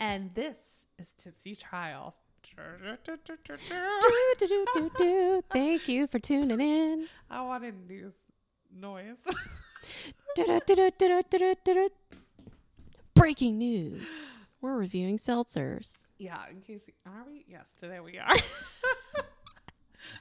And 0.00 0.34
this 0.34 0.56
is 0.98 1.12
Tipsy 1.16 1.54
Trials. 1.54 2.14
Thank 5.52 5.88
you 5.88 6.06
for 6.06 6.18
tuning 6.18 6.60
in. 6.60 7.06
I 7.30 7.42
wanted 7.42 7.74
news 7.88 8.14
noise. 8.74 9.16
Breaking 13.14 13.58
news. 13.58 14.08
We're 14.60 14.76
reviewing 14.76 15.18
seltzers. 15.18 16.10
Yeah, 16.18 16.38
in 16.50 16.60
case 16.60 16.82
are 17.04 17.24
we? 17.26 17.44
Yes, 17.48 17.72
today 17.78 18.00
we 18.00 18.18
are. 18.18 18.26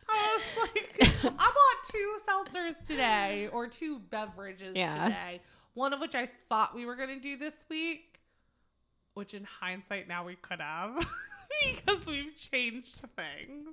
I 0.10 0.38
was 0.38 0.44
like, 0.62 0.98
I 1.24 1.30
bought 1.30 1.92
two 1.92 2.16
seltzers 2.28 2.84
today 2.86 3.50
or 3.52 3.68
two 3.68 4.00
beverages 4.00 4.76
yeah. 4.76 5.06
today. 5.06 5.42
One 5.74 5.94
of 5.94 6.00
which 6.00 6.16
I 6.16 6.30
thought 6.50 6.74
we 6.76 6.86
were 6.86 6.96
gonna 6.96 7.20
do 7.20 7.38
this 7.38 7.66
week 7.70 8.15
which 9.16 9.34
in 9.34 9.44
hindsight 9.44 10.08
now 10.08 10.24
we 10.26 10.36
could 10.36 10.62
have 10.62 10.96
because 11.66 12.06
we've 12.06 12.36
changed 12.38 13.02
things. 13.16 13.70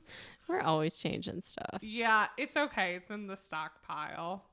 We're 0.48 0.60
always 0.62 0.96
changing 0.98 1.42
stuff. 1.42 1.78
Yeah, 1.82 2.26
it's 2.38 2.56
okay. 2.56 2.94
It's 2.96 3.10
in 3.10 3.26
the 3.26 3.36
stockpile. 3.36 4.44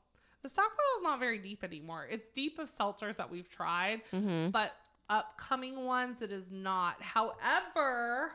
The 0.43 0.49
stockpile 0.49 0.85
is 0.97 1.03
not 1.03 1.19
very 1.19 1.37
deep 1.37 1.63
anymore. 1.63 2.07
It's 2.09 2.27
deep 2.29 2.59
of 2.59 2.67
seltzers 2.69 3.15
that 3.17 3.29
we've 3.31 3.49
tried, 3.49 4.01
Mm-hmm. 4.13 4.49
but 4.51 4.73
upcoming 5.09 5.85
ones 5.85 6.21
it 6.21 6.31
is 6.31 6.51
not. 6.51 7.01
However, 7.01 8.31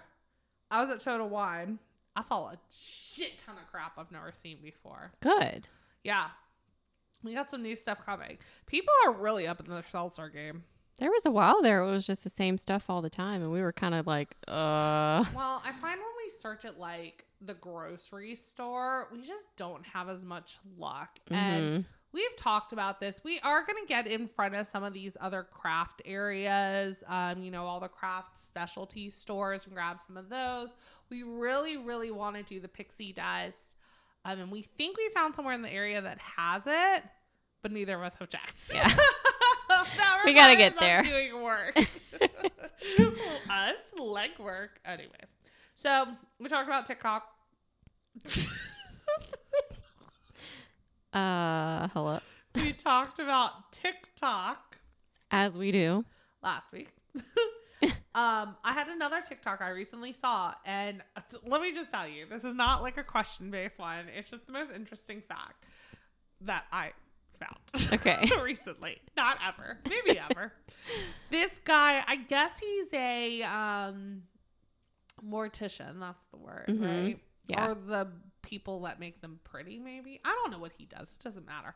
I 0.70 0.80
was 0.80 0.90
at 0.90 1.00
Total 1.00 1.28
Wine. 1.28 1.78
I 2.16 2.22
saw 2.22 2.48
a 2.50 2.58
shit 2.70 3.38
ton 3.38 3.56
of 3.56 3.70
crap 3.70 3.92
I've 3.98 4.12
never 4.12 4.32
seen 4.32 4.58
before. 4.62 5.12
Good. 5.20 5.68
Yeah. 6.04 6.26
We 7.22 7.34
got 7.34 7.50
some 7.50 7.62
new 7.62 7.74
stuff 7.74 8.04
coming. 8.04 8.38
People 8.66 8.92
are 9.06 9.12
really 9.12 9.46
up 9.46 9.58
in 9.60 9.70
their 9.72 9.82
seltzer 9.88 10.28
game. 10.28 10.62
There 10.98 11.10
was 11.10 11.26
a 11.26 11.30
while 11.30 11.60
there 11.60 11.82
it 11.82 11.90
was 11.90 12.06
just 12.06 12.22
the 12.22 12.30
same 12.30 12.56
stuff 12.56 12.88
all 12.88 13.02
the 13.02 13.10
time, 13.10 13.42
and 13.42 13.50
we 13.50 13.60
were 13.60 13.72
kind 13.72 13.94
of 13.94 14.06
like, 14.06 14.36
uh. 14.46 15.24
Well, 15.34 15.62
I 15.64 15.72
find 15.72 15.98
when 15.98 16.14
we 16.24 16.30
search 16.38 16.64
at 16.64 16.78
like 16.78 17.24
the 17.40 17.54
grocery 17.54 18.34
store, 18.34 19.08
we 19.12 19.22
just 19.22 19.56
don't 19.56 19.84
have 19.86 20.08
as 20.08 20.24
much 20.24 20.58
luck. 20.78 21.18
And 21.30 21.62
mhm. 21.62 21.84
we've 22.12 22.36
talked 22.36 22.72
about 22.72 23.00
this. 23.00 23.20
We 23.24 23.40
are 23.40 23.64
going 23.64 23.82
to 23.82 23.88
get 23.88 24.06
in 24.06 24.28
front 24.28 24.54
of 24.54 24.66
some 24.66 24.84
of 24.84 24.92
these 24.92 25.16
other 25.20 25.42
craft 25.42 26.00
areas, 26.04 27.02
um, 27.08 27.42
you 27.42 27.50
know, 27.50 27.64
all 27.64 27.80
the 27.80 27.88
craft 27.88 28.40
specialty 28.40 29.10
stores 29.10 29.66
and 29.66 29.74
grab 29.74 29.98
some 29.98 30.16
of 30.16 30.28
those. 30.28 30.70
We 31.10 31.22
really, 31.22 31.76
really 31.76 32.10
want 32.12 32.36
to 32.36 32.42
do 32.42 32.60
the 32.60 32.68
pixie 32.68 33.12
dust. 33.12 33.72
Um, 34.24 34.40
and 34.40 34.50
we 34.50 34.62
think 34.62 34.96
we 34.96 35.08
found 35.10 35.34
somewhere 35.34 35.54
in 35.54 35.62
the 35.62 35.72
area 35.72 36.00
that 36.00 36.18
has 36.18 36.62
it, 36.66 37.04
but 37.62 37.72
neither 37.72 37.96
of 37.96 38.02
us 38.02 38.16
have 38.16 38.30
checked. 38.30 38.70
Yeah. 38.72 38.94
We 40.24 40.32
gotta 40.32 40.56
get 40.56 40.78
there. 40.78 41.02
Doing 41.02 41.42
work. 41.42 41.76
us 43.50 43.76
leg 43.98 44.30
work. 44.38 44.80
Anyways, 44.84 45.10
so 45.74 46.08
we 46.38 46.48
talked 46.48 46.68
about 46.68 46.86
TikTok. 46.86 47.28
Uh, 51.12 51.88
hello. 51.92 52.18
we 52.56 52.72
talked 52.72 53.20
about 53.20 53.70
TikTok 53.70 54.78
As 55.30 55.56
we 55.56 55.70
do. 55.70 56.04
last 56.42 56.72
week. 56.72 56.88
um, 58.14 58.56
I 58.64 58.72
had 58.72 58.88
another 58.88 59.20
TikTok 59.20 59.62
I 59.62 59.68
recently 59.68 60.12
saw, 60.12 60.54
and 60.64 61.02
let 61.46 61.60
me 61.62 61.72
just 61.72 61.92
tell 61.92 62.08
you, 62.08 62.26
this 62.28 62.42
is 62.42 62.54
not 62.54 62.82
like 62.82 62.96
a 62.96 63.04
question 63.04 63.50
based 63.50 63.78
one. 63.78 64.06
It's 64.16 64.30
just 64.30 64.46
the 64.46 64.52
most 64.52 64.72
interesting 64.74 65.20
fact 65.20 65.64
that 66.40 66.64
I 66.72 66.92
found. 67.46 67.92
Okay. 67.92 68.30
recently, 68.42 68.98
not 69.16 69.38
ever, 69.46 69.78
maybe 69.88 70.18
ever. 70.30 70.52
this 71.30 71.50
guy, 71.64 72.02
I 72.06 72.16
guess 72.16 72.58
he's 72.58 72.86
a 72.92 73.42
um 73.42 74.22
mortician. 75.24 76.00
That's 76.00 76.22
the 76.30 76.38
word, 76.38 76.66
Mhm. 76.68 76.84
right? 77.04 77.18
Yeah. 77.46 77.68
Or 77.68 77.74
the 77.74 78.08
people 78.42 78.80
that 78.82 79.00
make 79.00 79.20
them 79.20 79.40
pretty, 79.44 79.78
maybe. 79.78 80.20
I 80.24 80.30
don't 80.42 80.50
know 80.52 80.58
what 80.58 80.72
he 80.76 80.84
does. 80.86 81.08
It 81.18 81.22
doesn't 81.24 81.46
matter. 81.46 81.74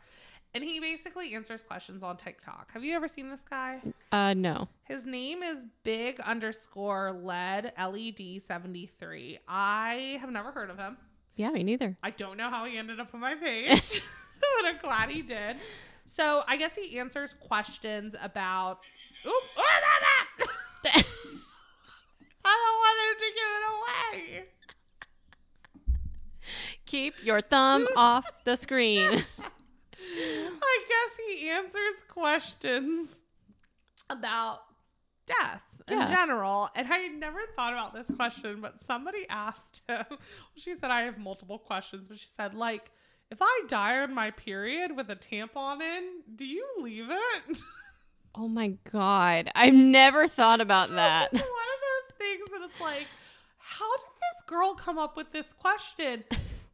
And 0.55 0.65
he 0.65 0.81
basically 0.81 1.35
answers 1.35 1.61
questions 1.63 2.03
on 2.03 2.17
TikTok. 2.17 2.73
Have 2.73 2.83
you 2.85 2.95
ever 2.95 3.07
seen 3.09 3.29
this 3.29 3.43
guy? 3.49 3.83
Uh, 4.13 4.33
no. 4.35 4.69
His 4.85 5.05
name 5.05 5.43
is 5.43 5.65
big 5.83 6.21
underscore 6.21 7.13
led 7.13 7.73
LED 7.79 8.41
73. 8.47 9.39
I 9.47 10.17
have 10.21 10.31
never 10.31 10.51
heard 10.51 10.71
of 10.71 10.79
him. 10.79 10.97
Yeah, 11.37 11.51
me 11.51 11.63
neither. 11.65 11.97
I 12.03 12.11
don't 12.11 12.37
know 12.39 12.49
how 12.49 12.65
he 12.65 12.79
ended 12.79 12.99
up 12.99 13.15
on 13.15 13.21
my 13.21 13.35
page, 13.47 14.03
but 14.61 14.67
I'm 14.69 14.79
glad 14.79 15.11
he 15.11 15.23
did. 15.23 15.57
So 16.07 16.43
I 16.47 16.57
guess 16.57 16.75
he 16.75 16.99
answers 16.99 17.35
questions 17.41 18.15
about. 18.23 18.79
Oop, 19.27 19.33
oh, 19.57 19.81
no, 19.83 20.91
no. 20.95 21.01
I 22.45 22.55
don't 22.55 22.79
want 22.79 22.99
him 23.05 23.17
to 23.19 23.31
give 23.35 23.51
it 23.57 23.65
away. 24.39 24.45
Keep 26.87 27.15
your 27.25 27.41
thumb 27.41 27.87
off 27.97 28.31
the 28.45 28.57
screen. 28.57 29.25
I 30.01 30.85
guess 30.89 31.17
he 31.29 31.51
answers 31.51 32.03
questions 32.09 33.09
about 34.09 34.61
death 35.27 35.65
in 35.89 35.99
Yeah. 35.99 36.15
general. 36.15 36.71
And 36.75 36.91
I 36.91 36.99
had 36.99 37.13
never 37.13 37.41
thought 37.55 37.73
about 37.75 37.93
this 37.93 38.11
question, 38.17 38.61
but 38.63 38.81
somebody 38.81 39.27
asked 39.29 39.83
him. 39.89 40.05
She 40.57 40.75
said, 40.77 40.91
I 40.91 41.03
have 41.03 41.19
multiple 41.19 41.59
questions, 41.59 42.09
but 42.09 42.19
she 42.19 42.29
said, 42.37 42.55
like, 42.55 42.91
if 43.31 43.39
I 43.41 43.63
die 43.69 43.99
on 44.01 44.15
my 44.15 44.31
period 44.31 44.97
with 44.97 45.11
a 45.11 45.17
tampon 45.17 45.81
in, 45.83 46.03
do 46.37 46.45
you 46.47 46.65
leave 46.81 47.07
it? 47.11 47.59
Oh 48.35 48.49
my 48.49 48.75
god. 48.91 49.51
I've 49.55 49.75
never 49.75 50.29
thought 50.29 50.61
about 50.61 50.91
that. 50.95 51.33
one 51.33 51.43
of 51.43 51.43
those 51.43 52.17
things 52.19 52.49
that 52.53 52.63
it's 52.71 52.81
like, 52.81 53.07
how 53.59 53.97
did 53.97 54.07
this 54.07 54.43
girl 54.47 54.75
come 54.75 54.99
up 54.99 55.17
with 55.17 55.33
this 55.33 55.53
question? 55.53 56.25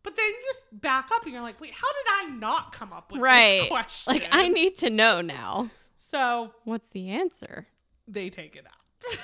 But 0.02 0.16
then 0.16 0.26
you 0.26 0.36
just 0.52 0.64
back 0.80 1.08
up 1.14 1.24
and 1.24 1.32
you're 1.32 1.42
like, 1.42 1.60
wait, 1.60 1.72
how 1.72 1.88
did 1.88 2.30
I 2.32 2.36
not 2.36 2.72
come 2.72 2.92
up 2.92 3.10
with 3.10 3.20
this 3.20 3.24
Right. 3.24 3.68
question? 3.68 4.12
Like, 4.12 4.28
I 4.32 4.48
need 4.48 4.76
to 4.78 4.90
know 4.90 5.20
now. 5.22 5.70
So 5.96 6.52
What's 6.64 6.88
the 6.88 7.08
answer? 7.10 7.66
they 8.06 8.28
take 8.30 8.54
it 8.56 8.66
out. 8.66 8.72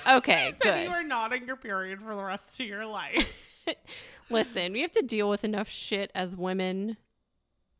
Okay, 0.17 0.53
so 0.61 0.71
good. 0.71 0.83
you 0.83 0.89
are 0.89 1.03
not 1.03 1.33
on 1.33 1.45
your 1.47 1.55
period 1.55 2.01
for 2.01 2.15
the 2.15 2.23
rest 2.23 2.59
of 2.59 2.65
your 2.65 2.85
life. 2.85 3.63
Listen, 4.29 4.73
we 4.73 4.81
have 4.81 4.91
to 4.91 5.01
deal 5.03 5.29
with 5.29 5.43
enough 5.43 5.69
shit 5.69 6.11
as 6.15 6.35
women 6.35 6.97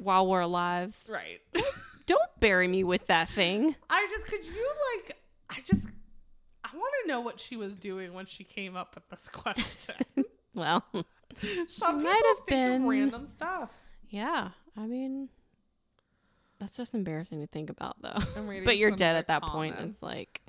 while 0.02 0.28
we're 0.28 0.42
alive. 0.42 0.98
right. 1.08 1.40
Don't 2.08 2.40
bury 2.40 2.68
me 2.68 2.84
with 2.84 3.08
that 3.08 3.30
thing. 3.30 3.76
I 3.90 4.08
just 4.10 4.26
could 4.28 4.46
you 4.46 4.70
like 4.98 5.18
I 5.50 5.62
just 5.66 5.82
I 6.64 6.76
want 6.76 6.94
to 7.04 7.08
know 7.08 7.22
what 7.22 7.40
she 7.40 7.56
was 7.56 7.74
doing 7.76 8.14
when 8.14 8.26
she 8.26 8.44
came 8.44 8.76
up 8.76 8.96
with 8.96 9.08
this 9.10 9.28
question. 9.34 9.96
Well, 10.54 10.84
Some 11.70 12.04
might 12.04 12.14
people 12.14 12.28
have 12.30 12.38
think 12.40 12.48
been- 12.50 12.82
of 12.82 12.88
random 12.90 13.28
stuff. 13.32 13.70
yeah. 14.10 14.50
I 14.76 14.86
mean, 14.86 15.30
that's 16.60 16.76
just 16.76 16.94
embarrassing 16.94 17.40
to 17.40 17.48
think 17.48 17.70
about, 17.70 18.02
though. 18.02 18.20
But 18.66 18.76
you're 18.78 18.92
dead 18.92 19.16
at 19.16 19.28
that 19.28 19.42
point. 19.44 19.76
It's 19.80 20.04
like, 20.04 20.42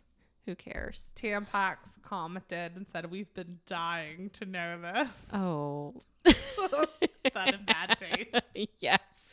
who 0.46 0.54
cares? 0.54 1.12
Tampax 1.16 2.00
commented 2.02 2.72
and 2.76 2.86
said, 2.92 3.10
We've 3.10 3.32
been 3.34 3.58
dying 3.66 4.30
to 4.34 4.44
know 4.44 4.80
this. 4.80 5.28
Oh. 5.32 5.94
Said 6.26 7.54
in 7.54 7.64
bad 7.64 7.98
taste. 7.98 8.44
yes. 8.80 9.30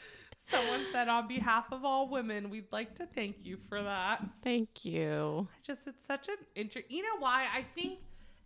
Someone 0.52 0.86
said, 0.92 1.08
On 1.08 1.28
behalf 1.28 1.72
of 1.72 1.84
all 1.86 2.08
women, 2.10 2.50
we'd 2.50 2.72
like 2.72 2.96
to 2.96 3.06
thank 3.06 3.38
you 3.44 3.58
for 3.68 3.82
that. 3.82 4.24
Thank 4.44 4.86
you. 4.86 5.48
I 5.52 5.58
just, 5.66 5.88
it's 5.88 6.06
such 6.06 6.28
an 6.28 6.38
inter. 6.56 6.82
You 6.90 7.04
know 7.04 7.18
why? 7.20 7.48
I 7.54 7.64
think, 7.76 8.00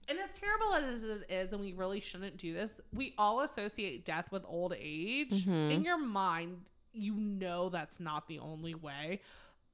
and 0.07 0.18
as 0.19 0.30
terrible 0.38 0.75
as 0.92 1.04
it 1.04 1.25
is, 1.30 1.51
and 1.51 1.62
we 1.62 1.74
really 1.74 2.00
shouldn't 2.00 2.38
do 2.38 2.54
this, 2.54 2.80
we 2.94 3.13
all 3.18 3.42
associate 3.42 4.06
death 4.06 4.31
with 4.31 4.44
old 4.45 4.74
age. 4.77 5.45
Mhm. 5.45 5.71
In 5.71 5.83
your 5.83 5.98
mind, 5.98 6.62
you 6.94 7.13
know 7.15 7.69
that's 7.69 8.00
not 8.00 8.27
the 8.27 8.39
only 8.39 8.75
way, 8.75 9.21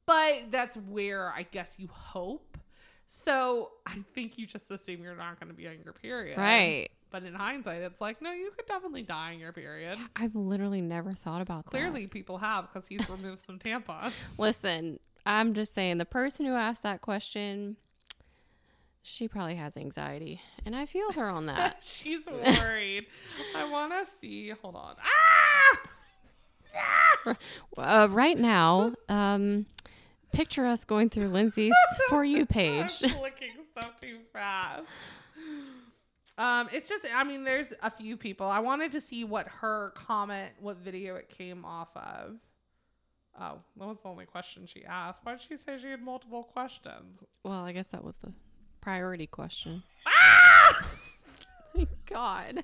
but 0.06 0.51
that's 0.51 0.77
where 0.77 1.31
I 1.31 1.44
guess 1.44 1.75
you 1.77 1.88
hope. 1.91 2.57
So 3.11 3.71
I 3.88 3.95
think 4.13 4.38
you 4.38 4.45
just 4.45 4.69
assume 4.69 5.01
you're 5.01 5.15
not 5.15 5.39
going 5.39 5.50
to 5.50 5.56
be 5.56 5.67
on 5.67 5.77
your 5.83 5.94
period. 5.94 6.38
Right. 6.38 6.89
But 7.09 7.23
in 7.23 7.33
hindsight, 7.33 7.81
it's 7.81 8.00
like, 8.00 8.21
no, 8.21 8.31
you 8.31 8.51
could 8.56 8.67
definitely 8.67 9.01
die 9.01 9.33
on 9.33 9.39
your 9.39 9.51
period. 9.51 9.97
I've 10.15 10.35
literally 10.35 10.79
never 10.79 11.13
thought 11.13 11.41
about 11.41 11.65
that. 11.65 11.71
Clearly, 11.71 12.06
people 12.06 12.38
have 12.38 12.71
because 12.71 12.88
he's 12.88 13.09
removed 13.09 13.41
some 13.41 13.57
tampons. 13.57 14.13
Listen, 14.38 15.00
I'm 15.25 15.56
just 15.56 15.73
saying 15.73 15.97
the 15.97 16.06
person 16.06 16.45
who 16.45 16.53
asked 16.53 16.83
that 16.83 17.01
question, 17.01 17.77
she 19.01 19.27
probably 19.27 19.55
has 19.55 19.75
anxiety. 19.75 20.39
And 20.63 20.75
I 20.75 20.85
feel 20.85 21.12
her 21.13 21.29
on 21.29 21.47
that. 21.47 21.79
She's 21.81 22.27
worried. 22.27 23.07
I 23.55 23.63
want 23.63 23.91
to 23.91 24.05
see. 24.21 24.50
Hold 24.62 24.75
on. 24.75 24.95
Ah! 25.01 25.79
Ah! 26.75 27.35
uh, 27.79 28.07
right 28.12 28.38
now, 28.38 28.94
um, 29.09 29.65
picture 30.31 30.65
us 30.65 30.83
going 30.85 31.09
through 31.09 31.29
Lindsay's 31.29 31.73
For 32.09 32.23
You 32.23 32.45
page. 32.45 33.03
I'm 33.03 33.09
clicking 33.11 33.53
so 33.75 33.85
too 34.01 34.19
fast. 34.33 34.83
Um, 36.37 36.69
it's 36.71 36.87
just, 36.87 37.05
I 37.13 37.23
mean, 37.23 37.43
there's 37.43 37.67
a 37.83 37.91
few 37.91 38.15
people. 38.15 38.47
I 38.47 38.59
wanted 38.59 38.93
to 38.93 39.01
see 39.01 39.23
what 39.25 39.47
her 39.47 39.91
comment, 39.95 40.51
what 40.59 40.77
video 40.77 41.15
it 41.15 41.29
came 41.29 41.65
off 41.65 41.89
of. 41.95 42.37
Oh, 43.39 43.59
that 43.77 43.87
was 43.87 44.01
the 44.01 44.09
only 44.09 44.25
question 44.25 44.65
she 44.65 44.85
asked. 44.85 45.21
Why 45.23 45.33
did 45.33 45.41
she 45.41 45.57
say 45.57 45.77
she 45.77 45.89
had 45.89 46.01
multiple 46.01 46.43
questions? 46.43 47.21
Well, 47.43 47.63
I 47.63 47.71
guess 47.73 47.87
that 47.87 48.03
was 48.03 48.17
the 48.17 48.33
Priority 48.81 49.27
question. 49.27 49.83
Ah! 50.07 50.87
God. 52.05 52.63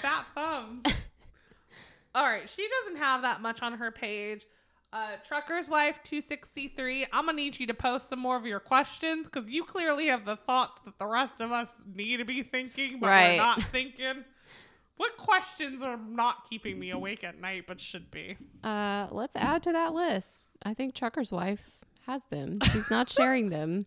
Fat 0.00 0.26
thumbs. 0.34 0.82
All 2.14 2.24
right, 2.26 2.48
she 2.48 2.66
doesn't 2.82 2.98
have 2.98 3.22
that 3.22 3.40
much 3.40 3.62
on 3.62 3.74
her 3.74 3.90
page. 3.90 4.46
Uh, 4.92 5.10
Trucker's 5.24 5.68
Wife 5.68 6.00
263. 6.04 7.06
I'm 7.12 7.26
gonna 7.26 7.36
need 7.36 7.60
you 7.60 7.66
to 7.68 7.74
post 7.74 8.08
some 8.08 8.18
more 8.18 8.36
of 8.36 8.44
your 8.44 8.58
questions 8.58 9.28
because 9.28 9.48
you 9.48 9.62
clearly 9.64 10.06
have 10.06 10.24
the 10.24 10.36
thoughts 10.36 10.80
that 10.84 10.98
the 10.98 11.06
rest 11.06 11.40
of 11.40 11.52
us 11.52 11.72
need 11.94 12.16
to 12.16 12.24
be 12.24 12.42
thinking, 12.42 12.98
but 12.98 13.08
Right. 13.08 13.30
we're 13.32 13.36
not 13.36 13.62
thinking. 13.64 14.24
What 14.96 15.16
questions 15.16 15.82
are 15.82 15.96
not 15.96 16.48
keeping 16.50 16.78
me 16.78 16.90
awake 16.90 17.22
at 17.24 17.40
night, 17.40 17.64
but 17.68 17.80
should 17.80 18.10
be? 18.10 18.36
Uh, 18.64 19.06
let's 19.12 19.36
add 19.36 19.62
to 19.62 19.72
that 19.72 19.94
list. 19.94 20.48
I 20.62 20.74
think 20.74 20.94
Trucker's 20.94 21.30
wife 21.32 21.79
has 22.10 22.22
them. 22.30 22.58
She's 22.72 22.90
not 22.90 23.08
sharing 23.08 23.50
them. 23.50 23.86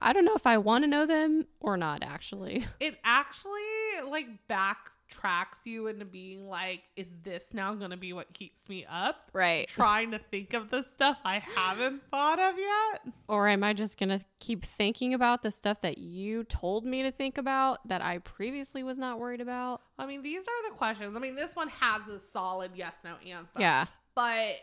I 0.00 0.12
don't 0.12 0.24
know 0.24 0.34
if 0.34 0.46
I 0.46 0.58
want 0.58 0.84
to 0.84 0.88
know 0.88 1.06
them 1.06 1.46
or 1.60 1.76
not. 1.76 2.02
Actually, 2.02 2.64
It 2.80 2.98
actually 3.04 3.60
like 4.08 4.26
backtracks 4.50 5.56
you 5.64 5.86
into 5.86 6.04
being 6.04 6.46
like, 6.48 6.82
is 6.96 7.08
this 7.22 7.48
now 7.52 7.74
gonna 7.74 7.96
be 7.96 8.12
what 8.12 8.32
keeps 8.34 8.68
me 8.68 8.84
up? 8.90 9.30
right? 9.32 9.66
Trying 9.68 10.10
to 10.10 10.18
think 10.18 10.52
of 10.52 10.70
the 10.70 10.82
stuff 10.84 11.16
I 11.24 11.38
haven't 11.38 12.02
thought 12.10 12.38
of 12.38 12.54
yet. 12.58 13.14
Or 13.28 13.48
am 13.48 13.64
I 13.64 13.72
just 13.72 13.98
gonna 13.98 14.20
keep 14.40 14.64
thinking 14.64 15.14
about 15.14 15.42
the 15.42 15.50
stuff 15.50 15.80
that 15.80 15.96
you 15.98 16.44
told 16.44 16.84
me 16.84 17.02
to 17.02 17.10
think 17.10 17.38
about 17.38 17.86
that 17.88 18.02
I 18.02 18.18
previously 18.18 18.82
was 18.82 18.98
not 18.98 19.18
worried 19.18 19.40
about? 19.40 19.80
I 19.98 20.04
mean, 20.06 20.22
these 20.22 20.42
are 20.42 20.70
the 20.70 20.76
questions. 20.76 21.16
I 21.16 21.18
mean, 21.18 21.34
this 21.34 21.56
one 21.56 21.68
has 21.68 22.06
a 22.08 22.18
solid 22.18 22.72
yes 22.74 22.96
no 23.04 23.14
answer. 23.26 23.58
Yeah. 23.60 23.86
But 24.14 24.56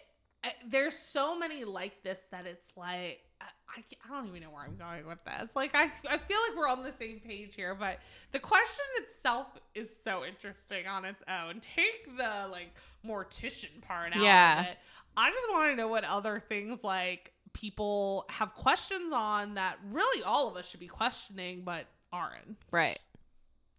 there's 0.67 0.97
so 0.97 1.37
many 1.37 1.63
like 1.63 2.03
this 2.03 2.19
that 2.31 2.45
it's 2.47 2.75
like, 2.75 3.21
I, 3.39 3.45
I, 3.77 3.83
I 4.05 4.15
don't 4.17 4.27
even 4.27 4.41
know 4.41 4.49
where 4.49 4.63
I'm 4.63 4.75
going 4.75 5.05
with 5.07 5.23
this. 5.23 5.49
Like, 5.55 5.71
I, 5.75 5.83
I 5.83 6.17
feel 6.17 6.37
like 6.47 6.57
we're 6.57 6.67
on 6.67 6.83
the 6.83 6.91
same 6.91 7.19
page 7.19 7.55
here, 7.55 7.75
but 7.75 7.99
the 8.31 8.39
question 8.39 8.85
itself 8.97 9.47
is 9.75 9.91
so 10.03 10.23
interesting 10.25 10.87
on 10.87 11.05
its 11.05 11.21
own. 11.27 11.59
Take 11.75 12.17
the 12.17 12.47
like 12.51 12.75
mortician 13.05 13.81
part 13.81 14.15
out 14.15 14.21
Yeah. 14.21 14.59
of 14.61 14.65
it. 14.67 14.77
I 15.17 15.29
just 15.29 15.47
want 15.51 15.71
to 15.71 15.75
know 15.75 15.87
what 15.87 16.03
other 16.05 16.39
things 16.49 16.83
like 16.83 17.33
people 17.53 18.25
have 18.29 18.53
questions 18.55 19.11
on 19.13 19.55
that 19.55 19.77
really 19.91 20.23
all 20.23 20.47
of 20.47 20.55
us 20.55 20.69
should 20.69 20.79
be 20.79 20.87
questioning, 20.87 21.61
but 21.63 21.85
aren't. 22.13 22.57
Right. 22.71 22.99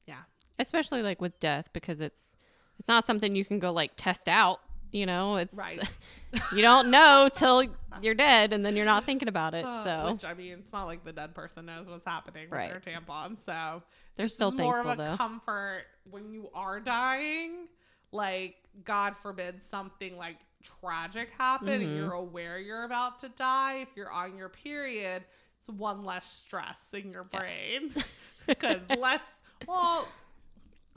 Yeah. 0.07 0.17
Especially 0.59 1.03
like 1.03 1.21
with 1.21 1.39
death 1.41 1.71
because 1.73 2.01
it's 2.01 2.37
it's 2.79 2.89
not 2.89 3.05
something 3.07 3.35
you 3.35 3.45
can 3.45 3.59
go 3.59 3.73
like 3.73 3.93
test 3.97 4.29
out. 4.29 4.61
You 4.93 5.07
know, 5.07 5.37
it's 5.37 5.57
Right. 5.57 5.83
you 6.55 6.63
don't 6.63 6.91
know 6.91 7.29
till 7.33 7.65
you're 8.03 8.15
dead 8.15 8.53
and 8.53 8.65
then 8.65 8.77
you're 8.77 8.87
not 8.87 9.05
thinking 9.05 9.29
about 9.29 9.55
it. 9.55 9.65
Uh, 9.65 9.85
so 9.85 10.13
which 10.13 10.25
I 10.25 10.35
mean, 10.35 10.59
it's 10.61 10.73
not 10.73 10.85
like 10.85 11.05
the 11.05 11.13
dead 11.13 11.35
person 11.35 11.67
knows 11.67 11.87
what's 11.89 12.07
happening 12.07 12.49
Right. 12.51 12.73
with 12.73 12.85
their 12.85 12.95
tampon. 13.01 13.37
So 13.45 13.83
they're 14.17 14.29
still 14.29 14.49
is 14.49 14.55
more 14.55 14.81
of 14.81 14.87
a 14.87 14.97
though. 14.97 15.17
comfort 15.17 15.85
when 16.11 16.31
you 16.31 16.49
are 16.55 16.79
dying. 16.79 17.67
Like 18.13 18.57
God 18.85 19.17
forbid 19.17 19.63
something 19.63 20.17
like 20.17 20.37
tragic 20.63 21.31
happen 21.39 21.69
and 21.71 21.83
Mhm. 21.85 21.97
you're 21.97 22.13
aware 22.13 22.59
you're 22.59 22.85
about 22.85 23.19
to 23.21 23.29
die. 23.31 23.77
If 23.79 23.89
you're 23.97 24.11
on 24.13 24.37
your 24.37 24.49
period, 24.51 25.25
it's 25.61 25.69
one 25.71 26.05
less 26.05 26.31
stress 26.31 26.79
in 26.93 27.11
your 27.11 27.25
brain. 27.25 27.93
Yes. 28.49 28.57
Because 28.59 28.81
let's 28.99 29.41
well, 29.69 30.09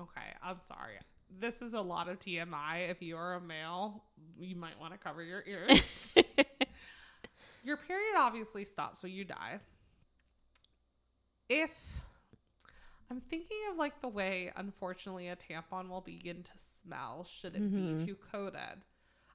okay, 0.01 0.33
I'm 0.43 0.59
sorry. 0.59 0.95
This 1.39 1.61
is 1.61 1.73
a 1.73 1.81
lot 1.81 2.07
of 2.07 2.19
TMI. 2.19 2.89
If 2.89 3.01
you 3.01 3.17
are 3.17 3.35
a 3.35 3.41
male, 3.41 4.03
you 4.39 4.55
might 4.55 4.79
want 4.79 4.93
to 4.93 4.97
cover 4.99 5.21
your 5.23 5.43
ears. 5.47 6.13
Your 7.63 7.77
period 7.77 8.13
obviously 8.17 8.63
stops 8.63 9.01
when 9.03 9.11
you 9.11 9.25
die. 9.25 9.59
If 11.49 12.01
I'm 13.11 13.21
thinking 13.21 13.57
of 13.71 13.77
like 13.77 14.01
the 14.01 14.07
way, 14.07 14.51
unfortunately, 14.55 15.27
a 15.27 15.35
tampon 15.35 15.89
will 15.89 16.01
begin 16.01 16.43
to 16.43 16.51
smell 16.83 17.23
should 17.23 17.55
it 17.55 17.61
Mhm. 17.61 17.99
be 17.99 18.05
too 18.05 18.15
coated. 18.15 18.83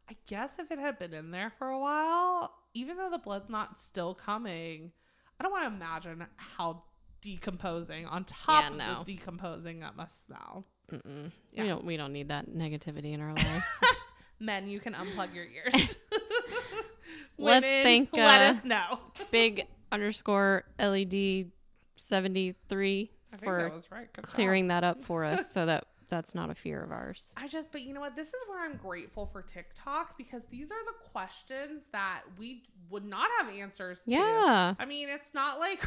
I 0.09 0.17
guess 0.27 0.59
if 0.59 0.71
it 0.73 0.79
had 0.79 0.99
been 0.99 1.13
in 1.15 1.31
there 1.31 1.51
for 1.51 1.69
a 1.69 1.79
while, 1.79 2.53
even 2.75 2.97
though 2.97 3.11
the 3.11 3.19
blood's 3.19 3.49
not 3.49 3.79
still 3.79 4.15
coming, 4.15 4.93
I 5.39 5.43
don't 5.45 5.53
want 5.53 5.65
to 5.65 5.75
imagine 5.75 6.27
how 6.37 6.83
decomposing 7.21 8.07
on 8.07 8.25
top 8.25 8.63
Yeah, 8.63 8.71
of 8.71 8.77
no. 8.77 8.95
this 9.05 9.05
decomposing 9.19 9.81
that 9.81 9.95
must 9.97 10.25
smell. 10.25 10.67
Mm-mm. 10.93 11.31
Yeah. 11.53 11.63
We 11.63 11.69
don't 11.69 11.85
we 11.85 11.97
don't 11.97 12.13
need 12.13 12.29
that 12.29 12.49
negativity 12.49 13.13
in 13.13 13.21
our 13.21 13.35
life. 13.35 13.65
Men, 14.41 14.69
you 14.69 14.81
can 14.81 14.95
unplug 14.95 15.35
your 15.35 15.45
ears. 15.45 15.97
Let's 17.39 17.65
Women, 17.65 17.83
thank, 17.83 18.13
let 18.13 18.43
uh, 18.43 18.45
us 18.55 18.65
know. 18.65 19.01
Big 19.31 19.67
underscore 19.93 20.65
LED 20.79 21.51
seventy 21.97 22.55
three 22.69 23.11
for 23.43 23.59
that 23.59 23.75
was 23.75 23.91
right. 23.91 24.13
Job. 24.15 24.25
clearing 24.25 24.69
that 24.69 24.85
up 24.85 25.03
for 25.03 25.25
us 25.25 25.51
so 25.51 25.67
that 25.67 25.85
that's 26.09 26.35
not 26.35 26.51
a 26.51 26.55
fear 26.55 26.83
of 26.83 26.91
ours. 26.91 27.33
I 27.37 27.47
just, 27.47 27.73
but 27.73 27.83
you 27.83 27.95
know 27.95 28.01
what? 28.01 28.17
This 28.17 28.29
is 28.29 28.43
where 28.49 28.63
I'm 28.63 28.77
grateful 28.77 29.27
for 29.27 29.43
TikTok 29.43 30.19
because 30.19 30.43
these 30.51 30.71
are 30.71 30.85
the 30.85 31.09
questions 31.11 31.85
that 31.93 32.23
we 32.39 32.65
would 32.91 33.05
not 33.05 33.29
have 33.39 33.55
answers 33.55 34.01
to. 34.01 34.11
Yeah. 34.11 34.75
I 34.79 34.85
mean, 34.85 35.09
it's 35.09 35.33
not 35.33 35.61
like. 35.61 35.83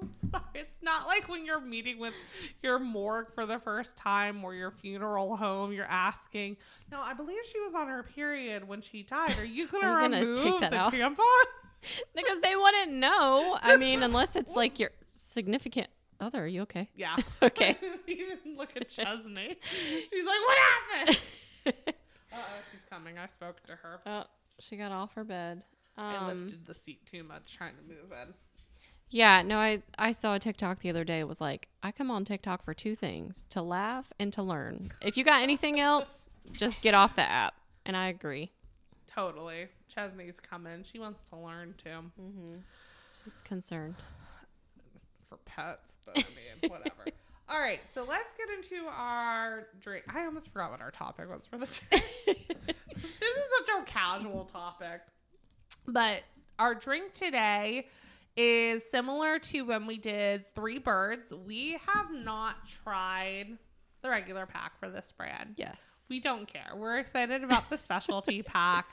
Sorry, 0.30 0.42
it's 0.54 0.82
not 0.82 1.06
like 1.06 1.28
when 1.28 1.44
you're 1.46 1.60
meeting 1.60 1.98
with 1.98 2.14
your 2.62 2.78
morgue 2.78 3.32
for 3.34 3.46
the 3.46 3.58
first 3.58 3.96
time 3.96 4.44
or 4.44 4.54
your 4.54 4.70
funeral 4.70 5.36
home, 5.36 5.72
you're 5.72 5.84
asking, 5.86 6.56
No, 6.92 7.00
I 7.00 7.14
believe 7.14 7.38
she 7.44 7.58
was 7.60 7.74
on 7.74 7.88
her 7.88 8.02
period 8.02 8.66
when 8.66 8.80
she 8.80 9.02
died. 9.02 9.38
Are 9.38 9.44
you 9.44 9.66
going 9.68 9.82
to 10.12 10.18
remove 10.18 10.60
the 10.60 10.74
out?" 10.74 10.92
tampon? 10.92 11.16
Because 12.14 12.40
they 12.40 12.56
wouldn't 12.56 12.92
know. 12.94 13.56
I 13.62 13.76
mean, 13.76 14.02
unless 14.02 14.34
it's 14.34 14.56
like 14.56 14.80
your 14.80 14.90
significant 15.14 15.86
other. 16.20 16.42
Are 16.42 16.46
you 16.48 16.62
okay? 16.62 16.88
Yeah. 16.96 17.14
Okay. 17.40 17.78
Even 18.08 18.38
look 18.56 18.76
at 18.76 18.88
Chesney. 18.88 19.56
She's 20.10 20.24
like, 20.26 20.40
What 20.40 20.58
happened? 20.58 21.18
Uh 21.66 21.72
oh, 22.34 22.38
she's 22.72 22.84
coming. 22.90 23.16
I 23.16 23.26
spoke 23.26 23.62
to 23.66 23.72
her. 23.76 24.00
oh, 24.06 24.24
she 24.58 24.76
got 24.76 24.90
off 24.90 25.14
her 25.14 25.22
bed. 25.22 25.62
I 25.96 26.16
Um, 26.16 26.42
lifted 26.42 26.66
the 26.66 26.74
seat 26.74 27.06
too 27.06 27.22
much 27.22 27.56
trying 27.56 27.74
to 27.76 27.82
move 27.82 28.10
in. 28.10 28.34
Yeah, 29.10 29.42
no, 29.42 29.58
I 29.58 29.78
I 29.98 30.12
saw 30.12 30.34
a 30.34 30.38
TikTok 30.38 30.80
the 30.80 30.90
other 30.90 31.04
day. 31.04 31.20
It 31.20 31.28
was 31.28 31.40
like, 31.40 31.68
I 31.82 31.92
come 31.92 32.10
on 32.10 32.24
TikTok 32.24 32.62
for 32.62 32.74
two 32.74 32.94
things: 32.94 33.44
to 33.50 33.62
laugh 33.62 34.12
and 34.18 34.32
to 34.34 34.42
learn. 34.42 34.90
If 35.00 35.16
you 35.16 35.24
got 35.24 35.42
anything 35.42 35.80
else, 35.80 36.28
just 36.52 36.82
get 36.82 36.94
off 36.94 37.16
the 37.16 37.22
app. 37.22 37.54
And 37.86 37.96
I 37.96 38.08
agree. 38.08 38.50
Totally. 39.14 39.68
Chesney's 39.88 40.38
coming. 40.40 40.82
She 40.84 40.98
wants 40.98 41.22
to 41.30 41.36
learn 41.36 41.74
too 41.82 41.88
Mm-hmm. 42.20 42.56
She's 43.24 43.40
concerned. 43.40 43.94
for 45.28 45.38
pets, 45.44 45.96
but 46.04 46.18
I 46.18 46.26
mean, 46.60 46.70
whatever. 46.70 47.04
All 47.50 47.58
right, 47.58 47.80
so 47.90 48.04
let's 48.04 48.34
get 48.34 48.48
into 48.50 48.86
our 48.90 49.68
drink. 49.80 50.04
I 50.14 50.26
almost 50.26 50.52
forgot 50.52 50.70
what 50.70 50.82
our 50.82 50.90
topic 50.90 51.30
was 51.30 51.46
for 51.46 51.56
this. 51.56 51.80
Day. 51.90 52.02
This 52.94 53.36
is 53.36 53.44
such 53.66 53.80
a 53.80 53.84
casual 53.84 54.44
topic. 54.44 55.00
But 55.86 56.24
our 56.58 56.74
drink 56.74 57.12
today 57.14 57.86
is 58.38 58.88
similar 58.88 59.38
to 59.40 59.62
when 59.62 59.84
we 59.86 59.98
did 59.98 60.44
Three 60.54 60.78
Birds. 60.78 61.34
We 61.34 61.78
have 61.86 62.12
not 62.12 62.54
tried 62.68 63.58
the 64.02 64.08
regular 64.08 64.46
pack 64.46 64.78
for 64.78 64.88
this 64.88 65.12
brand. 65.16 65.54
yes. 65.56 65.76
We 66.08 66.20
don't 66.20 66.46
care. 66.46 66.70
We're 66.74 66.96
excited 66.96 67.44
about 67.44 67.68
the 67.68 67.76
specialty 67.76 68.42
pack. 68.44 68.86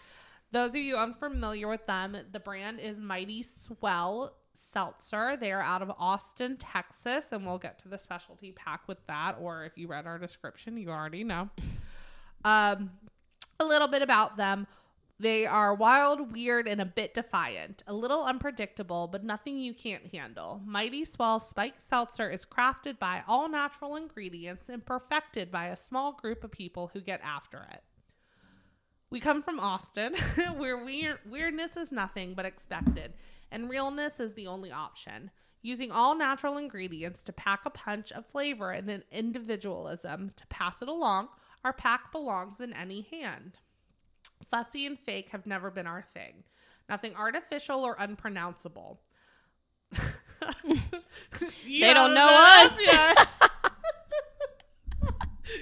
Those 0.52 0.72
of 0.72 0.78
you 0.78 0.98
unfamiliar 0.98 1.68
with 1.68 1.86
them, 1.86 2.18
the 2.32 2.40
brand 2.40 2.80
is 2.80 3.00
Mighty 3.00 3.42
Swell 3.44 4.34
Seltzer. 4.54 5.38
They 5.38 5.54
are 5.54 5.62
out 5.62 5.82
of 5.82 5.92
Austin, 5.98 6.58
Texas, 6.58 7.28
and 7.32 7.46
we'll 7.46 7.58
get 7.60 7.80
to 7.80 7.88
the 7.88 7.98
specialty 7.98 8.52
pack 8.52 8.88
with 8.88 8.98
that. 9.08 9.38
Or 9.40 9.64
if 9.64 9.78
you 9.78 9.88
read 9.88 10.08
our 10.08 10.18
description, 10.18 10.76
you 10.78 10.90
already 10.90 11.24
know. 11.24 11.50
Um, 12.44 12.92
a 13.60 13.66
little 13.66 13.88
bit 13.88 14.04
about 14.04 14.38
them. 14.38 14.68
They 15.18 15.46
are 15.46 15.74
wild, 15.74 16.34
weird, 16.34 16.68
and 16.68 16.82
a 16.82 16.86
bit 16.86 17.14
defiant. 17.14 17.84
A 17.88 17.94
little 17.94 18.24
unpredictable, 18.24 19.08
but 19.08 19.24
nothing 19.24 19.58
you 19.58 19.74
can't 19.74 20.08
handle. 20.08 20.62
Mighty 20.66 21.06
Swell 21.06 21.40
Spiked 21.40 21.82
Seltzer 21.82 22.30
is 22.30 22.46
crafted 22.46 23.00
by 23.00 23.24
all 23.26 23.48
natural 23.48 23.96
ingredients 23.96 24.68
and 24.68 24.86
perfected 24.86 25.52
by 25.52 25.68
a 25.68 25.76
small 25.78 26.12
group 26.12 26.44
of 26.44 26.52
people 26.52 26.92
who 26.94 27.00
get 27.00 27.22
after 27.24 27.66
it. 27.72 27.82
We 29.10 29.22
come 29.22 29.42
from 29.42 29.62
Austin, 29.62 30.16
where 30.58 30.84
weir- 30.84 31.22
weirdness 31.26 31.78
is 31.78 31.94
nothing 31.94 32.34
but 32.34 32.46
expected, 32.46 33.14
and 33.50 33.70
realness 33.70 34.20
is 34.20 34.34
the 34.34 34.48
only 34.48 34.74
option. 34.74 35.32
Using 35.62 35.94
all 35.94 36.16
natural 36.16 36.58
ingredients 36.58 37.24
to 37.24 37.32
pack 37.32 37.66
a 37.66 37.70
punch 37.70 38.12
of 38.12 38.26
flavor 38.26 38.72
and 38.72 38.90
an 38.90 39.04
individualism 39.12 40.32
to 40.36 40.48
pass 40.48 40.82
it 40.82 40.90
along, 40.90 41.30
our 41.64 41.74
pack 41.74 42.12
belongs 42.12 42.60
in 42.60 42.74
any 42.74 43.02
hand. 43.10 43.60
Fussy 44.50 44.86
and 44.86 44.98
fake 45.00 45.30
have 45.30 45.46
never 45.46 45.72
been 45.72 45.88
our 45.88 46.06
thing. 46.14 46.44
Nothing 46.90 47.16
artificial 47.16 47.84
or 47.84 47.96
unpronounceable. 48.00 49.00
They 51.68 51.94
don't 51.94 52.14
know 52.14 52.30
us. 52.30 52.78
Yeah. 52.82 53.14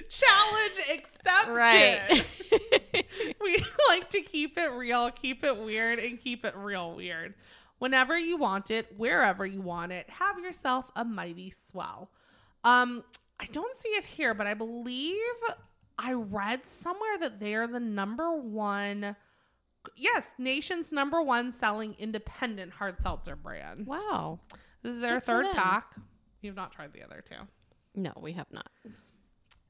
Challenge 0.08 0.78
accepted. 0.92 1.52
Right. 1.52 2.24
we 3.40 3.64
like 3.88 4.10
to 4.10 4.20
keep 4.20 4.58
it 4.58 4.70
real, 4.72 5.10
keep 5.10 5.44
it 5.44 5.56
weird, 5.58 5.98
and 5.98 6.20
keep 6.20 6.44
it 6.44 6.54
real 6.56 6.94
weird. 6.94 7.34
whenever 7.78 8.18
you 8.18 8.36
want 8.36 8.70
it, 8.70 8.86
wherever 8.96 9.44
you 9.44 9.60
want 9.60 9.92
it. 9.92 10.08
Have 10.08 10.38
yourself 10.38 10.90
a 10.96 11.04
mighty 11.04 11.52
swell. 11.70 12.10
Um, 12.62 13.04
I 13.40 13.46
don't 13.52 13.76
see 13.78 13.90
it 13.90 14.04
here, 14.04 14.32
but 14.34 14.46
I 14.46 14.54
believe 14.54 15.16
I 15.98 16.12
read 16.12 16.66
somewhere 16.66 17.18
that 17.20 17.40
they 17.40 17.54
are 17.54 17.66
the 17.66 17.80
number 17.80 18.34
one, 18.36 19.16
yes, 19.96 20.30
nation's 20.38 20.90
number 20.92 21.22
one 21.22 21.52
selling 21.52 21.94
independent 21.98 22.72
hard 22.72 23.00
seltzer 23.00 23.36
brand. 23.36 23.86
Wow. 23.86 24.40
This 24.82 24.92
is 24.94 25.00
their 25.00 25.14
Good 25.14 25.22
for 25.22 25.26
third 25.26 25.46
them. 25.46 25.54
pack. 25.54 25.94
You've 26.42 26.56
not 26.56 26.72
tried 26.72 26.92
the 26.92 27.02
other 27.02 27.22
two. 27.26 27.36
No, 27.94 28.12
we 28.20 28.32
have 28.32 28.50
not. 28.50 28.68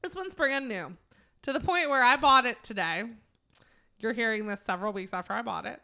This 0.01 0.15
one's 0.15 0.33
brand 0.33 0.67
new 0.67 0.97
to 1.43 1.53
the 1.53 1.59
point 1.59 1.89
where 1.89 2.03
I 2.03 2.15
bought 2.15 2.45
it 2.45 2.63
today. 2.63 3.03
You're 3.99 4.13
hearing 4.13 4.47
this 4.47 4.59
several 4.65 4.91
weeks 4.93 5.13
after 5.13 5.33
I 5.33 5.41
bought 5.41 5.65
it. 5.65 5.79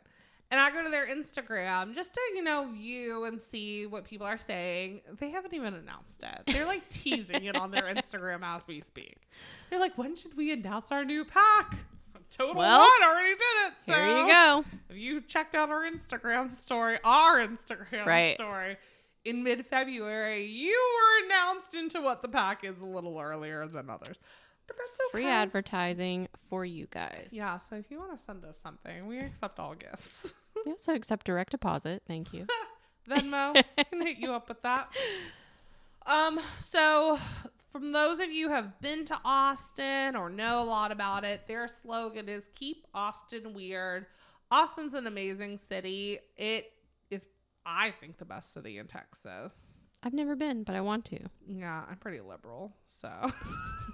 And 0.51 0.59
I 0.59 0.69
go 0.69 0.83
to 0.83 0.89
their 0.89 1.07
Instagram 1.07 1.95
just 1.95 2.13
to, 2.13 2.21
you 2.35 2.43
know, 2.43 2.67
view 2.73 3.23
and 3.23 3.41
see 3.41 3.85
what 3.85 4.03
people 4.03 4.27
are 4.27 4.37
saying. 4.37 4.99
They 5.17 5.29
haven't 5.29 5.53
even 5.53 5.73
announced 5.73 6.21
it. 6.21 6.39
They're 6.53 6.65
like 6.65 6.87
teasing 6.89 7.45
it 7.45 7.55
on 7.55 7.71
their 7.71 7.83
Instagram 7.83 8.41
as 8.43 8.67
we 8.67 8.81
speak. 8.81 9.15
They're 9.69 9.79
like, 9.79 9.97
when 9.97 10.13
should 10.15 10.35
we 10.35 10.51
announce 10.51 10.91
our 10.91 11.05
new 11.05 11.23
pack? 11.23 11.77
Total 12.29 12.55
Well, 12.55 12.79
One 12.79 13.09
already 13.09 13.29
did 13.31 13.39
it. 13.67 13.73
So 13.87 13.93
Here 13.93 14.17
you 14.17 14.27
go. 14.27 14.63
if 14.89 14.97
you 14.97 15.21
checked 15.21 15.53
out 15.55 15.69
our 15.69 15.83
Instagram 15.83 16.49
story, 16.49 16.97
our 17.03 17.39
Instagram 17.39 18.05
Right. 18.05 18.35
story 18.35 18.77
in 19.25 19.43
mid 19.43 19.65
February, 19.65 20.43
you 20.45 20.71
were 20.95 21.25
announced 21.25 21.75
into 21.75 22.01
what 22.01 22.21
the 22.21 22.27
pack 22.29 22.63
is 22.63 22.79
a 22.79 22.85
little 22.85 23.19
earlier 23.19 23.67
than 23.67 23.89
others. 23.89 24.17
But 24.71 24.77
that's 24.77 24.99
okay. 25.01 25.11
Free 25.23 25.27
advertising 25.27 26.29
for 26.49 26.63
you 26.63 26.87
guys. 26.91 27.27
Yeah, 27.31 27.57
so 27.57 27.75
if 27.75 27.91
you 27.91 27.99
want 27.99 28.17
to 28.17 28.17
send 28.17 28.45
us 28.45 28.57
something, 28.57 29.05
we 29.05 29.19
accept 29.19 29.59
all 29.59 29.75
gifts. 29.75 30.33
We 30.63 30.73
also 30.73 30.93
accept 30.93 31.25
direct 31.25 31.51
deposit. 31.51 32.03
Thank 32.07 32.33
you. 32.33 32.45
Venmo 33.09 33.59
I 33.77 33.83
can 33.83 34.05
hit 34.05 34.19
you 34.19 34.31
up 34.31 34.47
with 34.47 34.61
that. 34.61 34.89
Um, 36.05 36.39
so 36.59 37.17
from 37.71 37.91
those 37.93 38.19
of 38.19 38.31
you 38.31 38.47
who 38.49 38.53
have 38.53 38.79
been 38.79 39.03
to 39.05 39.19
Austin 39.25 40.15
or 40.15 40.29
know 40.29 40.61
a 40.61 40.65
lot 40.65 40.91
about 40.91 41.23
it, 41.23 41.47
their 41.47 41.67
slogan 41.67 42.29
is 42.29 42.47
keep 42.53 42.85
Austin 42.93 43.55
weird. 43.55 44.05
Austin's 44.51 44.93
an 44.93 45.07
amazing 45.07 45.57
city. 45.57 46.19
It 46.37 46.71
is 47.09 47.25
I 47.65 47.89
think 47.99 48.19
the 48.19 48.25
best 48.25 48.53
city 48.53 48.77
in 48.77 48.85
Texas. 48.85 49.53
I've 50.03 50.13
never 50.13 50.35
been, 50.35 50.63
but 50.63 50.75
I 50.75 50.81
want 50.81 51.05
to. 51.05 51.19
Yeah, 51.47 51.83
I'm 51.89 51.97
pretty 51.97 52.21
liberal, 52.21 52.73
so 52.87 53.09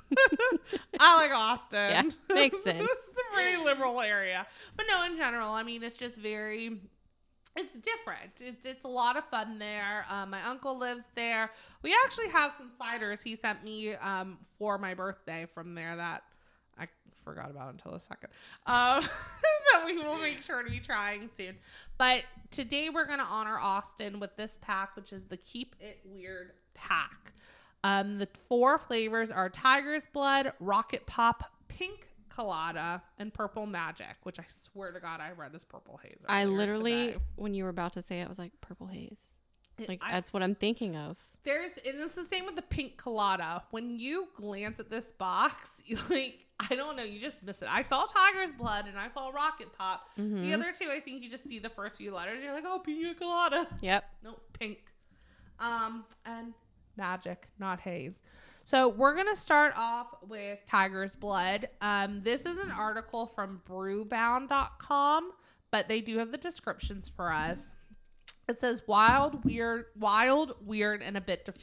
I 0.99 1.21
like 1.21 1.31
Austin. 1.31 1.91
Yeah, 2.29 2.33
makes 2.33 2.63
sense. 2.63 2.79
it's 2.89 3.19
a 3.19 3.33
pretty 3.35 3.63
liberal 3.63 4.01
area, 4.01 4.47
but 4.75 4.85
no, 4.89 5.05
in 5.05 5.17
general, 5.17 5.51
I 5.51 5.63
mean, 5.63 5.83
it's 5.83 5.97
just 5.97 6.15
very. 6.15 6.77
It's 7.59 7.79
different. 7.79 8.33
It's 8.39 8.67
it's 8.67 8.85
a 8.85 8.87
lot 8.87 9.17
of 9.17 9.25
fun 9.25 9.57
there. 9.57 10.05
Um, 10.09 10.29
my 10.29 10.43
uncle 10.43 10.77
lives 10.77 11.05
there. 11.15 11.49
We 11.81 11.95
actually 12.05 12.29
have 12.29 12.53
some 12.55 12.69
ciders 12.79 13.23
he 13.23 13.35
sent 13.35 13.63
me 13.63 13.95
um, 13.95 14.37
for 14.59 14.77
my 14.77 14.93
birthday 14.93 15.47
from 15.51 15.73
there 15.73 15.95
that 15.95 16.21
I 16.77 16.87
forgot 17.23 17.49
about 17.49 17.71
until 17.71 17.95
a 17.95 17.99
second. 17.99 18.29
Um, 18.67 19.03
we 19.85 19.97
will 19.97 20.17
make 20.17 20.41
sure 20.41 20.63
to 20.63 20.69
be 20.69 20.79
trying 20.79 21.29
soon. 21.35 21.55
But 21.97 22.23
today 22.51 22.89
we're 22.89 23.05
going 23.05 23.19
to 23.19 23.25
honor 23.25 23.57
Austin 23.59 24.19
with 24.19 24.35
this 24.35 24.57
pack, 24.61 24.95
which 24.95 25.13
is 25.13 25.23
the 25.23 25.37
Keep 25.37 25.75
It 25.79 25.99
Weird 26.05 26.51
pack. 26.73 27.33
Um, 27.83 28.17
the 28.17 28.27
four 28.47 28.77
flavors 28.77 29.31
are 29.31 29.49
Tiger's 29.49 30.03
Blood, 30.11 30.51
Rocket 30.59 31.05
Pop, 31.05 31.43
Pink 31.67 32.07
Colada, 32.29 33.01
and 33.17 33.33
Purple 33.33 33.65
Magic, 33.65 34.15
which 34.23 34.39
I 34.39 34.45
swear 34.47 34.91
to 34.91 34.99
God 34.99 35.19
I 35.21 35.31
read 35.31 35.55
as 35.55 35.63
Purple 35.63 35.99
Haze. 36.03 36.17
I 36.27 36.45
literally, 36.45 37.07
today. 37.07 37.17
when 37.35 37.53
you 37.53 37.63
were 37.63 37.69
about 37.69 37.93
to 37.93 38.01
say 38.01 38.19
it, 38.19 38.25
I 38.25 38.27
was 38.27 38.39
like, 38.39 38.51
purple 38.61 38.87
haze. 38.87 39.36
Like, 39.87 40.01
I- 40.03 40.11
that's 40.11 40.33
what 40.33 40.41
I'm 40.43 40.55
thinking 40.55 40.95
of. 40.95 41.17
There's 41.43 41.71
and 41.85 41.99
it's 42.01 42.15
the 42.15 42.25
same 42.25 42.45
with 42.45 42.55
the 42.57 42.61
pink 42.61 42.97
colada. 42.97 43.63
When 43.71 43.97
you 43.99 44.27
glance 44.35 44.79
at 44.81 44.89
this 44.89 45.11
box, 45.13 45.81
you 45.85 45.97
like 46.09 46.39
I 46.59 46.75
don't 46.75 46.95
know, 46.97 47.03
you 47.03 47.19
just 47.21 47.43
miss 47.43 47.61
it. 47.61 47.69
I 47.71 47.83
saw 47.83 48.03
Tiger's 48.05 48.51
Blood 48.51 48.87
and 48.87 48.97
I 48.97 49.07
saw 49.07 49.29
Rocket 49.29 49.71
Pop. 49.77 50.09
The 50.17 50.23
Mhm. 50.23 50.53
other 50.55 50.73
two, 50.77 50.89
I 50.91 50.99
think 50.99 51.21
you 51.23 51.29
just 51.29 51.47
see 51.47 51.59
the 51.59 51.69
first 51.69 51.97
few 51.97 52.11
letters. 52.13 52.43
You're 52.43 52.53
like, 52.53 52.63
oh, 52.65 52.79
pina 52.79 53.13
colada. 53.13 53.67
Yep. 53.81 54.03
Nope, 54.23 54.41
pink. 54.59 54.79
Um, 55.59 56.03
and 56.25 56.53
magic, 56.97 57.47
not 57.59 57.79
haze. 57.79 58.15
So 58.63 58.89
we're 58.89 59.15
gonna 59.15 59.35
start 59.35 59.73
off 59.77 60.07
with 60.27 60.59
Tiger's 60.67 61.15
Blood. 61.15 61.69
Um, 61.79 62.21
this 62.23 62.45
is 62.45 62.57
an 62.57 62.71
article 62.71 63.27
from 63.27 63.61
brewbound.com, 63.69 65.31
but 65.71 65.87
they 65.87 66.01
do 66.01 66.17
have 66.17 66.31
the 66.31 66.37
descriptions 66.37 67.07
for 67.07 67.31
us. 67.31 67.63
It 68.47 68.59
says 68.61 68.83
wild, 68.87 69.43
weird, 69.43 69.85
wild, 69.99 70.55
weird, 70.65 71.01
and 71.01 71.17
a 71.17 71.21
bit. 71.21 71.45
Def- 71.45 71.55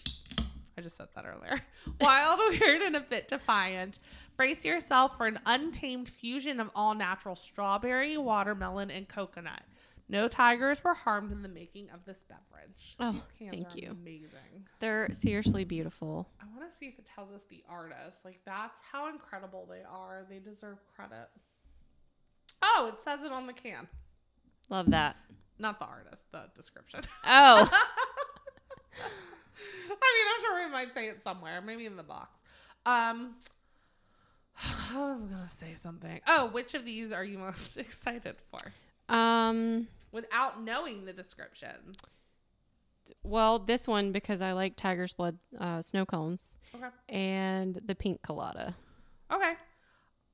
I 0.76 0.80
just 0.82 0.96
said 0.96 1.08
that 1.14 1.24
earlier. 1.24 1.60
Wild, 2.00 2.40
weird, 2.60 2.82
and 2.82 2.96
a 2.96 3.00
bit 3.00 3.28
defiant. 3.28 4.00
Brace 4.36 4.64
yourself 4.64 5.16
for 5.16 5.26
an 5.28 5.38
untamed 5.46 6.08
fusion 6.08 6.58
of 6.58 6.68
all 6.74 6.94
natural 6.96 7.36
strawberry, 7.36 8.16
watermelon, 8.18 8.90
and 8.90 9.06
coconut. 9.08 9.62
No 10.08 10.26
tigers 10.26 10.82
were 10.82 10.92
harmed 10.92 11.30
in 11.30 11.42
the 11.42 11.48
making 11.48 11.90
of 11.90 12.04
this 12.04 12.24
beverage. 12.28 12.96
Oh, 12.98 13.12
These 13.12 13.22
cans 13.38 13.54
thank 13.64 13.74
are 13.76 13.78
you. 13.86 13.90
amazing. 13.92 14.66
They're 14.80 15.08
seriously 15.12 15.62
beautiful. 15.64 16.28
I 16.42 16.44
want 16.58 16.68
to 16.70 16.76
see 16.76 16.86
if 16.86 16.98
it 16.98 17.06
tells 17.06 17.30
us 17.30 17.44
the 17.48 17.62
artist. 17.68 18.24
Like 18.24 18.40
that's 18.44 18.80
how 18.90 19.08
incredible 19.08 19.66
they 19.70 19.82
are. 19.88 20.26
They 20.28 20.40
deserve 20.40 20.78
credit. 20.94 21.28
Oh, 22.62 22.90
it 22.92 23.00
says 23.00 23.24
it 23.24 23.30
on 23.32 23.46
the 23.46 23.52
can. 23.52 23.86
Love 24.68 24.90
that. 24.90 25.16
Not 25.58 25.78
the 25.78 25.86
artist, 25.86 26.24
the 26.32 26.44
description. 26.56 27.00
Oh, 27.24 27.70
I 29.00 29.90
mean, 29.90 30.26
I'm 30.34 30.40
sure 30.40 30.66
we 30.66 30.72
might 30.72 30.92
say 30.94 31.06
it 31.06 31.22
somewhere, 31.22 31.60
maybe 31.60 31.86
in 31.86 31.96
the 31.96 32.02
box. 32.02 32.40
Um, 32.86 33.34
I 34.92 34.96
was 35.12 35.26
gonna 35.26 35.48
say 35.48 35.74
something. 35.76 36.20
Oh, 36.26 36.46
which 36.46 36.74
of 36.74 36.84
these 36.84 37.12
are 37.12 37.24
you 37.24 37.38
most 37.50 37.76
excited 37.76 38.36
for? 38.50 39.14
um, 39.14 39.86
Without 40.12 40.62
knowing 40.62 41.04
the 41.04 41.12
description. 41.12 41.96
well, 43.22 43.58
this 43.58 43.86
one 43.88 44.12
because 44.12 44.40
I 44.40 44.52
like 44.52 44.76
Tiger's 44.76 45.12
Blood 45.12 45.38
uh, 45.58 45.82
snow 45.82 46.06
cones 46.06 46.58
Okay. 46.74 46.86
and 47.08 47.80
the 47.86 47.94
pink 47.94 48.22
colada. 48.22 48.74
Okay. 49.32 49.52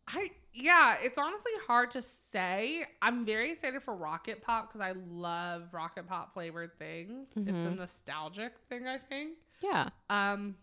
I 0.09 0.31
yeah, 0.53 0.97
it's 1.03 1.19
honestly 1.19 1.53
hard 1.67 1.91
to 1.93 2.03
say. 2.03 2.85
I'm 3.03 3.25
very 3.25 3.51
excited 3.51 3.83
for 3.83 3.95
Rocket 3.95 4.43
Pop 4.43 4.69
because 4.73 4.81
I 4.81 4.93
love 5.11 5.73
Rocket 5.73 6.07
Pop 6.07 6.33
flavored 6.35 6.79
things. 6.79 7.29
It's 7.37 7.49
a 7.49 7.53
Mhm. 7.53 7.77
nostalgic 7.79 8.59
thing, 8.69 8.87
I 8.87 8.99
think. 8.99 9.39
Yeah. 9.61 9.91
Um, 10.09 10.57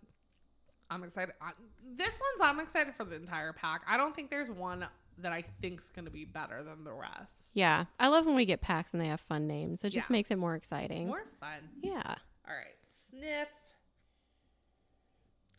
I'm 0.90 1.04
excited. 1.04 1.36
I, 1.42 1.52
this 1.96 2.20
one's 2.40 2.50
I'm 2.50 2.60
excited 2.60 2.96
for 2.96 3.04
the 3.04 3.16
entire 3.16 3.54
pack. 3.54 3.82
I 3.88 3.98
don't 3.98 4.16
think 4.16 4.30
there's 4.32 4.50
one 4.50 4.88
that 5.20 5.34
I 5.34 5.42
think's 5.62 5.90
gonna 5.90 6.10
be 6.12 6.26
better 6.26 6.64
than 6.64 6.84
the 6.84 6.94
rest. 6.94 7.52
Yeah. 7.54 7.86
I 8.00 8.08
love 8.08 8.26
when 8.26 8.36
we 8.36 8.46
get 8.46 8.62
packs 8.62 8.94
and 8.94 9.02
they 9.02 9.08
have 9.08 9.20
fun 9.22 9.48
names. 9.48 9.84
It 9.84 9.90
just 9.90 10.10
Yeah. 10.10 10.14
makes 10.14 10.32
it 10.32 10.38
more 10.38 10.56
exciting. 10.56 11.08
More 11.08 11.26
fun. 11.40 11.70
Yeah. 11.82 12.16
All 12.48 12.54
right, 12.56 12.78
sniff. 13.10 13.50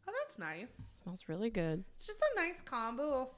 Oh, 0.07 0.13
that's 0.23 0.39
nice. 0.39 0.69
smells 0.83 1.29
really 1.29 1.51
good. 1.51 1.85
It's 1.97 2.07
just 2.07 2.21
a 2.21 2.37
nice 2.41 2.63
combo 2.63 3.23
of 3.23 3.29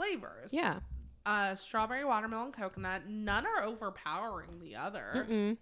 flavors. 0.00 0.52
Yeah. 0.52 0.80
Uh, 1.26 1.54
strawberry, 1.54 2.04
watermelon, 2.04 2.52
coconut. 2.52 3.02
None 3.08 3.44
are 3.46 3.62
overpowering 3.62 4.58
the 4.60 4.76
other. 4.76 5.26
Mm-mm. 5.28 5.56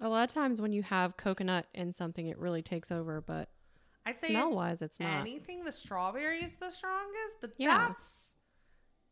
A 0.00 0.08
lot 0.08 0.28
of 0.28 0.32
times 0.34 0.60
when 0.60 0.72
you 0.72 0.82
have 0.84 1.16
coconut 1.16 1.66
in 1.74 1.92
something, 1.92 2.28
it 2.28 2.38
really 2.38 2.62
takes 2.62 2.92
over, 2.92 3.20
but 3.20 3.48
I 4.06 4.12
say 4.12 4.28
smell 4.28 4.52
wise, 4.54 4.80
it's 4.80 5.00
not. 5.00 5.20
anything 5.20 5.64
the 5.64 5.72
strawberry 5.72 6.38
is 6.38 6.52
the 6.60 6.70
strongest, 6.70 7.40
but 7.40 7.54
Yeah. 7.58 7.88
that's 7.88 8.30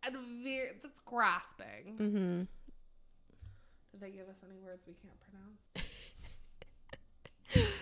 a 0.06 0.12
very 0.12 0.70
that's 0.82 1.00
grasping. 1.00 1.96
Mm-hmm. 1.98 2.38
Did 3.90 4.00
they 4.00 4.10
give 4.10 4.28
us 4.28 4.36
any 4.48 4.58
words 4.60 4.84
we 4.86 4.94
can't 4.94 5.18
pronounce? 5.20 5.60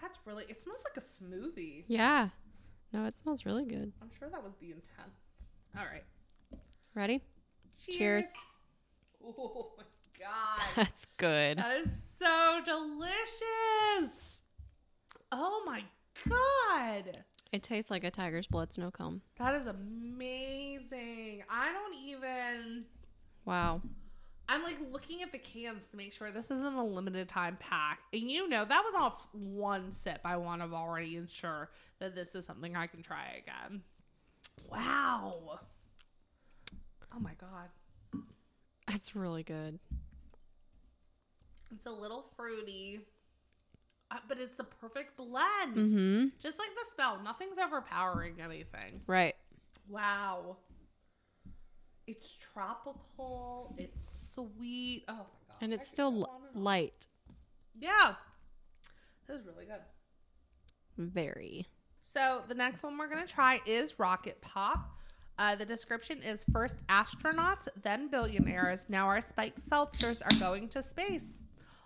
That's 0.00 0.18
really. 0.24 0.44
It 0.48 0.60
smells 0.62 0.82
like 0.84 0.96
a 0.96 1.06
smoothie. 1.22 1.84
Yeah. 1.86 2.30
No, 2.92 3.04
it 3.06 3.16
smells 3.16 3.46
really 3.46 3.64
good. 3.64 3.92
I'm 4.02 4.10
sure 4.18 4.28
that 4.28 4.42
was 4.42 4.52
the 4.60 4.66
intent. 4.66 5.10
All 5.78 5.84
right. 5.84 6.04
Ready? 6.94 7.22
Cheers. 7.78 7.96
Cheers. 7.96 8.34
Oh 9.24 9.72
my 9.78 9.84
god, 10.18 10.60
That's 10.76 11.06
good. 11.16 11.58
that 11.58 11.76
is 11.76 11.88
so 12.20 12.60
delicious. 12.64 14.42
Oh 15.30 15.62
my 15.64 15.82
god, 16.28 17.18
It 17.52 17.62
tastes 17.62 17.90
like 17.90 18.04
a 18.04 18.10
tiger's 18.10 18.46
blood 18.46 18.72
snow 18.72 18.90
cone. 18.90 19.22
that 19.38 19.54
is 19.54 19.66
amazing. 19.66 21.44
I 21.48 21.72
don't 21.72 21.94
even. 21.94 22.84
Wow. 23.46 23.80
I'm 24.48 24.62
like 24.62 24.76
looking 24.90 25.22
at 25.22 25.32
the 25.32 25.38
cans 25.38 25.86
to 25.88 25.96
make 25.96 26.12
sure 26.12 26.30
this 26.30 26.50
isn't 26.50 26.74
a 26.74 26.84
limited 26.84 27.28
time 27.28 27.56
pack. 27.60 28.00
And 28.12 28.30
you 28.30 28.48
know, 28.48 28.64
that 28.64 28.82
was 28.84 28.94
off 28.94 29.26
one 29.32 29.92
sip. 29.92 30.20
I 30.24 30.36
want 30.36 30.62
to 30.62 30.74
already 30.74 31.16
ensure 31.16 31.70
that 32.00 32.14
this 32.14 32.34
is 32.34 32.44
something 32.44 32.76
I 32.76 32.86
can 32.86 33.02
try 33.02 33.42
again. 33.42 33.82
Wow. 34.68 35.60
Oh 37.14 37.20
my 37.20 37.32
God. 37.40 38.22
That's 38.88 39.14
really 39.14 39.42
good. 39.42 39.78
It's 41.74 41.86
a 41.86 41.90
little 41.90 42.26
fruity, 42.36 43.06
uh, 44.10 44.16
but 44.28 44.38
it's 44.38 44.58
a 44.58 44.64
perfect 44.64 45.16
blend. 45.16 45.76
Mm-hmm. 45.76 46.26
Just 46.38 46.58
like 46.58 46.68
the 46.68 46.94
smell, 46.94 47.20
nothing's 47.24 47.56
overpowering 47.56 48.34
anything. 48.42 49.00
Right. 49.06 49.34
Wow. 49.88 50.58
It's 52.06 52.36
tropical. 52.36 53.74
It's 53.78 54.21
sweet. 54.34 55.04
Oh 55.08 55.12
my 55.12 55.18
god. 55.18 55.56
And 55.60 55.72
it's 55.72 55.88
still 55.88 56.12
l- 56.12 56.30
on 56.30 56.42
and 56.48 56.56
on. 56.56 56.64
light. 56.64 57.06
Yeah. 57.78 58.14
This 59.26 59.40
is 59.40 59.46
really 59.46 59.66
good. 59.66 59.80
Very. 60.98 61.66
So 62.14 62.42
the 62.48 62.54
next 62.54 62.82
one 62.82 62.98
we're 62.98 63.08
gonna 63.08 63.26
try 63.26 63.60
is 63.66 63.98
Rocket 63.98 64.40
Pop. 64.40 64.90
Uh, 65.38 65.54
the 65.54 65.64
description 65.64 66.22
is 66.22 66.44
first 66.52 66.76
astronauts, 66.88 67.66
then 67.82 68.08
billionaires. 68.08 68.86
Now 68.88 69.06
our 69.06 69.20
spiked 69.20 69.60
seltzers 69.60 70.20
are 70.22 70.38
going 70.38 70.68
to 70.68 70.82
space. 70.82 71.24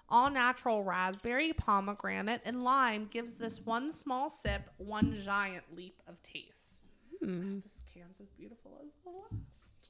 All 0.08 0.30
natural 0.30 0.82
raspberry, 0.84 1.52
pomegranate, 1.52 2.40
and 2.44 2.62
lime 2.64 3.08
gives 3.10 3.34
this 3.34 3.60
one 3.64 3.92
small 3.92 4.28
sip 4.30 4.70
one 4.78 5.16
giant 5.22 5.64
leap 5.74 6.00
of 6.08 6.16
taste. 6.22 6.84
Mm. 7.24 7.62
This 7.62 7.82
can's 7.92 8.20
as 8.20 8.28
beautiful 8.36 8.78
as 8.84 8.92
the 9.04 9.10
last. 9.10 9.88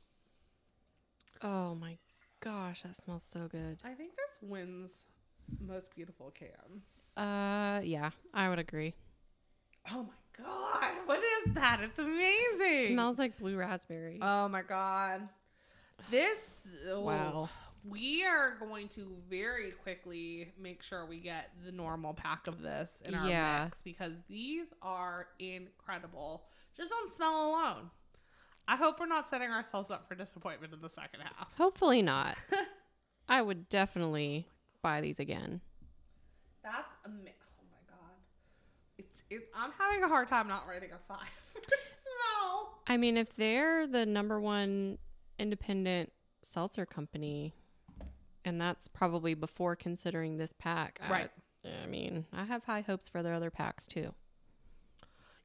Oh 1.42 1.74
my 1.74 1.96
gosh, 2.46 2.82
that 2.82 2.96
smells 2.96 3.24
so 3.24 3.48
good. 3.48 3.78
I 3.84 3.92
think 3.94 4.12
this 4.16 4.38
wins 4.40 5.06
most 5.60 5.94
beautiful 5.94 6.30
cans. 6.30 6.84
Uh, 7.16 7.80
yeah, 7.84 8.10
I 8.32 8.48
would 8.48 8.60
agree. 8.60 8.94
Oh 9.92 10.04
my 10.04 10.44
god, 10.44 10.92
what 11.06 11.18
is 11.18 11.54
that? 11.54 11.80
It's 11.82 11.98
amazing. 11.98 12.94
Smells 12.94 13.18
like 13.18 13.36
blue 13.38 13.56
raspberry. 13.56 14.18
Oh 14.22 14.48
my 14.48 14.62
god. 14.62 15.28
This 16.10 16.68
oh, 16.88 17.00
wow. 17.00 17.48
We 17.88 18.24
are 18.24 18.56
going 18.58 18.88
to 18.90 19.16
very 19.30 19.70
quickly 19.70 20.52
make 20.60 20.82
sure 20.82 21.06
we 21.06 21.20
get 21.20 21.50
the 21.64 21.70
normal 21.70 22.14
pack 22.14 22.48
of 22.48 22.60
this 22.60 23.00
in 23.04 23.14
our 23.14 23.28
Yeah. 23.28 23.64
mix 23.64 23.82
because 23.82 24.14
these 24.28 24.66
are 24.82 25.28
incredible 25.38 26.44
just 26.76 26.92
on 26.92 27.10
smell 27.10 27.50
alone. 27.50 27.90
I 28.68 28.76
hope 28.76 28.98
we're 28.98 29.06
not 29.06 29.28
setting 29.28 29.50
ourselves 29.50 29.90
up 29.90 30.08
for 30.08 30.14
disappointment 30.14 30.72
in 30.72 30.80
the 30.80 30.88
second 30.88 31.20
half. 31.20 31.48
Hopefully 31.56 32.02
not. 32.02 32.36
I 33.28 33.42
would 33.42 33.68
definitely 33.68 34.46
buy 34.82 35.00
these 35.00 35.20
again. 35.20 35.60
That's 36.62 36.92
amazing. 37.04 37.32
Oh 37.60 37.64
my 37.70 37.94
god. 37.96 38.14
It's 38.98 39.22
it, 39.30 39.48
I'm 39.54 39.70
having 39.78 40.02
a 40.02 40.08
hard 40.08 40.28
time 40.28 40.48
not 40.48 40.66
writing 40.68 40.90
a 40.92 40.98
5 40.98 41.18
for 41.52 41.60
smell. 41.62 42.78
I 42.88 42.96
mean, 42.96 43.16
if 43.16 43.34
they're 43.36 43.86
the 43.86 44.04
number 44.06 44.40
one 44.40 44.98
independent 45.38 46.12
seltzer 46.42 46.86
company, 46.86 47.52
and 48.44 48.60
that's 48.60 48.88
probably 48.88 49.34
before 49.34 49.76
considering 49.76 50.36
this 50.38 50.52
pack, 50.52 50.98
I- 51.02 51.10
Right. 51.10 51.30
I 51.84 51.86
mean, 51.88 52.26
I 52.32 52.44
have 52.44 52.62
high 52.64 52.82
hopes 52.82 53.08
for 53.08 53.22
their 53.24 53.34
other 53.34 53.50
packs 53.50 53.88
too. 53.88 54.14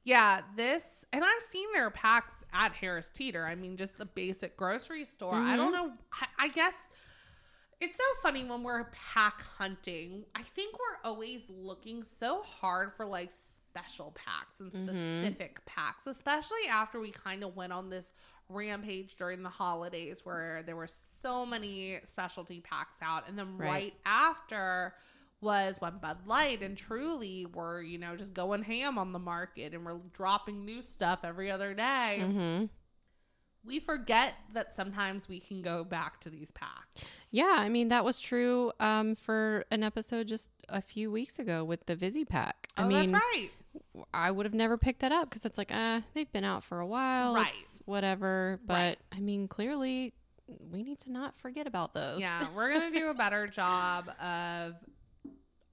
Yeah, 0.03 0.41
this, 0.55 1.05
and 1.13 1.24
I've 1.24 1.41
seen 1.50 1.67
their 1.74 1.89
packs 1.91 2.34
at 2.53 2.72
Harris 2.74 3.10
Teeter. 3.10 3.46
I 3.46 3.55
mean, 3.55 3.77
just 3.77 3.98
the 3.98 4.05
basic 4.05 4.58
grocery 4.58 5.03
store. 5.03 5.36
I 5.36 5.55
don't 5.55 5.72
know. 5.72 5.91
I, 6.20 6.46
I 6.46 6.48
guess 6.50 6.89
it's 7.79 7.98
so 7.98 8.03
funny 8.24 8.43
when 8.43 8.63
we're 8.63 8.86
pack 8.86 9.41
hunting. 9.41 10.24
I 10.36 10.41
think 10.41 10.74
we're 10.74 11.09
always 11.09 11.42
looking 11.50 12.03
so 12.03 12.42
hard 12.42 12.94
for 12.94 13.05
like 13.05 13.31
special 13.31 14.11
packs 14.16 14.59
and 14.59 14.72
Mhm. 14.74 14.83
specific 14.90 15.64
packs, 15.66 16.07
especially 16.07 16.68
after 16.70 17.00
we 17.00 17.11
kind 17.11 17.44
of 17.44 17.55
went 17.55 17.72
on 17.72 17.90
this 17.90 18.11
rampage 18.50 19.16
during 19.16 19.44
the 19.44 19.50
holidays 19.50 20.22
where 20.25 20.61
there 20.64 20.75
were 20.75 20.87
so 20.87 21.46
many 21.46 22.00
specialty 22.03 22.59
packs 22.59 22.98
out. 23.01 23.27
And 23.29 23.37
then 23.37 23.57
Right. 23.57 23.68
right 23.70 23.94
after 24.05 24.96
was 25.42 25.75
when 25.80 25.98
Bud 25.98 26.20
Light 26.27 26.62
and 26.62 26.77
Truly 26.77 27.46
were, 27.46 27.82
you 27.82 27.98
know, 27.98 28.16
just 28.16 28.34
going 28.34 28.64
ham 28.64 28.98
on 28.98 29.12
the 29.12 29.20
market 29.20 29.74
and 29.74 29.86
we're 29.86 30.00
dropping 30.14 30.66
new 30.66 30.84
stuff 30.84 31.20
every 31.24 31.50
other 31.51 31.74
day. 31.74 32.20
Mm-hmm. 32.22 32.66
We 33.64 33.80
forget 33.80 34.36
that 34.54 34.74
sometimes 34.74 35.27
we 35.30 35.40
can 35.40 35.62
go 35.62 35.84
back 35.84 36.20
to 36.22 36.30
these 36.30 36.51
packs. 36.51 37.04
Yeah, 37.30 37.56
I 37.58 37.70
mean 37.70 37.90
that 37.90 38.04
was 38.04 38.20
true 38.20 38.72
um, 38.80 39.16
for 39.16 39.66
an 39.72 39.84
episode 39.84 40.27
just 40.27 40.50
a 40.70 40.82
few 40.82 41.12
weeks 41.12 41.38
ago 41.40 41.64
with 41.64 41.86
the 41.86 41.96
Vizzy 41.96 42.25
pack. 42.25 42.70
I 42.75 42.84
oh, 42.84 42.88
mean, 42.88 43.12
that's 43.12 43.24
right. 43.24 43.50
I 44.14 44.32
would 44.32 44.46
have 44.46 44.54
never 44.54 44.77
picked 44.77 45.01
that 45.01 45.12
up 45.12 45.30
because 45.30 45.46
it's 45.46 45.58
like, 45.58 45.72
ah, 45.74 46.01
they've 46.14 46.32
been 46.32 46.44
out 46.44 46.64
for 46.64 46.80
a 46.80 46.88
while, 46.88 47.36
Right. 47.36 47.54
whatever. 47.86 48.60
But 48.66 48.74
Right. 48.74 48.98
I 49.12 49.20
mean, 49.20 49.48
clearly, 49.48 50.14
we 50.72 50.84
need 50.84 51.00
to 51.01 51.12
not 51.12 51.38
forget 51.38 51.68
about 51.68 51.94
those. 51.94 52.20
Yeah, 52.20 52.48
we're 52.56 52.74
gonna 52.74 52.92
do 53.00 53.10
a 53.10 53.14
better 53.14 53.48
job 53.48 54.10
of 54.20 54.75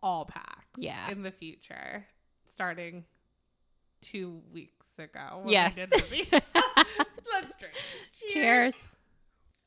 all 0.02 0.24
packs. 0.24 0.66
Yeah. 0.76 1.10
in 1.10 1.22
the 1.22 1.30
future, 1.30 2.06
starting 2.52 3.04
two 4.00 4.42
weeks 4.52 4.86
ago. 4.98 5.42
Yes. 5.46 5.76
Let's 5.90 7.54
drink. 7.56 7.74
Cheers. 8.30 8.96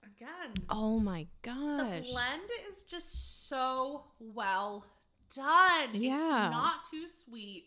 again. 0.04 0.54
Oh 0.70 1.00
my 1.00 1.28
god. 1.41 1.80
The 1.80 2.00
gosh. 2.02 2.12
blend 2.12 2.50
is 2.70 2.84
just 2.84 3.48
so 3.50 4.04
well 4.20 4.86
done. 5.36 5.89
Yeah. 5.94 6.46
It's 6.48 6.52
not 6.52 6.76
too 6.89 7.06
sweet. 7.26 7.65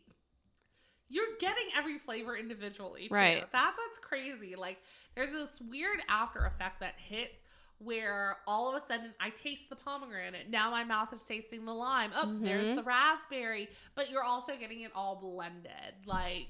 You're 1.08 1.36
getting 1.38 1.64
every 1.76 1.98
flavor 1.98 2.36
individually, 2.36 3.08
too. 3.08 3.14
Right. 3.14 3.44
That's 3.52 3.78
what's 3.78 3.98
crazy. 3.98 4.56
Like, 4.56 4.78
there's 5.14 5.30
this 5.30 5.60
weird 5.70 5.98
after 6.08 6.44
effect 6.46 6.80
that 6.80 6.94
hits 6.96 7.43
where 7.78 8.36
all 8.46 8.68
of 8.68 8.74
a 8.74 8.80
sudden 8.80 9.12
I 9.20 9.30
taste 9.30 9.68
the 9.68 9.76
pomegranate. 9.76 10.48
Now 10.50 10.70
my 10.70 10.84
mouth 10.84 11.12
is 11.12 11.22
tasting 11.24 11.64
the 11.64 11.74
lime. 11.74 12.10
Oh, 12.14 12.38
there's 12.40 12.66
Mhm. 12.68 12.76
the 12.76 12.82
raspberry. 12.82 13.68
But 13.94 14.10
you're 14.10 14.22
also 14.22 14.56
getting 14.56 14.80
it 14.82 14.92
all 14.94 15.16
blended. 15.16 16.06
Like, 16.06 16.48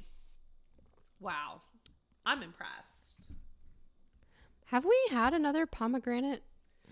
wow. 1.21 1.61
I'm 2.27 2.43
impressed. 2.43 3.15
Have 4.67 4.85
we 4.85 4.97
had 5.11 5.35
another 5.35 5.67
pomegranate 5.67 6.43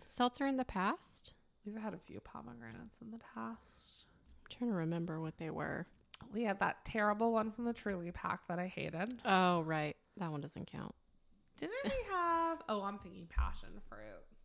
seltzer 0.06 0.46
in 0.46 0.56
the 0.56 0.64
past? 0.64 1.32
We've 1.64 1.76
had 1.76 1.94
a 1.94 1.98
few 1.98 2.20
pomegranates 2.20 3.00
in 3.00 3.10
the 3.10 3.18
past. 3.34 4.06
I'm 4.44 4.50
trying 4.50 4.70
to 4.70 4.76
remember 4.76 5.20
what 5.20 5.38
they 5.38 5.50
were. 5.50 5.86
We 6.32 6.42
had 6.42 6.58
that 6.60 6.84
terrible 6.84 7.32
one 7.32 7.50
from 7.50 7.64
the 7.64 7.72
Truly 7.72 8.10
pack 8.12 8.46
that 8.48 8.58
I 8.58 8.66
hated. 8.66 9.20
Oh, 9.24 9.62
right. 9.62 9.96
That 10.18 10.30
one 10.30 10.40
doesn't 10.40 10.66
count. 10.70 10.94
Didn't 11.58 11.84
we 11.84 12.12
have? 12.12 12.62
Oh, 12.68 12.82
I'm 12.82 12.98
thinking 12.98 13.26
passion 13.28 13.68
fruit. 13.88 14.00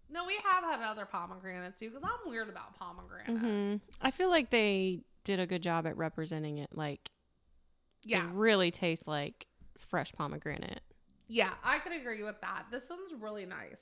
No, 0.10 0.26
we 0.26 0.36
have 0.43 0.63
had 0.63 0.82
other 0.82 1.06
pomegranates 1.06 1.80
too 1.80 1.89
because 1.89 2.04
I'm 2.04 2.30
weird 2.30 2.50
about 2.50 2.78
pomegranate. 2.78 3.41
hmm 3.41 3.76
I 4.02 4.12
feel 4.12 4.30
like 4.30 4.50
they 4.52 5.02
did 5.24 5.39
a 5.39 5.48
good 5.48 5.62
job 5.63 5.86
at 5.88 5.98
representing 5.98 6.60
it. 6.60 6.70
Like, 6.74 7.10
Yeah, 8.06 8.24
it 8.26 8.32
really 8.34 8.72
tastes 8.72 9.08
like 9.08 9.48
fresh 9.78 10.12
pomegranate. 10.13 10.82
yeah, 11.28 11.52
I 11.63 11.80
could 11.80 11.93
agree 11.93 12.24
with 12.24 12.39
that. 12.41 12.67
This 12.72 12.89
one's 12.89 13.13
really 13.22 13.46
nice. 13.46 13.82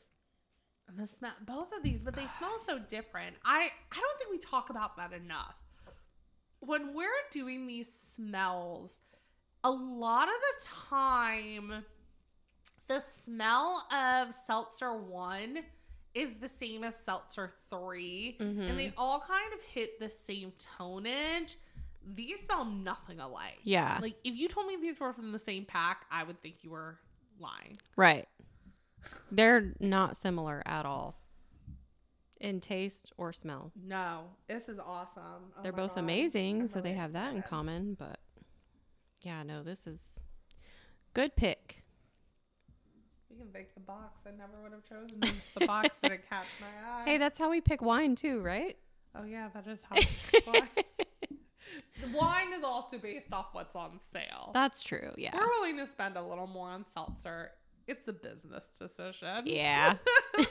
And 0.87 0.97
the 0.97 1.07
smell, 1.07 1.33
both 1.45 1.71
of 1.75 1.83
these, 1.83 2.01
but 2.01 2.13
they 2.15 2.27
smell 2.37 2.57
so 2.59 2.79
different. 2.79 3.35
I 3.43 3.71
I 3.91 3.95
don't 3.99 4.17
think 4.19 4.31
we 4.31 4.37
talk 4.37 4.69
about 4.69 4.97
that 4.97 5.13
enough. 5.13 5.57
When 6.59 6.93
we're 6.95 7.07
doing 7.31 7.67
these 7.67 7.91
smells, 7.91 8.99
a 9.63 9.69
lot 9.69 10.27
of 10.27 10.33
the 10.33 10.67
time, 10.89 11.85
the 12.87 12.99
smell 12.99 13.87
of 13.91 14.33
seltzer 14.33 14.93
one 14.95 15.59
is 16.13 16.33
the 16.39 16.47
same 16.47 16.83
as 16.83 16.95
seltzer 16.95 17.51
3 17.69 18.37
Mhm. 18.39 18.69
and 18.69 18.79
they 18.79 18.93
all 18.97 19.19
kind 19.19 19.53
of 19.53 19.61
hit 19.63 19.99
the 19.99 20.09
same 20.09 20.53
tonage. 20.53 21.57
These 22.05 22.41
smell 22.45 22.63
nothing 22.65 23.19
alike. 23.19 23.59
Yeah. 23.63 23.97
Like 24.01 24.15
if 24.23 24.35
you 24.35 24.47
told 24.47 24.67
me 24.67 24.75
these 24.77 24.99
were 24.99 25.11
from 25.13 25.31
the 25.31 25.39
same 25.39 25.65
pack, 25.65 26.05
I 26.11 26.23
would 26.23 26.41
think 26.41 26.63
you 26.63 26.69
were 26.69 26.99
lying. 27.39 27.75
Right. 27.95 28.27
They're 29.31 29.73
not 29.79 30.15
similar 30.15 30.63
at 30.65 30.85
all 30.85 31.19
in 32.39 32.59
taste 32.61 33.11
or 33.17 33.33
smell. 33.33 33.71
No, 33.75 34.29
this 34.47 34.69
is 34.69 34.79
awesome. 34.79 35.51
Oh 35.57 35.63
They're 35.63 35.73
both 35.73 35.95
God. 35.95 36.01
amazing, 36.01 36.61
I'm 36.61 36.67
so 36.67 36.79
they 36.81 36.89
really 36.91 36.99
have 37.01 37.13
that 37.13 37.33
in 37.35 37.41
common, 37.41 37.95
but 37.95 38.19
yeah, 39.21 39.41
no, 39.43 39.63
this 39.63 39.85
is 39.87 40.19
good 41.13 41.35
pick. 41.35 41.83
We 43.35 43.43
can 43.43 43.51
thank 43.51 43.73
the 43.73 43.81
box. 43.81 44.21
I 44.25 44.31
never 44.31 44.53
would 44.63 44.71
have 44.71 44.83
chosen. 44.87 45.21
The 45.59 45.65
box 45.67 45.97
didn't 46.01 46.29
catch 46.29 46.45
my 46.61 46.67
eye. 46.89 47.03
Hey, 47.03 47.17
that's 47.17 47.37
how 47.37 47.49
we 47.49 47.59
pick 47.59 47.81
wine 47.81 48.15
too, 48.15 48.39
right? 48.39 48.77
oh 49.13 49.23
yeah, 49.23 49.49
that 49.53 49.67
is 49.67 49.83
how. 49.89 49.97
wine. 50.47 50.69
The 52.01 52.15
wine 52.15 52.53
is 52.53 52.63
also 52.63 52.97
based 52.97 53.33
off 53.33 53.47
what's 53.53 53.75
on 53.75 53.99
sale. 54.13 54.51
That's 54.53 54.81
true. 54.81 55.11
Yeah. 55.17 55.35
We're 55.35 55.47
willing 55.47 55.77
to 55.77 55.87
spend 55.87 56.15
a 56.15 56.21
little 56.21 56.45
more 56.45 56.69
on 56.69 56.85
seltzer. 56.87 57.51
It's 57.87 58.07
a 58.07 58.13
business 58.13 58.69
decision. 58.77 59.43
Yeah. 59.45 59.95
so 60.37 60.45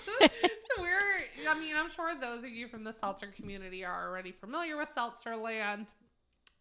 we're 0.80 1.48
I 1.48 1.58
mean, 1.58 1.74
I'm 1.76 1.88
sure 1.88 2.14
those 2.20 2.38
of 2.38 2.50
you 2.50 2.66
from 2.66 2.84
the 2.84 2.92
seltzer 2.92 3.28
community 3.28 3.84
are 3.84 4.08
already 4.08 4.32
familiar 4.32 4.76
with 4.76 4.90
Seltzer 4.94 5.36
Land. 5.36 5.86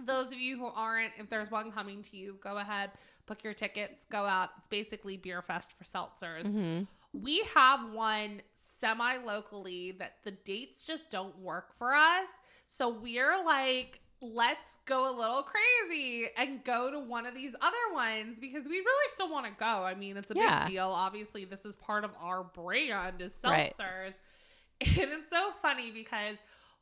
Those 0.05 0.27
of 0.27 0.39
you 0.39 0.57
who 0.57 0.65
aren't, 0.67 1.13
if 1.17 1.29
there's 1.29 1.51
one 1.51 1.71
coming 1.71 2.03
to 2.03 2.17
you, 2.17 2.37
go 2.41 2.57
ahead, 2.57 2.91
book 3.25 3.43
your 3.43 3.53
tickets, 3.53 4.05
go 4.11 4.25
out. 4.25 4.49
It's 4.57 4.67
basically 4.67 5.17
beer 5.17 5.41
fest 5.41 5.71
for 5.73 5.83
seltzers. 5.83 6.43
hmm 6.45 6.81
We 7.13 7.43
have 7.55 7.91
one 7.91 8.41
semi 8.53 9.17
locally 9.17 9.91
that 9.93 10.17
the 10.23 10.31
dates 10.31 10.85
just 10.85 11.09
don't 11.09 11.37
work 11.39 11.73
for 11.75 11.93
us. 11.93 12.27
So 12.67 12.89
we're 12.89 13.43
like, 13.45 13.99
let's 14.21 14.77
go 14.85 15.13
a 15.13 15.15
little 15.15 15.43
crazy 15.43 16.27
and 16.37 16.63
go 16.63 16.89
to 16.89 16.99
one 16.99 17.25
of 17.25 17.35
these 17.35 17.53
other 17.61 17.77
ones 17.93 18.39
because 18.39 18.65
we 18.65 18.77
really 18.77 19.09
still 19.09 19.29
want 19.31 19.45
to 19.45 19.51
go. 19.59 19.65
I 19.65 19.95
mean, 19.95 20.17
it's 20.17 20.31
a 20.31 20.35
Yeah. 20.35 20.63
big 20.63 20.71
deal. 20.73 20.87
Obviously, 20.87 21.45
this 21.45 21.65
is 21.65 21.75
part 21.75 22.03
of 22.03 22.11
our 22.19 22.43
brand 22.43 23.21
is 23.21 23.33
Right. 23.43 23.73
seltzers. 23.77 24.13
And 24.81 25.11
it's 25.13 25.29
so 25.29 25.51
funny 25.61 25.91
because 25.91 26.35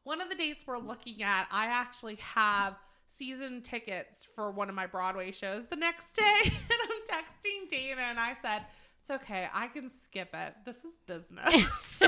one 0.03 0.21
of 0.21 0.29
the 0.29 0.35
dates 0.35 0.65
we're 0.65 0.79
looking 0.79 1.21
at, 1.21 1.47
I 1.51 1.65
actually 1.67 2.15
have 2.15 2.75
season 3.15 3.61
tickets 3.61 4.23
for 4.35 4.51
one 4.51 4.69
of 4.69 4.75
my 4.75 4.85
Broadway 4.87 5.31
shows 5.31 5.65
the 5.67 5.75
next 5.75 6.13
day. 6.15 6.23
And 6.71 6.79
I'm 6.83 7.19
texting 7.23 7.69
Dana 7.69 8.01
and 8.01 8.19
I 8.19 8.35
said, 8.41 8.63
It's 9.01 9.09
okay. 9.11 9.47
I 9.53 9.67
can 9.67 9.89
skip 9.89 10.29
it. 10.33 10.55
This 10.65 10.77
is 10.77 10.97
business. 11.05 12.01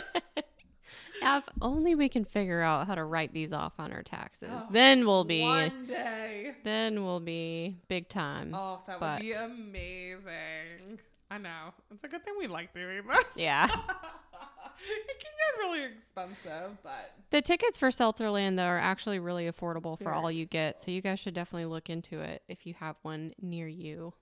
Now, 1.21 1.37
if 1.39 1.43
only 1.61 1.95
we 1.95 2.09
can 2.09 2.23
figure 2.25 2.61
out 2.61 2.87
how 2.87 2.95
to 2.95 3.03
write 3.03 3.33
these 3.33 3.51
off 3.53 3.73
on 3.79 3.91
our 3.91 4.03
taxes, 4.03 4.49
Oh, 4.51 4.67
then 4.71 5.05
we'll 5.05 5.23
be 5.25 5.41
one 5.41 5.85
day. 5.87 6.53
then 6.63 7.03
we'll 7.03 7.19
be 7.19 7.77
big 7.87 8.07
time. 8.09 8.53
Oh, 8.55 8.81
that 8.87 8.99
but- 8.99 9.19
would 9.19 9.21
be 9.21 9.33
amazing. 9.33 10.99
I 11.33 11.39
know. 11.39 11.73
It's 11.91 12.03
a 12.03 12.07
good 12.07 12.23
thing 12.23 12.35
we 12.37 12.45
like 12.45 12.75
doing 12.75 13.01
this. 13.07 13.31
Yeah. 13.35 13.65
it 13.67 13.71
can 13.73 13.81
get 15.17 15.57
really 15.65 15.83
expensive, 15.83 16.77
but 16.83 17.15
The 17.31 17.41
tickets 17.41 17.79
for 17.79 17.89
Seltzerland 17.89 18.55
though 18.57 18.65
are 18.65 18.77
actually 18.77 19.17
really 19.17 19.49
affordable 19.49 19.97
for 19.97 20.03
Very 20.03 20.15
all 20.15 20.31
you 20.31 20.45
get, 20.45 20.79
so 20.79 20.91
you 20.91 21.01
guys 21.01 21.19
should 21.19 21.33
definitely 21.33 21.65
look 21.65 21.89
into 21.89 22.19
it 22.19 22.43
if 22.47 22.67
you 22.67 22.75
have 22.75 22.97
one 23.01 23.33
near 23.41 23.67
you. 23.67 24.13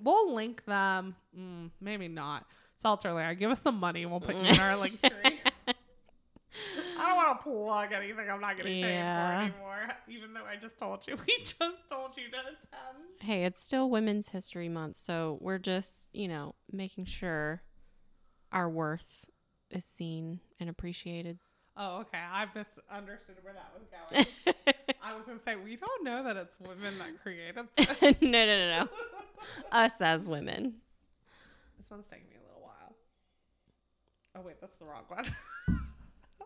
we'll 0.00 0.32
link 0.32 0.64
them. 0.64 1.16
Mm, 1.36 1.70
maybe 1.80 2.06
not. 2.06 2.46
Seltzerland, 2.84 3.40
give 3.40 3.50
us 3.50 3.60
some 3.60 3.80
money 3.80 4.02
and 4.02 4.10
we'll 4.12 4.20
put 4.20 4.36
you 4.36 4.42
in 4.42 4.60
our 4.60 4.76
link 4.76 5.00
tree. 5.02 5.39
I 6.98 7.08
don't 7.08 7.16
want 7.16 7.38
to 7.38 7.42
plug 7.44 7.92
anything 7.92 8.28
I'm 8.30 8.40
not 8.40 8.56
getting 8.56 8.78
Yeah. 8.78 9.46
paid 9.46 9.52
for 9.52 9.62
anymore, 9.62 9.94
even 10.08 10.34
though 10.34 10.44
I 10.44 10.56
just 10.56 10.78
told 10.78 11.06
you. 11.06 11.16
We 11.26 11.38
just 11.44 11.88
told 11.88 12.16
you 12.16 12.30
to 12.30 12.38
attend. 12.38 13.04
Hey, 13.20 13.44
it's 13.44 13.62
still 13.62 13.88
Women's 13.90 14.28
History 14.30 14.68
Month, 14.68 14.96
so 14.96 15.38
we're 15.40 15.58
just, 15.58 16.08
you 16.12 16.28
know, 16.28 16.54
making 16.72 17.04
sure 17.04 17.62
our 18.52 18.68
worth 18.68 19.24
is 19.70 19.84
seen 19.84 20.40
and 20.58 20.68
appreciated. 20.68 21.38
Oh, 21.76 21.98
okay. 22.00 22.18
I 22.18 22.46
misunderstood 22.54 23.36
where 23.42 23.54
that 23.54 23.72
was 23.78 23.86
going. 23.86 24.26
I 25.02 25.14
was 25.14 25.24
going 25.24 25.38
to 25.38 25.44
say, 25.44 25.56
we 25.56 25.76
don't 25.76 26.04
know 26.04 26.22
that 26.24 26.36
it's 26.36 26.58
women 26.60 26.98
that 26.98 27.22
created 27.22 27.66
this. 27.76 28.20
no, 28.20 28.28
no, 28.30 28.46
no, 28.46 28.80
no. 28.84 28.88
Us 29.72 30.00
as 30.00 30.26
women. 30.26 30.74
This 31.78 31.90
one's 31.90 32.06
taking 32.08 32.28
me 32.28 32.34
a 32.36 32.46
little 32.46 32.62
while. 32.62 32.94
Oh 34.36 34.40
wait, 34.42 34.60
that's 34.60 34.76
the 34.76 34.84
wrong 34.84 35.04
one. 35.08 35.24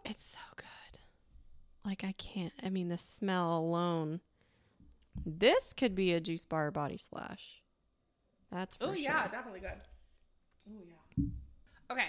It's 0.04 0.22
so 0.24 0.40
good. 0.57 0.64
Like 1.85 2.04
I 2.04 2.12
can't. 2.12 2.52
I 2.62 2.70
mean, 2.70 2.88
the 2.88 2.98
smell 2.98 3.59
alone. 3.59 4.20
This 5.24 5.72
could 5.72 5.94
be 5.94 6.12
a 6.12 6.20
juice 6.20 6.44
bar 6.44 6.70
body 6.70 6.96
splash. 6.96 7.62
That's 8.50 8.76
for 8.76 8.85
oh 8.85 8.94
sure. 8.94 9.02
yeah, 9.02 9.28
definitely 9.28 9.61
good. 9.61 9.80
Oh 10.68 10.83
yeah. 10.87 11.24
Okay. 11.90 12.09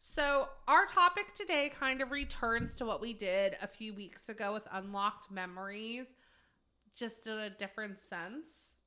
So 0.00 0.48
our 0.68 0.86
topic 0.86 1.34
today 1.34 1.72
kind 1.78 2.00
of 2.00 2.10
returns 2.10 2.76
to 2.76 2.84
what 2.84 3.00
we 3.00 3.12
did 3.12 3.56
a 3.60 3.66
few 3.66 3.94
weeks 3.94 4.28
ago 4.28 4.52
with 4.52 4.62
unlocked 4.72 5.30
memories, 5.30 6.06
just 6.94 7.26
in 7.26 7.38
a 7.38 7.50
different 7.50 7.98
sense. 7.98 8.78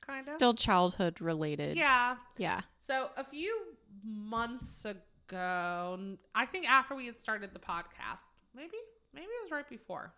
Kind 0.00 0.26
of. 0.26 0.34
Still 0.34 0.54
childhood 0.54 1.20
related. 1.20 1.76
Yeah. 1.76 2.16
Yeah. 2.38 2.62
So 2.86 3.10
a 3.16 3.24
few 3.24 3.58
months 4.04 4.84
ago, 4.84 5.00
I 5.32 6.46
think 6.50 6.68
after 6.70 6.94
we 6.94 7.06
had 7.06 7.20
started 7.20 7.52
the 7.52 7.58
podcast, 7.60 8.20
maybe 8.54 8.76
maybe 9.14 9.26
it 9.26 9.42
was 9.44 9.50
right 9.50 9.68
before. 9.68 10.12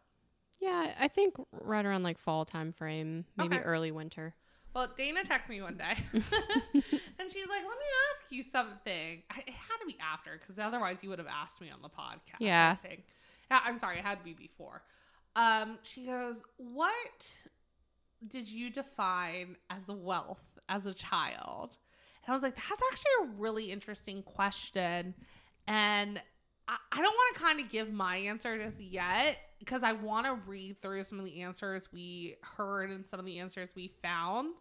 Yeah. 0.61 0.95
I 0.99 1.09
think 1.09 1.35
right 1.53 1.85
around 1.85 2.03
like 2.03 2.19
fall 2.19 2.45
time 2.45 2.73
frame, 2.73 3.25
maybe 3.37 3.57
Okay. 3.57 3.65
early 3.65 3.91
winter. 3.93 4.35
Well, 4.75 4.93
Dana 4.97 5.23
texted 5.23 5.49
me 5.49 5.63
one 5.63 5.77
day, 5.79 5.97
and 6.13 6.23
she's 7.33 7.49
like, 7.49 7.63
"Let 7.63 7.79
me 7.79 7.87
ask 8.13 8.25
you 8.31 8.43
something." 8.43 9.23
I, 9.31 9.39
it 9.39 9.55
had 9.55 9.79
to 9.81 9.87
be 9.87 9.97
after, 9.99 10.39
because 10.39 10.59
otherwise 10.59 10.99
you 11.03 11.09
would 11.09 11.19
have 11.19 11.27
asked 11.27 11.61
me 11.61 11.71
on 11.71 11.81
the 11.83 11.89
podcast. 11.89 12.41
Yeah. 12.41 12.77
I 12.81 12.87
think. 12.87 13.05
Yeah, 13.51 13.61
I'm 13.65 13.79
sorry, 13.79 13.99
it 13.99 14.05
had 14.05 14.19
to 14.19 14.25
be 14.25 14.35
before. 14.35 14.83
Um, 15.37 15.79
she 15.83 16.05
goes, 16.05 16.43
"What 16.59 17.35
did 18.27 18.49
you 18.49 18.69
define 18.71 19.57
as 19.71 19.89
wealth 19.89 20.59
as 20.69 20.87
a 20.87 20.93
child?" 20.95 21.77
And 22.29 22.35
I 22.35 22.37
was 22.37 22.43
like, 22.43 22.57
"That's 22.57 22.83
actually 22.93 23.11
a 23.23 23.41
really 23.41 23.73
interesting 23.73 24.23
question," 24.23 25.15
and 25.67 26.21
I, 26.69 26.77
I 26.93 26.97
don't 26.97 27.05
want 27.05 27.37
to 27.37 27.43
kind 27.43 27.61
of 27.61 27.71
give 27.71 27.91
my 27.91 28.17
answer 28.17 28.63
just 28.63 28.79
yet 28.81 29.39
because 29.59 29.83
I 29.83 29.93
want 29.93 30.27
to 30.27 30.35
read 30.47 30.83
through 30.83 31.05
some 31.05 31.19
of 31.19 31.25
the 31.25 31.41
answers 31.41 31.89
we 31.91 32.37
heard 32.43 32.91
and 32.91 33.07
some 33.07 33.19
of 33.19 33.25
the 33.25 33.39
answers 33.39 33.71
we 33.75 33.95
found. 34.03 34.55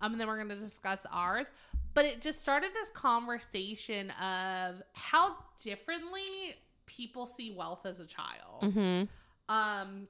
Um, 0.00 0.12
and 0.12 0.20
then 0.20 0.26
we're 0.26 0.36
going 0.36 0.48
to 0.48 0.56
discuss 0.56 1.06
ours. 1.12 1.46
But 1.94 2.06
it 2.06 2.20
just 2.20 2.42
started 2.42 2.70
this 2.74 2.90
conversation 2.90 4.10
of 4.20 4.82
how 4.94 5.36
differently 5.62 6.56
people 6.86 7.24
see 7.24 7.54
wealth 7.56 7.86
as 7.86 8.00
a 8.00 8.06
child. 8.06 8.62
Mm-hmm. 8.62 9.54
Um, 9.54 10.08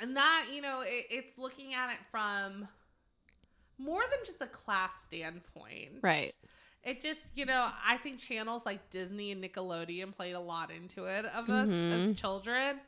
and 0.00 0.16
that, 0.16 0.46
you 0.52 0.62
know, 0.62 0.80
it, 0.80 1.06
it's 1.10 1.38
looking 1.38 1.74
at 1.74 1.90
it 1.90 1.98
from 2.10 2.66
more 3.80 4.02
than 4.10 4.18
just 4.24 4.40
a 4.40 4.46
class 4.46 5.02
standpoint. 5.02 5.90
Right. 6.02 6.32
It 6.82 7.00
just, 7.00 7.20
you 7.34 7.44
know, 7.46 7.68
I 7.86 7.96
think 7.98 8.18
channels 8.18 8.64
like 8.64 8.88
Disney 8.90 9.32
and 9.32 9.42
Nickelodeon 9.44 10.14
played 10.14 10.32
a 10.34 10.40
lot 10.40 10.70
into 10.70 11.04
it 11.04 11.26
of 11.26 11.50
us 11.50 11.68
Mhm. 11.68 12.10
as 12.10 12.20
children. 12.20 12.80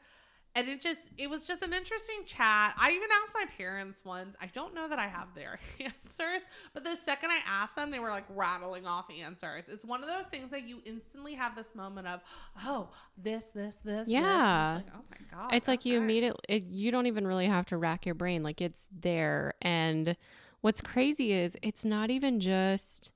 And 0.55 0.69
it 0.69 0.83
just, 0.83 0.99
it 1.17 1.31
was 1.31 1.47
just 1.47 1.63
an 1.63 1.73
interesting 1.73 2.25
chat. 2.27 2.75
I 2.79 2.91
even 2.93 3.09
asked 3.23 3.33
my 3.35 3.47
parents 3.57 4.05
once. 4.05 4.37
I 4.39 4.47
don't 4.53 4.75
know 4.75 4.87
that 4.87 4.99
I 4.99 5.07
have 5.09 5.35
their 5.35 5.59
answers, 5.81 6.43
but 6.75 6.85
the 6.85 6.95
second 6.97 7.31
I 7.31 7.39
asked 7.47 7.77
them, 7.77 7.91
they 7.91 7.99
were 8.01 8.11
like 8.11 8.27
rattling 8.29 8.87
off 8.87 9.07
answers. 9.11 9.65
It's 9.69 9.83
one 9.85 10.03
of 10.03 10.09
those 10.11 10.27
things 10.27 10.51
that 10.51 10.69
you 10.69 10.83
instantly 10.85 11.33
have 11.35 11.57
this 11.57 11.75
moment 11.75 12.07
of, 12.07 12.21
oh, 12.67 12.91
this, 13.17 13.47
this, 13.47 13.77
this. 13.77 14.07
this." 14.07 14.09
Yeah. 14.09 14.79
It's 14.79 14.87
like, 14.87 14.95
oh 14.95 15.05
my 15.11 15.37
God. 15.39 15.55
It's 15.55 15.69
like 15.69 15.87
you 15.87 15.97
immediately, 15.97 16.41
it, 16.51 16.67
you 16.67 16.91
don't 16.91 17.07
even 17.07 17.27
really 17.27 17.47
have 17.47 17.65
to 17.67 17.79
rack 17.79 18.05
your 18.05 18.15
brain. 18.15 18.43
Like 18.43 18.61
it's 18.61 18.91
there. 18.93 19.55
And 19.63 20.17
what's 20.63 20.81
crazy 20.81 21.33
is 21.33 21.57
it's 21.63 21.85
not 21.85 22.11
even 22.11 22.41
just 22.41 23.13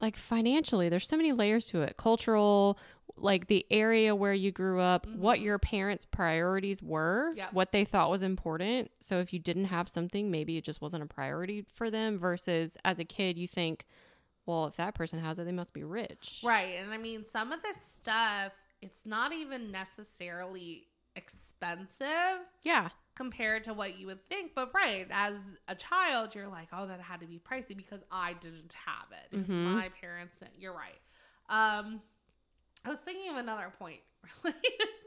like 0.00 0.16
financially, 0.16 0.88
there's 0.88 1.06
so 1.08 1.16
many 1.16 1.32
layers 1.32 1.66
to 1.66 1.80
it 1.82 1.96
cultural, 1.96 2.78
like 3.16 3.46
the 3.46 3.64
area 3.70 4.14
where 4.14 4.34
you 4.34 4.52
grew 4.52 4.78
up, 4.78 5.06
what 5.06 5.38
Mhm. 5.38 5.42
your 5.44 5.58
parents' 5.58 6.04
priorities 6.04 6.82
were, 6.82 7.32
Yep. 7.34 7.52
what 7.54 7.72
they 7.72 7.84
thought 7.86 8.10
was 8.10 8.22
important. 8.22 8.90
So 9.00 9.20
if 9.20 9.32
you 9.32 9.38
didn't 9.38 9.66
have 9.66 9.88
something, 9.88 10.30
maybe 10.30 10.58
it 10.58 10.64
just 10.64 10.82
wasn't 10.82 11.02
a 11.02 11.06
priority 11.06 11.62
for 11.74 11.90
them, 11.90 12.18
versus 12.18 12.76
as 12.84 12.98
a 12.98 13.04
kid, 13.06 13.38
you 13.38 13.48
think, 13.48 13.86
well, 14.44 14.66
if 14.66 14.76
that 14.76 14.94
person 14.94 15.18
has 15.18 15.38
it, 15.38 15.44
they 15.44 15.52
must 15.52 15.72
be 15.72 15.82
rich. 15.82 16.42
Right. 16.44 16.74
And 16.78 16.92
I 16.92 16.98
mean, 16.98 17.24
some 17.24 17.50
of 17.50 17.62
this 17.62 17.78
stuff, 17.80 18.52
it's 18.82 19.06
not 19.06 19.32
even 19.32 19.70
necessarily 19.72 20.88
expensive 21.16 22.40
Yeah. 22.64 22.90
Compared 23.16 23.64
to 23.64 23.74
what 23.74 23.98
you 23.98 24.06
would 24.06 24.24
think. 24.28 24.52
But 24.54 24.72
right, 24.72 25.08
as 25.10 25.34
a 25.66 25.74
child, 25.74 26.34
you're 26.34 26.46
like, 26.48 26.68
oh, 26.72 26.86
that 26.86 27.00
had 27.00 27.18
to 27.20 27.26
be 27.26 27.40
pricey 27.40 27.76
because 27.76 28.00
I 28.12 28.34
didn't 28.34 28.74
have 28.86 29.08
it. 29.10 29.36
Mhm. 29.48 29.72
My 29.74 29.88
parents 30.00 30.36
didn't. 30.38 30.60
You're 30.60 30.74
right. 30.74 31.00
Um, 31.48 32.00
I 32.84 32.90
was 32.90 32.98
thinking 33.00 33.30
of 33.32 33.36
another 33.38 33.72
point 33.78 34.00
related 34.44 34.62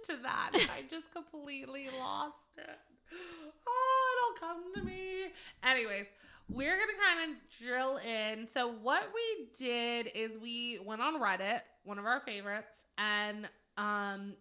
to 0.08 0.17
that. 0.24 0.50
and 0.54 0.69
I 0.72 0.82
just 0.89 1.12
completely 1.13 1.88
lost 1.98 2.38
it. 2.58 2.78
Oh, 3.67 4.34
it'll 4.41 4.48
come 4.48 4.74
to 4.76 4.82
me. 4.84 5.28
Anyways, 5.63 6.06
we're 6.50 6.78
gonna 6.78 6.98
kind 7.06 7.32
of 7.32 7.38
drill 7.60 7.98
in. 7.98 8.48
So 8.48 8.72
what 8.82 9.04
we 9.13 9.48
did 9.58 10.10
is 10.15 10.38
we 10.41 10.80
went 10.86 11.02
on 11.02 11.19
Reddit, 11.22 11.62
one 11.84 11.98
of 12.00 12.06
our 12.06 12.19
favorites, 12.22 12.84
and 12.98 13.48
um 13.78 14.34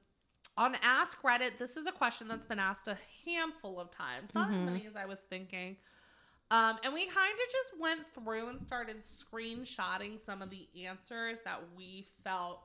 on 0.58 0.76
Ask 0.82 1.22
Reddit, 1.22 1.56
this 1.56 1.76
is 1.76 1.86
a 1.86 1.92
question 1.92 2.26
that's 2.26 2.44
been 2.46 2.58
asked 2.58 2.88
a 2.88 2.98
handful 3.24 3.78
of 3.80 3.90
times, 3.92 4.34
not 4.34 4.48
Mhm. 4.50 4.54
as 4.54 4.58
many 4.72 4.86
as 4.86 4.96
I 4.96 5.06
was 5.06 5.20
thinking. 5.20 5.76
Um, 6.50 6.78
and 6.82 6.92
we 6.92 7.06
kind 7.06 7.32
of 7.32 7.52
just 7.52 7.78
went 7.78 8.12
through 8.14 8.48
and 8.48 8.60
started 8.66 9.02
screenshotting 9.02 10.18
some 10.20 10.42
of 10.42 10.50
the 10.50 10.68
answers 10.84 11.38
that 11.44 11.60
we 11.76 12.02
felt 12.24 12.64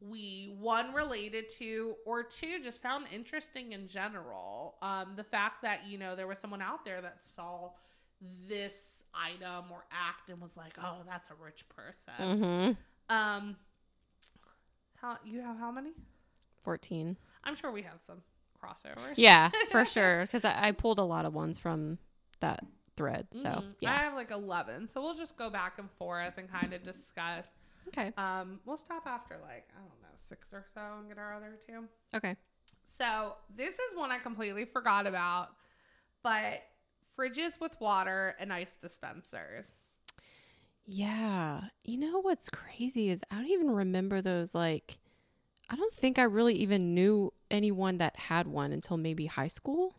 we 0.00 0.56
one 0.58 0.92
related 0.94 1.48
to 1.48 1.96
or 2.06 2.22
two 2.24 2.60
just 2.60 2.82
found 2.82 3.06
interesting 3.12 3.70
in 3.72 3.86
general. 3.86 4.78
Um, 4.82 5.14
the 5.14 5.22
fact 5.22 5.62
that 5.62 5.84
you 5.86 5.96
know 5.98 6.16
there 6.16 6.26
was 6.26 6.38
someone 6.40 6.60
out 6.62 6.84
there 6.84 7.00
that 7.02 7.22
saw 7.24 7.72
this 8.20 9.04
item 9.14 9.70
or 9.70 9.86
act 9.92 10.28
and 10.30 10.40
was 10.40 10.56
like, 10.56 10.76
"Oh, 10.82 11.02
that's 11.06 11.30
a 11.30 11.34
rich 11.36 11.68
person." 11.68 12.14
Mm-hmm. 12.18 13.14
Um, 13.14 13.56
how 14.96 15.18
you 15.24 15.40
have 15.42 15.58
how 15.58 15.70
many? 15.70 15.92
14. 16.64 17.16
I'm 17.46 17.56
sure 17.56 17.70
we 17.70 17.82
have 17.82 18.00
some 18.06 18.18
crossovers. 18.62 19.14
Yeah, 19.16 19.50
for 19.70 19.86
sure. 19.86 20.22
Because 20.22 20.44
I, 20.44 20.68
I 20.68 20.72
pulled 20.72 20.98
a 20.98 21.02
lot 21.04 21.24
of 21.24 21.32
ones 21.32 21.58
from 21.58 21.96
that 22.40 22.64
thread. 22.96 23.28
So, 23.32 23.48
Mhm. 23.48 23.86
I 23.86 23.92
have 23.94 24.14
like 24.14 24.30
11. 24.30 24.88
So 24.90 25.00
we'll 25.02 25.14
just 25.14 25.36
go 25.36 25.48
back 25.48 25.78
and 25.78 25.90
forth 25.92 26.36
and 26.38 26.50
kind 26.50 26.72
of 26.74 26.82
discuss. 26.82 27.46
Okay. 27.88 28.12
Um, 28.16 28.60
we'll 28.66 28.76
stop 28.76 29.06
after 29.06 29.36
like, 29.42 29.68
I 29.74 29.80
don't 29.80 30.02
know, 30.02 30.08
six 30.28 30.48
or 30.52 30.64
so 30.74 30.80
and 30.98 31.08
get 31.08 31.18
our 31.18 31.34
other 31.34 31.56
two. 31.66 31.84
Okay. 32.14 32.36
So 32.98 33.34
this 33.54 33.74
is 33.78 33.94
one 33.96 34.10
I 34.10 34.18
completely 34.18 34.64
forgot 34.64 35.06
about, 35.06 35.50
but 36.22 36.62
fridges 37.16 37.60
with 37.60 37.78
water 37.80 38.34
and 38.40 38.52
ice 38.52 38.72
dispensers. 38.80 39.66
Yeah. 40.84 41.62
You 41.84 41.98
know 41.98 42.20
what's 42.20 42.48
crazy 42.48 43.10
is 43.10 43.22
I 43.30 43.36
don't 43.36 43.48
even 43.50 43.70
remember 43.70 44.20
those 44.22 44.54
like 44.54 44.98
I 45.68 45.74
don't 45.76 45.92
think 45.92 46.18
I 46.18 46.22
really 46.24 46.54
even 46.54 46.94
knew 46.94 47.32
anyone 47.50 47.98
that 47.98 48.16
had 48.16 48.46
one 48.46 48.72
until 48.72 48.96
maybe 48.96 49.26
high 49.26 49.48
school. 49.48 49.94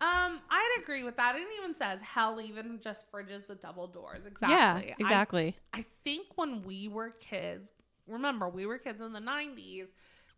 Um, 0.00 0.40
I'd 0.48 0.78
agree 0.82 1.04
with 1.04 1.16
that. 1.18 1.36
It 1.36 1.46
even 1.58 1.74
says 1.74 2.00
hell, 2.00 2.40
even 2.40 2.80
just 2.82 3.10
fridges 3.12 3.46
with 3.48 3.60
double 3.60 3.86
doors. 3.86 4.24
Exactly. 4.26 4.88
Yeah, 4.88 4.94
exactly. 4.98 5.56
I 5.74 5.84
think 6.04 6.26
when 6.36 6.62
we 6.62 6.88
were 6.88 7.10
kids, 7.10 7.72
remember 8.06 8.48
we 8.48 8.64
were 8.64 8.78
kids 8.78 9.00
in 9.02 9.12
the 9.12 9.20
90s, 9.20 9.88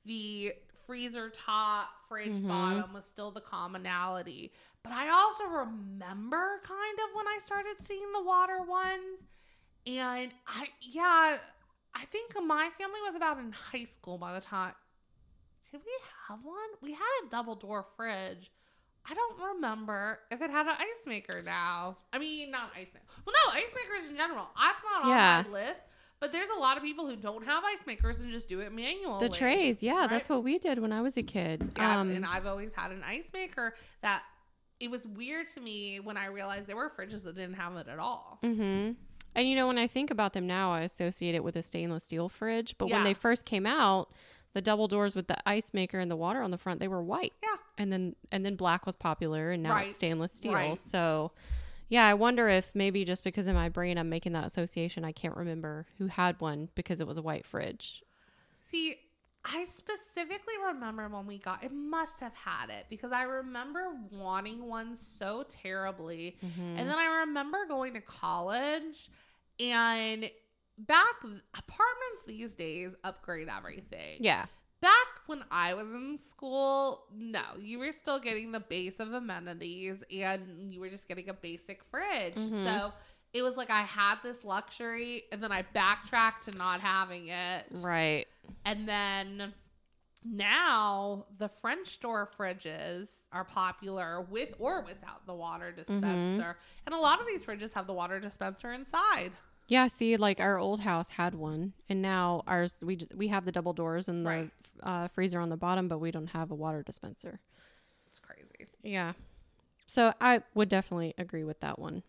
the 0.04 0.52
freezer 0.84 1.30
top, 1.30 1.90
fridge 2.08 2.32
Mhm. 2.32 2.48
bottom 2.48 2.92
was 2.92 3.04
still 3.04 3.30
the 3.30 3.40
commonality. 3.40 4.52
But 4.82 4.92
I 4.94 5.10
also 5.10 5.44
remember 5.44 6.60
kind 6.64 6.98
of 6.98 7.14
when 7.14 7.28
I 7.28 7.38
started 7.44 7.76
seeing 7.82 8.12
the 8.12 8.22
water 8.22 8.62
ones. 8.62 9.20
And 9.86 10.32
I, 10.46 10.68
yeah, 10.80 11.38
I 11.94 12.04
think 12.06 12.34
my 12.44 12.70
family 12.78 13.00
was 13.04 13.14
about 13.14 13.38
in 13.38 13.52
high 13.52 13.84
school 13.84 14.18
by 14.18 14.32
the 14.34 14.40
time. 14.40 14.74
Did 15.72 15.80
we 15.84 15.92
have 16.28 16.38
one? 16.44 16.56
We 16.82 16.92
had 16.92 17.26
a 17.26 17.30
double 17.30 17.56
door 17.56 17.86
fridge. 17.96 18.52
I 19.08 19.14
don't 19.14 19.54
remember 19.54 20.20
if 20.30 20.40
it 20.40 20.50
had 20.50 20.66
an 20.66 20.74
ice 20.78 21.06
maker 21.06 21.42
now. 21.42 21.96
I 22.12 22.18
mean, 22.18 22.50
not 22.50 22.70
ice 22.76 22.88
maker. 22.94 23.06
Well, 23.26 23.34
no, 23.46 23.52
ice 23.52 23.74
makers 23.74 24.10
in 24.10 24.16
general. 24.16 24.46
That's 24.56 24.78
not 24.84 25.08
Yeah. 25.08 25.42
on 25.44 25.50
my 25.50 25.58
list. 25.58 25.80
But 26.20 26.30
there's 26.30 26.50
a 26.56 26.60
lot 26.60 26.76
of 26.76 26.84
people 26.84 27.08
who 27.08 27.16
don't 27.16 27.44
have 27.44 27.64
ice 27.64 27.84
makers 27.84 28.20
and 28.20 28.30
just 28.30 28.46
do 28.46 28.60
it 28.60 28.72
manually. 28.72 29.26
The 29.26 29.34
trays, 29.34 29.82
yeah, 29.82 30.02
right? 30.02 30.10
that's 30.10 30.28
what 30.28 30.44
we 30.44 30.56
did 30.58 30.78
when 30.78 30.92
I 30.92 31.00
was 31.00 31.16
a 31.16 31.22
kid. 31.22 31.68
Yeah, 31.76 31.98
um, 31.98 32.10
and 32.10 32.24
I've 32.24 32.46
always 32.46 32.72
had 32.72 32.92
an 32.92 33.02
ice 33.02 33.28
maker 33.34 33.74
that 34.02 34.22
it 34.78 34.88
was 34.88 35.04
weird 35.04 35.48
to 35.48 35.60
me 35.60 35.98
when 35.98 36.16
I 36.16 36.26
realized 36.26 36.68
there 36.68 36.76
were 36.76 36.90
fridges 36.90 37.24
that 37.24 37.34
didn't 37.34 37.54
have 37.54 37.74
it 37.76 37.88
at 37.88 37.98
all. 37.98 38.38
Mm-hmm. 38.44 38.92
And 39.34 39.48
you 39.48 39.56
know, 39.56 39.66
when 39.66 39.78
I 39.78 39.88
think 39.88 40.12
about 40.12 40.32
them 40.32 40.46
now, 40.46 40.70
I 40.70 40.82
associate 40.82 41.34
it 41.34 41.42
with 41.42 41.56
a 41.56 41.62
stainless 41.62 42.04
steel 42.04 42.28
fridge. 42.28 42.76
But 42.78 42.90
when 42.90 43.02
they 43.02 43.14
first 43.14 43.44
came 43.44 43.66
out, 43.66 44.12
the 44.54 44.62
double 44.62 44.88
doors 44.88 45.16
with 45.16 45.28
the 45.28 45.36
ice 45.48 45.72
maker 45.72 45.98
and 45.98 46.10
the 46.10 46.16
water 46.16 46.42
on 46.42 46.50
the 46.50 46.58
front, 46.58 46.80
they 46.80 46.88
were 46.88 47.02
white. 47.02 47.32
Yeah. 47.42 47.56
And 47.78 47.92
then 47.92 48.16
and 48.30 48.44
then 48.44 48.56
black 48.56 48.86
was 48.86 48.96
popular, 48.96 49.50
and 49.50 49.62
now 49.62 49.72
Right. 49.72 49.86
it's 49.86 49.96
stainless 49.96 50.32
steel. 50.32 50.52
Right. 50.54 50.78
So, 50.78 51.32
yeah, 51.88 52.06
I 52.06 52.14
wonder 52.14 52.48
if 52.48 52.70
maybe 52.74 53.04
just 53.04 53.24
because 53.24 53.46
in 53.46 53.54
my 53.54 53.68
brain 53.68 53.98
I'm 53.98 54.08
making 54.08 54.32
that 54.32 54.44
association, 54.44 55.04
I 55.04 55.12
can't 55.12 55.36
remember 55.36 55.86
who 55.98 56.06
had 56.06 56.40
one 56.40 56.68
because 56.74 57.00
it 57.00 57.06
was 57.06 57.18
a 57.18 57.22
white 57.22 57.46
fridge. 57.46 58.02
See, 58.70 58.96
I 59.44 59.64
specifically 59.64 60.54
remember 60.66 61.08
when 61.08 61.26
we 61.26 61.38
got 61.38 61.64
it 61.64 61.72
must 61.72 62.20
have 62.20 62.34
had 62.34 62.70
it 62.70 62.86
because 62.88 63.10
I 63.10 63.22
remember 63.24 63.88
wanting 64.12 64.68
one 64.68 64.96
so 64.96 65.44
terribly. 65.48 66.36
Mm-hmm. 66.44 66.78
And 66.78 66.88
then 66.88 66.98
I 66.98 67.20
remember 67.26 67.66
going 67.66 67.94
to 67.94 68.00
college 68.00 69.10
and 69.58 70.30
back 70.86 71.14
apartments 71.22 72.22
these 72.26 72.52
days 72.52 72.90
upgrade 73.04 73.48
everything. 73.48 74.18
yeah. 74.20 74.46
Back 74.80 75.06
when 75.26 75.44
I 75.48 75.74
was 75.74 75.92
in 75.92 76.18
school, 76.28 77.04
no, 77.14 77.42
you 77.56 77.78
were 77.78 77.92
still 77.92 78.18
getting 78.18 78.50
the 78.50 78.58
base 78.58 78.98
of 78.98 79.12
amenities 79.12 80.02
and 80.10 80.74
you 80.74 80.80
were 80.80 80.88
just 80.88 81.06
getting 81.06 81.28
a 81.28 81.34
basic 81.34 81.84
fridge. 81.84 82.34
Mhm. 82.34 82.64
So 82.64 82.92
it 83.32 83.42
was 83.42 83.56
like 83.56 83.70
I 83.70 83.82
had 83.82 84.16
this 84.24 84.42
luxury 84.44 85.22
and 85.30 85.40
then 85.40 85.52
I 85.52 85.62
backtracked 85.62 86.50
to 86.50 86.58
not 86.58 86.80
having 86.80 87.28
it. 87.28 87.66
Right. 87.76 88.26
And 88.64 88.88
then 88.88 89.54
now 90.24 91.26
the 91.38 91.48
French 91.48 92.00
door 92.00 92.28
fridges 92.38 93.08
are 93.32 93.44
popular 93.44 94.20
with 94.22 94.54
or 94.58 94.82
without 94.82 95.26
the 95.26 95.34
water 95.34 95.72
dispenser. 95.72 96.56
And 96.86 96.94
a 96.94 96.98
lot 96.98 97.20
of 97.20 97.26
these 97.26 97.44
fridges 97.46 97.72
have 97.74 97.86
the 97.86 97.92
water 97.94 98.20
dispenser 98.20 98.72
inside. 98.72 99.32
Yeah, 99.72 99.86
see, 99.86 100.18
like 100.18 100.38
our 100.38 100.58
old 100.58 100.80
house 100.80 101.08
had 101.08 101.34
one, 101.34 101.72
and 101.88 102.02
now 102.02 102.42
ours 102.46 102.76
we 102.82 102.94
just 102.94 103.14
we 103.14 103.28
have 103.28 103.46
the 103.46 103.52
double 103.52 103.72
doors 103.72 104.06
and 104.06 104.26
the 104.26 104.28
Right. 104.28 104.50
uh, 104.82 105.08
freezer 105.08 105.40
on 105.40 105.48
the 105.48 105.56
bottom, 105.56 105.88
but 105.88 105.96
we 105.98 106.10
don't 106.10 106.26
have 106.26 106.50
a 106.50 106.54
water 106.54 106.82
dispenser. 106.82 107.40
It's 108.06 108.20
crazy. 108.20 108.68
Yeah, 108.82 109.12
so 109.86 110.12
I 110.20 110.42
would 110.54 110.68
definitely 110.68 111.14
agree 111.16 111.44
with 111.44 111.60
that 111.60 111.78
one. 111.78 112.02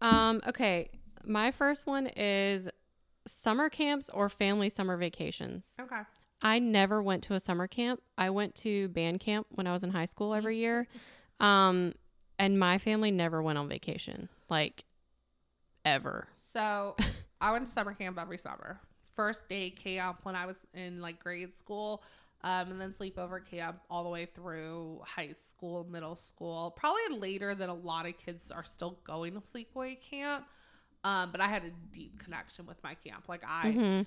Um, 0.00 0.42
okay, 0.46 0.90
my 1.24 1.50
first 1.50 1.88
one 1.88 2.06
is 2.06 2.68
summer 3.26 3.68
camps 3.68 4.08
or 4.08 4.28
family 4.28 4.68
summer 4.68 4.96
vacations. 4.96 5.76
Okay. 5.80 6.02
I 6.40 6.60
never 6.60 7.02
went 7.02 7.24
to 7.24 7.34
a 7.34 7.40
summer 7.40 7.66
camp. 7.66 8.00
I 8.16 8.30
went 8.30 8.54
to 8.62 8.86
band 8.90 9.18
camp 9.18 9.48
when 9.50 9.66
I 9.66 9.72
was 9.72 9.82
in 9.82 9.90
high 9.90 10.04
school 10.04 10.34
every 10.34 10.58
year, 10.58 10.86
um, 11.40 11.94
and 12.38 12.60
my 12.60 12.78
family 12.78 13.10
never 13.10 13.42
went 13.42 13.58
on 13.58 13.68
vacation, 13.68 14.28
like 14.48 14.84
ever. 15.84 16.28
So 16.52 16.96
I 17.40 17.52
went 17.52 17.66
to 17.66 17.72
summer 17.72 17.94
camp 17.94 18.18
every 18.18 18.38
summer. 18.38 18.80
First 19.14 19.48
day 19.48 19.70
camp 19.70 20.20
when 20.22 20.34
I 20.34 20.46
was 20.46 20.56
in 20.74 21.00
like 21.00 21.22
grade 21.22 21.56
school, 21.56 22.02
um, 22.42 22.70
and 22.70 22.80
then 22.80 22.92
sleepover 22.98 23.44
camp 23.44 23.80
all 23.90 24.02
the 24.02 24.08
way 24.08 24.26
through 24.26 25.02
high 25.04 25.34
school, 25.50 25.86
middle 25.90 26.16
school. 26.16 26.70
Probably 26.76 27.18
later 27.18 27.54
than 27.54 27.68
a 27.68 27.74
lot 27.74 28.06
of 28.06 28.16
kids 28.16 28.50
are 28.50 28.64
still 28.64 28.98
going 29.04 29.34
to 29.34 29.40
sleepaway 29.40 30.00
camp. 30.00 30.46
Um, 31.04 31.30
but 31.32 31.40
I 31.40 31.48
had 31.48 31.64
a 31.64 31.70
deep 31.92 32.18
connection 32.22 32.66
with 32.66 32.82
my 32.82 32.94
camp. 32.94 33.28
Like 33.28 33.42
I, 33.46 33.72
Mhm. 33.72 34.06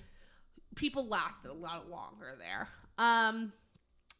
people 0.74 1.06
lasted 1.06 1.50
a 1.50 1.54
lot 1.54 1.88
longer 1.88 2.36
there. 2.38 2.68
Um, 2.98 3.52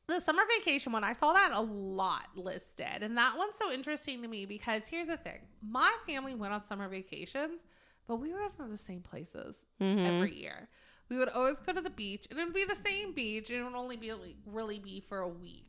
the 0.07 0.21
summer 0.21 0.43
vacation 0.59 0.93
one, 0.93 1.03
I 1.03 1.13
saw 1.13 1.33
that 1.33 1.53
a 1.53 1.61
lot 1.61 2.37
listed. 2.37 3.03
And 3.03 3.17
that 3.17 3.37
one's 3.39 3.57
so 3.57 3.73
interesting 3.73 4.23
to 4.23 4.29
me 4.29 4.45
because 4.45 4.87
here's 4.87 5.09
the 5.09 5.17
thing 5.17 5.41
my 5.63 5.93
family 6.07 6.35
went 6.35 6.53
on 6.53 6.63
summer 6.63 6.89
vacations, 6.89 7.61
but 8.07 8.17
we 8.17 8.33
went 8.35 8.57
to 8.57 8.65
the 8.67 8.77
same 8.79 9.01
places 9.03 9.57
Mhm. 9.81 10.07
every 10.07 10.35
year. 10.35 10.69
We 11.09 11.19
would 11.19 11.29
always 11.29 11.61
go 11.61 11.73
to 11.73 11.81
the 11.81 11.91
beach, 11.91 12.27
and 12.31 12.39
it 12.39 12.45
would 12.45 12.55
be 12.55 12.65
the 12.65 12.75
same 12.75 13.13
beach, 13.13 13.51
and 13.51 13.61
it 13.61 13.65
would 13.65 13.75
only 13.79 13.97
be 13.97 14.13
like, 14.13 14.37
really 14.47 14.79
be 14.79 15.01
for 15.01 15.21
a 15.21 15.29
week. 15.29 15.67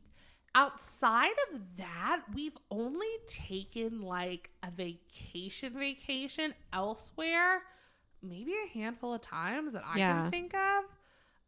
Outside 0.53 1.35
of 1.51 1.75
that, 1.77 2.23
we've 2.33 2.57
only 2.71 3.07
taken 3.27 4.01
like 4.01 4.49
a 4.63 4.71
vacation 4.71 5.77
vacation 5.77 6.53
elsewhere, 6.71 7.61
maybe 8.21 8.53
a 8.53 8.67
handful 8.69 9.13
of 9.13 9.19
times 9.21 9.73
that 9.73 9.83
I 9.85 9.97
Yeah. 9.97 10.21
can 10.21 10.31
think 10.31 10.53
of. 10.53 10.85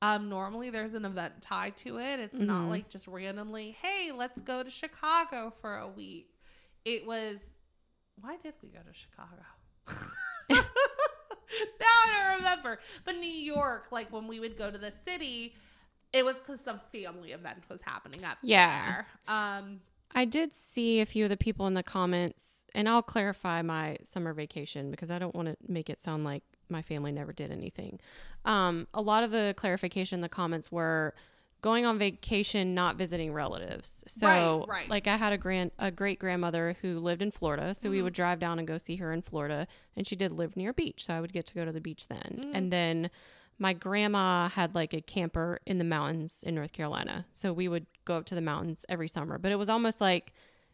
Um, 0.02 0.28
normally 0.30 0.69
there's 0.69 0.93
an 0.93 1.06
event 1.06 1.41
tied 1.41 1.78
to 1.78 1.97
it. 2.00 2.19
It's 2.19 2.39
not 2.39 2.65
Mhm. 2.65 2.69
like 2.69 2.89
just 2.89 3.08
randomly, 3.08 3.71
hey, 3.71 4.12
let's 4.12 4.41
go 4.41 4.62
to 4.62 4.69
Chicago 4.69 5.50
for 5.62 5.78
a 5.78 5.88
week. 5.88 6.36
It 6.86 7.06
was 7.08 7.43
why 8.19 8.36
did 8.38 8.56
we 8.62 8.69
go 8.69 8.82
to 8.84 8.93
Chicago? 8.93 9.45
now 11.80 11.86
I 11.86 12.28
don't 12.30 12.38
remember. 12.38 12.80
But 13.06 13.15
New 13.17 13.28
York, 13.30 13.88
like 13.91 14.12
when 14.12 14.28
we 14.28 14.39
would 14.39 14.58
go 14.58 14.72
to 14.72 14.78
the 14.78 14.91
city, 14.91 15.56
it 16.13 16.24
was 16.26 16.36
because 16.38 16.60
some 16.60 16.80
family 16.91 17.32
event 17.32 17.63
was 17.70 17.82
happening 17.82 18.24
up 18.26 18.38
Yeah. 18.41 18.86
there. 18.86 19.08
Um, 19.28 19.82
I 20.15 20.26
did 20.26 20.54
see 20.54 21.02
a 21.02 21.06
few 21.06 21.26
of 21.26 21.30
the 21.30 21.38
people 21.38 21.67
in 21.67 21.74
the 21.74 21.84
comments, 21.84 22.65
and 22.74 22.88
I'll 22.88 23.02
clarify 23.02 23.62
my 23.62 23.98
summer 24.04 24.34
vacation 24.34 24.89
because 24.89 25.12
I 25.12 25.20
don't 25.20 25.36
want 25.36 25.50
to 25.50 25.58
make 25.67 25.89
it 25.89 26.02
sound 26.02 26.24
like 26.24 26.43
my 26.70 26.82
family 26.82 27.12
never 27.12 27.34
did 27.34 27.52
anything. 27.52 28.00
Um, 28.46 28.88
a 28.93 29.02
lot 29.02 29.24
of 29.24 29.32
the 29.32 29.54
clarification 29.58 30.17
in 30.17 30.22
the 30.22 30.30
comments 30.30 30.72
were 30.72 31.13
going 31.67 31.86
on 31.86 31.99
vacation, 31.99 32.73
not 32.73 32.95
visiting 32.95 33.34
relatives. 33.34 34.01
So, 34.08 34.25
Right, 34.25 34.67
right. 34.69 34.89
like, 34.89 35.06
I 35.08 35.17
had 35.17 35.34
a 35.34 35.38
grand, 35.38 35.71
a 35.77 35.91
great 35.91 36.17
grandmother 36.17 36.77
who 36.82 36.97
lived 36.99 37.21
in 37.21 37.30
Florida, 37.30 37.73
so 37.75 37.89
we 37.89 37.99
Mhm. 37.99 38.03
would 38.03 38.13
drive 38.13 38.39
down 38.39 38.58
and 38.58 38.65
go 38.65 38.77
see 38.77 38.95
her 38.97 39.12
in 39.12 39.21
Florida, 39.21 39.67
and 39.95 40.08
she 40.08 40.15
did 40.15 40.32
live 40.32 40.56
near 40.56 40.69
a 40.69 40.73
beach, 40.73 41.03
so 41.03 41.13
I 41.13 41.19
would 41.19 41.34
get 41.34 41.45
to 41.47 41.53
go 41.53 41.65
to 41.65 41.73
the 41.73 41.82
beach 41.82 42.08
then. 42.08 42.39
Mhm. 42.41 42.51
And 42.53 42.71
then 42.71 43.10
my 43.60 43.73
grandma 43.73 44.47
had 44.47 44.75
like 44.75 44.93
a 44.93 45.01
camper 45.01 45.60
in 45.65 45.77
the 45.77 45.84
mountains 45.84 46.41
in 46.47 46.56
North 46.56 46.71
Carolina. 46.71 47.25
So 47.34 47.51
we 47.51 47.67
would 47.67 47.86
go 48.06 48.15
up 48.15 48.25
to 48.27 48.36
the 48.36 48.41
mountains 48.41 48.86
every 48.88 49.10
summer. 49.10 49.38
But 49.38 49.51
it 49.51 49.56
was 49.56 49.67
almost 49.67 49.99
like 49.99 50.32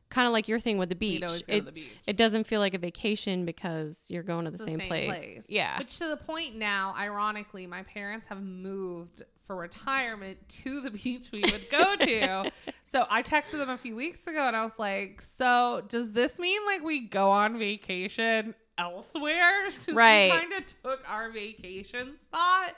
kind 0.09 0.27
of 0.27 0.33
like 0.33 0.47
your 0.47 0.59
thing 0.59 0.77
with 0.77 0.89
the 0.89 0.95
beach. 0.95 1.23
It, 1.47 1.65
the 1.65 1.71
beach. 1.71 1.87
it 2.05 2.17
doesn't 2.17 2.43
feel 2.43 2.59
like 2.59 2.75
a 2.75 2.77
vacation 2.77 3.45
because 3.45 4.05
you're 4.11 4.21
going 4.21 4.45
to 4.45 4.51
the, 4.51 4.57
The 4.59 4.63
same, 4.63 4.79
same 4.79 4.87
place. 4.89 5.07
place. 5.07 5.45
Yeah. 5.49 5.79
Which 5.79 5.97
to 5.97 6.07
the 6.07 6.17
point 6.17 6.55
now, 6.55 6.93
ironically, 6.95 7.65
my 7.65 7.81
parents 7.81 8.27
have 8.27 8.43
moved 8.43 9.23
for 9.47 9.55
retirement 9.55 10.37
to 10.63 10.81
the 10.81 10.91
beach 11.03 11.29
we 11.31 11.41
would 11.41 11.69
go 11.69 11.95
to. 11.97 12.51
so 12.85 13.05
I 13.09 13.21
texted 13.23 13.57
them 13.57 13.69
a 13.69 13.77
few 13.77 13.95
weeks 13.95 14.25
ago 14.27 14.47
and 14.47 14.55
I 14.55 14.63
was 14.63 14.77
like, 14.79 15.21
So 15.37 15.81
does 15.87 16.11
this 16.13 16.39
mean 16.39 16.65
like 16.65 16.83
we 16.83 17.01
go 17.01 17.29
on 17.31 17.57
vacation 17.59 18.55
elsewhere? 18.77 19.69
Since 19.71 19.89
Right. 19.95 20.31
We 20.31 20.39
kind 20.39 20.53
of 20.53 20.63
took 20.83 21.01
our 21.09 21.29
vacation 21.31 22.17
spot. 22.21 22.75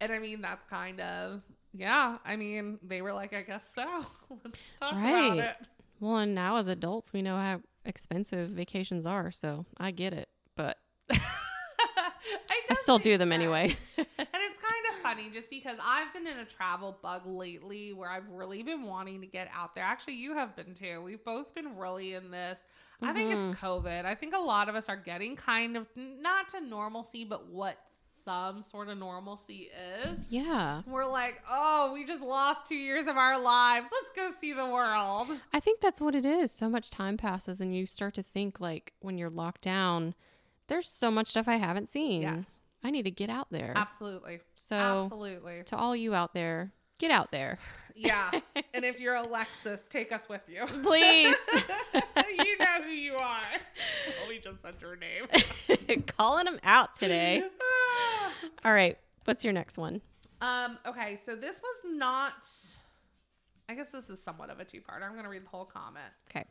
And 0.00 0.12
I 0.12 0.18
mean, 0.18 0.40
that's 0.40 0.64
kind 0.66 1.00
of 1.00 1.42
yeah. 1.74 2.18
I 2.24 2.36
mean, 2.36 2.78
they 2.82 3.00
were 3.00 3.12
like, 3.14 3.32
I 3.32 3.42
guess 3.42 3.64
so. 3.74 4.04
Let's 4.44 4.58
talk 4.80 4.92
Right. 4.94 5.26
about 5.32 5.38
it. 5.38 5.56
well, 6.00 6.16
and 6.18 6.34
now 6.34 6.56
as 6.56 6.68
adults, 6.68 7.12
we 7.14 7.22
know 7.22 7.36
how 7.36 7.60
expensive 7.86 8.50
vacations 8.50 9.06
are. 9.06 9.30
So 9.30 9.64
I 9.78 9.90
get 9.92 10.12
it. 10.12 10.28
But 10.56 10.76
I, 11.10 12.60
I 12.70 12.74
still 12.74 12.98
do 12.98 13.16
them 13.18 13.30
that- 13.30 13.34
anyway. 13.36 13.76
and 13.96 14.06
it's 14.18 14.58
kind 14.58 14.96
of 14.96 15.01
funny 15.14 15.30
just 15.30 15.50
because 15.50 15.76
I've 15.84 16.12
been 16.12 16.26
in 16.26 16.38
a 16.38 16.44
travel 16.44 16.98
bug 17.02 17.22
lately 17.26 17.92
where 17.92 18.10
I've 18.10 18.28
really 18.28 18.62
been 18.62 18.84
wanting 18.84 19.20
to 19.20 19.26
get 19.26 19.48
out 19.54 19.74
there. 19.74 19.84
Actually, 19.84 20.14
you 20.14 20.34
have 20.34 20.56
been 20.56 20.74
too. 20.74 21.02
We've 21.02 21.24
both 21.24 21.54
been 21.54 21.76
really 21.76 22.14
in 22.14 22.30
this. 22.30 22.60
I 23.04 23.12
think 23.12 23.32
it's 23.32 23.40
mm-hmm. 23.40 23.66
COVID. 23.66 24.04
I 24.04 24.14
think 24.14 24.34
a 24.34 24.38
lot 24.40 24.68
of 24.68 24.76
us 24.76 24.88
are 24.88 24.96
getting 24.96 25.34
kind 25.34 25.76
of 25.76 25.86
not 25.96 26.48
to 26.50 26.60
normalcy, 26.60 27.24
but 27.24 27.48
what 27.48 27.78
some 28.24 28.62
sort 28.62 28.88
of 28.88 28.98
normalcy 28.98 29.70
is. 30.04 30.20
Yeah. 30.30 30.82
We're 30.86 31.06
like, 31.06 31.42
oh, 31.50 31.90
we 31.92 32.04
just 32.04 32.22
lost 32.22 32.66
two 32.66 32.76
years 32.76 33.08
of 33.08 33.16
our 33.16 33.40
lives. 33.40 33.88
Let's 33.90 34.14
go 34.14 34.30
see 34.40 34.52
the 34.52 34.66
world. 34.66 35.28
I 35.52 35.58
think 35.58 35.80
that's 35.80 36.00
what 36.00 36.14
it 36.14 36.24
is. 36.24 36.52
So 36.52 36.68
much 36.68 36.90
time 36.90 37.16
passes 37.16 37.60
and 37.60 37.74
you 37.74 37.86
start 37.86 38.14
to 38.14 38.22
think 38.22 38.60
like 38.60 38.92
when 39.00 39.18
you're 39.18 39.30
locked 39.30 39.62
down, 39.62 40.14
there's 40.68 40.88
so 40.88 41.10
much 41.10 41.28
stuff 41.28 41.48
I 41.48 41.56
haven't 41.56 41.88
seen. 41.88 42.22
Yes, 42.22 42.60
I 42.84 42.90
need 42.90 43.04
to 43.04 43.10
get 43.10 43.30
out 43.30 43.48
there. 43.50 43.72
absolutely. 43.76 44.40
So 44.56 45.04
Absolutely. 45.04 45.62
to 45.66 45.76
all 45.76 45.94
you 45.94 46.14
out 46.14 46.34
there, 46.34 46.72
get 46.98 47.10
out 47.10 47.30
there. 47.32 47.58
Yeah. 47.94 48.30
and 48.72 48.86
if 48.86 48.98
you're 48.98 49.16
Alexis, 49.16 49.82
take 49.90 50.12
us 50.12 50.26
with 50.26 50.40
you. 50.48 50.64
Please. 50.82 51.36
you 51.94 52.58
know 52.58 52.82
who 52.82 52.90
you 52.90 53.16
are. 53.16 53.42
Oh, 54.08 54.28
we 54.30 54.38
just 54.38 54.62
said 54.62 54.76
your 54.80 54.96
name. 54.96 55.26
Calling 56.16 56.46
them 56.46 56.58
out 56.64 56.94
today. 56.94 57.42
All 58.64 58.72
right. 58.72 58.96
What's 59.26 59.44
your 59.44 59.52
next 59.52 59.76
one? 59.76 60.00
um, 60.40 60.78
okay, 60.86 61.20
so 61.26 61.36
this 61.36 61.60
was 61.60 61.94
not 61.98 62.32
I 63.68 63.74
guess 63.74 63.88
this 63.90 64.08
is 64.08 64.22
somewhat 64.22 64.48
of 64.50 64.58
a 64.58 64.64
two-parter. 64.64 65.02
I'm 65.02 65.14
gonna 65.14 65.28
read 65.28 65.44
the 65.44 65.48
whole 65.50 65.64
comment. 65.66 66.12
Okay. 66.30 66.44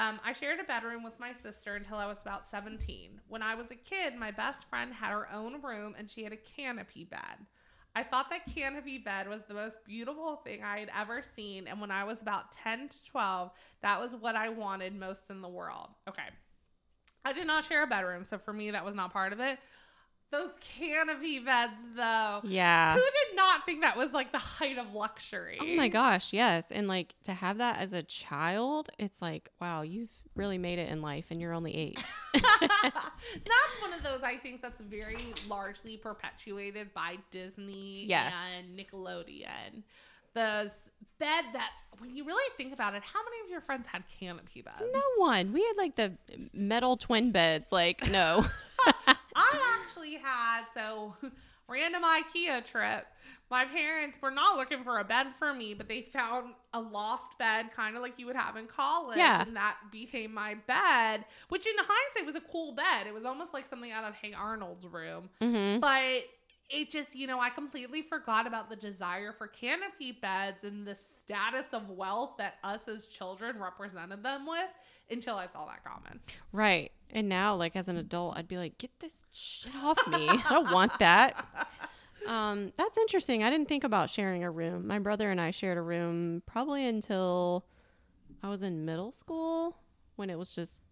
Um, 0.00 0.18
I 0.24 0.32
shared 0.32 0.58
a 0.58 0.64
bedroom 0.64 1.02
with 1.02 1.20
my 1.20 1.34
sister 1.42 1.76
until 1.76 1.98
I 1.98 2.06
was 2.06 2.16
about 2.22 2.50
17. 2.50 3.20
When 3.28 3.42
I 3.42 3.54
was 3.54 3.70
a 3.70 3.74
kid, 3.74 4.16
my 4.16 4.30
best 4.30 4.66
friend 4.70 4.94
had 4.94 5.10
her 5.10 5.30
own 5.30 5.60
room 5.60 5.94
and 5.98 6.10
she 6.10 6.24
had 6.24 6.32
a 6.32 6.38
canopy 6.38 7.04
bed. 7.04 7.36
I 7.94 8.02
thought 8.02 8.30
that 8.30 8.46
canopy 8.46 8.96
bed 8.96 9.28
was 9.28 9.42
the 9.46 9.52
most 9.52 9.84
beautiful 9.84 10.36
thing 10.36 10.64
I 10.64 10.78
had 10.78 10.90
ever 10.98 11.20
seen. 11.20 11.68
And 11.68 11.82
when 11.82 11.90
I 11.90 12.04
was 12.04 12.22
about 12.22 12.50
10 12.50 12.88
to 12.88 13.04
12, 13.04 13.50
that 13.82 14.00
was 14.00 14.14
what 14.14 14.36
I 14.36 14.48
wanted 14.48 14.98
most 14.98 15.28
in 15.28 15.42
the 15.42 15.48
world. 15.50 15.88
Okay. 16.08 16.28
I 17.26 17.34
did 17.34 17.46
not 17.46 17.66
share 17.66 17.82
a 17.82 17.86
bedroom. 17.86 18.24
So 18.24 18.38
for 18.38 18.54
me, 18.54 18.70
that 18.70 18.86
was 18.86 18.94
not 18.94 19.12
part 19.12 19.34
of 19.34 19.40
it. 19.40 19.58
Those 20.30 20.50
canopy 20.60 21.40
beds, 21.40 21.78
though. 21.96 22.40
Yeah. 22.44 22.94
Who 22.94 23.00
did 23.00 23.36
not 23.36 23.66
think 23.66 23.82
that 23.82 23.96
was 23.96 24.12
like 24.12 24.30
the 24.30 24.38
height 24.38 24.78
of 24.78 24.94
luxury? 24.94 25.58
Oh 25.60 25.66
my 25.76 25.88
gosh, 25.88 26.32
yes. 26.32 26.70
And 26.70 26.86
like 26.86 27.14
to 27.24 27.32
have 27.32 27.58
that 27.58 27.78
as 27.80 27.92
a 27.92 28.02
child, 28.04 28.90
it's 28.98 29.20
like, 29.20 29.50
wow, 29.60 29.82
you've 29.82 30.10
really 30.36 30.56
made 30.58 30.78
it 30.78 30.88
in 30.88 31.02
life 31.02 31.26
and 31.30 31.40
you're 31.40 31.52
only 31.52 31.76
eight. 31.76 32.04
that's 32.34 33.80
one 33.82 33.92
of 33.92 34.02
those 34.04 34.20
I 34.22 34.36
think 34.36 34.62
that's 34.62 34.80
very 34.80 35.34
largely 35.48 35.96
perpetuated 35.96 36.94
by 36.94 37.18
Disney 37.32 38.04
Yes. 38.06 38.32
and 38.56 38.78
Nickelodeon. 38.78 39.82
The 40.34 40.72
bed 41.18 41.44
that, 41.54 41.70
when 41.98 42.14
you 42.14 42.24
really 42.24 42.50
think 42.56 42.72
about 42.72 42.94
it, 42.94 43.02
how 43.02 43.18
many 43.24 43.40
of 43.44 43.50
your 43.50 43.60
friends 43.60 43.86
had 43.88 44.04
canopy 44.20 44.62
beds? 44.62 44.80
no 44.92 45.02
one. 45.16 45.52
We 45.52 45.60
had 45.66 45.76
like 45.76 45.96
the 45.96 46.12
metal 46.52 46.96
twin 46.96 47.32
beds. 47.32 47.72
Like, 47.72 48.08
no. 48.12 48.46
I 49.34 49.78
actually 49.82 50.14
had 50.14 50.64
so 50.74 51.14
random 51.68 52.02
IKEA 52.02 52.64
trip. 52.64 53.06
My 53.50 53.64
parents 53.64 54.18
were 54.20 54.30
not 54.30 54.56
looking 54.56 54.84
for 54.84 54.98
a 54.98 55.04
bed 55.04 55.28
for 55.38 55.52
me, 55.52 55.74
but 55.74 55.88
they 55.88 56.02
found 56.02 56.54
a 56.72 56.80
loft 56.80 57.38
bed, 57.38 57.72
kind 57.74 57.96
of 57.96 58.02
like 58.02 58.14
you 58.16 58.26
would 58.26 58.36
have 58.36 58.56
in 58.56 58.66
college. 58.66 59.16
Yeah. 59.16 59.42
And 59.42 59.56
that 59.56 59.76
became 59.90 60.32
my 60.32 60.54
bed, 60.66 61.24
which 61.48 61.66
in 61.66 61.74
hindsight 61.76 62.26
was 62.26 62.36
a 62.36 62.46
cool 62.48 62.72
bed. 62.72 63.06
It 63.06 63.14
was 63.14 63.24
almost 63.24 63.52
like 63.52 63.66
something 63.66 63.90
out 63.90 64.04
of 64.04 64.14
Hey 64.14 64.32
Arnold's 64.32 64.86
room. 64.86 65.30
mm-hmm. 65.40 65.80
But 65.80 66.24
it 66.70 66.90
just, 66.90 67.16
you 67.16 67.26
know, 67.26 67.40
I 67.40 67.50
completely 67.50 68.02
forgot 68.02 68.46
about 68.46 68.70
the 68.70 68.76
desire 68.76 69.32
for 69.32 69.48
canopy 69.48 70.12
beds 70.12 70.62
and 70.62 70.86
the 70.86 70.94
status 70.94 71.66
of 71.72 71.90
wealth 71.90 72.34
that 72.38 72.58
us 72.62 72.86
as 72.86 73.08
children 73.08 73.58
represented 73.58 74.22
them 74.22 74.46
with 74.46 74.70
until 75.10 75.36
I 75.36 75.46
saw 75.48 75.66
that 75.66 75.84
comment. 75.84 76.20
Right. 76.52 76.92
And 77.12 77.28
now, 77.28 77.54
like 77.54 77.76
as 77.76 77.88
an 77.88 77.96
adult, 77.96 78.36
I'd 78.36 78.48
be 78.48 78.56
like, 78.56 78.78
get 78.78 78.90
this 79.00 79.22
shit 79.32 79.74
off 79.82 79.98
me. 80.06 80.28
I 80.28 80.46
don't 80.50 80.72
want 80.72 80.98
that. 80.98 81.44
Um, 82.26 82.74
that's 82.76 82.98
interesting. 82.98 83.42
I 83.42 83.48
didn't 83.48 83.66
think 83.66 83.82
about 83.82 84.10
sharing 84.10 84.44
a 84.44 84.50
room. 84.50 84.86
My 84.86 84.98
brother 84.98 85.30
and 85.30 85.40
I 85.40 85.52
shared 85.52 85.78
a 85.78 85.82
room 85.82 86.42
probably 86.44 86.86
until 86.86 87.64
I 88.42 88.50
was 88.50 88.60
in 88.60 88.84
middle 88.84 89.10
school 89.12 89.74
when 90.16 90.28
it 90.28 90.36
was 90.36 90.54
just 90.54 90.82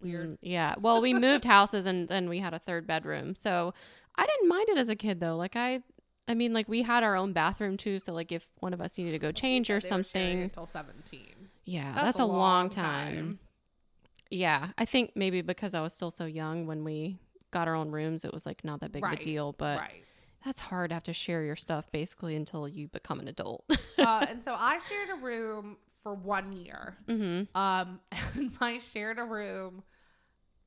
Weird. 0.00 0.32
Mm, 0.32 0.38
yeah. 0.42 0.74
Well, 0.78 1.00
we 1.00 1.14
moved 1.14 1.44
houses 1.46 1.86
and 1.86 2.08
then 2.08 2.28
we 2.28 2.38
had 2.38 2.54
a 2.54 2.58
third 2.58 2.86
bedroom. 2.86 3.34
So 3.34 3.74
I 4.16 4.26
didn't 4.26 4.48
mind 4.48 4.68
it 4.68 4.78
as 4.78 4.88
a 4.88 4.96
kid 4.96 5.20
though. 5.20 5.36
Like 5.36 5.56
I 5.56 5.80
I 6.28 6.34
mean 6.34 6.52
like 6.52 6.68
we 6.68 6.82
had 6.82 7.02
our 7.02 7.16
own 7.16 7.32
bathroom 7.32 7.76
too, 7.76 7.98
so 7.98 8.12
like 8.12 8.32
if 8.32 8.48
one 8.60 8.74
of 8.74 8.80
us 8.80 8.98
needed 8.98 9.12
to 9.12 9.18
go 9.18 9.32
change 9.32 9.70
or 9.70 9.74
were 9.74 9.80
sharing 9.80 10.04
something. 10.04 10.42
until 10.42 10.66
17. 10.66 11.20
Yeah, 11.64 11.92
that's, 11.94 12.20
a, 12.20 12.24
long, 12.24 12.38
long 12.38 12.70
time. 12.70 13.14
time. 13.14 13.38
Yeah, 14.30 14.68
I 14.78 14.84
think 14.84 15.12
maybe 15.14 15.42
because 15.42 15.74
I 15.74 15.80
was 15.80 15.92
still 15.92 16.10
so 16.10 16.24
young 16.24 16.66
when 16.66 16.84
we 16.84 17.18
got 17.50 17.68
our 17.68 17.74
own 17.74 17.90
rooms, 17.90 18.24
it 18.24 18.32
was 18.32 18.46
like 18.46 18.64
not 18.64 18.80
that 18.80 18.92
big 18.92 19.04
of 19.04 19.12
a 19.12 19.16
deal. 19.16 19.52
But 19.52 19.78
right. 19.78 20.04
that's 20.44 20.60
hard 20.60 20.90
to 20.90 20.94
have 20.94 21.04
to 21.04 21.12
share 21.12 21.42
your 21.42 21.56
stuff 21.56 21.90
basically 21.92 22.36
until 22.36 22.68
you 22.68 22.88
become 22.88 23.20
an 23.20 23.28
adult. 23.28 23.64
uh, 23.98 24.26
and 24.28 24.42
so 24.42 24.54
I 24.58 24.78
shared 24.88 25.18
a 25.18 25.22
room 25.22 25.76
for 26.02 26.14
one 26.14 26.52
year. 26.52 26.96
mm-hmm. 27.08 27.56
Um, 27.60 28.00
I 28.60 28.78
shared 28.78 29.18
a 29.18 29.24
room. 29.24 29.82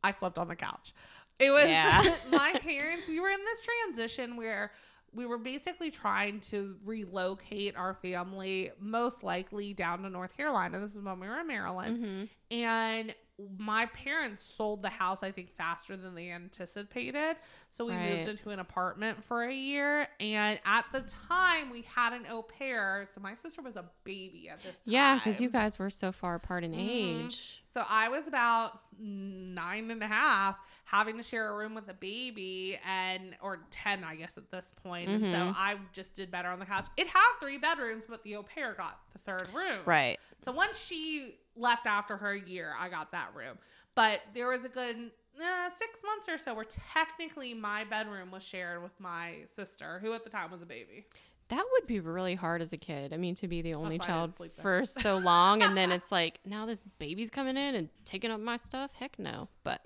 I 0.04 0.12
slept 0.12 0.38
on 0.38 0.48
the 0.48 0.56
couch. 0.56 0.94
It 1.40 1.52
was 1.52 1.68
Yeah. 1.68 2.16
my 2.32 2.54
parents. 2.60 3.08
We 3.08 3.20
were 3.20 3.30
in 3.30 3.40
this 3.46 3.62
transition 3.62 4.36
where 4.36 4.72
we 5.14 5.26
were 5.26 5.38
basically 5.38 5.92
trying 5.92 6.40
to 6.42 6.76
relocate 6.84 7.76
our 7.76 7.94
family, 7.94 8.72
most 8.80 9.24
likely 9.24 9.74
down 9.74 10.04
to 10.04 10.10
North 10.10 10.36
Carolina. 10.36 10.80
This 10.80 10.96
is 10.96 11.02
when 11.02 11.20
we 11.20 11.28
were 11.28 11.40
in 11.40 11.48
Maryland. 11.48 11.98
Mm-hmm. 11.98 12.58
And 12.58 13.16
my 13.58 13.86
parents 13.88 14.44
sold 14.46 14.82
the 14.82 14.90
house, 14.90 15.24
I 15.24 15.32
think, 15.32 15.50
faster 15.50 15.96
than 15.96 16.16
they 16.16 16.32
anticipated. 16.32 17.38
So 17.72 17.86
we 17.86 17.94
Right. 17.96 18.18
moved 18.18 18.28
into 18.28 18.50
an 18.50 18.60
apartment 18.60 19.24
for 19.24 19.44
a 19.44 19.54
year. 19.54 20.08
And 20.20 20.60
at 20.66 20.86
the 20.92 21.02
time, 21.02 21.70
we 21.70 21.84
had 21.84 22.14
an 22.14 22.26
au 22.28 22.42
pair. 22.42 23.08
So 23.14 23.22
my 23.22 23.34
sister 23.36 23.62
was 23.62 23.76
a 23.76 23.86
baby 24.04 24.50
at 24.50 24.62
this 24.64 24.78
time. 24.78 24.94
Yeah, 24.94 25.16
because 25.16 25.40
you 25.40 25.50
guys 25.50 25.78
were 25.78 25.90
so 25.90 26.12
far 26.12 26.36
apart 26.36 26.64
in 26.64 26.72
Mhm. 26.72 27.26
age. 27.26 27.64
So 27.70 27.86
I 27.88 28.10
was 28.10 28.28
about 28.28 28.82
nine 29.00 29.92
and 29.92 30.02
a 30.04 30.08
half, 30.08 30.58
having 30.86 31.16
to 31.18 31.24
share 31.24 31.50
a 31.50 31.56
room 31.56 31.76
with 31.76 31.88
a 31.90 31.94
baby, 31.94 32.80
and 32.84 33.38
or 33.42 33.66
ten, 33.70 34.04
I 34.04 34.16
guess, 34.16 34.38
at 34.38 34.50
this 34.50 34.74
point. 34.84 35.10
And 35.10 35.24
so 35.26 35.32
Mhm. 35.32 35.54
I 35.56 35.80
just 35.94 36.16
did 36.16 36.32
better 36.32 36.50
on 36.50 36.60
the 36.60 36.66
couch. 36.66 36.88
It 36.98 37.08
had 37.08 37.34
three 37.40 37.60
bedrooms, 37.60 38.06
but 38.10 38.24
the 38.24 38.36
au 38.36 38.44
pair 38.44 38.74
got 38.74 39.00
the 39.14 39.20
third 39.20 39.54
room. 39.54 39.86
Right. 39.86 40.20
So 40.42 40.52
once 40.52 40.80
she 40.84 41.38
left 41.56 41.86
after 41.86 42.18
her 42.18 42.36
year, 42.36 42.74
I 42.78 42.90
got 42.90 43.12
that 43.12 43.34
room. 43.36 43.60
But 43.96 44.22
there 44.34 44.48
was 44.48 44.66
a 44.66 44.70
good 44.70 45.12
uh, 45.40 45.70
six 45.70 46.02
months 46.06 46.30
or 46.30 46.38
so 46.38 46.54
where 46.54 46.66
technically 46.94 47.54
my 47.54 47.84
bedroom 47.84 48.32
was 48.32 48.44
shared 48.44 48.82
with 48.84 48.98
my 49.00 49.36
sister, 49.56 50.00
who 50.02 50.14
at 50.14 50.24
the 50.24 50.30
time 50.30 50.52
was 50.52 50.62
a 50.62 50.66
baby. 50.66 51.06
That 51.50 51.66
would 51.72 51.88
be 51.88 52.00
really 52.00 52.36
hard 52.36 52.62
as 52.62 52.74
a 52.74 52.78
kid. 52.78 53.12
I 53.12 53.18
mean, 53.18 53.34
to 53.36 53.48
be 53.48 53.64
the 53.64 53.74
only 53.74 53.98
why 53.98 54.06
I 54.06 54.22
didn't 54.22 54.38
child 54.38 54.52
for 54.62 54.86
so 54.86 55.18
long, 55.24 55.64
and 55.64 55.76
then 55.76 55.92
it's 55.92 56.12
like 56.12 56.40
now 56.46 56.68
this 56.68 56.84
baby's 57.00 57.32
coming 57.32 57.58
in 57.58 57.74
and 57.74 57.90
taking 58.06 58.30
up 58.30 58.40
my 58.40 58.58
stuff. 58.58 58.92
Heck 58.94 59.18
no. 59.18 59.50
But 59.64 59.82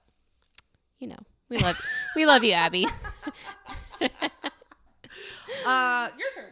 you 1.00 1.08
know, 1.08 1.20
we 1.48 1.58
love 1.58 1.80
we 2.16 2.26
love 2.26 2.44
you, 2.44 2.54
Abby. 2.54 2.88
Uh, 5.66 6.10
your 6.18 6.28
turn. 6.36 6.52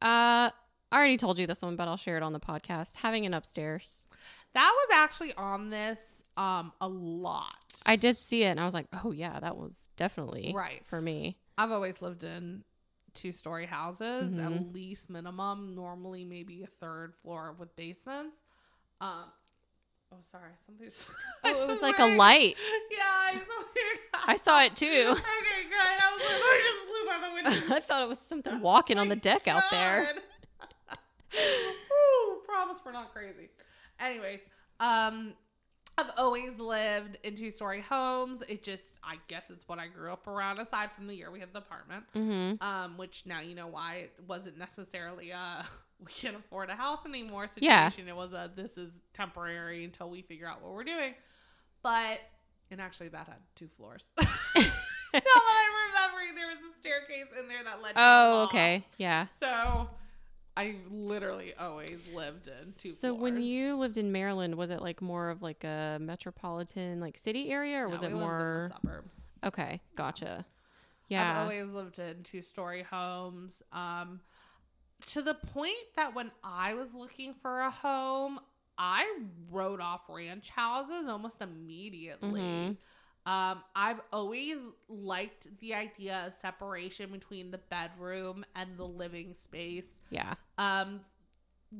Uh, 0.00 0.50
I 0.50 0.96
already 0.96 1.16
told 1.16 1.38
you 1.38 1.46
this 1.46 1.62
one, 1.62 1.76
but 1.76 1.88
I'll 1.88 1.96
share 1.96 2.16
it 2.16 2.22
on 2.22 2.32
the 2.32 2.40
podcast. 2.40 2.96
Having 2.96 3.26
an 3.26 3.34
upstairs. 3.34 4.06
That 4.52 4.70
was 4.72 4.96
actually 4.96 5.32
on 5.34 5.70
this 5.70 6.22
um 6.36 6.72
a 6.80 6.88
lot. 6.88 7.63
I 7.86 7.96
did 7.96 8.18
see 8.18 8.42
it, 8.44 8.48
and 8.48 8.60
I 8.60 8.64
was 8.64 8.74
like, 8.74 8.86
oh 9.04 9.12
yeah, 9.12 9.38
that 9.40 9.56
was 9.56 9.88
definitely 9.96 10.52
Right. 10.54 10.82
for 10.86 11.00
me. 11.00 11.36
I've 11.58 11.70
always 11.70 12.00
lived 12.02 12.24
in 12.24 12.64
two 13.14 13.30
story 13.32 13.66
houses, 13.66 14.32
Mhm. 14.32 14.44
at 14.44 14.72
least 14.74 15.08
minimum, 15.10 15.74
normally 15.74 16.24
maybe 16.24 16.62
a 16.64 16.66
third 16.66 17.14
floor 17.14 17.54
with 17.58 17.74
basements. 17.76 18.36
Um 19.00 19.24
oh 20.12 20.16
sorry, 20.30 20.50
something's 20.66 21.06
Oh, 21.44 21.50
it 21.64 21.68
was 21.68 21.80
like 21.82 21.98
a 21.98 22.06
light. 22.16 22.56
Yeah, 22.90 22.98
I 23.04 23.32
swear. 23.32 24.22
I 24.26 24.36
saw 24.36 24.62
it 24.62 24.74
too. 24.76 24.86
Okay, 25.10 25.68
good. 25.68 25.76
I 25.76 26.12
was 26.12 26.20
like, 26.20 26.40
I 26.42 26.62
just 26.64 26.82
flew 26.88 27.06
by 27.08 27.28
the 27.28 27.34
window. 27.34 27.74
I 27.74 27.80
thought 27.80 28.02
it 28.02 28.08
was 28.08 28.18
something 28.18 28.60
walking 28.60 28.98
on 28.98 29.08
the 29.08 29.16
deck 29.16 29.46
out 29.48 29.62
there. 29.70 30.08
God. 30.14 30.22
Ooh, 31.36 32.40
promise 32.46 32.78
we're 32.84 32.92
not 32.92 33.12
crazy. 33.12 33.48
Anyways, 34.00 34.40
um, 34.80 35.34
I've 35.96 36.10
always 36.16 36.58
lived 36.58 37.18
in 37.22 37.34
two 37.36 37.50
story 37.50 37.80
homes. 37.80 38.42
It 38.48 38.62
just, 38.64 38.82
I 39.04 39.16
guess 39.28 39.44
it's 39.50 39.66
what 39.68 39.78
I 39.78 39.86
grew 39.86 40.12
up 40.12 40.26
around. 40.26 40.58
Aside 40.58 40.90
from 40.92 41.06
the 41.06 41.14
year 41.14 41.30
we 41.30 41.38
had 41.40 41.52
the 41.52 41.58
apartment, 41.60 42.04
Mm-hmm. 42.16 42.62
um, 42.66 42.96
which 42.96 43.24
now 43.26 43.40
you 43.40 43.54
know 43.54 43.68
why 43.68 43.94
it 43.96 44.14
wasn't 44.26 44.58
necessarily 44.58 45.30
a 45.30 45.64
we 46.04 46.10
can't 46.10 46.36
afford 46.36 46.68
a 46.70 46.74
house 46.74 46.98
anymore 47.06 47.46
Yeah. 47.58 47.88
situation. 47.88 48.08
It 48.08 48.16
was 48.16 48.32
a 48.32 48.50
this 48.54 48.76
is 48.76 48.90
temporary 49.12 49.84
until 49.84 50.10
we 50.10 50.22
figure 50.22 50.48
out 50.48 50.62
what 50.62 50.72
we're 50.72 50.84
doing. 50.84 51.14
But 51.82 52.20
and 52.70 52.80
actually 52.80 53.08
that 53.10 53.26
had 53.28 53.36
two 53.54 53.68
floors. 53.76 54.06
now 54.18 54.24
that 55.12 55.14
I'm 55.14 56.10
remembering, 56.10 56.34
there 56.34 56.46
was 56.48 56.56
a 56.74 56.76
staircase 56.78 57.26
in 57.40 57.46
there 57.48 57.62
that 57.62 57.80
led 57.82 57.90
to 57.94 57.94
oh, 57.98 58.42
okay. 58.48 58.84
Yeah. 58.98 59.26
So 59.38 59.88
I 60.56 60.76
literally 60.88 61.54
always 61.58 61.98
lived 62.12 62.46
in 62.48 62.74
two 62.78 62.90
So 62.90 63.12
when 63.12 63.40
you 63.40 63.76
lived 63.76 63.96
in 63.98 64.12
Maryland, 64.12 64.54
was 64.54 64.70
it 64.70 64.80
like 64.80 65.02
more 65.02 65.30
of 65.30 65.42
like 65.42 65.64
a 65.64 65.98
metropolitan 66.00 67.00
like 67.00 67.18
city 67.18 67.50
area 67.50 67.78
or 67.78 67.86
No, 67.86 67.92
was 67.92 68.02
it 68.02 68.06
lived 68.06 68.14
in 68.14 68.18
the 68.18 68.22
more 68.24 68.72
suburbs? 68.74 69.18
Okay, 69.44 69.80
gotcha. 69.96 70.46
Yeah, 71.08 71.30
I've 71.30 71.38
always 71.42 71.68
lived 71.68 71.98
in 71.98 72.22
two 72.22 72.42
story 72.42 72.82
homes. 72.82 73.62
Um, 73.72 74.20
to 75.06 75.22
the 75.22 75.34
point 75.34 75.74
that 75.96 76.14
when 76.14 76.30
I 76.42 76.74
was 76.74 76.94
looking 76.94 77.34
for 77.34 77.60
a 77.60 77.70
home, 77.70 78.40
I 78.78 79.06
wrote 79.50 79.80
off 79.80 80.02
ranch 80.08 80.50
houses 80.50 81.08
almost 81.08 81.42
immediately. 81.42 82.40
Mhm. 82.40 82.76
Um, 83.26 83.62
I've 83.74 84.00
always 84.12 84.58
liked 84.88 85.48
the 85.60 85.72
idea 85.74 86.24
of 86.26 86.32
separation 86.34 87.10
between 87.10 87.50
the 87.50 87.58
bedroom 87.58 88.44
and 88.54 88.76
the 88.76 88.84
living 88.86 89.34
space. 89.34 89.98
yeah. 90.10 90.34
Um, 90.58 91.00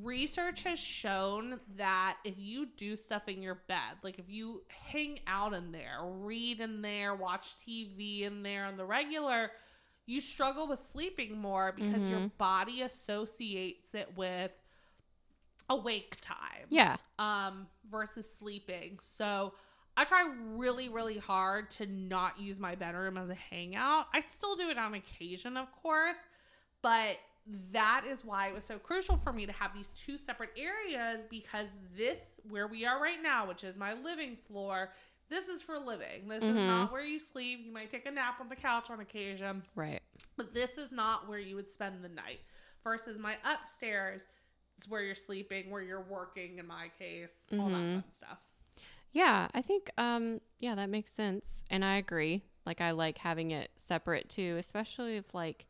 research 0.03 0.65
has 0.65 0.79
shown 0.79 1.61
that 1.77 2.17
if 2.25 2.35
you 2.39 2.67
do 2.77 2.97
stuff 2.97 3.29
in 3.29 3.43
your 3.43 3.57
bed, 3.69 3.97
like 4.03 4.19
if 4.19 4.29
you 4.29 4.63
hang 4.69 5.21
out 5.27 5.53
in 5.53 5.71
there, 5.71 5.99
read 6.03 6.61
in 6.61 6.81
there, 6.83 7.15
watch 7.15 7.57
TV 7.59 8.23
in 8.23 8.43
there 8.43 8.65
on 8.65 8.77
the 8.77 8.85
regular, 8.85 9.51
you 10.07 10.21
struggle 10.21 10.67
with 10.67 10.79
sleeping 10.79 11.39
more 11.39 11.73
because 11.73 12.09
your 12.09 12.21
Mhm. 12.21 12.37
body 12.39 12.83
associates 12.83 13.95
it 13.95 14.17
with 14.17 14.51
awake 15.71 16.19
time 16.21 16.67
Yeah. 16.69 16.97
um 17.19 17.67
versus 17.91 18.31
sleeping. 18.39 18.99
So 19.03 19.55
I 19.97 20.05
try 20.05 20.29
really, 20.55 20.89
really 20.89 21.19
hard 21.19 21.71
to 21.73 21.87
not 21.87 22.39
use 22.39 22.59
my 22.59 22.75
bedroom 22.75 23.17
as 23.17 23.31
a 23.31 23.35
hangout. 23.35 24.07
I 24.13 24.21
still 24.21 24.57
do 24.57 24.69
it 24.71 24.79
on 24.79 24.95
occasion, 24.95 25.57
of 25.57 25.71
course, 25.83 26.17
but 26.83 27.19
that 27.73 28.05
is 28.09 28.25
why 28.25 28.49
it 28.49 28.55
was 28.55 28.65
so 28.65 28.79
crucial 28.79 29.17
for 29.17 29.33
me 29.33 29.47
to 29.47 29.53
have 29.53 29.73
these 29.75 29.89
two 29.97 30.19
separate 30.19 30.51
areas 30.57 31.25
because 31.31 31.69
this, 31.97 32.41
where 32.49 32.67
we 32.67 32.85
are 32.85 33.01
right 33.01 33.23
now, 33.23 33.47
which 33.47 33.63
is 33.63 33.77
my 33.77 33.93
living 33.95 34.37
floor, 34.49 34.91
this 35.29 35.49
is 35.49 35.63
for 35.63 35.79
living. 35.79 36.27
This 36.29 36.43
is 36.45 36.51
Mhm. 36.57 36.67
not 36.67 36.93
where 36.93 37.03
you 37.05 37.19
sleep. 37.19 37.61
You 37.65 37.73
might 37.73 37.91
take 37.91 38.07
a 38.07 38.11
nap 38.11 38.41
on 38.41 38.49
the 38.49 38.57
couch 38.57 38.91
on 38.91 39.01
occasion 39.01 39.65
Right. 39.75 40.03
but 40.37 40.53
this 40.53 40.77
is 40.79 40.91
not 40.91 41.29
where 41.29 41.39
you 41.39 41.55
would 41.57 41.71
spend 41.71 42.03
the 42.05 42.09
night 42.09 42.41
versus 42.83 43.17
my 43.19 43.39
upstairs 43.45 44.27
is 44.79 44.89
where 44.89 45.03
you're 45.03 45.15
sleeping 45.15 45.71
where 45.71 45.81
you're 45.83 46.03
working 46.03 46.59
in 46.59 46.67
my 46.67 46.89
case 46.99 47.47
all 47.53 47.69
that 47.71 47.77
Mhm. 47.77 48.03
fun 48.03 48.13
stuff 48.13 48.39
Yeah, 49.15 49.49
I 49.55 49.62
think 49.62 49.91
um 49.97 50.41
yeah, 50.59 50.75
that 50.75 50.91
makes 50.91 51.12
sense. 51.12 51.65
And 51.71 51.83
I 51.85 51.97
agree. 51.97 52.43
Like 52.67 52.81
I 52.83 52.91
like 52.91 53.17
having 53.19 53.53
it 53.53 53.71
separate 53.77 54.29
too, 54.29 54.57
especially 54.59 55.17
if 55.17 55.33
like 55.35 55.67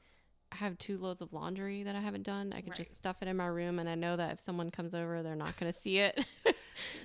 I 0.50 0.56
have 0.56 0.78
two 0.78 0.98
loads 0.98 1.20
of 1.20 1.32
laundry 1.32 1.82
that 1.82 1.94
I 1.96 2.00
haven't 2.00 2.22
done. 2.22 2.52
I 2.52 2.60
could 2.60 2.70
Right. 2.70 2.76
just 2.78 2.94
stuff 2.94 3.16
it 3.22 3.28
in 3.28 3.36
my 3.36 3.46
room 3.46 3.78
and 3.78 3.88
I 3.88 3.96
know 3.96 4.16
that 4.16 4.32
if 4.32 4.40
someone 4.40 4.70
comes 4.70 4.94
over, 4.94 5.22
they're 5.22 5.34
not 5.36 5.56
going 5.58 5.70
to 5.72 5.76
see 5.78 5.98
it. 5.98 6.24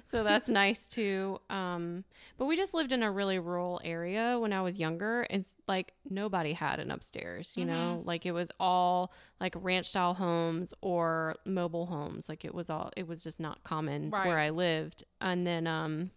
so 0.06 0.24
that's 0.24 0.48
nice 0.64 0.88
too. 0.88 1.40
Um 1.50 2.06
but 2.38 2.46
we 2.46 2.56
just 2.56 2.74
lived 2.74 2.94
in 2.94 3.04
a 3.04 3.12
really 3.12 3.38
rural 3.40 3.82
area 3.84 4.38
when 4.40 4.54
I 4.54 4.62
was 4.62 4.80
younger. 4.80 5.28
It's 5.30 5.58
like 5.68 5.94
nobody 6.10 6.54
had 6.54 6.80
an 6.80 6.90
upstairs, 6.90 7.54
you 7.58 7.66
know? 7.66 8.02
Like 8.06 8.26
it 8.26 8.32
was 8.32 8.50
all 8.62 9.12
like 9.42 9.56
ranch 9.58 9.88
style 9.88 10.14
homes 10.14 10.74
or 10.82 11.36
mobile 11.46 11.88
homes. 11.88 12.30
Like 12.30 12.46
it 12.46 12.54
was 12.54 12.70
all 12.70 12.92
it 12.96 13.08
was 13.08 13.24
just 13.24 13.42
not 13.42 13.64
common 13.66 14.12
Right. 14.12 14.26
where 14.28 14.38
I 14.40 14.52
lived. 14.52 15.04
And 15.20 15.46
then 15.46 15.68
um 15.68 16.12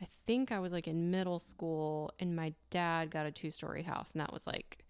I 0.00 0.06
think 0.26 0.52
I 0.52 0.58
was 0.60 0.72
like 0.72 0.86
in 0.86 1.10
middle 1.10 1.38
school 1.38 2.12
and 2.20 2.36
my 2.36 2.52
dad 2.70 3.10
got 3.10 3.26
a 3.26 3.32
two 3.32 3.50
story 3.50 3.82
house 3.82 4.12
and 4.12 4.20
that 4.20 4.32
was 4.32 4.46
like 4.46 4.84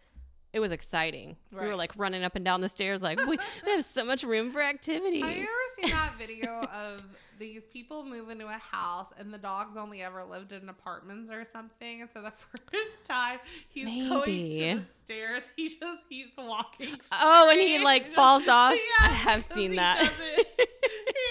it 0.53 0.61
was 0.61 0.73
exciting. 0.73 1.37
We 1.53 1.67
were 1.67 1.77
like 1.77 1.93
running 1.97 2.25
up 2.25 2.35
and 2.35 2.45
down 2.45 2.61
the 2.61 2.69
stairs 2.69 3.03
like 3.03 3.19
we, 3.27 3.39
we 3.65 3.71
have 3.71 3.85
so 3.85 4.05
much 4.05 4.23
room 4.23 4.53
for 4.53 4.61
activities. 4.63 5.23
have 5.23 5.37
you 5.37 5.43
ever 5.43 5.89
seen 5.89 5.91
that 5.91 6.15
video 6.19 6.65
of 6.65 7.03
these 7.39 7.67
people 7.67 8.05
move 8.05 8.29
into 8.31 8.47
a 8.47 8.53
house 8.59 9.13
and 9.19 9.33
the 9.33 9.39
dog's 9.39 9.77
only 9.77 10.03
ever 10.03 10.25
lived 10.25 10.53
in 10.53 10.69
apartments 10.69 11.31
or 11.31 11.45
something 11.53 12.03
and 12.03 12.11
so 12.11 12.23
the 12.23 12.33
first 12.73 13.05
time 13.05 13.39
he's 13.69 13.85
going 14.09 14.25
to 14.51 14.77
the 14.79 14.83
stairs 14.85 15.49
he 15.57 15.69
just 15.69 16.05
he's 16.09 16.29
walking 16.37 16.99
Oh, 17.13 17.49
and 17.51 17.61
he 17.61 17.79
like 17.79 18.07
falls 18.07 18.47
off. 18.49 18.73
Yeah, 19.01 19.07
I 19.07 19.13
have 19.13 19.45
seen 19.45 19.71
he 19.73 19.77
that. 19.77 19.99
doesn't- 19.99 20.19
he 20.19 20.35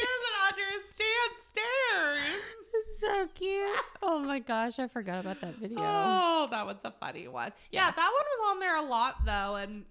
doesn't 0.05 0.63
understand 0.63 1.31
stairs 1.37 2.19
so 2.99 3.27
cute. 3.35 3.79
Oh 4.01 4.19
my 4.19 4.39
gosh, 4.39 4.79
I 4.79 4.87
forgot 4.87 5.19
about 5.21 5.41
that 5.41 5.55
video. 5.55 5.77
Oh, 5.79 6.47
that 6.51 6.65
was 6.65 6.77
a 6.83 6.91
funny 6.91 7.27
one. 7.27 7.51
Yeah, 7.71 7.85
Yes. 7.87 7.95
that 7.95 8.11
one 8.11 8.13
was 8.13 8.51
on 8.55 8.59
there 8.59 8.75
a 8.77 8.81
lot 8.81 9.25
though, 9.25 9.55
and 9.55 9.85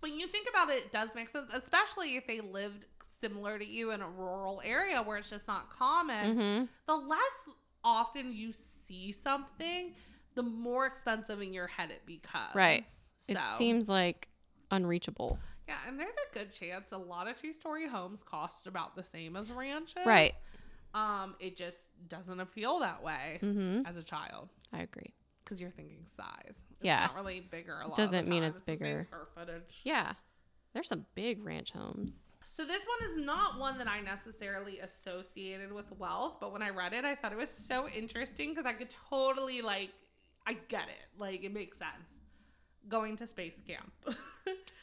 when 0.00 0.18
you 0.18 0.26
think 0.26 0.48
about 0.48 0.70
it, 0.70 0.78
it 0.78 0.92
does 0.92 1.08
make 1.14 1.28
sense, 1.28 1.50
especially 1.52 2.16
if 2.16 2.26
they 2.26 2.40
lived 2.40 2.84
similar 3.20 3.58
to 3.58 3.64
you 3.66 3.90
in 3.92 4.00
a 4.00 4.08
rural 4.08 4.60
area 4.64 5.02
where 5.02 5.16
it's 5.18 5.30
just 5.30 5.46
not 5.48 5.70
common. 5.70 6.36
hmm 6.36 6.64
The 6.86 6.96
less 6.96 7.48
often 7.84 8.32
you 8.32 8.52
see 8.52 9.12
something, 9.12 9.92
the 10.34 10.42
more 10.42 10.86
expensive 10.86 11.40
in 11.40 11.52
your 11.52 11.66
head 11.66 11.90
it 11.90 12.04
becomes. 12.06 12.54
Right. 12.54 12.84
It 13.28 13.38
seems 13.58 13.88
like 13.88 14.28
unreachable. 14.70 15.38
yeah, 15.68 15.76
and 15.86 15.98
there's 15.98 16.12
a 16.30 16.34
good 16.38 16.52
chance 16.52 16.92
a 16.92 16.98
lot 16.98 17.28
of 17.28 17.36
two-story 17.40 17.86
homes 17.88 18.22
cost 18.22 18.66
about 18.66 18.96
the 18.96 19.02
same 19.04 19.36
as 19.36 19.50
ranches. 19.50 19.96
Right. 20.06 20.34
Um, 20.94 21.36
it 21.38 21.56
just 21.56 21.88
doesn't 22.08 22.40
appeal 22.40 22.80
that 22.80 23.02
way 23.02 23.38
hmm 23.40 23.82
as 23.86 23.96
a 23.96 24.02
child. 24.02 24.48
I 24.72 24.80
agree. 24.82 25.12
because 25.44 25.60
you're 25.60 25.70
thinking 25.70 26.04
size. 26.16 26.26
It's 26.46 26.84
Yeah. 26.84 27.06
not 27.06 27.14
really 27.16 27.40
bigger. 27.40 27.78
A 27.80 27.86
lot 27.86 27.96
Doesn't 27.96 28.26
mean 28.28 28.42
it's 28.42 28.58
same 28.58 28.66
bigger. 28.78 29.02
square 29.04 29.26
footage. 29.34 29.80
Yeah. 29.84 30.14
There's 30.72 30.88
some 30.88 31.06
big 31.14 31.44
ranch 31.44 31.72
homes. 31.72 32.36
So 32.44 32.64
this 32.64 32.84
one 32.84 33.10
is 33.10 33.24
not 33.24 33.58
one 33.58 33.78
that 33.78 33.88
I 33.88 34.00
necessarily 34.00 34.78
associated 34.80 35.72
with 35.72 35.90
wealth, 35.98 36.36
but 36.40 36.52
when 36.52 36.62
I 36.62 36.70
read 36.70 36.92
it, 36.92 37.04
I 37.04 37.14
thought 37.14 37.32
it 37.32 37.38
was 37.38 37.50
so 37.50 37.88
interesting 37.88 38.50
because 38.50 38.66
I 38.66 38.72
could 38.72 38.94
totally 39.08 39.62
like, 39.62 39.90
I 40.46 40.54
get 40.68 40.88
it. 40.88 41.18
Like 41.18 41.42
it 41.42 41.52
makes 41.52 41.78
sense. 41.78 41.90
Going 42.88 43.16
to 43.16 43.26
space 43.26 43.60
camp. 43.66 43.92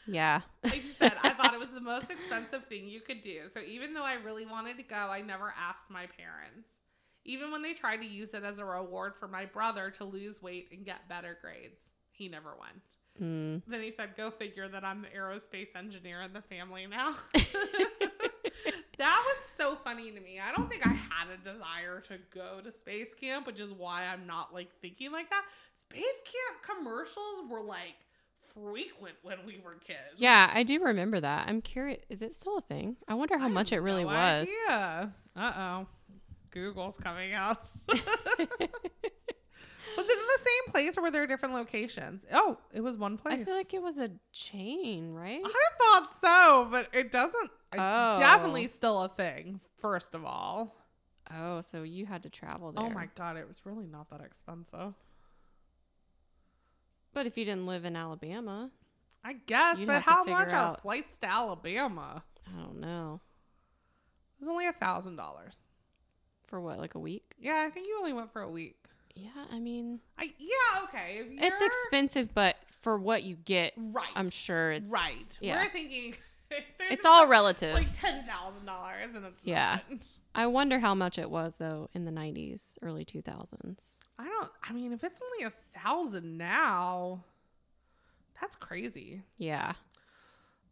Yeah. 0.08 0.40
like 0.64 0.76
you 0.76 0.92
said, 0.98 1.14
I 1.22 1.30
thought 1.30 1.52
it 1.52 1.60
was 1.60 1.68
the 1.68 1.80
most 1.80 2.10
expensive 2.10 2.64
thing 2.64 2.88
you 2.88 3.00
could 3.00 3.20
do. 3.20 3.42
So 3.52 3.60
even 3.60 3.92
though 3.92 4.04
I 4.04 4.14
really 4.14 4.46
wanted 4.46 4.78
to 4.78 4.82
go, 4.82 4.96
I 4.96 5.20
never 5.20 5.52
asked 5.56 5.90
my 5.90 6.06
parents. 6.06 6.70
Even 7.24 7.50
when 7.50 7.60
they 7.60 7.74
tried 7.74 7.98
to 7.98 8.06
use 8.06 8.32
it 8.32 8.42
as 8.42 8.58
a 8.58 8.64
reward 8.64 9.14
for 9.14 9.28
my 9.28 9.44
brother 9.44 9.90
to 9.90 10.04
lose 10.04 10.40
weight 10.42 10.68
and 10.72 10.86
get 10.86 11.08
better 11.10 11.36
grades, 11.42 11.82
he 12.10 12.26
never 12.26 12.56
went. 12.58 12.82
Mm. 13.20 13.62
Then 13.66 13.82
he 13.82 13.90
said, 13.90 14.16
"Go 14.16 14.30
figure 14.30 14.68
that 14.68 14.84
I'm 14.84 15.02
the 15.02 15.08
aerospace 15.08 15.74
engineer 15.74 16.22
in 16.22 16.32
the 16.32 16.42
family 16.42 16.86
now." 16.86 17.14
that 18.98 19.24
was 19.26 19.48
so 19.50 19.76
funny 19.76 20.10
to 20.10 20.20
me. 20.20 20.40
I 20.40 20.54
don't 20.56 20.68
think 20.68 20.86
I 20.86 20.92
had 20.92 21.28
a 21.32 21.52
desire 21.52 22.00
to 22.00 22.18
go 22.34 22.60
to 22.62 22.70
space 22.70 23.14
camp, 23.14 23.46
which 23.46 23.60
is 23.60 23.72
why 23.72 24.04
I'm 24.06 24.26
not 24.26 24.52
like 24.52 24.68
thinking 24.80 25.12
like 25.12 25.30
that. 25.30 25.44
Space 25.76 26.02
camp 26.24 26.78
commercials 26.78 27.48
were 27.48 27.62
like 27.62 27.94
frequent 28.54 29.14
when 29.22 29.38
we 29.46 29.60
were 29.64 29.74
kids. 29.74 30.16
Yeah, 30.16 30.50
I 30.52 30.62
do 30.62 30.82
remember 30.82 31.20
that. 31.20 31.48
I'm 31.48 31.60
curious. 31.60 32.02
Is 32.08 32.22
it 32.22 32.34
still 32.34 32.58
a 32.58 32.62
thing? 32.62 32.96
I 33.06 33.14
wonder 33.14 33.38
how 33.38 33.46
I 33.46 33.50
much 33.50 33.72
it 33.72 33.80
really 33.80 34.04
no 34.04 34.08
was. 34.08 34.48
Yeah. 34.66 35.08
Uh 35.36 35.52
oh, 35.56 35.86
Google's 36.50 36.98
coming 36.98 37.32
out. 37.32 37.68
was 39.96 40.06
it 40.06 40.18
in 40.18 40.26
the 40.26 40.38
same 40.38 40.72
place 40.72 40.98
or 40.98 41.02
were 41.02 41.10
there 41.10 41.26
different 41.26 41.54
locations? 41.54 42.22
Oh, 42.32 42.58
it 42.72 42.80
was 42.80 42.96
one 42.96 43.16
place. 43.18 43.40
I 43.40 43.44
feel 43.44 43.54
like 43.54 43.72
it 43.74 43.82
was 43.82 43.98
a 43.98 44.10
chain, 44.32 45.12
right? 45.12 45.40
I 45.44 45.64
thought 45.80 46.14
so, 46.20 46.68
but 46.70 46.88
it 46.92 47.10
doesn't. 47.12 47.50
It's 47.72 47.76
Oh. 47.80 48.18
definitely 48.18 48.66
still 48.66 49.02
a 49.02 49.08
thing. 49.08 49.60
First 49.78 50.14
of 50.14 50.24
all, 50.24 50.74
Oh, 51.30 51.60
so 51.60 51.82
you 51.82 52.06
had 52.06 52.22
to 52.22 52.30
travel 52.30 52.72
oh 52.74 52.80
there. 52.82 52.90
oh 52.90 52.94
my 52.94 53.08
god, 53.14 53.36
it 53.36 53.46
was 53.46 53.60
really 53.66 53.86
not 53.86 54.08
that 54.10 54.20
expensive. 54.22 54.94
But 57.12 57.26
if 57.26 57.36
you 57.36 57.44
didn't 57.44 57.66
live 57.66 57.84
in 57.84 57.96
Alabama, 57.96 58.70
I 59.24 59.34
guess, 59.34 59.80
but 59.82 60.02
how 60.02 60.24
much 60.24 60.52
are 60.52 60.76
flights 60.80 61.18
to 61.18 61.28
Alabama? 61.28 62.22
I 62.46 62.58
don't 62.60 62.80
know. 62.80 63.20
It 64.36 64.40
was 64.40 64.48
only 64.48 64.66
a 64.66 64.72
thousand 64.72 65.16
dollars. 65.16 65.56
For 66.46 66.60
what, 66.60 66.78
like 66.78 66.94
a 66.94 66.98
week? 66.98 67.34
Yeah, 67.38 67.62
I 67.66 67.70
think 67.70 67.86
you 67.88 67.96
only 67.98 68.14
went 68.14 68.32
for 68.32 68.40
a 68.40 68.48
week. 68.48 68.76
Yeah, 69.20 69.44
I 69.50 69.58
mean, 69.58 70.00
I 70.18 70.32
yeah, 70.38 70.84
okay. 70.84 71.22
It's 71.30 71.60
expensive, 71.60 72.32
but 72.34 72.56
for 72.82 72.96
what 72.98 73.24
you 73.24 73.34
get, 73.36 73.72
right. 73.76 74.06
I'm 74.14 74.30
sure 74.30 74.70
it's 74.72 74.92
right. 74.92 75.38
Yeah, 75.40 75.62
We're 75.62 75.70
thinking 75.70 76.14
it's 76.90 77.04
all 77.04 77.22
like- 77.22 77.30
relative. 77.30 77.74
like 77.74 78.00
ten 78.00 78.24
thousand 78.24 78.64
dollars, 78.66 79.14
and 79.16 79.24
it's 79.24 79.40
Yeah. 79.42 79.80
not. 79.90 80.06
I 80.34 80.46
wonder 80.46 80.78
how 80.78 80.94
much 80.94 81.18
it 81.18 81.28
was 81.30 81.56
though 81.56 81.88
in 81.94 82.04
the 82.04 82.12
90s, 82.12 82.78
early 82.82 83.04
2000s. 83.04 83.98
I 84.20 84.24
don't. 84.24 84.50
I 84.62 84.72
mean, 84.72 84.92
if 84.92 85.02
it's 85.02 85.20
only 85.20 85.44
a 85.46 85.50
thousand 85.80 86.38
now, 86.38 87.24
that's 88.40 88.54
crazy. 88.54 89.22
Yeah, 89.36 89.72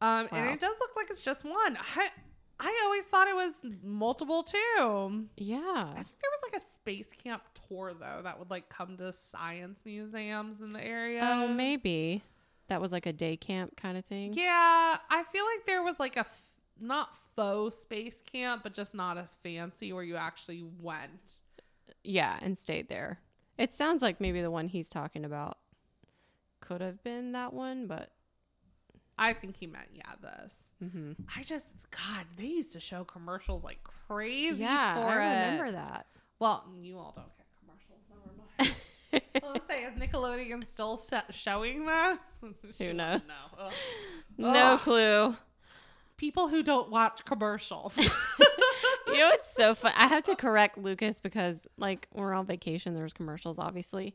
Um, 0.00 0.28
and 0.30 0.48
it 0.50 0.60
does 0.60 0.74
look 0.78 0.94
like 0.94 1.10
it's 1.10 1.24
just 1.24 1.44
one. 1.44 1.76
I 1.96 2.10
I 2.58 2.80
always 2.84 3.04
thought 3.06 3.28
it 3.28 3.34
was 3.36 3.60
multiple 3.82 4.42
too. 4.42 5.26
yeah. 5.36 5.58
I 5.60 5.94
think 5.94 6.20
there 6.20 6.30
was 6.30 6.40
like 6.50 6.60
a 6.62 6.64
space 6.64 7.12
camp 7.12 7.42
tour 7.68 7.92
though 7.92 8.20
that 8.22 8.38
would 8.38 8.50
like 8.50 8.68
come 8.70 8.96
to 8.96 9.12
science 9.12 9.80
museums 9.84 10.60
in 10.62 10.72
the 10.72 10.82
area. 10.82 11.20
Oh, 11.22 11.48
maybe 11.48 12.22
that 12.68 12.80
was 12.80 12.92
like 12.92 13.06
a 13.06 13.12
day 13.12 13.36
camp 13.36 13.76
kind 13.76 13.98
of 13.98 14.04
thing. 14.06 14.32
Yeah, 14.32 14.96
I 15.10 15.24
feel 15.32 15.44
like 15.44 15.66
there 15.66 15.82
was 15.82 15.98
like 16.00 16.16
a 16.16 16.20
f- 16.20 16.54
not 16.80 17.10
faux 17.36 17.76
space 17.76 18.22
camp, 18.22 18.62
but 18.62 18.72
just 18.72 18.94
not 18.94 19.18
as 19.18 19.36
fancy 19.42 19.92
where 19.92 20.02
you 20.02 20.16
actually 20.16 20.64
went. 20.80 21.40
Yeah, 22.04 22.38
and 22.40 22.56
stayed 22.56 22.88
there. 22.88 23.20
It 23.58 23.72
sounds 23.72 24.00
like 24.02 24.20
maybe 24.20 24.40
the 24.40 24.50
one 24.50 24.68
he's 24.68 24.88
talking 24.88 25.24
about 25.24 25.58
could 26.60 26.80
have 26.80 27.02
been 27.04 27.32
that 27.32 27.52
one, 27.52 27.86
but 27.86 28.10
I 29.18 29.32
think 29.32 29.56
he 29.56 29.66
meant 29.66 29.88
yeah 29.92 30.12
this. 30.20 30.54
Hmm 30.80 31.12
I 31.36 31.42
just 31.42 31.90
God, 31.90 32.26
they 32.36 32.46
used 32.46 32.72
to 32.74 32.80
show 32.80 33.04
commercials 33.04 33.64
like 33.64 33.78
crazy. 34.08 34.56
yeah, 34.62 34.94
I 34.96 35.14
it. 35.14 35.16
remember 35.16 35.72
that. 35.72 36.06
Well, 36.38 36.64
you 36.74 36.98
all 36.98 37.12
don't 37.14 37.30
get 37.36 37.46
commercials. 37.60 38.00
Never 38.10 38.36
mind. 38.38 39.22
well, 39.42 39.52
let's 39.52 39.66
say 39.68 39.84
is 39.84 39.94
Nickelodeon 39.94 40.66
still 40.66 41.00
showing 41.30 41.86
that? 41.86 42.18
Who 42.78 42.92
knows? 42.92 43.20
No. 43.26 43.70
No 44.38 44.76
clue. 44.78 45.36
People 46.16 46.48
who 46.48 46.62
don't 46.62 46.90
watch 46.90 47.24
commercials. 47.24 47.98
You 49.08 49.18
know, 49.18 49.30
it's 49.32 49.50
so 49.50 49.74
fun. 49.74 49.92
I 49.96 50.08
have 50.08 50.24
to 50.24 50.34
correct 50.34 50.76
Lucas 50.76 51.20
because, 51.20 51.66
like, 51.78 52.08
we're 52.12 52.34
on 52.34 52.44
vacation. 52.44 52.94
There's 52.94 53.12
commercials, 53.12 53.58
obviously, 53.58 54.14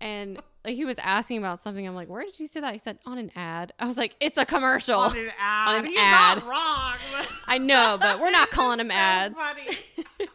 and 0.00 0.40
like, 0.64 0.74
he 0.74 0.84
was 0.84 0.98
asking 0.98 1.38
about 1.38 1.58
something. 1.58 1.86
I'm 1.86 1.94
like, 1.94 2.08
"Where 2.08 2.22
did 2.22 2.38
you 2.40 2.46
see 2.46 2.60
that?" 2.60 2.72
He 2.72 2.78
said, 2.78 2.98
"On 3.06 3.18
an 3.18 3.30
ad." 3.36 3.72
I 3.78 3.86
was 3.86 3.96
like, 3.98 4.14
"It's 4.20 4.36
a 4.36 4.44
commercial." 4.46 4.98
on 4.98 5.16
an 5.16 5.30
ad. 5.38 5.68
On 5.68 5.74
an 5.80 5.86
He's 5.86 5.98
ad. 5.98 6.38
not 6.38 6.46
wrong. 6.46 7.26
I 7.46 7.58
know, 7.58 7.96
but 8.00 8.20
we're 8.20 8.30
not 8.30 8.50
calling 8.50 8.78
them 8.78 8.90
ads. 8.90 9.34
funny. 9.38 9.66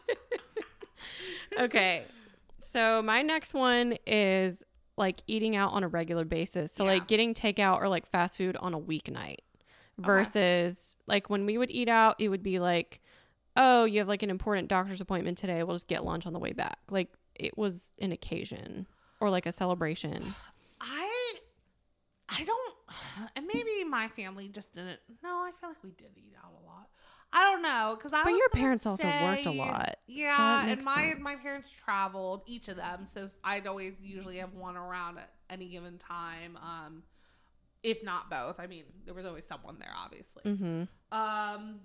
okay. 1.59 2.03
So 2.61 3.01
my 3.01 3.22
next 3.22 3.53
one 3.53 3.95
is 4.05 4.63
like 4.97 5.22
eating 5.28 5.55
out 5.55 5.72
on 5.74 5.84
a 5.84 5.88
regular 5.88 6.26
basis. 6.26 6.72
So 6.72 6.84
Yeah. 6.86 6.93
like 6.93 7.07
getting 7.07 7.34
takeout 7.34 7.82
or 7.82 7.88
like 7.88 8.05
fast 8.07 8.38
food 8.38 8.55
on 8.57 8.74
a 8.74 8.80
weeknight 8.80 9.39
versus 9.97 10.95
like 11.07 11.30
when 11.30 11.45
we 11.45 11.57
would 11.57 11.72
eat 11.72 11.89
out, 11.89 12.16
it 12.20 12.30
would 12.30 12.43
be 12.43 12.59
like, 12.59 13.01
oh, 13.55 13.86
you 13.86 13.99
have 13.99 14.07
like 14.07 14.24
an 14.24 14.30
important 14.30 14.68
doctor's 14.68 15.01
appointment 15.01 15.38
today. 15.38 15.63
We'll 15.63 15.76
just 15.76 15.88
get 15.88 16.03
lunch 16.03 16.26
on 16.26 16.34
the 16.34 16.39
way 16.39 16.53
back. 16.53 16.78
Like 16.89 17.09
it 17.36 17.57
was 17.57 17.93
an 17.99 18.11
occasion 18.11 18.88
or 19.20 19.30
like 19.30 19.45
a 19.45 19.51
celebration. 19.51 20.24
I 20.82 21.34
I 22.30 22.43
don't 22.43 22.76
and 23.36 23.47
maybe 23.51 23.84
my 23.84 24.07
family 24.09 24.47
just 24.47 24.74
didn't 24.74 24.99
no, 25.24 25.30
I 25.39 25.51
feel 25.59 25.70
like 25.70 25.84
we 25.84 25.91
did 25.91 26.11
eat 26.18 26.36
out 26.43 26.51
a 26.51 26.66
lot. 26.66 26.89
I 27.34 27.43
don't 27.43 27.61
know 27.61 27.95
because 27.97 28.13
I 28.13 28.24
But 28.24 28.34
your 28.34 28.49
parents 28.49 28.86
also 28.86 29.07
worked 29.07 29.45
a 29.45 29.51
lot, 29.51 29.97
Yeah, 30.07 30.38
that 30.38 30.70
and 30.70 30.86
my 30.86 31.16
my 31.20 31.36
parents 31.41 31.70
traveled 31.72 32.43
each 32.45 32.70
of 32.70 32.78
them, 32.78 33.05
so 33.05 33.28
I'd 33.43 33.68
always 33.68 33.93
usually 34.01 34.38
have 34.38 34.53
one 34.53 34.78
around 34.78 35.18
at 35.18 35.32
any 35.49 35.68
given 35.68 35.97
time, 35.97 36.57
um, 36.57 37.03
if 37.84 38.03
not 38.03 38.30
both. 38.30 38.59
I 38.59 38.68
mean, 38.68 38.86
there 39.05 39.13
was 39.13 39.26
always 39.26 39.45
someone 39.45 39.78
there, 39.80 39.93
obviously. 39.97 40.43
Mm-hmm. 40.45 40.84
Um, 41.11 41.80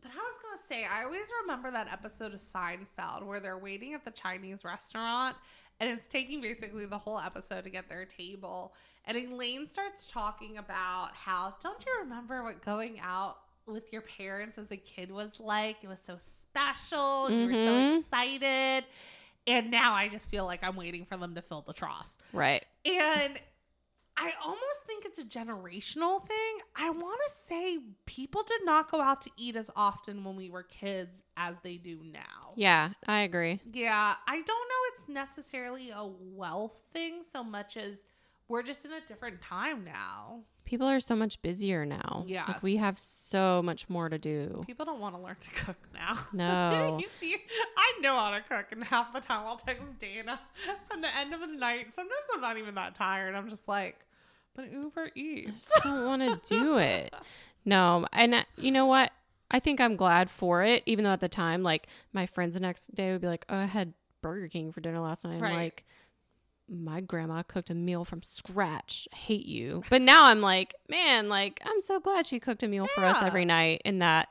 but 0.00 0.12
I 0.12 0.16
was 0.16 0.36
gonna 0.42 0.62
say, 0.68 0.86
I 0.86 1.04
always 1.04 1.26
remember 1.42 1.70
that 1.72 1.92
episode 1.92 2.32
of 2.32 2.40
Seinfeld 2.40 3.24
where 3.24 3.40
they're 3.40 3.58
waiting 3.58 3.94
at 3.94 4.04
the 4.04 4.10
Chinese 4.10 4.64
restaurant, 4.64 5.36
and 5.80 5.90
it's 5.90 6.06
taking 6.06 6.40
basically 6.40 6.86
the 6.86 6.98
whole 6.98 7.18
episode 7.18 7.64
to 7.64 7.70
get 7.70 7.88
their 7.88 8.04
table. 8.04 8.74
And 9.06 9.16
Elaine 9.16 9.66
starts 9.66 10.10
talking 10.10 10.58
about 10.58 11.10
how, 11.14 11.54
don't 11.62 11.84
you 11.84 11.92
remember 12.02 12.42
what 12.44 12.64
going 12.64 13.00
out 13.00 13.38
with 13.66 13.92
your 13.92 14.02
parents 14.02 14.58
as 14.58 14.70
a 14.70 14.76
kid 14.76 15.10
was 15.10 15.40
like? 15.40 15.76
It 15.82 15.88
was 15.88 16.00
so 16.00 16.16
special. 16.18 17.26
and 17.26 17.40
You 17.40 17.46
were 17.46 17.52
so 17.54 17.58
Mhm. 17.58 18.00
excited. 18.00 18.84
And 19.46 19.70
now 19.70 19.94
I 19.94 20.08
just 20.08 20.28
feel 20.28 20.44
like 20.44 20.62
I'm 20.62 20.76
waiting 20.76 21.06
for 21.06 21.16
them 21.16 21.34
to 21.34 21.42
fill 21.42 21.62
the 21.62 21.72
troughs. 21.72 22.16
Right. 22.32 22.64
And 22.84 23.40
I 24.20 24.34
almost 24.44 24.80
think 24.86 25.06
it's 25.06 25.18
a 25.18 25.24
generational 25.24 26.26
thing. 26.26 26.58
I 26.76 26.90
want 26.90 27.20
to 27.26 27.34
say 27.46 27.78
people 28.04 28.42
did 28.42 28.64
not 28.64 28.90
go 28.90 29.00
out 29.00 29.22
to 29.22 29.30
eat 29.38 29.56
as 29.56 29.70
often 29.74 30.24
when 30.24 30.36
we 30.36 30.50
were 30.50 30.62
kids 30.62 31.22
as 31.38 31.54
they 31.62 31.76
do 31.76 32.00
now. 32.04 32.52
Yeah, 32.54 32.90
I 33.08 33.22
agree. 33.22 33.60
Yeah, 33.72 34.14
I 34.28 34.34
don't 34.34 34.46
know 34.46 34.80
it's 34.94 35.08
necessarily 35.08 35.90
a 35.90 36.06
wealth 36.06 36.82
thing 36.92 37.22
so 37.32 37.42
much 37.42 37.78
as 37.78 37.96
we're 38.48 38.62
just 38.62 38.84
in 38.84 38.92
a 38.92 39.00
different 39.06 39.40
time 39.40 39.84
now. 39.84 40.40
People 40.64 40.86
are 40.86 41.00
so 41.00 41.16
much 41.16 41.40
busier 41.40 41.86
now. 41.86 42.24
Yeah. 42.28 42.44
Like 42.46 42.62
we 42.62 42.76
have 42.76 42.98
so 42.98 43.62
much 43.64 43.88
more 43.88 44.08
to 44.08 44.18
do. 44.18 44.62
People 44.66 44.84
don't 44.84 45.00
want 45.00 45.16
to 45.16 45.20
learn 45.22 45.36
to 45.40 45.50
cook 45.50 45.78
now. 45.94 46.18
No. 46.32 46.98
you 47.00 47.08
see, 47.20 47.36
I 47.76 48.00
know 48.00 48.14
how 48.16 48.30
to 48.30 48.40
cook, 48.42 48.66
and 48.70 48.84
half 48.84 49.12
the 49.12 49.20
time 49.20 49.46
I'll 49.46 49.56
text 49.56 49.82
Dana 49.98 50.38
at 50.68 51.00
the 51.00 51.16
end 51.16 51.32
of 51.32 51.40
the 51.40 51.56
night. 51.56 51.94
Sometimes 51.94 52.22
I'm 52.34 52.40
not 52.40 52.58
even 52.58 52.74
that 52.74 52.94
tired. 52.94 53.34
I'm 53.34 53.48
just 53.48 53.66
like, 53.66 53.98
but 54.62 54.72
Uber 54.72 55.06
I 55.06 55.10
Eats. 55.18 55.70
just 55.70 55.84
don't 55.84 56.04
want 56.04 56.22
to 56.22 56.40
do 56.54 56.78
it. 56.78 57.14
No, 57.64 58.06
and 58.12 58.34
uh, 58.34 58.44
you 58.56 58.70
know 58.72 58.86
what? 58.86 59.12
I 59.50 59.58
think 59.60 59.80
I'm 59.80 59.96
glad 59.96 60.30
for 60.30 60.62
it, 60.62 60.82
even 60.86 61.04
though 61.04 61.10
at 61.10 61.20
the 61.20 61.28
time, 61.28 61.62
like 61.62 61.88
my 62.12 62.26
friends 62.26 62.54
the 62.54 62.60
next 62.60 62.94
day 62.94 63.12
would 63.12 63.20
be 63.20 63.26
like, 63.26 63.44
"Oh, 63.48 63.56
I 63.56 63.64
had 63.66 63.94
Burger 64.22 64.48
King 64.48 64.72
for 64.72 64.80
dinner 64.80 65.00
last 65.00 65.24
night." 65.24 65.36
I'm 65.36 65.42
Right. 65.42 65.54
like, 65.54 65.84
my 66.68 67.00
grandma 67.00 67.42
cooked 67.42 67.68
a 67.70 67.74
meal 67.74 68.04
from 68.04 68.22
scratch. 68.22 69.08
I 69.12 69.16
hate 69.16 69.46
you. 69.46 69.82
But 69.90 70.02
now 70.02 70.26
I'm 70.26 70.40
like, 70.40 70.74
man, 70.88 71.28
like 71.28 71.60
I'm 71.64 71.80
so 71.80 71.98
glad 72.00 72.26
she 72.26 72.38
cooked 72.38 72.62
a 72.62 72.68
meal 72.68 72.86
for 72.94 73.02
us 73.04 73.20
every 73.22 73.44
night, 73.44 73.82
and 73.84 74.00
that 74.02 74.28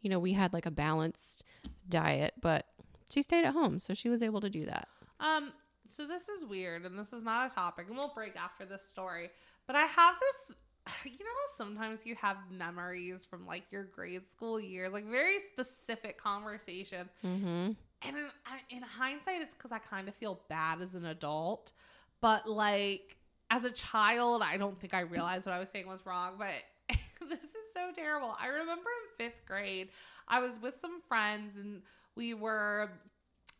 you 0.00 0.08
know 0.08 0.18
we 0.20 0.32
had 0.34 0.52
like 0.52 0.66
a 0.66 0.70
balanced 0.70 1.42
diet, 1.88 2.34
but 2.40 2.66
she 3.12 3.22
stayed 3.22 3.44
at 3.44 3.52
home, 3.54 3.80
so 3.80 3.92
she 3.92 4.08
was 4.08 4.22
able 4.22 4.40
to 4.40 4.48
do 4.50 4.64
that. 4.66 4.86
Um, 5.18 5.52
so 5.86 6.06
this 6.06 6.28
is 6.28 6.44
weird, 6.44 6.86
and 6.86 6.96
this 6.96 7.12
is 7.12 7.24
not 7.24 7.50
a 7.50 7.54
topic, 7.54 7.86
and 7.88 7.96
we'll 7.96 8.14
break 8.14 8.36
after 8.36 8.64
this 8.64 8.86
story. 8.86 9.30
But 9.66 9.76
I 9.76 9.84
have 9.84 10.14
this. 10.20 10.56
You 11.04 11.24
know 11.24 11.30
sometimes 11.56 12.04
you 12.06 12.14
have 12.16 12.36
memories 12.50 13.24
from 13.24 13.46
like 13.46 13.64
your 13.70 13.84
grade 13.84 14.28
school 14.30 14.58
years, 14.60 14.92
like 14.92 15.06
very 15.06 15.36
specific 15.52 16.18
conversations, 16.18 17.10
Mm-hmm. 17.24 17.72
and 18.02 18.16
in, 18.16 18.26
in 18.70 18.82
hindsight, 18.82 19.40
it's 19.42 19.54
because 19.54 19.72
I 19.72 19.78
kind 19.78 20.08
of 20.08 20.14
feel 20.14 20.40
bad 20.48 20.80
as 20.80 20.94
an 20.94 21.04
adult. 21.06 21.72
But 22.20 22.48
like 22.48 23.16
as 23.50 23.64
a 23.64 23.70
child, 23.70 24.42
I 24.42 24.56
don't 24.56 24.78
think 24.80 24.94
I 24.94 25.00
realized 25.00 25.46
what 25.46 25.54
I 25.54 25.58
was 25.58 25.68
saying 25.68 25.86
was 25.86 26.04
wrong. 26.06 26.32
But 26.38 26.54
this 27.28 27.44
is 27.44 27.50
so 27.74 27.90
terrible. 27.94 28.34
I 28.40 28.48
remember 28.48 28.88
in 29.18 29.26
fifth 29.26 29.44
grade, 29.46 29.90
I 30.28 30.40
was 30.40 30.60
with 30.60 30.80
some 30.80 31.00
friends 31.08 31.56
and 31.56 31.82
we 32.16 32.34
were 32.34 32.90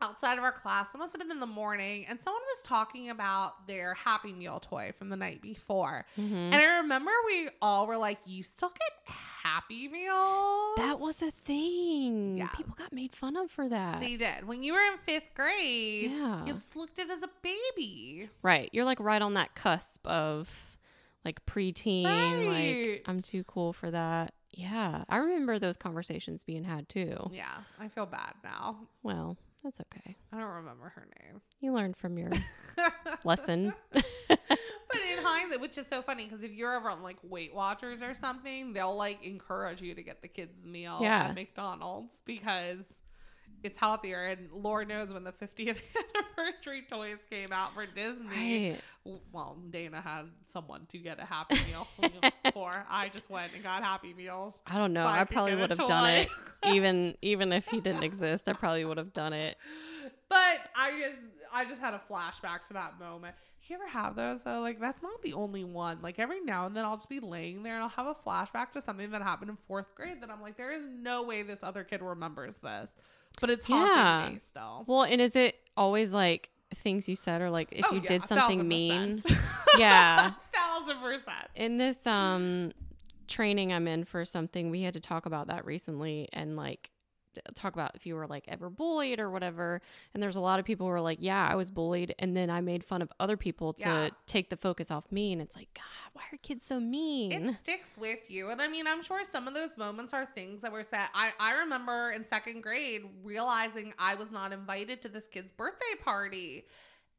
outside 0.03 0.39
of 0.39 0.45
our 0.45 0.53
class. 0.53 0.89
It 0.95 0.99
must 0.99 1.13
have 1.13 1.21
been 1.21 1.31
in 1.31 1.41
the 1.41 1.47
morning, 1.47 2.07
and 2.09 2.21
someone 2.21 2.43
was 2.55 2.63
talking 2.63 3.11
about 3.11 3.67
their 3.67 3.95
Happy 3.95 4.33
Meal 4.33 4.61
toy 4.61 4.93
from 4.99 5.09
the 5.09 5.17
night 5.17 5.43
before. 5.43 6.05
Mm-hmm. 6.19 6.35
And 6.35 6.55
I 6.55 6.79
remember 6.79 7.11
we 7.27 7.49
all 7.61 7.87
were 7.87 7.97
like, 7.97 8.19
"You 8.25 8.43
still 8.43 8.71
get 8.71 9.15
Happy 9.43 9.89
Meals?" 9.89 10.77
That 10.77 10.99
was 11.01 11.23
a 11.23 11.31
thing. 11.31 12.37
Yeah. 12.39 12.49
People 12.49 12.75
got 12.79 12.93
made 12.93 13.15
fun 13.15 13.37
of 13.37 13.51
for 13.51 13.69
that. 13.69 14.01
They 14.01 14.17
did. 14.17 14.47
When 14.47 14.63
you 14.63 14.73
were 14.75 14.81
in 14.81 14.99
fifth 15.07 15.35
grade, 15.35 16.11
Yeah. 16.13 16.47
you 16.47 16.61
looked 16.75 16.99
at 16.99 17.07
it 17.09 17.13
as 17.13 17.23
a 17.23 17.31
baby. 17.43 18.31
Right. 18.43 18.71
You're 18.73 18.85
like 18.85 19.01
right 19.01 19.21
on 19.23 19.35
that 19.35 19.55
cusp 19.55 20.07
of 20.07 20.79
like 21.25 21.45
preteen, 21.47 22.05
Right. 22.05 22.87
like 22.87 23.05
I'm 23.07 23.21
too 23.21 23.45
cool 23.45 23.73
for 23.73 23.91
that. 23.91 24.33
Yeah. 24.53 25.05
I 25.09 25.19
remember 25.19 25.59
those 25.59 25.77
conversations 25.77 26.45
being 26.45 26.65
had 26.65 26.89
too. 26.89 27.31
Yeah, 27.33 27.59
I 27.79 27.89
feel 27.89 28.07
bad 28.07 28.35
now. 28.43 28.89
Well, 29.03 29.37
that's 29.63 29.81
okay. 29.81 30.17
I 30.33 30.39
don't 30.39 30.49
remember 30.49 30.89
her 30.95 31.07
name. 31.23 31.41
You 31.61 31.73
learned 31.75 31.97
from 31.97 32.19
your 32.19 32.31
lesson. 33.25 33.73
but 33.93 34.05
in 35.13 35.23
hindsight, 35.25 35.61
which 35.61 35.77
is 35.79 35.87
so 35.87 36.03
funny 36.03 36.25
because 36.25 36.43
if 36.43 36.51
you're 36.53 36.73
ever 36.75 36.89
on 36.91 37.03
like 37.03 37.19
Weight 37.23 37.55
Watchers 37.55 38.03
or 38.03 38.15
something, 38.15 38.73
they'll 38.73 38.97
like 38.97 39.23
encourage 39.25 39.83
you 39.83 39.95
to 39.95 40.03
get 40.03 40.23
the 40.23 40.29
kids' 40.29 40.65
meal 40.65 40.99
Yeah. 41.03 41.27
at 41.29 41.35
McDonald's 41.35 42.23
because 42.25 42.85
it's 43.63 43.79
healthier. 43.79 44.27
And 44.27 44.49
Lord 44.53 44.89
knows 44.89 45.13
when 45.13 45.25
the 45.25 45.33
50th 45.33 45.83
anniversary 46.39 46.85
toys 46.91 47.19
came 47.29 47.53
out 47.53 47.75
for 47.75 47.87
Disney. 47.87 48.71
right. 49.05 49.15
Well, 49.33 49.57
Dana 49.71 50.01
had 50.01 50.27
someone 50.53 50.87
to 50.89 50.99
get 50.99 51.19
a 51.21 51.25
Happy 51.25 51.59
Meal 51.71 51.87
for. 52.53 52.85
I 52.89 53.09
just 53.09 53.31
went 53.31 53.55
and 53.55 53.63
got 53.63 53.83
Happy 53.83 54.15
Meals. 54.15 54.61
I 54.67 54.79
don't 54.79 54.93
know. 54.93 55.03
so 55.03 55.09
I, 55.09 55.21
could 55.21 55.31
probably 55.31 55.57
would 55.57 55.71
have 55.71 55.87
done 55.87 56.11
it 56.11 56.29
even 56.67 57.17
even 57.23 57.53
if 57.53 57.67
he 57.67 57.81
didn't 57.81 58.03
exist. 58.03 58.49
I 58.49 58.53
probably 58.53 58.85
would 58.85 58.99
have 58.99 59.13
done 59.13 59.33
it. 59.33 59.57
But 60.29 60.61
I 60.77 60.99
just 61.01 61.15
I 61.53 61.65
just 61.65 61.81
had 61.81 61.95
a 61.95 62.01
flashback 62.11 62.65
to 62.69 62.75
that 62.75 62.99
moment. 63.01 63.35
You 63.71 63.77
ever 63.77 63.87
have 63.87 64.17
those 64.17 64.43
though? 64.43 64.61
Like 64.61 64.81
that's 64.81 65.01
not 65.03 65.23
the 65.23 65.33
only 65.33 65.63
one. 65.65 65.99
Like 66.03 66.19
every 66.19 66.41
now 66.41 66.67
and 66.67 66.77
then 66.77 66.85
I'll 66.85 66.97
just 66.97 67.09
be 67.09 67.21
laying 67.21 67.63
there 67.63 67.75
and 67.75 67.83
I'll 67.85 67.89
have 67.91 68.07
a 68.07 68.15
flashback 68.15 68.73
to 68.73 68.81
something 68.81 69.11
that 69.11 69.23
happened 69.23 69.51
in 69.51 69.57
fourth 69.69 69.95
grade 69.95 70.21
that 70.23 70.31
I'm 70.31 70.43
like, 70.43 70.57
there 70.57 70.73
is 70.73 70.85
no 70.85 71.23
way 71.23 71.43
this 71.43 71.61
other 71.63 71.85
kid 71.85 72.03
remembers 72.03 72.57
this. 72.59 72.91
But 73.41 73.51
it's 73.51 73.67
haunting 73.67 73.97
Yeah. 73.97 74.31
me 74.33 74.39
still. 74.39 74.85
Well, 74.87 75.03
and 75.05 75.21
is 75.21 75.35
it 75.37 75.57
always 75.77 76.13
like 76.13 76.51
things 76.75 77.09
you 77.09 77.17
said 77.17 77.41
or 77.43 77.51
like 77.51 77.69
if 77.73 77.87
Oh, 77.91 77.95
you 77.95 78.01
yeah, 78.03 78.09
did 78.09 78.27
something 78.27 78.67
mean? 78.69 79.23
Yeah. 79.77 80.31
thousand 80.53 80.99
percent. 80.99 81.49
in 81.55 81.79
this 81.79 82.07
um 82.07 82.73
training 83.29 83.73
I'm 83.73 83.87
in 83.89 84.05
for 84.05 84.25
something, 84.25 84.71
we 84.71 84.83
had 84.83 84.95
to 84.95 85.01
talk 85.01 85.27
about 85.27 85.47
that 85.49 85.65
recently 85.65 86.29
and 86.33 86.57
like 86.57 86.91
talk 87.55 87.75
about 87.75 87.93
if 87.95 88.07
you 88.07 88.15
were 88.15 88.27
like 88.27 88.45
ever 88.49 88.69
bullied 88.71 89.21
or 89.21 89.31
whatever. 89.31 89.81
And 90.15 90.23
there's 90.23 90.37
a 90.37 90.41
lot 90.41 90.59
of 90.59 90.65
people 90.65 90.87
who 90.87 90.93
are 90.93 91.01
like, 91.01 91.19
yeah, 91.21 91.47
I 91.51 91.55
was 91.55 91.71
bullied. 91.71 92.15
And 92.19 92.37
then 92.37 92.51
I 92.51 92.61
made 92.61 92.85
fun 92.85 93.03
of 93.03 93.13
other 93.21 93.37
people 93.37 93.73
to 93.75 93.85
Yeah. 93.85 94.11
take 94.27 94.51
the 94.51 94.57
focus 94.57 94.91
off 94.91 95.11
me. 95.13 95.33
And 95.33 95.41
it's 95.41 95.57
like, 95.57 95.69
God, 95.75 95.85
why 96.13 96.23
are 96.33 96.39
kids 96.43 96.65
so 96.65 96.81
mean? 96.81 97.33
It 97.33 97.55
sticks 97.55 97.97
with 97.97 98.31
you. 98.31 98.51
And 98.51 98.61
I 98.61 98.69
mean, 98.69 98.87
I'm 98.87 99.03
sure 99.03 99.23
some 99.25 99.47
of 99.49 99.55
those 99.55 99.77
moments 99.77 100.13
are 100.15 100.27
things 100.27 100.61
that 100.63 100.73
were 100.73 100.83
said. 100.83 101.07
I, 101.15 101.31
I 101.39 101.59
remember 101.61 102.11
in 102.11 102.27
second 102.27 102.63
grade 102.63 103.03
realizing 103.23 103.95
I 103.99 104.15
was 104.15 104.31
not 104.31 104.53
invited 104.53 105.03
to 105.03 105.09
this 105.09 105.27
kid's 105.27 105.51
birthday 105.57 105.95
party. 106.03 106.65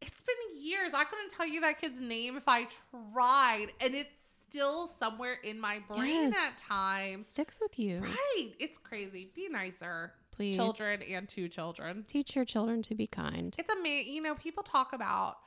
It's 0.02 0.22
been 0.22 0.62
years. 0.64 0.92
I 0.96 1.04
couldn't 1.04 1.30
tell 1.32 1.48
you 1.48 1.62
that 1.62 1.80
kid's 1.80 2.02
name 2.02 2.36
if 2.36 2.48
I 2.48 2.68
tried. 3.14 3.68
And 3.80 3.94
it's 3.96 4.16
still 4.52 4.86
somewhere 4.88 5.36
in 5.44 5.58
my 5.60 5.80
brain 5.88 6.32
Yes. 6.34 6.64
at 6.64 6.68
times. 6.68 7.28
sticks 7.28 7.60
with 7.62 7.80
you. 7.80 8.00
Right. 8.00 8.52
It's 8.60 8.78
crazy. 8.78 9.32
Be 9.34 9.48
nicer. 9.48 10.14
Please. 10.32 10.56
Children 10.58 11.02
and 11.04 11.28
two 11.30 11.48
children. 11.48 12.04
Teach 12.08 12.36
your 12.36 12.44
children 12.46 12.82
to 12.84 12.96
be 12.96 13.08
kind. 13.08 13.56
It's 13.58 13.72
amazing. 13.74 14.14
You 14.14 14.22
know, 14.22 14.36
people 14.36 14.64
talk 14.64 14.92
about 14.94 15.38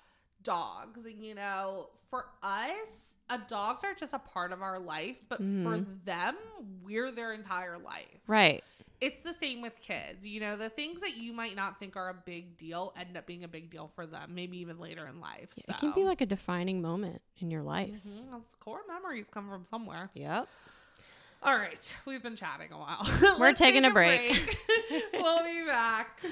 dogs, 0.42 1.05
and 1.05 1.22
you 1.24 1.34
know, 1.34 1.88
for 2.09 2.26
us, 2.42 3.14
uh, 3.28 3.38
dogs 3.48 3.84
are 3.84 3.94
just 3.94 4.14
a 4.14 4.18
part 4.18 4.52
of 4.52 4.62
our 4.62 4.78
life, 4.78 5.16
but 5.28 5.38
for 5.38 5.44
Mhm. 5.44 6.05
them, 6.05 6.36
we're 6.82 7.11
their 7.11 7.32
entire 7.34 7.78
life. 7.78 8.20
Right. 8.26 8.62
It's 9.05 9.18
the 9.20 9.34
same 9.34 9.61
with 9.61 9.78
kids. 9.82 10.26
You 10.26 10.40
know, 10.40 10.57
the 10.57 10.70
things 10.70 11.02
that 11.02 11.14
you 11.18 11.34
might 11.34 11.55
not 11.57 11.78
think 11.78 11.94
are 11.94 12.09
a 12.09 12.14
big 12.14 12.57
deal 12.57 12.94
end 12.98 13.18
up 13.18 13.26
being 13.26 13.44
a 13.44 13.48
big 13.48 13.70
deal 13.70 13.90
for 13.94 14.07
them, 14.07 14.34
maybe 14.34 14.57
even 14.59 14.78
later 14.78 15.07
in 15.07 15.20
life. 15.20 15.50
Yeah, 15.57 15.74
It 15.74 15.78
can 15.78 15.92
be 15.92 16.05
like 16.05 16.22
a 16.22 16.26
defining 16.26 16.80
moment 16.80 17.20
in 17.38 17.50
your 17.50 17.62
life. 17.62 17.90
Mhm, 18.07 18.30
those 18.30 18.42
core 18.61 18.80
memories 18.88 19.26
come 19.30 19.50
from 19.50 19.66
somewhere. 19.66 20.09
Yep. 20.14 20.48
All 21.42 21.55
right, 21.59 21.96
we've 22.07 22.22
been 22.22 22.34
chatting 22.36 22.72
a 22.72 22.78
while. 22.78 23.07
We're 23.38 23.52
taking 23.52 23.82
take 23.82 23.90
a 23.90 23.92
break. 23.94 24.59
we'll 25.12 25.44
be 25.44 25.66
back. 25.66 26.22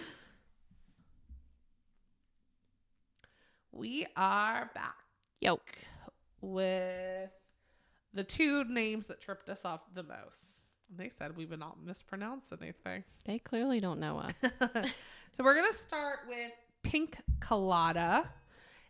We 3.71 4.07
are 4.17 4.71
back 4.75 4.97
Yoke. 5.41 5.77
with 6.41 7.31
the 8.15 8.25
two 8.25 8.65
names 8.65 9.09
that 9.09 9.21
tripped 9.21 9.51
us 9.51 9.67
off 9.67 9.81
the 9.95 10.03
most. 10.03 10.62
They 10.97 11.09
said 11.09 11.37
we 11.37 11.47
would 11.47 11.59
not 11.59 11.83
mispronounce 11.83 12.49
anything. 12.53 13.05
They 13.25 13.39
clearly 13.39 13.81
don't 13.81 14.01
know 14.01 14.19
us. 14.19 14.35
so 15.33 15.45
we're 15.45 15.55
gonna 15.55 15.73
start 15.73 16.19
with 16.29 16.53
Pink 16.83 17.17
Colada. 17.41 18.29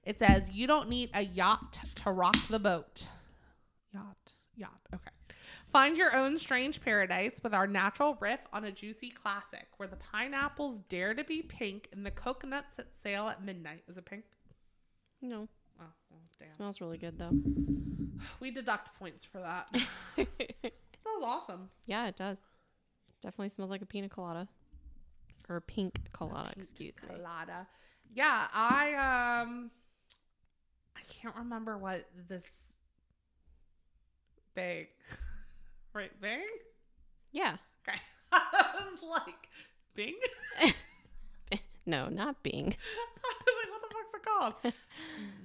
It 0.04 0.18
says 0.18 0.50
you 0.50 0.66
don't 0.66 0.88
need 0.88 1.10
a 1.14 1.22
yacht 1.22 1.78
to 1.96 2.10
rock 2.10 2.36
the 2.48 2.58
boat. 2.58 3.08
Yacht, 3.94 4.32
yacht. 4.56 4.80
Okay. 4.92 5.10
Find 5.70 5.96
your 5.96 6.14
own 6.14 6.36
strange 6.36 6.82
paradise 6.82 7.40
with 7.42 7.54
our 7.54 7.66
natural 7.66 8.18
riff 8.20 8.46
on 8.52 8.64
a 8.64 8.72
juicy 8.72 9.08
classic, 9.08 9.68
where 9.78 9.88
the 9.88 9.96
pineapples 9.96 10.80
dare 10.88 11.14
to 11.14 11.24
be 11.24 11.40
pink 11.40 11.88
and 11.92 12.04
the 12.04 12.10
coconuts 12.10 12.76
set 12.76 12.88
sail 13.02 13.28
at 13.28 13.42
midnight. 13.42 13.82
Is 13.88 13.96
it 13.96 14.04
pink? 14.04 14.24
no. 15.22 15.48
Oh, 15.80 15.84
well, 16.10 16.20
damn. 16.38 16.48
Smells 16.48 16.80
really 16.80 16.98
good 16.98 17.18
though. 17.18 17.32
We 18.40 18.50
deduct 18.50 18.96
points 18.98 19.24
for 19.24 19.38
that. 19.38 19.68
was 21.18 21.24
awesome. 21.24 21.70
yeah, 21.86 22.06
it 22.08 22.16
does. 22.16 22.40
Definitely 23.22 23.50
smells 23.50 23.70
like 23.70 23.82
a 23.82 23.86
pina 23.86 24.08
colada. 24.08 24.48
Or 25.48 25.56
a 25.56 25.60
pink 25.60 26.00
colada, 26.12 26.52
excuse 26.56 27.00
me. 27.02 27.14
Colada. 27.16 27.66
Yeah, 28.14 28.46
I 28.54 29.40
um 29.42 29.70
I 30.96 31.00
can't 31.08 31.34
remember 31.36 31.76
what 31.78 32.08
this 32.28 32.44
bang. 34.54 34.86
right, 35.94 36.12
bang? 36.20 36.46
Yeah. 37.32 37.56
Okay. 37.86 37.98
I 38.32 38.86
was 38.90 39.22
like, 39.26 39.48
Bing? 39.94 40.16
No, 41.84 42.08
not 42.08 42.42
Bing. 42.44 42.66
I 42.66 43.34
was 43.44 43.54
like, 43.64 43.72
what 43.72 43.82
the 43.82 43.88
fuck's 43.92 44.14
it 44.14 44.24
called? 44.42 44.72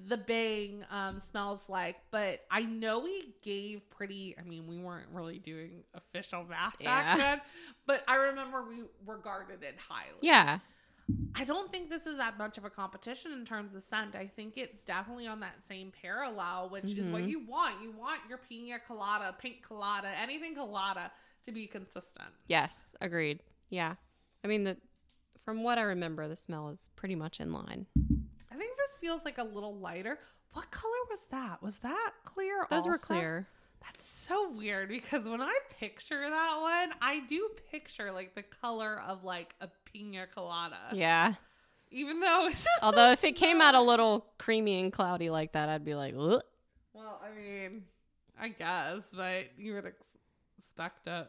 the 0.08 0.18
bang 0.18 0.86
um, 0.90 1.20
smells 1.20 1.68
like, 1.70 1.98
but 2.12 2.42
I 2.50 2.62
know 2.64 3.00
we 3.00 3.34
gave 3.42 3.90
pretty, 3.90 4.36
I 4.40 4.44
mean, 4.44 4.66
we 4.68 4.78
weren't 4.80 5.08
really 5.12 5.40
doing 5.40 5.84
official 5.94 6.44
math 6.46 6.80
back 6.84 7.18
then, 7.18 7.42
but 7.86 8.04
I 8.08 8.16
remember 8.16 8.64
we 8.64 8.84
regarded 9.06 9.64
it 9.64 9.76
highly. 9.78 10.18
Yeah. 10.22 10.60
I 11.36 11.46
don't 11.46 11.72
think 11.72 11.90
this 11.90 12.06
is 12.06 12.18
that 12.18 12.38
much 12.38 12.58
of 12.58 12.66
a 12.66 12.70
competition 12.70 13.32
in 13.32 13.46
terms 13.46 13.76
of 13.76 13.84
scent. 13.84 14.16
I 14.16 14.28
think 14.28 14.54
it's 14.58 14.84
definitely 14.84 15.28
on 15.28 15.40
that 15.40 15.56
same 15.66 15.92
parallel, 16.02 16.70
which 16.70 16.94
is 16.96 17.10
what 17.10 17.22
Mhm. 17.24 17.30
you 17.30 17.40
want. 17.46 17.82
You 17.82 17.92
want 17.92 18.20
your 18.28 18.38
pina 18.38 18.78
colada, 18.80 19.34
pink 19.40 19.62
colada, 19.62 20.10
anything 20.22 20.54
colada 20.56 21.12
to 21.46 21.52
be 21.54 21.66
consistent. 21.66 22.28
Yes. 22.48 22.94
Agreed. 23.00 23.42
Yeah. 23.70 23.96
I 24.44 24.48
mean, 24.48 24.64
the 24.66 24.78
from 25.46 25.64
what 25.64 25.78
I 25.78 25.84
remember, 25.84 26.28
the 26.28 26.36
smell 26.36 26.68
is 26.68 26.90
pretty 26.98 27.16
much 27.16 27.40
in 27.40 27.54
line. 27.54 27.86
I 29.08 29.12
think 29.12 29.24
this 29.24 29.24
feels 29.24 29.26
like 29.26 29.38
a 29.38 29.56
little 29.56 29.76
lighter. 29.76 30.20
What 30.54 30.72
color 30.72 30.94
was 31.10 31.22
that? 31.32 31.62
Was 31.62 31.78
that 31.80 32.12
clear? 32.24 32.66
Those 32.70 32.86
were 32.86 32.94
also? 32.94 33.06
clear. 33.06 33.48
That's 33.82 34.06
so 34.06 34.52
weird 34.52 34.90
because 34.90 35.26
when 35.26 35.42
I 35.42 35.56
picture 35.80 36.30
that 36.30 36.58
one, 36.62 36.98
I 37.02 37.22
do 37.28 37.50
picture 37.72 38.12
like 38.12 38.36
the 38.36 38.44
color 38.44 39.02
of 39.08 39.24
like 39.24 39.56
a 39.62 39.70
pina 39.86 40.26
colada. 40.28 40.78
Yeah. 40.94 41.36
Even 41.92 42.20
though 42.20 42.50
Although 42.82 43.12
if 43.12 43.24
it 43.24 43.36
came 43.36 43.62
out 43.62 43.76
a 43.76 43.82
little 43.82 44.26
creamy 44.40 44.82
and 44.82 44.92
cloudy 44.92 45.30
like 45.30 45.54
that, 45.54 45.70
I'd 45.70 45.86
be 45.86 45.96
like, 45.96 46.16
Ugh. 46.18 46.42
well, 46.94 47.22
I 47.24 47.36
mean, 47.40 47.84
I 48.40 48.50
guess, 48.50 49.00
but 49.16 49.46
you 49.58 49.76
would 49.76 49.86
ex- 49.86 50.04
expect 50.58 51.08
it. 51.08 51.28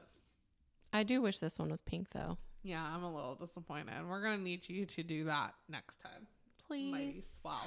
I 0.92 1.02
do 1.04 1.20
wish 1.20 1.38
this 1.38 1.58
one 1.58 1.70
was 1.70 1.80
pink 1.80 2.08
though. 2.10 2.38
Yeah, 2.64 2.82
I'm 2.82 3.04
a 3.04 3.14
little 3.14 3.34
disappointed. 3.34 3.94
We're 4.08 4.22
gonna 4.22 4.38
need 4.38 4.68
you 4.68 4.86
to 4.86 5.02
do 5.02 5.24
that 5.24 5.54
next 5.68 6.00
time. 6.02 6.26
Please. 6.68 7.40
Wow. 7.44 7.62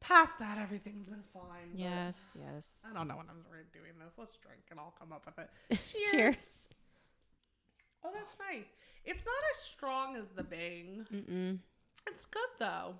Past 0.00 0.38
that, 0.38 0.58
everything's 0.58 1.06
been 1.08 1.24
fine. 1.32 1.70
Yes. 1.74 2.16
Yes. 2.38 2.66
I 2.88 2.94
don't 2.94 3.08
know 3.08 3.16
when 3.16 3.26
I'm 3.28 3.42
doing 3.72 3.92
this. 3.98 4.12
Let's 4.16 4.36
drink 4.36 4.60
and 4.70 4.78
I'll 4.78 4.94
come 4.98 5.12
up 5.12 5.24
with 5.26 5.38
it. 5.38 5.50
Cheers. 5.88 6.10
Cheers. 6.12 6.68
Oh, 8.04 8.10
that's 8.12 8.36
nice. 8.50 8.66
It's 9.04 9.24
not 9.24 9.34
as 9.52 9.58
strong 9.60 10.16
as 10.16 10.24
the 10.36 10.42
bang. 10.44 11.06
Mm-mm. 11.12 11.58
It's 12.06 12.26
good 12.26 12.48
though. 12.60 12.94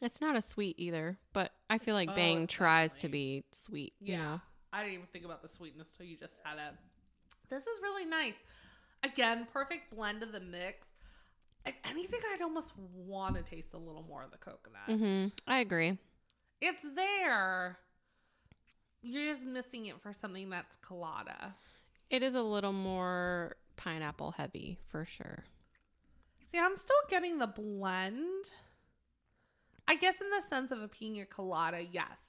It's 0.00 0.20
not 0.20 0.36
a 0.36 0.42
sweet 0.42 0.76
either, 0.78 1.16
but 1.32 1.52
I 1.70 1.78
feel 1.78 1.94
like 1.94 2.10
Oh, 2.10 2.14
Bang 2.14 2.46
tries 2.46 2.98
to 2.98 3.08
be 3.08 3.44
sweet. 3.52 3.94
You 4.00 4.14
Yeah. 4.14 4.22
know? 4.22 4.40
I 4.72 4.82
didn't 4.82 4.94
even 4.94 5.06
think 5.12 5.24
about 5.24 5.42
the 5.42 5.48
sweetness 5.48 5.92
till 5.96 6.06
you 6.06 6.16
just 6.16 6.42
said 6.42 6.58
it. 6.58 6.74
This 7.48 7.64
is 7.66 7.80
really 7.82 8.04
nice. 8.04 8.34
Again, 9.04 9.46
perfect 9.52 9.94
blend 9.94 10.22
of 10.22 10.32
the 10.32 10.40
mix. 10.40 10.86
If 11.64 11.74
anything, 11.84 12.20
I'd 12.32 12.42
almost 12.42 12.72
want 12.76 13.36
to 13.36 13.42
taste 13.42 13.74
a 13.74 13.78
little 13.78 14.04
more 14.08 14.22
of 14.22 14.30
the 14.30 14.38
coconut. 14.38 14.88
Mm-hmm. 14.88 15.28
I 15.46 15.60
agree. 15.60 15.98
It's 16.60 16.84
there. 16.94 17.78
You're 19.02 19.32
just 19.32 19.44
missing 19.44 19.86
it 19.86 20.00
for 20.00 20.12
something 20.12 20.50
that's 20.50 20.76
colada. 20.76 21.54
It 22.10 22.22
is 22.22 22.34
a 22.34 22.42
little 22.42 22.72
more 22.72 23.56
pineapple 23.76 24.32
heavy 24.32 24.78
for 24.88 25.04
sure. 25.04 25.44
See, 26.50 26.58
I'm 26.58 26.76
still 26.76 26.96
getting 27.08 27.38
the 27.38 27.46
blend. 27.46 28.50
I 29.88 29.96
guess 29.96 30.20
in 30.20 30.30
the 30.30 30.42
sense 30.48 30.70
of 30.70 30.82
a 30.82 30.88
pina 30.88 31.24
colada, 31.26 31.82
yes, 31.90 32.20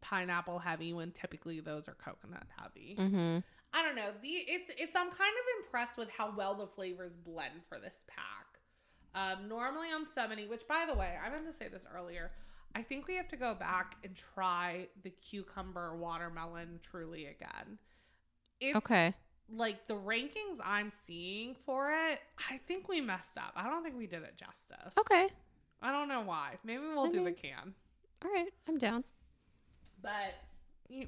pineapple 0.00 0.58
heavy 0.58 0.92
when 0.92 1.10
typically 1.10 1.60
those 1.60 1.88
are 1.88 1.94
coconut 1.94 2.46
heavy. 2.56 2.96
Mm-hmm. 2.98 3.38
I 3.72 3.82
don't 3.82 3.96
know. 3.96 4.10
The 4.22 4.28
it's 4.28 4.70
it's 4.78 4.94
I'm 4.94 5.10
kind 5.10 5.14
of 5.20 5.64
impressed 5.64 5.98
with 5.98 6.08
how 6.10 6.32
well 6.36 6.54
the 6.54 6.66
flavors 6.66 7.16
blend 7.16 7.64
for 7.68 7.78
this 7.78 8.04
pack. 8.06 8.43
Um, 9.14 9.48
normally 9.48 9.88
on 9.94 10.06
70, 10.06 10.46
which 10.48 10.66
by 10.66 10.84
the 10.88 10.94
way, 10.94 11.14
I 11.24 11.30
meant 11.30 11.46
to 11.46 11.52
say 11.52 11.68
this 11.68 11.86
earlier. 11.94 12.32
I 12.74 12.82
think 12.82 13.06
we 13.06 13.14
have 13.14 13.28
to 13.28 13.36
go 13.36 13.54
back 13.54 13.94
and 14.02 14.14
try 14.16 14.88
the 15.04 15.10
cucumber 15.10 15.94
watermelon 15.96 16.80
Truly 16.82 17.26
again. 17.26 17.78
It's 18.60 18.76
Okay. 18.76 19.14
like 19.48 19.86
the 19.86 19.94
rankings 19.94 20.58
I'm 20.64 20.90
seeing 21.06 21.54
for 21.64 21.92
it, 21.92 22.20
I 22.50 22.58
think 22.66 22.88
we 22.88 23.00
messed 23.00 23.38
up. 23.38 23.52
I 23.54 23.68
don't 23.68 23.84
think 23.84 23.96
we 23.96 24.06
did 24.08 24.22
it 24.24 24.36
justice. 24.36 24.92
Okay. 24.98 25.28
I 25.82 25.92
don't 25.92 26.08
know 26.08 26.22
why. 26.22 26.54
Maybe 26.64 26.82
we'll 26.82 27.06
I 27.06 27.10
do 27.10 27.16
mean- 27.18 27.24
the 27.26 27.32
can. 27.32 27.74
All 28.24 28.30
right. 28.32 28.52
I'm 28.68 28.78
down. 28.78 29.04
But 30.02 30.34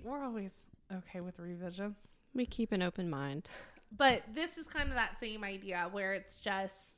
we're 0.05 0.23
always 0.23 0.53
okay 0.93 1.21
with 1.21 1.39
revisions. 1.39 1.97
We 2.35 2.47
keep 2.47 2.71
an 2.73 2.83
open 2.83 3.11
mind. 3.11 3.49
But 3.97 4.23
this 4.33 4.57
is 4.59 4.67
kind 4.67 4.89
of 4.91 4.95
that 4.97 5.19
same 5.19 5.43
idea 5.45 5.89
where 5.91 6.13
it's 6.13 6.41
just 6.41 6.96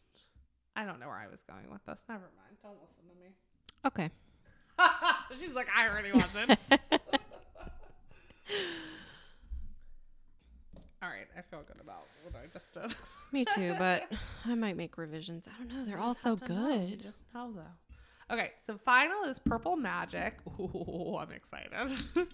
I 0.78 0.84
don't 0.84 1.00
know 1.00 1.08
where 1.08 1.16
I 1.16 1.26
was 1.26 1.40
going 1.42 1.68
with 1.72 1.84
this. 1.86 1.98
Never 2.08 2.22
mind. 2.36 2.56
Don't 2.62 2.76
listen 2.80 3.04
to 3.08 3.14
me. 3.20 3.32
Okay. 3.86 4.10
She's 5.40 5.54
like, 5.54 5.68
I 5.74 5.88
already 5.88 6.10
wasn't. 6.12 6.50
All 11.00 11.08
right, 11.08 11.26
I 11.36 11.42
feel 11.42 11.62
good 11.62 11.80
about 11.80 12.06
what 12.24 12.34
I 12.34 12.46
just 12.52 12.72
did. 12.72 12.92
Me 13.32 13.44
too, 13.44 13.72
but 13.78 14.10
I 14.44 14.56
might 14.56 14.76
make 14.76 14.98
revisions. 14.98 15.46
I 15.46 15.56
don't 15.62 15.68
know. 15.72 15.84
They're 15.84 15.98
all 15.98 16.14
so 16.14 16.34
to 16.34 16.52
know. 16.52 16.78
Good. 16.78 17.02
Just 17.02 17.20
know 17.32 17.52
though. 17.54 18.34
Okay, 18.34 18.50
so 18.66 18.76
final 18.76 19.22
is 19.24 19.38
Purple 19.38 19.76
Magic. 19.76 20.38
Ooh, 20.58 21.16
I'm 21.20 21.30
excited. 21.30 22.28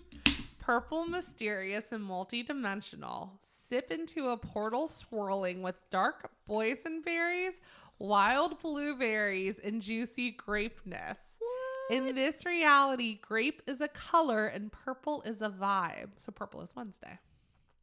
Purple, 0.60 1.04
mysterious, 1.06 1.92
and 1.92 2.02
multi-dimensional. 2.02 3.34
sip 3.68 3.90
into 3.92 4.30
a 4.30 4.36
portal 4.38 4.88
swirling 4.88 5.62
with 5.62 5.76
dark 5.90 6.30
boysenberries, 6.48 7.52
wild 7.98 8.60
blueberries, 8.60 9.58
and 9.62 9.80
juicy 9.82 10.32
grapeness. 10.32 11.18
In 11.90 12.14
this 12.14 12.46
reality, 12.46 13.18
grape 13.20 13.60
is 13.66 13.80
a 13.82 13.88
color 13.88 14.46
and 14.46 14.72
purple 14.72 15.22
is 15.22 15.42
a 15.42 15.50
vibe. 15.50 16.10
So 16.16 16.32
purple 16.32 16.62
is 16.62 16.74
Wednesday. 16.74 17.18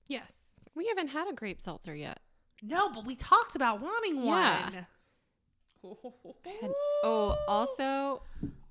Yes. 0.08 0.34
We 0.74 0.88
haven't 0.88 1.10
had 1.10 1.30
a 1.30 1.34
grape 1.34 1.62
seltzer 1.62 1.94
yet. 1.96 2.20
No, 2.64 2.90
but 2.92 3.06
we 3.06 3.16
talked 3.16 3.56
about 3.56 3.82
wanting 3.82 4.24
Yeah. 4.24 4.64
one. 4.64 4.88
Had- 6.62 6.72
oh, 7.04 7.36
also, 7.48 8.22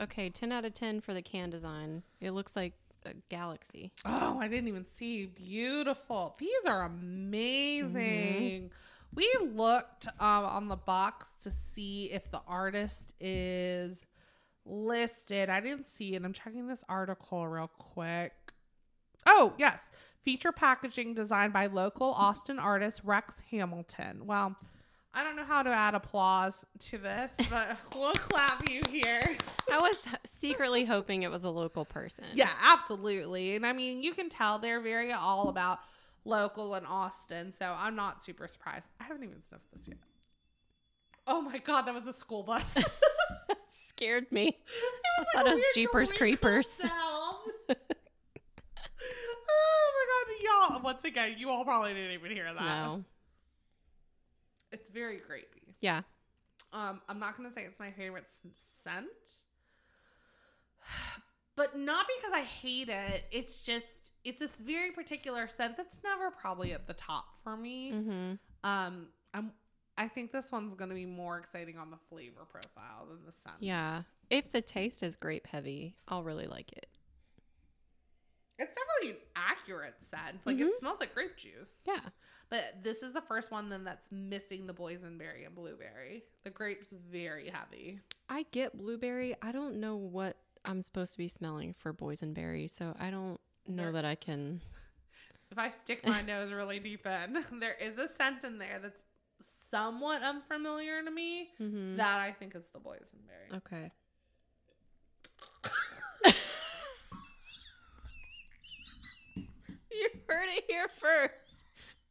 okay, 0.01 0.31
10 0.31 0.53
out 0.53 0.65
of 0.65 0.75
10 0.75 1.01
for 1.01 1.13
the 1.15 1.23
can 1.23 1.51
design. 1.51 2.03
It 2.21 2.31
looks 2.33 2.55
like 2.57 2.75
a 3.05 3.15
galaxy. 3.29 3.93
Oh, 4.05 4.39
I 4.41 4.49
didn't 4.49 4.69
even 4.69 4.85
see. 4.87 5.27
Beautiful. 5.27 6.37
These 6.39 6.67
are 6.67 6.83
amazing. 6.83 7.95
Mm-hmm. 8.71 8.75
We 9.15 9.29
looked 9.41 10.07
um, 10.19 10.45
on 10.45 10.69
the 10.69 10.77
box 10.77 11.27
to 11.43 11.51
see 11.51 12.11
if 12.13 12.31
the 12.31 12.41
artist 12.47 13.15
is 13.21 14.05
listed. 14.65 15.51
I 15.51 15.61
didn't 15.61 15.89
see 15.89 16.15
it. 16.15 16.25
I'm 16.25 16.33
checking 16.33 16.69
this 16.69 16.85
article 16.89 17.47
real 17.49 17.71
quick. 17.79 18.33
Oh, 19.27 19.53
yes. 19.59 19.83
Feature 20.23 20.53
packaging 20.53 21.15
designed 21.15 21.53
by 21.53 21.67
local 21.67 22.13
Austin 22.13 22.59
artist 22.59 23.01
Rex 23.05 23.41
Hamilton. 23.51 24.27
Well, 24.27 24.55
I 25.13 25.25
don't 25.25 25.35
know 25.35 25.45
how 25.45 25.63
to 25.63 25.71
add 25.71 25.95
applause 25.95 26.65
to 26.79 26.99
this, 26.99 27.35
but 27.51 27.77
we'll 27.95 28.13
clap 28.13 28.69
you 28.69 28.83
here. 28.89 29.23
I 29.73 29.79
was 29.79 30.07
secretly 30.25 30.85
hoping 30.85 31.23
it 31.23 31.31
was 31.31 31.45
a 31.45 31.51
local 31.51 31.85
person. 31.85 32.25
Yeah, 32.35 32.51
absolutely. 32.63 33.57
And 33.57 33.67
I 33.67 33.73
mean, 33.73 34.03
you 34.03 34.13
can 34.13 34.29
tell 34.29 34.59
they're 34.59 34.81
very 34.81 35.13
all 35.13 35.49
about 35.49 35.81
local 36.25 36.75
in 36.75 36.85
Austin. 36.87 37.53
So 37.53 37.75
I'm 37.77 37.97
not 37.97 38.25
super 38.25 38.49
surprised. 38.49 38.89
I 39.01 39.05
haven't 39.05 39.25
even 39.25 39.43
sniffed 39.43 39.71
this 39.75 39.89
yet. 39.89 39.99
Oh 41.27 41.41
my 41.41 41.59
god, 41.59 41.83
that 41.83 41.95
was 41.95 42.07
a 42.07 42.13
school 42.13 42.43
bus. 42.43 42.75
Scared 43.89 44.31
me. 44.33 44.59
I 45.19 45.21
like 45.21 45.29
thought 45.35 45.47
it 45.47 45.51
was 45.51 45.65
Jeepers 45.75 46.11
Creepers. 46.13 46.81
oh 46.85 47.41
my 47.69 47.75
god, 50.09 50.71
y'all! 50.73 50.83
Once 50.83 51.05
again, 51.05 51.35
you 51.39 51.51
all 51.51 51.65
probably 51.65 51.93
didn't 51.95 52.13
even 52.13 52.31
hear 52.31 52.45
that. 52.45 52.63
No. 52.63 53.05
It's 54.73 54.89
very 54.89 55.17
grapey. 55.17 55.75
Yeah. 55.81 56.03
Um, 56.73 57.01
I'm 57.09 57.19
not 57.19 57.37
gonna 57.37 57.53
say 57.53 57.65
it's 57.65 57.81
my 57.81 57.91
favorite 57.91 58.27
scent, 58.59 59.07
but 61.57 61.77
not 61.77 62.07
because 62.17 62.33
I 62.33 62.43
hate 62.43 62.89
it. 62.89 63.25
It's 63.31 63.61
just 63.61 64.00
it's 64.25 64.41
this 64.41 64.57
very 64.59 64.91
particular 64.91 65.49
scent 65.49 65.77
that's 65.77 66.01
never 66.05 66.31
probably 66.31 66.73
at 66.73 66.87
the 66.87 66.95
top 66.95 67.25
for 67.43 67.57
me. 67.57 67.93
Mm-hmm. 67.93 68.33
Um, 68.69 69.07
I'm 69.35 69.53
I 69.99 70.09
think 70.09 70.33
this 70.33 70.51
one's 70.51 70.75
gonna 70.75 70.95
be 70.95 71.05
more 71.07 71.39
exciting 71.39 71.77
on 71.79 71.91
the 71.91 71.99
flavor 72.09 72.47
profile 72.51 73.07
than 73.09 73.19
the 73.27 73.33
scent. 73.33 73.57
Yeah. 73.61 74.03
If 74.31 74.51
the 74.53 74.63
taste 74.63 75.03
is 75.03 75.15
grape 75.17 75.47
heavy, 75.47 75.95
I'll 76.09 76.23
really 76.23 76.47
like 76.47 76.73
it. 76.73 76.87
it's 78.59 78.77
definitely 78.77 79.19
an 79.19 79.27
accurate 79.37 79.95
scent. 80.03 80.39
Like 80.45 80.59
Mhm. 80.59 80.69
it 80.69 80.79
smells 80.79 81.01
like 81.01 81.15
grape 81.15 81.37
juice. 81.37 81.81
Yeah. 81.87 82.01
But 82.51 82.83
this 82.83 83.03
is 83.03 83.13
the 83.15 83.23
first 83.23 83.51
one 83.51 83.69
then 83.71 83.85
that's 83.85 84.11
missing 84.13 84.67
the 84.67 84.75
boysenberry 84.75 85.47
and 85.47 85.55
blueberry. 85.55 86.25
The 86.45 86.51
grape's 86.51 86.91
very 86.91 87.49
heavy. 87.49 88.01
I 88.29 88.43
get 88.51 88.77
blueberry. 88.77 89.35
I 89.41 89.53
don't 89.53 89.77
know 89.81 89.97
what 89.97 90.37
I'm 90.67 90.83
supposed 90.83 91.13
to 91.13 91.19
be 91.19 91.29
smelling 91.29 91.73
for 91.73 91.95
boysenberry, 91.95 92.69
so 92.69 92.95
I 92.99 93.11
don't 93.11 93.41
know 93.67 93.85
There- 93.85 93.93
that 93.93 94.05
I 94.05 94.15
can. 94.15 94.61
If 95.53 95.59
I 95.59 95.71
stick 95.71 96.07
my 96.07 96.23
nose 96.23 96.53
really 96.53 96.79
deep 96.79 97.05
in, 97.05 97.45
there 97.59 97.75
is 97.75 97.99
a 97.99 98.07
scent 98.09 98.45
in 98.45 98.57
there 98.57 98.79
that's 98.81 99.03
somewhat 99.69 100.23
unfamiliar 100.23 101.03
to 101.03 101.11
me. 101.11 101.49
Mm-hmm. 101.61 101.97
That 101.97 102.21
I 102.21 102.31
think 102.31 102.55
is 102.55 102.63
the 102.73 102.79
boysenberry. 102.79 103.57
Okay. 103.57 103.91
You 109.91 110.09
heard 110.29 110.49
it 110.57 110.65
here 110.69 110.87
first. 111.01 111.65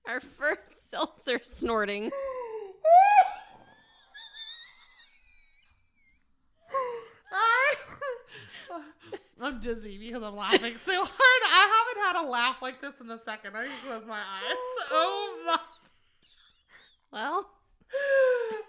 Our 0.07 0.19
first 0.19 0.89
seltzer 0.89 1.39
snorting. 1.43 2.11
I'm 9.41 9.59
dizzy 9.59 9.97
because 9.97 10.21
I'm 10.23 10.35
laughing 10.35 10.75
so 10.75 10.93
hard. 11.05 11.09
I 11.43 11.85
haven't 11.95 12.03
had 12.21 12.27
a 12.27 12.29
laugh 12.29 12.57
like 12.61 12.81
this 12.81 12.99
in 12.99 13.09
a 13.09 13.17
second. 13.19 13.55
I 13.55 13.65
can 13.65 13.73
close 13.85 14.03
my 14.07 14.19
eyes. 14.19 14.55
Oh 14.91 15.43
my. 15.45 15.57
Well, 17.11 17.49
Oh 17.91 18.61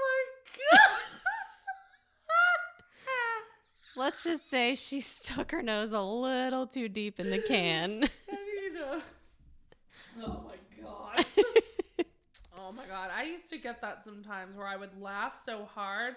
my 0.00 0.24
god. 0.70 0.90
let's 3.96 4.22
just 4.22 4.48
say 4.48 4.74
she 4.76 5.00
stuck 5.00 5.50
her 5.50 5.62
nose 5.62 5.90
a 5.92 6.00
little 6.00 6.66
too 6.68 6.88
deep 6.88 7.18
in 7.18 7.30
the 7.30 7.38
can. 7.40 8.04
I 8.30 8.36
need 8.36 8.80
a. 8.80 9.02
Oh 10.24 10.44
my 10.46 10.82
god. 10.82 11.24
Oh 12.56 12.70
my 12.72 12.86
god. 12.86 13.10
I 13.16 13.24
used 13.24 13.48
to 13.50 13.58
get 13.58 13.80
that 13.80 14.04
sometimes 14.04 14.56
where 14.56 14.66
I 14.66 14.76
would 14.76 15.00
laugh 15.00 15.40
so 15.44 15.64
hard 15.64 16.14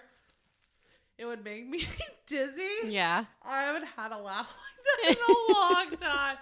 it 1.18 1.24
would 1.26 1.44
make 1.44 1.66
me 1.68 1.84
dizzy. 2.26 2.68
yeah. 2.84 3.24
I 3.44 3.62
haven't 3.62 3.86
had 3.96 4.12
a 4.12 4.18
laugh 4.18 4.48
like 5.06 5.16
that 5.16 5.16
in 5.16 5.34
a 5.34 5.52
long 5.52 5.96
time. 5.96 6.36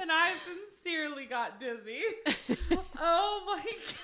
And 0.00 0.10
I 0.12 0.34
sincerely 0.82 1.24
got 1.26 1.58
dizzy. 1.60 2.02
Oh 2.98 3.42
my 3.46 3.62
god. 3.64 3.94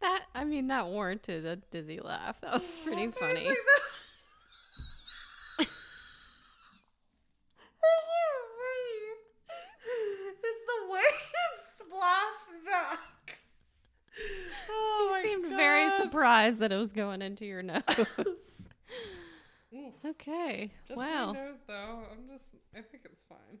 That 0.00 0.22
I 0.34 0.44
mean 0.44 0.68
that 0.68 0.86
warranted 0.86 1.44
a 1.44 1.56
dizzy 1.56 2.00
laugh. 2.00 2.40
That 2.40 2.60
was 2.62 2.76
pretty 2.84 3.08
funny. 3.08 3.46
like 3.48 3.56
the- 3.56 3.82
I 5.60 5.64
can't 8.08 8.46
breathe. 8.56 9.20
It's 10.42 10.64
the 10.66 10.92
way 10.92 11.00
it 11.00 11.54
splashed 11.74 12.64
back. 12.66 13.38
Oh 14.70 15.04
you 15.04 15.10
my 15.10 15.22
seemed 15.22 15.56
very 15.56 15.84
God. 15.88 15.99
Surprised 16.10 16.58
that 16.58 16.72
it 16.72 16.76
was 16.76 16.92
going 16.92 17.22
into 17.22 17.44
your 17.44 17.62
nose. 17.62 17.82
Oof. 19.72 19.94
okay. 20.04 20.70
Just 20.88 20.98
wow. 20.98 21.32
nose 21.32 21.58
though. 21.68 22.00
I'm 22.10 22.28
just 22.32 22.46
I 22.74 22.80
think 22.80 23.04
it's 23.04 23.24
fine. 23.28 23.58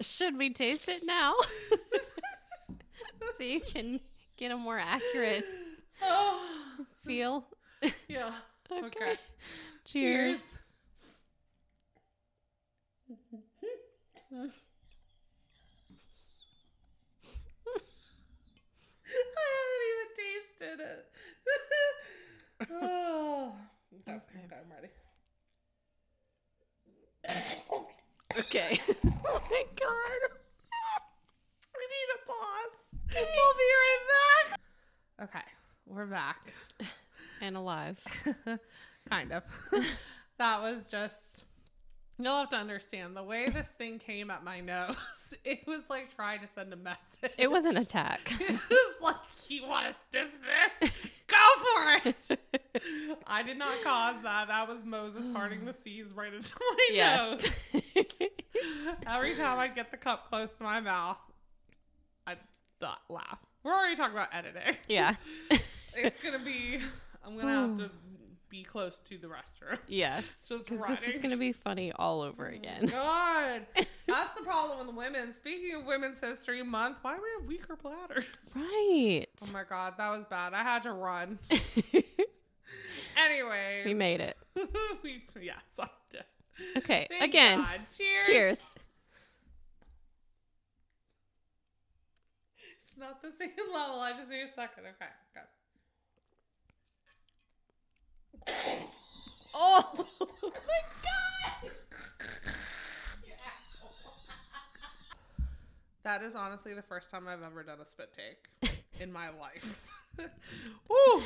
Should 0.00 0.38
we 0.38 0.50
taste 0.50 0.88
it 0.88 1.04
now? 1.04 1.34
so 3.36 3.44
you 3.44 3.60
can 3.60 4.00
get 4.36 4.50
a 4.50 4.56
more 4.56 4.78
accurate 4.78 5.44
oh 6.02 6.40
feel. 7.04 7.44
yeah. 8.08 8.32
Okay. 8.70 8.86
Okay. 8.86 9.16
Cheers. 9.84 10.58
I 14.32 14.48
tasted 20.60 20.80
it. 20.80 21.06
oh. 22.70 23.52
Okay. 24.08 24.12
Okay. 24.12 24.20
okay, 24.44 24.56
I'm 24.56 24.70
ready. 24.72 24.88
Okay. 28.38 28.80
oh 29.26 29.42
my 29.50 29.64
god. 29.78 30.20
We 31.74 31.84
need 31.86 32.08
a 32.14 32.26
pause. 32.26 32.78
We'll 33.12 33.54
be 33.56 33.70
right 33.80 34.04
back. 34.48 34.60
Okay, 35.22 35.46
we're 35.86 36.06
back. 36.06 36.52
And 37.40 37.56
alive. 37.56 37.98
kind 39.08 39.32
of. 39.32 39.42
that 40.38 40.62
was 40.62 40.90
just. 40.90 41.44
You'll 42.18 42.36
have 42.36 42.50
to 42.50 42.56
understand 42.56 43.16
the 43.16 43.22
way 43.22 43.48
this 43.48 43.68
thing 43.68 43.98
came 43.98 44.30
at 44.30 44.44
my 44.44 44.60
nose. 44.60 44.96
It 45.44 45.66
was 45.66 45.82
like 45.88 46.14
trying 46.14 46.40
to 46.40 46.48
send 46.54 46.72
a 46.72 46.76
message. 46.76 47.32
It 47.38 47.50
was 47.50 47.64
an 47.64 47.78
attack. 47.78 48.32
It 48.40 48.50
was 48.70 48.94
like, 49.00 49.16
you 49.50 49.66
want 49.66 49.86
to 49.86 49.94
stiff 50.08 50.28
this? 50.80 50.90
Go 51.26 51.36
for 52.02 52.08
it. 52.08 52.40
I 53.26 53.42
did 53.42 53.58
not 53.58 53.82
cause 53.82 54.16
that. 54.22 54.48
That 54.48 54.68
was 54.68 54.84
Moses 54.84 55.26
parting 55.28 55.64
the 55.64 55.72
seas 55.72 56.12
right 56.14 56.32
into 56.32 56.54
my 56.58 56.88
yes. 56.92 57.46
nose. 57.72 58.02
Every 59.06 59.34
time 59.34 59.58
I 59.58 59.68
get 59.68 59.90
the 59.90 59.96
cup 59.96 60.28
close 60.28 60.54
to 60.56 60.62
my 60.62 60.80
mouth, 60.80 61.18
I 62.26 62.36
laugh. 63.08 63.38
We're 63.62 63.72
already 63.74 63.96
talking 63.96 64.14
about 64.16 64.28
editing. 64.32 64.76
yeah. 64.88 65.14
It's 65.94 66.22
gonna 66.22 66.38
be. 66.38 66.78
I'm 67.24 67.36
gonna 67.36 67.52
have 67.52 67.78
to 67.78 67.90
be 68.50 68.62
close 68.62 68.98
to 68.98 69.16
the 69.16 69.28
restroom. 69.28 69.78
Yes. 69.88 70.30
Just 70.46 70.68
this 70.68 71.02
is 71.06 71.18
going 71.20 71.30
to 71.30 71.38
be 71.38 71.52
funny 71.52 71.92
all 71.92 72.20
over 72.20 72.50
oh 72.50 72.54
again. 72.54 72.86
God, 72.90 73.62
that's 74.06 74.38
the 74.38 74.44
problem 74.44 74.86
with 74.86 74.96
women. 74.96 75.32
Speaking 75.34 75.76
of 75.76 75.86
Women's 75.86 76.20
History 76.20 76.62
Month, 76.62 76.98
why 77.02 77.16
do 77.16 77.22
we 77.22 77.28
have 77.40 77.48
weaker 77.48 77.76
bladders? 77.76 78.24
Right. 78.54 79.26
Oh 79.42 79.50
my 79.52 79.62
god, 79.68 79.94
that 79.96 80.10
was 80.10 80.24
bad. 80.28 80.52
I 80.52 80.62
had 80.62 80.82
to 80.82 80.92
run. 80.92 81.38
Anyway, 83.16 83.82
we 83.84 83.94
made 83.94 84.20
it. 84.20 84.36
we 85.02 85.22
yes, 85.40 85.58
I 85.78 85.88
did. 86.10 86.24
Okay. 86.78 87.06
Thank 87.10 87.22
again. 87.22 87.58
God. 87.58 87.80
cheers. 87.96 88.26
Cheers. 88.26 88.74
not 93.00 93.22
the 93.22 93.32
same 93.38 93.50
level. 93.72 93.98
I 94.00 94.12
just 94.12 94.30
need 94.30 94.42
a 94.42 94.54
second. 94.54 94.84
Okay. 94.84 95.10
Okay. 95.34 95.46
Oh 99.54 99.90
my 99.96 100.04
god! 101.62 101.70
That 106.02 106.22
is 106.22 106.34
honestly 106.34 106.72
the 106.74 106.82
first 106.82 107.10
time 107.10 107.28
I've 107.28 107.42
ever 107.42 107.62
done 107.62 107.78
a 107.80 107.84
spit 107.84 108.14
take 108.14 108.72
in 109.00 109.12
my 109.12 109.28
life. 109.30 109.84
Woo! 110.18 111.22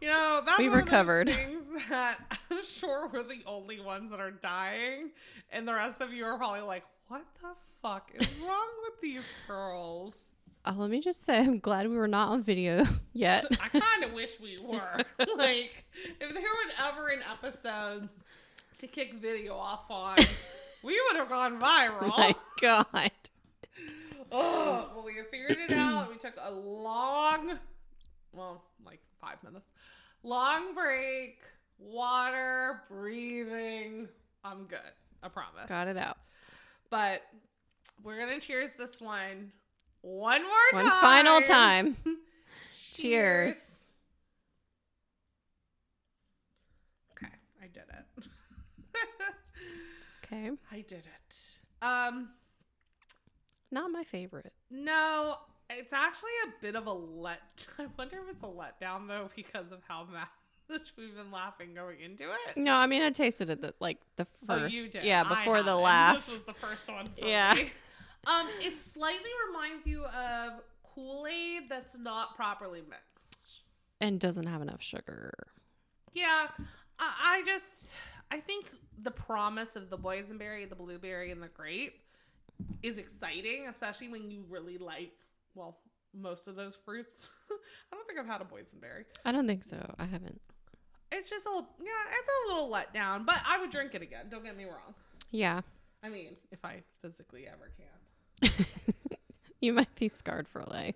You 0.00 0.08
know, 0.08 0.42
that's 0.44 0.58
We 0.58 0.68
one 0.68 0.78
of 0.78 0.84
those 0.84 0.92
recovered. 0.92 1.28
things 1.28 1.62
that 1.90 2.18
I'm 2.50 2.64
sure 2.64 3.06
we're 3.08 3.22
the 3.22 3.42
only 3.46 3.80
ones 3.80 4.10
that 4.10 4.20
are 4.20 4.30
dying, 4.30 5.10
and 5.52 5.68
the 5.68 5.74
rest 5.74 6.00
of 6.00 6.12
you 6.12 6.24
are 6.24 6.36
probably 6.38 6.62
like, 6.62 6.84
"What 7.08 7.24
the 7.40 7.48
fuck 7.82 8.10
is 8.14 8.26
wrong 8.40 8.68
with 8.84 9.00
these 9.00 9.22
girls?" 9.46 10.16
Uh, 10.64 10.74
let 10.76 10.90
me 10.90 11.00
just 11.00 11.22
say, 11.24 11.38
I'm 11.40 11.58
glad 11.58 11.88
we 11.88 11.96
were 11.96 12.08
not 12.08 12.28
on 12.28 12.42
video 12.42 12.84
yet. 13.12 13.44
I 13.60 13.68
kind 13.78 14.04
of 14.04 14.12
wish 14.12 14.38
we 14.40 14.58
were. 14.58 14.96
like, 15.36 15.84
if 16.20 16.34
there 16.34 16.42
was 16.42 16.74
ever 16.88 17.08
an 17.08 17.20
episode 17.30 18.08
to 18.78 18.86
kick 18.86 19.14
video 19.14 19.54
off 19.54 19.90
on, 19.90 20.16
we 20.82 21.00
would 21.08 21.16
have 21.16 21.28
gone 21.28 21.60
viral. 21.60 22.08
my 22.08 22.34
god. 22.60 23.10
Oh, 24.32 24.90
well, 24.94 25.04
we 25.04 25.14
figured 25.30 25.58
it 25.58 25.72
out. 25.72 26.08
We 26.08 26.16
took 26.16 26.34
a 26.40 26.52
long, 26.52 27.58
well, 28.32 28.62
like 28.86 29.00
five 29.20 29.42
minutes, 29.42 29.66
long 30.22 30.72
break, 30.72 31.40
water, 31.78 32.82
breathing. 32.88 34.08
I'm 34.44 34.64
good. 34.64 34.78
I 35.22 35.28
promise. 35.28 35.68
Got 35.68 35.88
it 35.88 35.96
out. 35.96 36.16
But 36.90 37.22
we're 38.02 38.18
gonna 38.18 38.40
cheers 38.40 38.70
this 38.78 39.00
one 39.00 39.50
one 40.02 40.42
more 40.42 40.52
One 40.72 40.84
time. 40.84 41.00
final 41.00 41.40
time. 41.42 41.96
Cheers. 42.94 43.90
Okay, 47.12 47.32
I 47.62 47.66
did 47.66 47.82
it. 47.88 48.26
Okay. 50.32 50.50
I 50.70 50.76
did 50.82 51.02
it. 51.02 51.88
Um, 51.88 52.28
Not 53.72 53.90
my 53.90 54.04
favorite. 54.04 54.52
no, 54.70 55.34
it's 55.68 55.92
actually 55.92 56.30
a 56.46 56.62
bit 56.62 56.76
of 56.76 56.86
a 56.86 56.92
let. 56.92 57.66
I 57.80 57.86
wonder 57.98 58.18
if 58.24 58.30
it's 58.36 58.44
a 58.44 58.46
letdown 58.46 59.08
though 59.08 59.28
because 59.34 59.72
of 59.72 59.80
how 59.88 60.06
much 60.68 60.92
we've 60.96 61.16
been 61.16 61.32
laughing 61.32 61.74
going 61.74 61.98
into 61.98 62.30
it. 62.30 62.56
No, 62.56 62.74
I 62.74 62.86
mean 62.86 63.02
I 63.02 63.10
tasted 63.10 63.50
it 63.50 63.60
the, 63.60 63.74
like 63.80 63.98
the 64.14 64.26
Oh, 64.48 64.56
first. 64.60 64.72
you 64.74 64.86
did. 64.88 65.02
Yeah, 65.02 65.24
before 65.24 65.64
the 65.64 65.74
laugh. 65.74 66.24
This 66.24 66.28
was 66.36 66.44
the 66.44 66.54
first 66.54 66.88
one. 66.88 67.08
Yeah. 67.16 67.56
Um, 68.26 68.48
it 68.60 68.78
slightly 68.78 69.30
reminds 69.48 69.86
you 69.86 70.04
of 70.04 70.60
Kool 70.82 71.26
Aid 71.26 71.64
that's 71.68 71.98
not 71.98 72.36
properly 72.36 72.82
mixed. 72.82 73.60
and 74.00 74.20
doesn't 74.20 74.46
have 74.46 74.60
enough 74.62 74.82
sugar. 74.82 75.32
Yeah, 76.12 76.48
I, 76.98 77.14
I 77.38 77.42
just 77.46 77.92
I 78.30 78.40
think 78.40 78.70
the 79.02 79.10
promise 79.10 79.76
of 79.76 79.88
the 79.90 79.96
boysenberry, 79.98 80.68
the 80.68 80.74
blueberry, 80.74 81.30
and 81.30 81.42
the 81.42 81.48
grape 81.48 82.00
is 82.82 82.98
exciting, 82.98 83.66
especially 83.68 84.08
when 84.08 84.30
you 84.30 84.44
really 84.48 84.76
like 84.78 85.12
well 85.54 85.78
most 86.12 86.46
of 86.48 86.56
those 86.56 86.76
fruits. 86.84 87.30
I 87.92 87.96
don't 87.96 88.06
think 88.06 88.18
I've 88.18 88.26
had 88.26 88.40
a 88.42 88.44
boysenberry. 88.44 89.04
I 89.24 89.32
don't 89.32 89.46
think 89.46 89.64
so. 89.64 89.78
I 89.98 90.04
haven't. 90.04 90.40
It's 91.12 91.30
just 91.30 91.46
a 91.46 91.50
yeah, 91.82 91.90
it's 92.18 92.28
a 92.28 92.52
little 92.54 92.70
letdown, 92.70 93.24
but 93.24 93.40
I 93.46 93.58
would 93.58 93.70
drink 93.70 93.94
it 93.94 94.02
again. 94.02 94.26
Don't 94.30 94.44
get 94.44 94.56
me 94.56 94.64
wrong. 94.64 94.94
Yeah. 95.30 95.60
I 96.02 96.08
mean, 96.08 96.36
if 96.50 96.64
I 96.64 96.82
physically 97.02 97.46
ever 97.46 97.70
can. 97.76 97.86
you 99.60 99.72
might 99.72 99.94
be 99.94 100.08
scarred 100.08 100.48
for 100.48 100.62
life. 100.64 100.94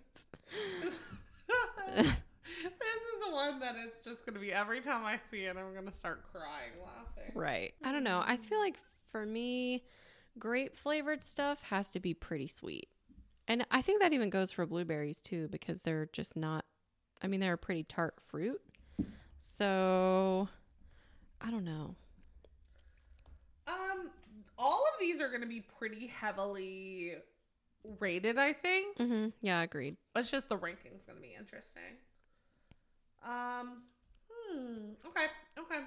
this 1.97 2.07
is 2.07 3.27
the 3.27 3.33
one 3.33 3.61
that 3.61 3.77
is 3.77 3.93
just 4.05 4.27
gonna 4.27 4.41
be 4.41 4.53
every 4.53 4.81
time 4.81 5.05
I 5.05 5.21
see 5.31 5.45
it, 5.45 5.57
I'm 5.57 5.75
gonna 5.75 5.93
start 5.93 6.25
crying 6.33 6.73
laughing. 6.83 7.33
Right. 7.35 7.75
I 7.85 7.93
don't 7.93 8.05
know. 8.05 8.23
I 8.25 8.37
feel 8.37 8.59
like 8.59 8.77
for 9.11 9.25
me, 9.25 9.85
grape 10.39 10.77
flavored 10.77 11.23
stuff 11.25 11.63
has 11.63 11.91
to 11.91 12.01
be 12.01 12.15
pretty 12.15 12.47
sweet. 12.47 12.89
And 13.47 13.67
I 13.71 13.83
think 13.83 14.01
that 14.01 14.13
even 14.13 14.31
goes 14.31 14.53
for 14.53 14.65
blueberries 14.67 15.21
too, 15.21 15.49
because 15.49 15.83
they're 15.83 16.09
just 16.13 16.37
not, 16.37 16.65
I 17.23 17.27
mean, 17.27 17.41
they're 17.41 17.55
a 17.55 17.59
pretty 17.59 17.85
tart 17.85 18.15
fruit. 18.27 18.61
So 19.39 20.49
I 21.41 21.51
don't 21.51 21.65
know. 21.65 21.95
Um, 23.67 24.11
all 24.59 24.85
of 24.93 24.99
these 24.99 25.21
are 25.21 25.31
gonna 25.31 25.47
be 25.47 25.61
pretty 25.79 26.07
heavily 26.07 27.17
rated, 28.01 28.39
I 28.39 28.53
think. 28.53 28.97
hmm 28.99 29.27
Yeah, 29.41 29.63
agreed. 29.63 29.97
It's 30.17 30.31
just 30.31 30.49
the 30.49 30.57
ranking's 30.57 31.03
gonna 31.07 31.21
be 31.21 31.35
interesting. 31.39 31.99
Um, 33.25 33.83
hmm. 34.31 34.91
Okay, 35.07 35.27
okay. 35.59 35.85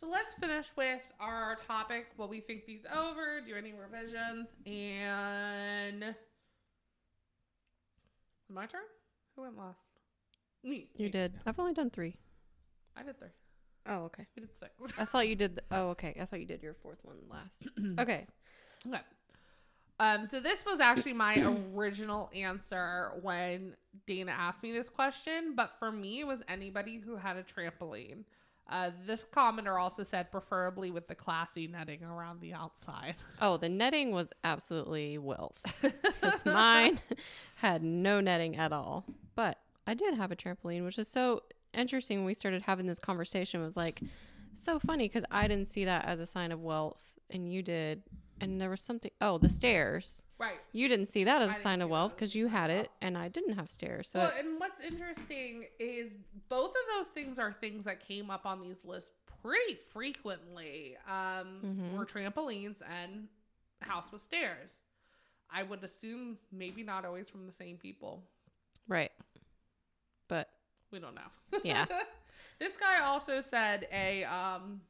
So 0.00 0.08
let's 0.08 0.34
finish 0.34 0.70
with 0.76 1.12
our 1.20 1.56
topic. 1.68 2.08
What 2.16 2.28
we 2.28 2.40
think 2.40 2.66
these 2.66 2.84
over, 2.92 3.40
do 3.46 3.54
any 3.54 3.72
revisions, 3.72 4.48
and 4.66 6.14
my 8.48 8.66
turn. 8.66 8.80
Who 9.36 9.42
went 9.42 9.56
last? 9.56 9.78
Me. 10.64 10.88
You 10.96 11.08
did. 11.08 11.32
Yeah. 11.34 11.40
I've 11.46 11.58
only 11.58 11.72
done 11.72 11.90
three. 11.90 12.16
I 12.96 13.02
did 13.02 13.18
three. 13.18 13.28
Oh, 13.86 14.04
okay. 14.04 14.26
We 14.36 14.42
did 14.42 14.50
six. 14.58 14.72
I 14.98 15.04
thought 15.04 15.28
you 15.28 15.34
did. 15.36 15.56
The, 15.56 15.62
oh, 15.70 15.88
okay. 15.90 16.16
I 16.20 16.24
thought 16.24 16.40
you 16.40 16.46
did 16.46 16.62
your 16.62 16.74
fourth 16.74 17.00
one 17.02 17.16
last. 17.28 17.66
Okay. 18.00 18.26
Okay. 18.86 19.00
Um, 20.02 20.26
so 20.26 20.40
this 20.40 20.64
was 20.66 20.80
actually 20.80 21.12
my 21.12 21.56
original 21.72 22.28
answer 22.34 23.12
when 23.22 23.76
Dana 24.04 24.32
asked 24.32 24.60
me 24.64 24.72
this 24.72 24.88
question, 24.88 25.54
but 25.54 25.74
for 25.78 25.92
me, 25.92 26.18
it 26.18 26.26
was 26.26 26.42
anybody 26.48 26.98
who 26.98 27.14
had 27.14 27.36
a 27.36 27.44
trampoline. 27.44 28.24
Uh, 28.68 28.90
this 29.06 29.24
commenter 29.32 29.80
also 29.80 30.02
said 30.02 30.32
preferably 30.32 30.90
with 30.90 31.06
the 31.06 31.14
classy 31.14 31.68
netting 31.68 32.02
around 32.02 32.40
the 32.40 32.52
outside. 32.52 33.14
Oh, 33.40 33.58
the 33.58 33.68
netting 33.68 34.10
was 34.10 34.32
absolutely 34.42 35.18
wealth. 35.18 35.62
Mine 36.44 36.98
had 37.54 37.84
no 37.84 38.20
netting 38.20 38.56
at 38.56 38.72
all. 38.72 39.04
But 39.36 39.58
I 39.86 39.94
did 39.94 40.14
have 40.14 40.32
a 40.32 40.36
trampoline, 40.36 40.84
which 40.84 40.98
is 40.98 41.06
so 41.06 41.44
interesting. 41.74 42.18
When 42.18 42.26
we 42.26 42.34
started 42.34 42.62
having 42.62 42.86
this 42.86 42.98
conversation, 42.98 43.60
it 43.60 43.64
was 43.64 43.76
like 43.76 44.00
so 44.54 44.80
funny 44.80 45.06
because 45.06 45.24
I 45.30 45.46
didn't 45.46 45.68
see 45.68 45.84
that 45.84 46.06
as 46.06 46.18
a 46.18 46.26
sign 46.26 46.50
of 46.50 46.60
wealth, 46.60 47.04
and 47.30 47.48
you 47.52 47.62
did. 47.62 48.02
And 48.42 48.60
there 48.60 48.70
was 48.70 48.80
something. 48.80 49.10
Oh, 49.20 49.38
the 49.38 49.48
stairs. 49.48 50.26
Right. 50.38 50.58
You 50.72 50.88
didn't 50.88 51.06
see 51.06 51.24
that 51.24 51.40
as 51.42 51.50
I 51.50 51.56
a 51.56 51.60
sign 51.60 51.80
of 51.80 51.88
wealth 51.88 52.14
because 52.16 52.34
you 52.34 52.48
had 52.48 52.70
it, 52.70 52.90
and 53.00 53.16
I 53.16 53.28
didn't 53.28 53.54
have 53.54 53.70
stairs. 53.70 54.08
So 54.10 54.18
well, 54.18 54.28
it's- 54.30 54.44
and 54.44 54.58
what's 54.60 54.80
interesting 54.84 55.66
is 55.78 56.10
both 56.48 56.70
of 56.70 56.82
those 56.96 57.06
things 57.14 57.38
are 57.38 57.52
things 57.52 57.84
that 57.84 58.00
came 58.04 58.30
up 58.30 58.44
on 58.44 58.60
these 58.60 58.84
lists 58.84 59.12
pretty 59.42 59.76
frequently. 59.92 60.96
Um, 61.06 61.60
Mhm. 61.62 61.92
Were 61.96 62.04
trampolines 62.04 62.82
and 62.82 63.28
house 63.80 64.10
with 64.10 64.20
stairs. 64.22 64.80
I 65.48 65.62
would 65.62 65.84
assume 65.84 66.38
maybe 66.50 66.82
not 66.82 67.04
always 67.04 67.28
from 67.30 67.46
the 67.46 67.52
same 67.52 67.78
people. 67.78 68.22
right. 68.88 69.12
But 70.28 70.48
We 70.90 70.98
don't 70.98 71.14
know. 71.14 71.30
Yeah. 71.62 71.86
this 72.58 72.76
guy 72.76 73.00
also 73.04 73.40
said 73.40 73.86
a 73.92 74.24
um 74.24 74.82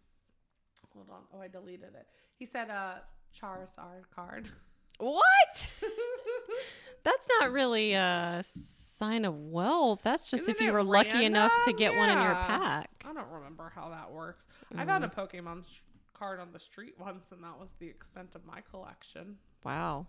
hold 0.93 1.11
on. 1.11 1.23
Oh, 1.35 1.41
I 1.41 1.49
deleted 1.49 1.95
it. 1.95 2.07
He 2.39 2.45
said 2.47 2.71
a 2.71 3.03
Charizard 3.35 4.05
card. 4.14 4.49
what? 4.99 5.70
That's 7.05 7.28
not 7.41 7.51
really 7.51 7.95
a 7.95 8.41
sign 8.45 9.24
of 9.24 9.35
wealth. 9.37 10.01
That's 10.05 10.30
just 10.30 10.49
if 10.49 10.57
Isn't 10.57 10.64
you 10.66 10.70
it 10.70 10.74
were 10.74 10.85
lucky 10.85 11.24
enough 11.24 11.51
to 11.64 11.70
random? 11.72 11.76
get 11.78 11.97
one 11.97 12.09
in 12.11 12.22
your 12.22 12.35
pack. 12.35 13.05
I 13.05 13.12
don't 13.12 13.28
remember 13.28 13.72
how 13.74 13.89
that 13.91 14.12
works. 14.12 14.47
I 14.76 14.85
found 14.85 15.03
a 15.05 15.09
Mm. 15.09 15.14
Pokemon 15.14 15.64
sh- 15.66 15.80
card 16.14 16.39
on 16.39 16.53
the 16.53 16.61
street 16.61 16.95
once, 17.01 17.33
and 17.33 17.43
that 17.43 17.59
was 17.59 17.72
the 17.80 17.89
extent 17.89 18.37
of 18.37 18.45
my 18.45 18.61
collection. 18.61 19.39
Wow. 19.64 20.07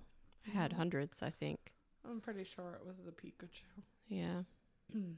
I 0.47 0.51
had 0.51 0.71
Mhm. 0.71 0.78
hundreds, 0.78 1.24
I 1.24 1.32
think. 1.32 1.74
I'm 2.05 2.21
pretty 2.21 2.43
sure 2.43 2.76
it 2.80 2.86
was 2.86 2.97
the 2.97 3.11
Pikachu. 3.11 3.63
Yeah. 4.07 4.43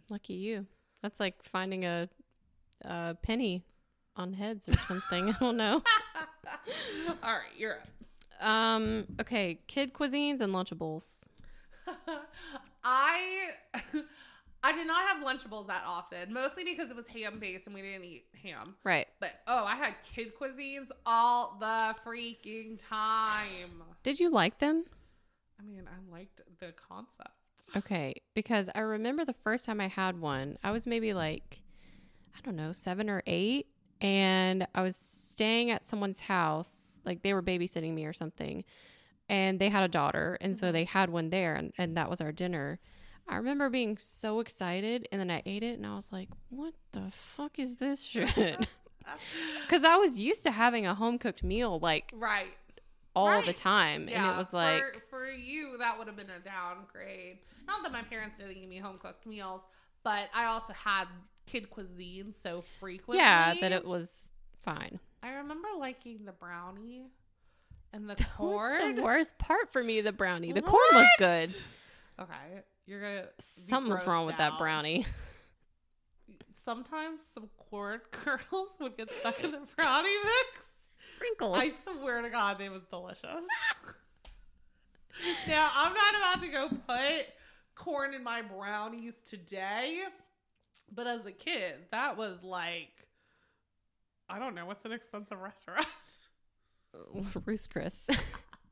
Lucky 0.10 0.36
you. 0.36 0.68
That's 1.02 1.20
like 1.20 1.44
finding 1.44 1.84
a, 1.84 2.08
a 2.82 3.18
penny 3.22 3.66
on 4.16 4.32
heads 4.34 4.70
or 4.70 4.78
something. 4.78 5.30
I 5.30 5.38
don't 5.40 5.58
know. 5.58 5.82
All 7.24 7.34
right, 7.34 7.52
you're 7.58 7.78
up. 7.78 8.46
Um, 8.46 9.06
okay, 9.20 9.60
kid 9.68 9.94
cuisines 9.94 10.42
and 10.42 10.54
Lunchables. 10.54 11.30
I 12.84 13.50
I 14.64 14.72
did 14.72 14.88
not 14.88 15.08
have 15.08 15.24
Lunchables 15.24 15.68
that 15.68 15.84
often, 15.86 16.34
mostly 16.34 16.64
because 16.64 16.90
it 16.90 16.96
was 16.96 17.08
ham 17.08 17.38
based 17.40 17.68
and 17.68 17.76
we 17.76 17.82
didn't 17.82 18.04
eat 18.04 18.26
ham. 18.44 18.76
Right. 18.84 19.08
But 19.20 19.34
oh, 19.48 19.64
I 19.64 19.76
had 19.76 19.94
kid 20.04 20.32
cuisines 20.36 20.90
all 21.06 21.58
the 21.60 21.96
freaking 22.04 22.80
time. 22.80 23.84
Did 24.02 24.20
you 24.20 24.32
like 24.32 24.58
them? 24.60 24.86
I 25.60 25.64
mean, 25.64 25.88
I 25.88 26.12
liked 26.12 26.42
the 26.60 26.74
concept. 26.74 27.30
Okay, 27.76 28.16
because 28.34 28.70
I 28.76 28.80
remember 28.80 29.24
the 29.24 29.34
first 29.34 29.66
time 29.66 29.80
I 29.80 29.88
had 29.88 30.20
one, 30.20 30.58
I 30.64 30.72
was 30.72 30.86
maybe 30.86 31.14
like, 31.14 31.62
I 32.36 32.42
don't 32.44 32.56
know, 32.56 32.72
seven 32.72 33.10
or 33.10 33.24
eight. 33.26 33.68
And 34.02 34.68
I 34.76 34.82
was 34.82 34.96
staying 34.96 35.72
at 35.72 35.84
someone's 35.84 36.20
house, 36.20 37.00
like 37.06 37.22
they 37.22 37.34
were 37.34 37.42
babysitting 37.42 37.94
me 37.94 38.06
or 38.06 38.14
something. 38.14 38.64
And 39.30 39.60
they 39.60 39.70
had 39.70 39.84
a 39.84 39.88
daughter. 39.88 40.38
And 40.42 40.56
so 40.58 40.68
Mhm. 40.68 40.74
they 40.74 40.84
had 40.84 41.10
one 41.10 41.30
there, 41.30 41.56
and, 41.56 41.74
and 41.78 41.98
that 41.98 42.10
was 42.10 42.22
our 42.22 42.32
dinner. 42.32 42.80
I 43.28 43.38
remember 43.38 43.70
being 43.70 43.98
so 43.98 44.40
excited 44.40 45.08
and 45.12 45.20
then 45.20 45.32
I 45.32 45.42
ate 45.48 45.64
it 45.64 45.78
and 45.78 45.88
I 45.88 45.96
was 45.96 46.12
like, 46.12 46.30
what 46.50 46.76
the 46.92 47.10
fuck 47.10 47.58
is 47.58 47.78
this 47.78 48.04
shit? 48.04 48.68
Because 49.62 49.84
I 49.84 49.98
was 49.98 50.20
used 50.20 50.44
to 50.46 50.52
having 50.52 50.86
a 50.88 50.96
home 50.96 51.18
cooked 51.20 51.44
meal 51.44 51.80
like 51.80 52.12
right. 52.16 52.54
all 53.16 53.44
the 53.44 53.54
time. 53.54 54.08
Yeah, 54.08 54.24
and 54.26 54.34
it 54.34 54.38
was 54.38 54.52
like, 54.54 54.82
for, 55.10 55.26
for 55.26 55.32
you 55.32 55.78
that 55.80 55.98
would 55.98 56.08
have 56.08 56.16
been 56.16 56.30
a 56.30 56.40
downgrade. 56.40 57.40
Not 57.68 57.84
that 57.84 57.92
my 57.92 58.02
parents 58.04 58.38
didn't 58.40 58.60
give 58.60 58.70
me 58.70 58.78
home 58.78 58.98
cooked 58.98 59.26
meals, 59.28 59.62
but 60.04 60.30
I 60.34 60.46
also 60.46 60.74
had 60.74 61.06
kid 61.46 61.70
cuisine 61.70 62.34
so 62.34 62.64
frequently. 62.80 63.24
yeah, 63.24 63.54
that 63.62 63.72
it 63.72 63.86
was 63.86 64.32
fine. 64.64 65.00
I 65.24 65.30
remember 65.36 65.68
liking 65.80 66.26
the 66.26 66.32
brownie 66.32 67.08
and 67.94 68.10
the 68.10 68.16
That 68.16 68.30
corn. 68.36 68.88
was 68.88 68.96
the 68.96 69.02
worst 69.02 69.38
part 69.38 69.72
for 69.72 69.84
me, 69.84 70.02
the 70.02 70.12
brownie. 70.12 70.52
The 70.52 70.62
corn 70.62 70.82
was 70.94 71.08
good. 71.18 71.50
Okay, 72.20 72.62
you're 72.86 73.02
gonna. 73.02 73.26
Something 73.40 73.92
was 73.92 74.06
wrong 74.06 74.26
with 74.26 74.38
that 74.38 74.58
brownie. 74.58 75.06
Sometimes 76.54 77.22
some 77.22 77.50
corn 77.58 78.02
kernels 78.12 78.70
would 78.80 78.98
get 78.98 79.12
stuck 79.12 79.44
in 79.44 79.52
the 79.52 79.62
brownie 79.78 80.10
mix. 80.24 80.66
Sprinkles. 81.16 81.58
I 81.60 81.72
swear 82.00 82.22
to 82.22 82.30
God, 82.30 82.60
it 82.62 82.72
was 82.72 82.82
delicious. 82.90 83.42
now, 85.48 85.70
I'm 85.76 85.94
not 85.94 86.16
about 86.18 86.42
to 86.42 86.48
go 86.48 86.70
put 86.88 87.28
corn 87.76 88.14
in 88.14 88.24
my 88.24 88.42
brownies 88.42 89.14
today, 89.26 90.04
but 90.94 91.08
as 91.08 91.26
a 91.26 91.32
kid, 91.32 91.76
that 91.92 92.18
was 92.18 92.44
like, 92.44 93.08
I 94.30 94.40
don't 94.40 94.56
know, 94.56 94.66
what's 94.66 94.86
an 94.86 94.92
expensive 94.92 95.40
restaurant? 95.40 95.88
Ruth's 97.46 97.68
Chris. 97.68 98.10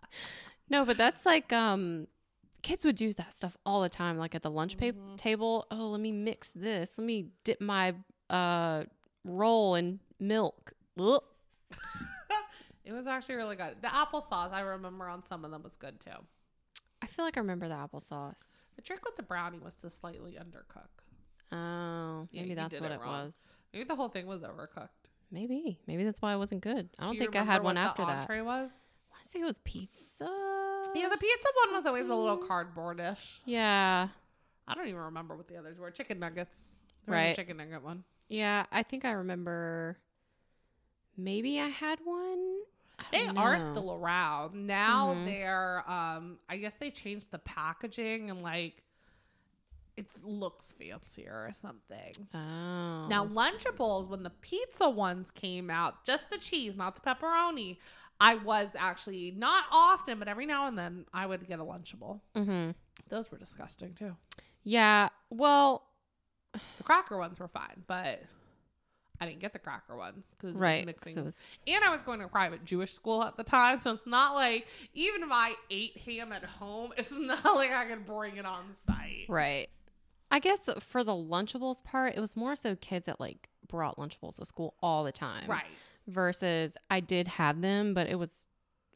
no, 0.69 0.85
but 0.85 0.97
that's 0.97 1.25
like 1.25 1.51
um 1.51 2.07
kids 2.61 2.85
would 2.85 2.95
do 2.95 3.11
that 3.13 3.33
stuff 3.33 3.57
all 3.65 3.81
the 3.81 3.89
time 3.89 4.17
like 4.17 4.33
at 4.35 4.41
the 4.41 4.49
lunch 4.51 4.77
pa- 4.77 4.85
Mhm. 4.85 5.17
table. 5.17 5.67
Oh, 5.69 5.89
let 5.89 5.99
me 5.99 6.11
mix 6.13 6.51
this. 6.51 6.97
Let 6.97 7.05
me 7.05 7.27
dip 7.43 7.59
my 7.61 7.93
uh 8.29 8.83
roll 9.25 9.75
in 9.75 9.99
milk. 10.19 10.73
It 12.85 12.91
was 12.91 13.07
actually 13.07 13.35
really 13.35 13.55
good. 13.55 13.77
The 13.81 13.87
applesauce, 13.87 14.51
I 14.51 14.59
remember 14.59 15.07
on 15.07 15.23
some 15.25 15.45
of 15.45 15.51
them 15.51 15.63
was 15.63 15.77
good 15.77 16.01
too. 16.01 16.11
I 17.01 17.07
feel 17.07 17.23
like 17.23 17.37
I 17.37 17.39
remember 17.39 17.69
the 17.69 17.75
applesauce. 17.75 18.75
The 18.75 18.81
trick 18.81 19.05
with 19.05 19.15
the 19.15 19.23
brownie 19.23 19.57
was 19.59 19.75
to 19.77 19.89
slightly 19.89 20.33
undercook. 20.33 20.89
Oh, 21.51 22.27
maybe 22.33 22.49
you 22.49 22.55
that's 22.55 22.79
what 22.79 22.91
it 22.91 22.95
it, 22.95 23.05
was. 23.05 23.53
Maybe 23.73 23.85
the 23.85 23.95
whole 23.95 24.09
thing 24.09 24.25
was 24.27 24.41
overcooked. 24.41 24.89
Maybe. 25.31 25.79
Maybe 25.87 26.03
that's 26.03 26.21
why 26.21 26.33
it 26.33 26.37
wasn't 26.37 26.61
good. 26.61 26.89
I 26.99 27.03
don't 27.05 27.13
Do 27.13 27.19
think 27.19 27.35
I 27.35 27.43
had 27.43 27.63
one 27.63 27.75
what 27.75 27.81
after 27.85 28.03
the 28.03 28.07
that. 28.07 28.21
entree 28.21 28.41
was? 28.41 28.87
I 29.11 29.13
want 29.15 29.23
to 29.23 29.29
say 29.29 29.39
it 29.41 29.45
was 29.45 29.59
pizza. 29.63 30.29
Yeah, 30.95 31.09
the 31.09 31.17
pizza 31.17 31.47
one 31.65 31.73
was 31.75 31.85
always 31.85 32.03
a 32.03 32.15
little 32.15 32.37
cardboardish. 32.37 33.39
Yeah. 33.45 34.09
I 34.67 34.73
don't 34.75 34.87
even 34.87 34.99
remember 35.01 35.35
what 35.35 35.47
the 35.47 35.57
others 35.57 35.77
were. 35.79 35.89
Chicken 35.91 36.19
nuggets. 36.19 36.73
There 37.05 37.15
was 37.15 37.21
Right. 37.23 37.33
a 37.33 37.35
chicken 37.35 37.57
nugget 37.57 37.83
one. 37.83 38.03
Yeah, 38.29 38.65
I 38.71 38.83
think 38.83 39.05
I 39.05 39.11
remember 39.11 39.97
maybe 41.17 41.59
I 41.59 41.67
had 41.67 41.99
one. 42.03 42.59
I 42.99 43.03
They 43.11 43.27
are 43.27 43.59
still 43.59 43.93
around. 43.93 44.67
Now 44.67 45.13
Mhm. 45.13 45.25
they're 45.25 45.89
um 45.89 46.39
I 46.47 46.57
guess 46.57 46.75
they 46.75 46.91
changed 46.91 47.31
the 47.31 47.39
packaging 47.39 48.29
and 48.29 48.41
like 48.43 48.83
it 49.95 50.07
looks 50.23 50.73
fancier 50.73 51.45
or 51.47 51.51
something. 51.53 52.11
Oh. 52.33 53.07
Now 53.07 53.25
Lunchables 53.25 54.09
when 54.09 54.23
the 54.23 54.31
pizza 54.31 54.89
ones 54.89 55.31
came 55.31 55.69
out, 55.69 56.05
just 56.05 56.29
the 56.29 56.37
cheese, 56.37 56.75
not 56.75 56.95
the 56.95 57.01
pepperoni, 57.01 57.77
I 58.19 58.35
was 58.35 58.69
actually 58.77 59.33
not 59.35 59.65
often, 59.71 60.19
but 60.19 60.27
every 60.27 60.45
now 60.45 60.67
and 60.67 60.77
then 60.77 61.05
I 61.13 61.25
would 61.25 61.47
get 61.47 61.59
a 61.59 61.63
Lunchable. 61.63 62.21
hmm 62.35 62.71
Those 63.09 63.31
were 63.31 63.37
disgusting 63.37 63.93
too. 63.93 64.15
Yeah. 64.63 65.09
Well, 65.29 65.83
The 66.77 66.83
cracker 66.83 67.17
ones 67.17 67.39
were 67.39 67.47
fine, 67.47 67.83
but 67.87 68.21
I 69.19 69.25
didn't 69.25 69.39
get 69.39 69.53
the 69.53 69.59
cracker 69.59 69.95
ones 69.95 70.25
because 70.31 70.55
right, 70.55 70.85
mixing 70.85 71.17
It 71.17 71.23
was, 71.23 71.63
and 71.67 71.83
I 71.83 71.93
was 71.93 72.03
going 72.03 72.19
to 72.19 72.25
a 72.25 72.29
private 72.29 72.65
Jewish 72.65 72.93
school 72.93 73.23
at 73.23 73.37
the 73.37 73.43
time, 73.43 73.79
so 73.79 73.91
it's 73.91 74.07
not 74.07 74.33
like 74.33 74.67
even 74.93 75.23
if 75.23 75.29
I 75.31 75.53
ate 75.69 75.97
ham 75.97 76.31
at 76.31 76.43
home, 76.43 76.93
it's 76.97 77.17
not 77.17 77.43
like 77.55 77.71
I 77.71 77.85
could 77.85 78.05
bring 78.05 78.37
it 78.37 78.45
on 78.45 78.73
site. 78.73 79.25
right. 79.29 79.69
I 80.33 80.39
guess 80.39 80.67
for 80.79 81.03
the 81.03 81.11
Lunchables 81.11 81.83
part, 81.83 82.15
it 82.15 82.19
was 82.19 82.35
more 82.35 82.55
so 82.55 82.75
kids 82.75 83.05
that 83.05 83.19
like 83.19 83.49
brought 83.67 83.97
Lunchables 83.97 84.37
to 84.37 84.45
school 84.45 84.73
all 84.81 85.03
the 85.03 85.11
time. 85.11 85.47
Right. 85.47 85.63
Versus 86.07 86.75
I 86.89 87.01
did 87.01 87.27
have 87.27 87.61
them, 87.61 87.93
but 87.93 88.09
it 88.09 88.15
was 88.15 88.47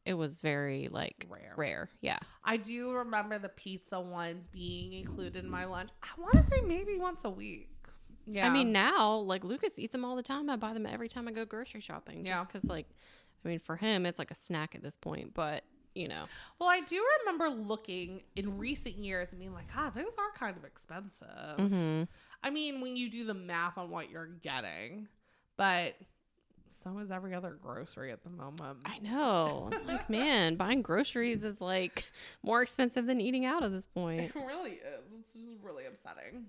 it 0.03 0.15
was 0.15 0.41
very 0.41 0.89
like 0.91 1.27
Rare. 1.29 1.53
rare. 1.55 1.89
Yeah. 2.01 2.17
I 2.43 2.57
do 2.57 2.91
remember 2.91 3.38
the 3.38 3.49
pizza 3.49 4.01
one 4.01 4.45
being 4.51 4.93
included 4.93 5.45
in 5.45 5.49
my 5.49 5.65
lunch. 5.65 5.89
I 6.01 6.19
want 6.19 6.33
to 6.33 6.43
say 6.43 6.61
maybe 6.61 6.97
once 6.97 7.23
a 7.23 7.29
week. 7.29 7.69
Yeah. 8.25 8.47
I 8.47 8.49
mean, 8.49 8.71
now 8.71 9.17
like 9.17 9.43
Lucas 9.43 9.77
eats 9.77 9.91
them 9.91 10.03
all 10.03 10.15
the 10.15 10.23
time. 10.23 10.49
I 10.49 10.55
buy 10.55 10.73
them 10.73 10.88
every 10.88 11.07
time 11.07 11.27
I 11.27 11.31
go 11.33 11.45
grocery 11.45 11.81
shopping. 11.81 12.25
Yeah. 12.25 12.41
Because 12.41 12.63
like, 12.63 12.88
I 13.45 13.47
mean, 13.47 13.59
for 13.59 13.75
him 13.75 14.07
it's 14.07 14.17
like 14.17 14.31
a 14.31 14.35
snack 14.35 14.73
at 14.73 14.81
this 14.81 14.97
point. 14.97 15.35
But 15.35 15.63
you 15.97 16.07
know, 16.07 16.25
well, 16.59 16.69
I 16.69 16.81
do 16.81 17.03
remember 17.19 17.49
looking 17.49 18.21
in 18.35 18.57
recent 18.57 18.97
years 18.97 19.29
and 19.31 19.39
being 19.39 19.53
like, 19.53 19.73
God, 19.73 19.93
those 19.95 20.13
are 20.17 20.37
kind 20.37 20.55
of 20.55 20.63
expensive. 20.63 21.57
mm-hmm. 21.57 22.03
I 22.43 22.49
mean, 22.49 22.81
when 22.81 22.95
you 22.95 23.09
do 23.09 23.25
the 23.25 23.33
math 23.33 23.77
on 23.77 23.89
what 23.89 24.09
you're 24.09 24.29
getting, 24.41 25.07
but 25.57 25.95
so 26.69 26.99
is 26.99 27.09
every 27.09 27.33
other 27.33 27.57
grocery 27.61 28.11
at 28.11 28.23
the 28.23 28.29
moment. 28.29 28.79
I 28.85 28.99
know. 28.99 29.71
like, 29.87 30.09
man, 30.09 30.55
buying 30.55 30.81
groceries 30.81 31.43
is 31.43 31.59
like 31.59 32.05
more 32.43 32.61
expensive 32.61 33.07
than 33.07 33.19
eating 33.19 33.45
out 33.45 33.63
at 33.63 33.71
this 33.71 33.87
point. 33.87 34.21
It 34.21 34.35
really 34.35 34.73
is. 34.73 35.03
It's 35.19 35.33
just 35.33 35.55
really 35.63 35.85
upsetting. 35.85 36.45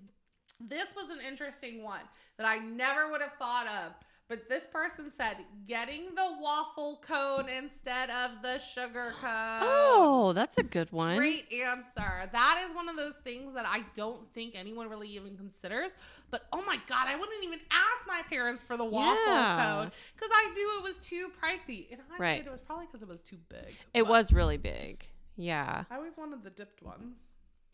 This 0.61 0.95
was 0.95 1.09
an 1.11 1.19
interesting 1.27 1.83
one 1.83 2.01
that 2.37 2.47
I 2.47 2.59
never 2.59 3.11
would 3.11 3.23
have 3.23 3.35
thought 3.39 3.67
of. 3.67 3.93
But 4.29 4.47
this 4.49 4.67
person 4.67 5.11
said 5.11 5.39
getting 5.67 6.15
the 6.15 6.37
waffle 6.39 7.01
cone 7.07 7.49
instead 7.49 8.11
of 8.11 8.43
the 8.43 8.59
sugar 8.59 9.15
cone. 9.21 9.61
Oh, 9.63 10.33
that's 10.35 10.59
a 10.59 10.63
good 10.63 10.93
one. 10.93 11.17
Great 11.17 11.51
answer. 11.51 12.29
That 12.31 12.65
is 12.69 12.75
one 12.77 12.91
of 12.91 12.97
those 12.97 13.17
things 13.17 13.55
that 13.55 13.65
I 13.67 13.85
don't 13.95 14.31
think 14.35 14.55
anyone 14.55 14.91
really 14.91 15.09
even 15.09 15.35
considers. 15.37 15.89
But 16.31 16.47
oh 16.53 16.63
my 16.67 16.77
God, 16.87 17.07
I 17.09 17.17
wouldn't 17.17 17.43
even 17.43 17.59
ask 17.71 18.07
my 18.07 18.21
parents 18.29 18.63
for 18.63 18.77
the 18.77 18.85
waffle 18.85 19.17
Yeah. 19.27 19.65
cone 19.65 19.93
because 20.15 20.29
I 20.31 20.53
knew 20.53 20.79
it 20.79 20.83
was 20.83 20.99
too 20.99 21.31
pricey. 21.43 21.91
And 21.91 22.03
I 22.15 22.19
Right. 22.19 22.47
it 22.47 22.51
was 22.53 22.61
probably 22.61 22.85
because 22.85 23.03
it 23.03 23.09
was 23.09 23.21
too 23.23 23.39
big. 23.49 23.75
It 23.95 24.07
was 24.07 24.31
really 24.33 24.59
big. 24.59 25.07
Yeah. 25.37 25.85
I 25.91 25.97
always 25.97 26.19
wanted 26.19 26.43
the 26.45 26.51
dipped 26.51 26.83
ones. 26.83 27.17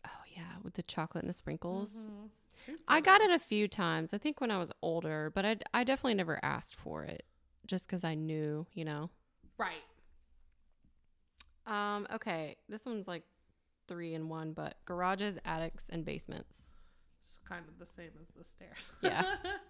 Oh 0.05 0.23
yeah, 0.35 0.57
with 0.63 0.73
the 0.75 0.83
chocolate 0.83 1.23
and 1.23 1.29
the 1.29 1.33
sprinkles. 1.33 2.09
Mhm. 2.67 2.77
I 2.87 3.01
got 3.01 3.21
it 3.21 3.31
a 3.31 3.39
few 3.39 3.67
times. 3.67 4.13
I 4.13 4.17
think 4.17 4.41
when 4.41 4.51
I 4.51 4.57
was 4.57 4.71
older, 4.81 5.31
but 5.33 5.45
I 5.45 5.57
I 5.73 5.83
definitely 5.83 6.15
never 6.15 6.39
asked 6.43 6.75
for 6.75 7.03
it 7.03 7.23
just 7.65 7.87
cuz 7.89 8.03
I 8.03 8.15
knew, 8.15 8.67
you 8.73 8.85
know. 8.85 9.09
Right. 9.57 9.83
Um 11.65 12.07
okay, 12.13 12.57
this 12.69 12.85
one's 12.85 13.07
like 13.07 13.23
3 13.87 14.13
in 14.13 14.29
1, 14.29 14.53
but 14.53 14.77
garages, 14.85 15.37
attics 15.45 15.89
and 15.89 16.05
basements. 16.05 16.75
It's 17.23 17.39
kind 17.47 17.65
of 17.67 17.77
the 17.79 17.85
same 17.85 18.11
as 18.21 18.27
the 18.35 18.43
stairs. 18.43 18.91
Yeah. 19.01 19.23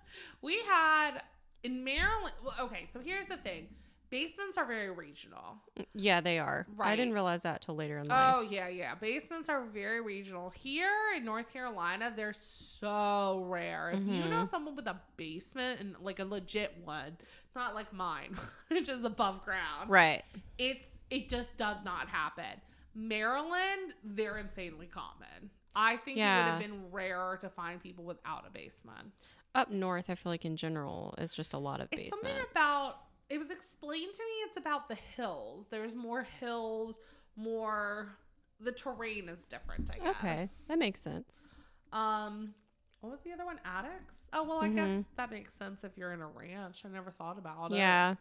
we 0.42 0.60
had 0.64 1.22
in 1.64 1.84
Maryland. 1.84 2.34
Well, 2.44 2.56
okay, 2.62 2.88
so 2.92 3.00
here's 3.00 3.26
the 3.28 3.38
thing 3.38 3.68
basements 4.10 4.58
are 4.58 4.66
very 4.66 4.90
regional. 4.92 5.58
Yeah, 5.94 6.22
they 6.22 6.40
are. 6.40 6.66
I 6.80 6.96
didn't 6.96 7.14
realize 7.14 7.44
that 7.44 7.62
till 7.62 7.76
later 7.76 7.98
in 7.98 8.08
life. 8.08 8.36
Oh, 8.38 8.42
yeah, 8.42 8.68
yeah. 8.68 8.96
Basements 8.96 9.50
are 9.50 9.64
very 9.66 10.02
regional. 10.02 10.50
Here 10.52 10.90
in 11.16 11.26
North 11.26 11.52
Carolina, 11.52 12.14
they're 12.16 12.34
so 12.34 13.44
rare. 13.48 13.92
If 13.92 14.00
you 14.08 14.24
Mhm. 14.24 14.30
know 14.30 14.46
someone 14.46 14.76
with 14.76 14.88
a 14.88 15.00
basement 15.18 15.80
and 15.82 15.96
like 16.00 16.20
a 16.20 16.26
legit 16.26 16.78
one, 16.84 17.18
not 17.56 17.76
like 17.76 17.92
mine, 17.94 18.38
which 18.70 18.90
is 18.90 19.04
above 19.04 19.44
ground, 19.44 19.90
Right. 19.90 20.24
it's 20.58 20.98
it 21.10 21.30
just 21.30 21.56
does 21.58 21.78
not 21.84 22.08
happen. 22.10 22.60
Maryland, 22.96 23.94
they're 24.04 24.38
insanely 24.38 24.88
common. 24.88 25.52
I 25.76 25.98
think 25.98 26.18
it 26.18 26.22
would 26.22 26.46
have 26.48 26.60
been 26.60 26.90
rarer 26.92 27.38
to 27.42 27.50
find 27.50 27.82
people 27.84 28.06
without 28.06 28.46
a 28.48 28.50
basement. 28.50 29.12
Up 29.54 29.70
north, 29.70 30.10
I 30.10 30.16
feel 30.16 30.32
like 30.32 30.46
in 30.46 30.56
general, 30.58 31.14
it's 31.18 31.36
just 31.36 31.54
a 31.54 31.58
lot 31.58 31.80
of 31.82 31.90
It's 31.92 32.02
basements. 32.04 32.28
something 32.28 32.46
about 32.52 32.98
it 33.30 33.38
was 33.40 33.50
explained 33.52 34.14
to 34.14 34.24
me 34.24 34.32
it's 34.46 34.58
about 34.58 34.88
the 34.90 34.96
hills. 34.96 35.68
There's 35.70 35.96
more 35.96 36.24
hills, 36.40 37.00
more 37.36 38.18
the 38.60 38.72
terrain 38.72 39.28
is 39.30 39.46
different, 39.46 39.90
I 39.92 39.98
guess. 39.98 40.16
Okay, 40.18 40.50
that 40.68 40.80
makes 40.80 41.02
sense. 41.02 41.56
um 41.92 42.54
what 43.02 43.12
was 43.12 43.20
the 43.22 43.32
other 43.32 43.46
one? 43.46 43.60
Attics? 43.66 44.16
Oh 44.34 44.44
well 44.44 44.60
I 44.60 44.70
Mhm. 44.70 44.76
guess 44.76 45.06
that 45.18 45.32
makes 45.32 45.54
sense 45.54 45.84
if 45.84 45.98
you're 45.98 46.14
in 46.14 46.22
a 46.22 46.28
ranch. 46.28 46.84
I 46.86 46.90
never 46.90 47.12
thought 47.12 47.38
about 47.38 47.72
it. 47.72 47.78
Yeah. 47.78 48.16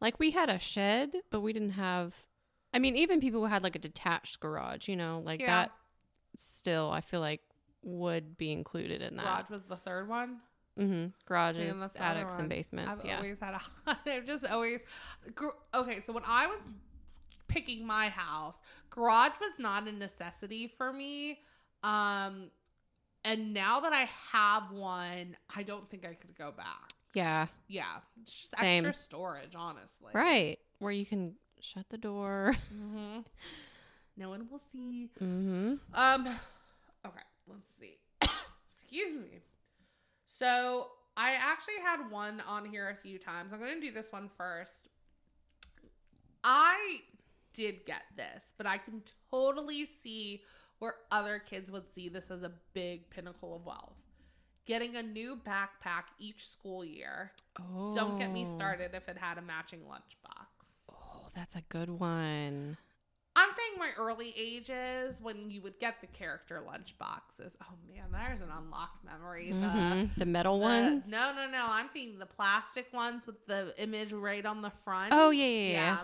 Like 0.00 0.18
we 0.18 0.30
had 0.32 0.48
a 0.50 0.58
shed, 0.58 1.14
but 1.30 1.40
we 1.40 1.52
didn't 1.52 1.70
have 1.72 2.14
I 2.72 2.78
mean, 2.78 2.94
even 2.96 3.20
people 3.20 3.40
who 3.40 3.46
had 3.46 3.62
like 3.64 3.74
a 3.76 3.80
detached 3.80 4.38
garage, 4.40 4.88
you 4.88 4.96
know, 4.96 5.22
like 5.24 5.40
Yeah. 5.40 5.46
that 5.64 5.72
still 6.36 6.90
I 6.90 7.00
feel 7.00 7.20
like 7.20 7.40
would 7.82 8.36
be 8.36 8.52
included 8.52 9.02
in 9.02 9.16
that. 9.16 9.24
Garage 9.24 9.50
was 9.50 9.64
the 9.64 9.76
third 9.76 10.08
one. 10.08 10.38
Mm-hmm. 10.78 11.06
Garages, 11.26 11.78
the 11.92 12.02
attics, 12.02 12.36
and 12.38 12.48
basements. 12.48 13.02
I've 13.02 13.08
yeah. 13.08 13.16
always 13.16 13.38
had 13.40 13.54
a 13.54 13.60
I've 14.06 14.24
just 14.24 14.46
always 14.46 14.80
gr- 15.34 15.48
okay. 15.74 16.00
So 16.06 16.12
when 16.12 16.22
I 16.26 16.46
was 16.46 16.60
picking 17.48 17.86
my 17.86 18.08
house, 18.08 18.58
garage 18.90 19.32
was 19.40 19.52
not 19.58 19.86
a 19.88 19.92
necessity 19.92 20.66
for 20.68 20.92
me. 20.92 21.40
Um, 21.82 22.50
And 23.24 23.52
now 23.52 23.80
that 23.80 23.92
I 23.92 24.08
have 24.32 24.70
one, 24.70 25.36
I 25.54 25.62
don't 25.62 25.88
think 25.90 26.06
I 26.06 26.14
could 26.14 26.34
go 26.36 26.52
back. 26.56 26.92
Yeah. 27.12 27.48
Yeah, 27.68 27.84
it's 28.22 28.32
just 28.32 28.56
Same. 28.58 28.86
extra 28.86 28.92
storage, 29.04 29.54
honestly. 29.56 30.12
Right. 30.14 30.58
Where 30.78 30.92
you 30.92 31.04
can 31.04 31.34
shut 31.60 31.86
the 31.90 31.98
door. 31.98 32.54
hmm 32.72 33.18
No 34.16 34.28
one 34.28 34.48
will 34.50 34.60
see. 34.72 35.08
Mm-hmm. 35.22 35.74
Um. 35.94 36.26
Okay, 37.06 37.20
let's 37.48 37.68
see. 37.80 37.96
Excuse 38.74 39.18
me. 39.20 39.40
So 40.40 40.88
I 41.18 41.32
actually 41.32 41.80
had 41.84 42.10
one 42.10 42.42
on 42.48 42.64
here 42.64 42.88
a 42.88 42.94
few 42.94 43.18
times. 43.18 43.52
I'm 43.52 43.60
going 43.60 43.78
to 43.78 43.86
do 43.86 43.92
this 43.92 44.10
one 44.10 44.30
first. 44.38 44.88
I 46.42 47.00
did 47.52 47.84
get 47.84 48.04
this, 48.16 48.42
but 48.56 48.66
I 48.66 48.78
can 48.78 49.02
totally 49.30 49.84
see 49.84 50.40
where 50.78 50.94
other 51.10 51.38
kids 51.38 51.70
would 51.70 51.92
see 51.94 52.08
this 52.08 52.30
as 52.30 52.42
a 52.42 52.52
big 52.72 53.10
pinnacle 53.10 53.54
of 53.54 53.66
wealth. 53.66 53.98
Getting 54.64 54.96
a 54.96 55.02
new 55.02 55.36
backpack 55.46 56.04
each 56.18 56.48
school 56.48 56.82
year. 56.86 57.32
Oh. 57.58 57.94
Don't 57.94 58.18
get 58.18 58.32
me 58.32 58.46
oh. 58.48 58.54
started 58.54 58.92
if 58.94 59.10
it 59.10 59.18
had 59.18 59.36
a 59.36 59.42
matching 59.42 59.80
lunchbox. 59.80 60.46
Oh, 60.90 61.28
that's 61.34 61.54
a 61.54 61.62
good 61.68 61.90
one. 61.90 62.78
I'm 63.40 63.52
saying 63.52 63.78
my 63.78 63.90
early 63.96 64.34
ages 64.36 65.20
when 65.20 65.50
you 65.50 65.60
would 65.62 65.78
get 65.80 66.00
the 66.00 66.06
character 66.08 66.60
lunch 66.60 66.94
boxes. 66.98 67.56
Oh 67.62 67.74
man, 67.92 68.04
there's 68.12 68.40
an 68.42 68.50
unlocked 68.56 69.04
memory. 69.04 69.50
The, 69.52 69.56
Mhm. 69.58 70.14
The 70.16 70.26
metal 70.26 70.58
the- 70.58 70.64
ones. 70.64 71.08
No, 71.08 71.32
no, 71.34 71.48
no. 71.50 71.66
I'm 71.68 71.88
thinking 71.88 72.18
the 72.18 72.26
plastic 72.26 72.92
ones 72.92 73.26
with 73.26 73.46
the 73.46 73.74
image 73.78 74.12
right 74.12 74.44
on 74.44 74.62
the 74.62 74.70
front. 74.84 75.08
Oh 75.12 75.30
yeah, 75.30 75.46
yeah, 75.46 75.70
yeah. 75.72 75.98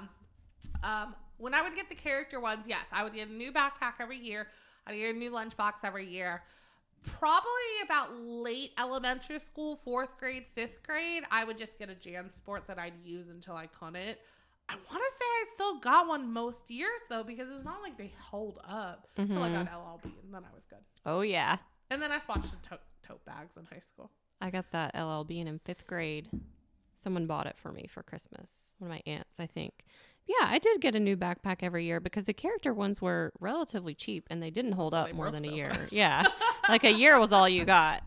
Yeah. 0.82 1.02
Um, 1.02 1.14
when 1.38 1.52
I 1.54 1.62
would 1.62 1.74
get 1.74 1.88
the 1.88 1.94
character 1.94 2.40
ones, 2.40 2.66
yes, 2.66 2.86
I 2.92 3.04
would 3.04 3.12
get 3.14 3.28
a 3.28 3.32
new 3.32 3.52
backpack 3.52 3.94
every 4.00 4.18
year. 4.18 4.48
I'd 4.86 4.94
get 4.96 5.14
a 5.14 5.18
new 5.18 5.30
lunchbox 5.30 5.74
every 5.84 6.06
year. 6.06 6.42
Probably 7.04 7.46
about 7.84 8.16
late 8.16 8.72
elementary 8.78 9.38
school, 9.38 9.76
fourth 9.76 10.18
grade, 10.18 10.46
fifth 10.46 10.82
grade, 10.82 11.24
I 11.30 11.44
would 11.44 11.56
just 11.58 11.78
get 11.78 11.88
a 11.90 11.94
JanSport 11.94 12.66
that 12.66 12.78
I'd 12.78 12.94
use 13.04 13.28
until 13.28 13.54
I 13.54 13.66
couldn't. 13.66 14.18
I 14.68 14.74
want 14.74 15.02
to 15.02 15.16
say 15.16 15.24
I 15.24 15.44
still 15.54 15.78
got 15.78 16.08
one 16.08 16.32
most 16.32 16.70
years 16.70 17.00
though, 17.08 17.22
because 17.22 17.50
it's 17.50 17.64
not 17.64 17.82
like 17.82 17.96
they 17.96 18.12
held 18.30 18.58
up 18.68 19.06
until 19.16 19.42
I 19.42 19.50
got 19.50 19.66
mm-hmm. 19.66 19.74
L.L.Bean, 19.74 20.14
and 20.24 20.34
then 20.34 20.42
I 20.44 20.54
was 20.54 20.66
good. 20.66 20.80
Oh 21.04 21.20
yeah. 21.20 21.56
And 21.90 22.02
then 22.02 22.10
I 22.10 22.18
swatched 22.18 22.50
the 22.50 22.68
tote, 22.68 22.80
tote 23.06 23.24
bags 23.24 23.56
in 23.56 23.64
high 23.64 23.78
school. 23.78 24.10
I 24.40 24.50
got 24.50 24.70
that 24.72 24.90
L.L.Bean 24.94 25.46
in 25.46 25.60
fifth 25.60 25.86
grade. 25.86 26.28
Someone 26.94 27.26
bought 27.26 27.46
it 27.46 27.56
for 27.56 27.70
me 27.70 27.88
for 27.88 28.02
Christmas. 28.02 28.74
One 28.78 28.90
of 28.90 28.96
my 28.96 29.02
aunts, 29.10 29.38
I 29.38 29.46
think. 29.46 29.84
Yeah, 30.26 30.48
I 30.48 30.58
did 30.58 30.80
get 30.80 30.96
a 30.96 31.00
new 31.00 31.16
backpack 31.16 31.58
every 31.60 31.84
year 31.84 32.00
because 32.00 32.24
the 32.24 32.32
character 32.32 32.74
ones 32.74 33.00
were 33.00 33.32
relatively 33.38 33.94
cheap 33.94 34.26
and 34.28 34.42
they 34.42 34.50
didn't 34.50 34.72
hold 34.72 34.92
up 34.92 35.06
they 35.06 35.12
more 35.12 35.30
than 35.30 35.44
a 35.44 35.52
year. 35.52 35.70
Yeah. 35.90 36.24
like 36.68 36.82
a 36.82 36.90
year 36.90 37.18
was 37.20 37.32
all 37.32 37.48
you 37.48 37.64
got. 37.64 38.02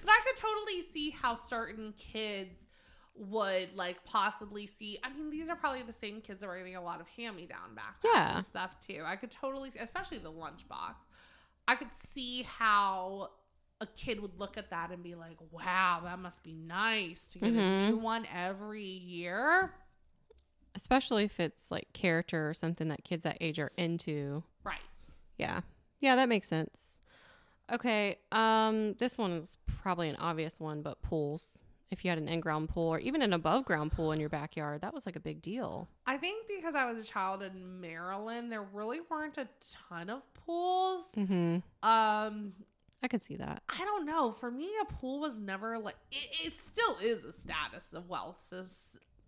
But 0.00 0.10
I 0.10 0.20
could 0.26 0.36
totally 0.36 0.82
see 0.92 1.10
how 1.10 1.34
certain 1.34 1.94
kids 1.96 2.66
would 3.14 3.74
like 3.76 4.02
possibly 4.04 4.66
see. 4.66 4.98
I 5.04 5.10
mean, 5.12 5.30
these 5.30 5.48
are 5.48 5.56
probably 5.56 5.82
the 5.82 5.92
same 5.92 6.20
kids 6.20 6.40
that 6.40 6.46
were 6.48 6.56
getting 6.56 6.76
a 6.76 6.82
lot 6.82 7.00
of 7.00 7.08
hand 7.08 7.36
me 7.36 7.46
down 7.46 7.74
backpacks 7.76 8.04
Yeah. 8.14 8.36
and 8.38 8.46
stuff 8.46 8.76
too. 8.86 9.02
I 9.04 9.16
could 9.16 9.30
totally, 9.30 9.70
especially 9.78 10.18
the 10.18 10.32
lunchbox. 10.32 10.94
I 11.68 11.74
could 11.74 11.94
see 11.94 12.42
how 12.42 13.30
a 13.80 13.86
kid 13.86 14.20
would 14.20 14.38
look 14.38 14.56
at 14.56 14.70
that 14.70 14.90
and 14.90 15.02
be 15.02 15.14
like, 15.14 15.36
"Wow, 15.50 16.00
that 16.04 16.18
must 16.18 16.42
be 16.42 16.54
nice 16.54 17.28
to 17.32 17.38
get 17.40 17.48
a 17.50 17.52
Mhm. 17.52 17.88
new 17.90 17.98
one 17.98 18.26
every 18.32 18.82
year." 18.84 19.74
Especially 20.74 21.24
if 21.24 21.38
it's 21.38 21.70
like 21.70 21.92
character 21.92 22.48
or 22.48 22.54
something 22.54 22.88
that 22.88 23.04
kids 23.04 23.24
that 23.24 23.36
age 23.40 23.58
are 23.58 23.70
into. 23.76 24.42
Right. 24.64 24.80
Yeah. 25.36 25.60
Yeah, 26.00 26.16
that 26.16 26.28
makes 26.28 26.48
sense. 26.48 27.00
Okay. 27.70 28.18
Um, 28.32 28.94
this 28.94 29.18
one 29.18 29.32
is 29.32 29.58
probably 29.66 30.08
an 30.08 30.16
obvious 30.16 30.58
one, 30.58 30.80
but 30.82 31.02
pools. 31.02 31.64
If 31.92 32.04
you 32.04 32.10
had 32.10 32.18
an 32.18 32.26
in-ground 32.26 32.70
pool 32.70 32.88
or 32.88 32.98
even 32.98 33.20
an 33.20 33.34
above-ground 33.34 33.92
pool 33.92 34.12
in 34.12 34.18
your 34.18 34.30
backyard, 34.30 34.80
that 34.80 34.94
was 34.94 35.04
like 35.04 35.14
a 35.14 35.20
big 35.20 35.42
deal. 35.42 35.88
I 36.06 36.16
think 36.16 36.48
because 36.48 36.74
I 36.74 36.90
was 36.90 37.02
a 37.02 37.06
child 37.06 37.42
in 37.42 37.82
Maryland, 37.82 38.50
there 38.50 38.62
really 38.62 39.00
weren't 39.10 39.36
a 39.36 39.46
ton 39.90 40.08
of 40.08 40.22
pools. 40.32 41.12
Mm-hmm. 41.14 41.56
Um, 41.86 42.54
I 43.02 43.08
could 43.08 43.20
see 43.20 43.36
that. 43.36 43.62
I 43.68 43.84
don't 43.84 44.06
know. 44.06 44.32
For 44.32 44.50
me, 44.50 44.70
a 44.80 44.84
pool 44.86 45.20
was 45.20 45.38
never 45.38 45.78
like 45.78 45.96
it, 46.10 46.28
it 46.46 46.58
still 46.58 46.96
is 47.02 47.24
a 47.24 47.32
status 47.32 47.92
of 47.92 48.08
wealth 48.08 48.52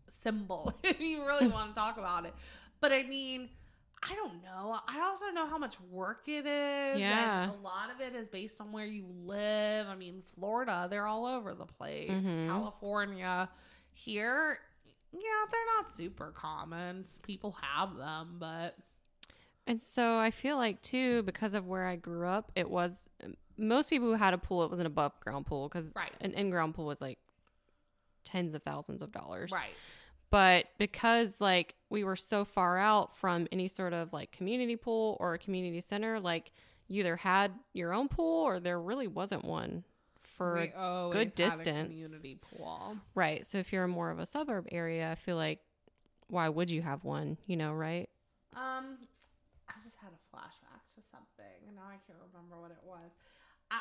symbol 0.08 0.72
if 0.82 1.00
you 1.00 1.24
really 1.26 1.46
want 1.48 1.70
to 1.70 1.74
talk 1.74 1.98
about 1.98 2.24
it. 2.24 2.34
But 2.80 2.92
I 2.92 3.02
mean, 3.02 3.50
I 4.10 4.14
don't 4.14 4.42
know. 4.42 4.78
I 4.86 5.00
also 5.00 5.26
know 5.30 5.46
how 5.46 5.56
much 5.58 5.80
work 5.90 6.28
it 6.28 6.46
is. 6.46 7.00
Yeah. 7.00 7.50
A 7.50 7.52
lot 7.62 7.90
of 7.94 8.00
it 8.00 8.14
is 8.14 8.28
based 8.28 8.60
on 8.60 8.70
where 8.72 8.86
you 8.86 9.06
live. 9.24 9.86
I 9.88 9.94
mean, 9.94 10.22
Florida, 10.34 10.86
they're 10.90 11.06
all 11.06 11.26
over 11.26 11.54
the 11.54 11.66
place. 11.66 12.10
Mhm. 12.10 12.46
California, 12.48 13.48
here, 13.92 14.58
yeah, 15.12 15.20
they're 15.50 15.66
not 15.78 15.94
super 15.96 16.32
common. 16.32 17.04
People 17.22 17.56
have 17.62 17.96
them, 17.96 18.36
but 18.38 18.76
And 19.66 19.80
so 19.80 20.18
I 20.18 20.30
feel 20.30 20.56
like 20.58 20.82
too, 20.82 21.22
because 21.22 21.54
of 21.54 21.66
where 21.66 21.86
I 21.86 21.96
grew 21.96 22.26
up, 22.26 22.52
it 22.54 22.68
was 22.68 23.08
most 23.56 23.88
people 23.88 24.08
who 24.08 24.14
had 24.14 24.34
a 24.34 24.38
pool, 24.38 24.62
it 24.64 24.70
was 24.70 24.80
an 24.80 24.86
above 24.86 25.18
ground 25.20 25.46
pool 25.46 25.68
because 25.68 25.92
Right. 25.96 26.12
an 26.20 26.34
in 26.34 26.50
ground 26.50 26.74
pool 26.74 26.84
was 26.84 27.00
like 27.00 27.18
tens 28.24 28.52
of 28.54 28.62
thousands 28.62 29.00
of 29.02 29.12
dollars. 29.12 29.50
right. 29.52 29.74
But 30.30 30.66
because 30.78 31.40
like 31.40 31.74
we 31.90 32.02
were 32.04 32.16
so 32.16 32.44
far 32.44 32.78
out 32.78 33.16
from 33.16 33.46
any 33.52 33.68
sort 33.68 33.92
of 33.92 34.12
like 34.12 34.32
community 34.32 34.76
pool 34.76 35.16
or 35.20 35.34
a 35.34 35.38
community 35.38 35.80
center, 35.80 36.18
like 36.18 36.50
you 36.88 37.00
either 37.00 37.16
had 37.16 37.52
your 37.72 37.92
own 37.92 38.08
pool 38.08 38.42
or 38.44 38.58
there 38.60 38.80
really 38.80 39.06
wasn't 39.06 39.44
one 39.44 39.84
for 40.18 40.54
We 40.54 40.72
always 40.76 41.12
good 41.12 41.28
a 41.28 41.30
distance. 41.30 41.88
community 42.00 42.38
pool. 42.40 42.96
right. 43.14 43.46
So 43.46 43.58
if 43.58 43.72
you're 43.72 43.86
more 43.86 44.10
of 44.10 44.18
a 44.18 44.26
suburb 44.26 44.66
area, 44.72 45.10
I 45.10 45.14
feel 45.14 45.36
like 45.36 45.60
why 46.26 46.48
would 46.48 46.70
you 46.70 46.82
have 46.82 47.04
one? 47.04 47.38
You 47.46 47.56
know, 47.56 47.72
right? 47.72 48.08
Um, 48.56 48.98
I 49.68 49.74
just 49.84 49.96
had 50.02 50.10
a 50.10 50.36
flashback 50.36 50.82
to 50.96 51.02
something, 51.12 51.68
and 51.68 51.76
now 51.76 51.82
I 51.86 51.96
can't 52.06 52.18
remember 52.32 52.60
what 52.60 52.70
it 52.72 52.78
was. 52.84 53.10
I, 53.70 53.78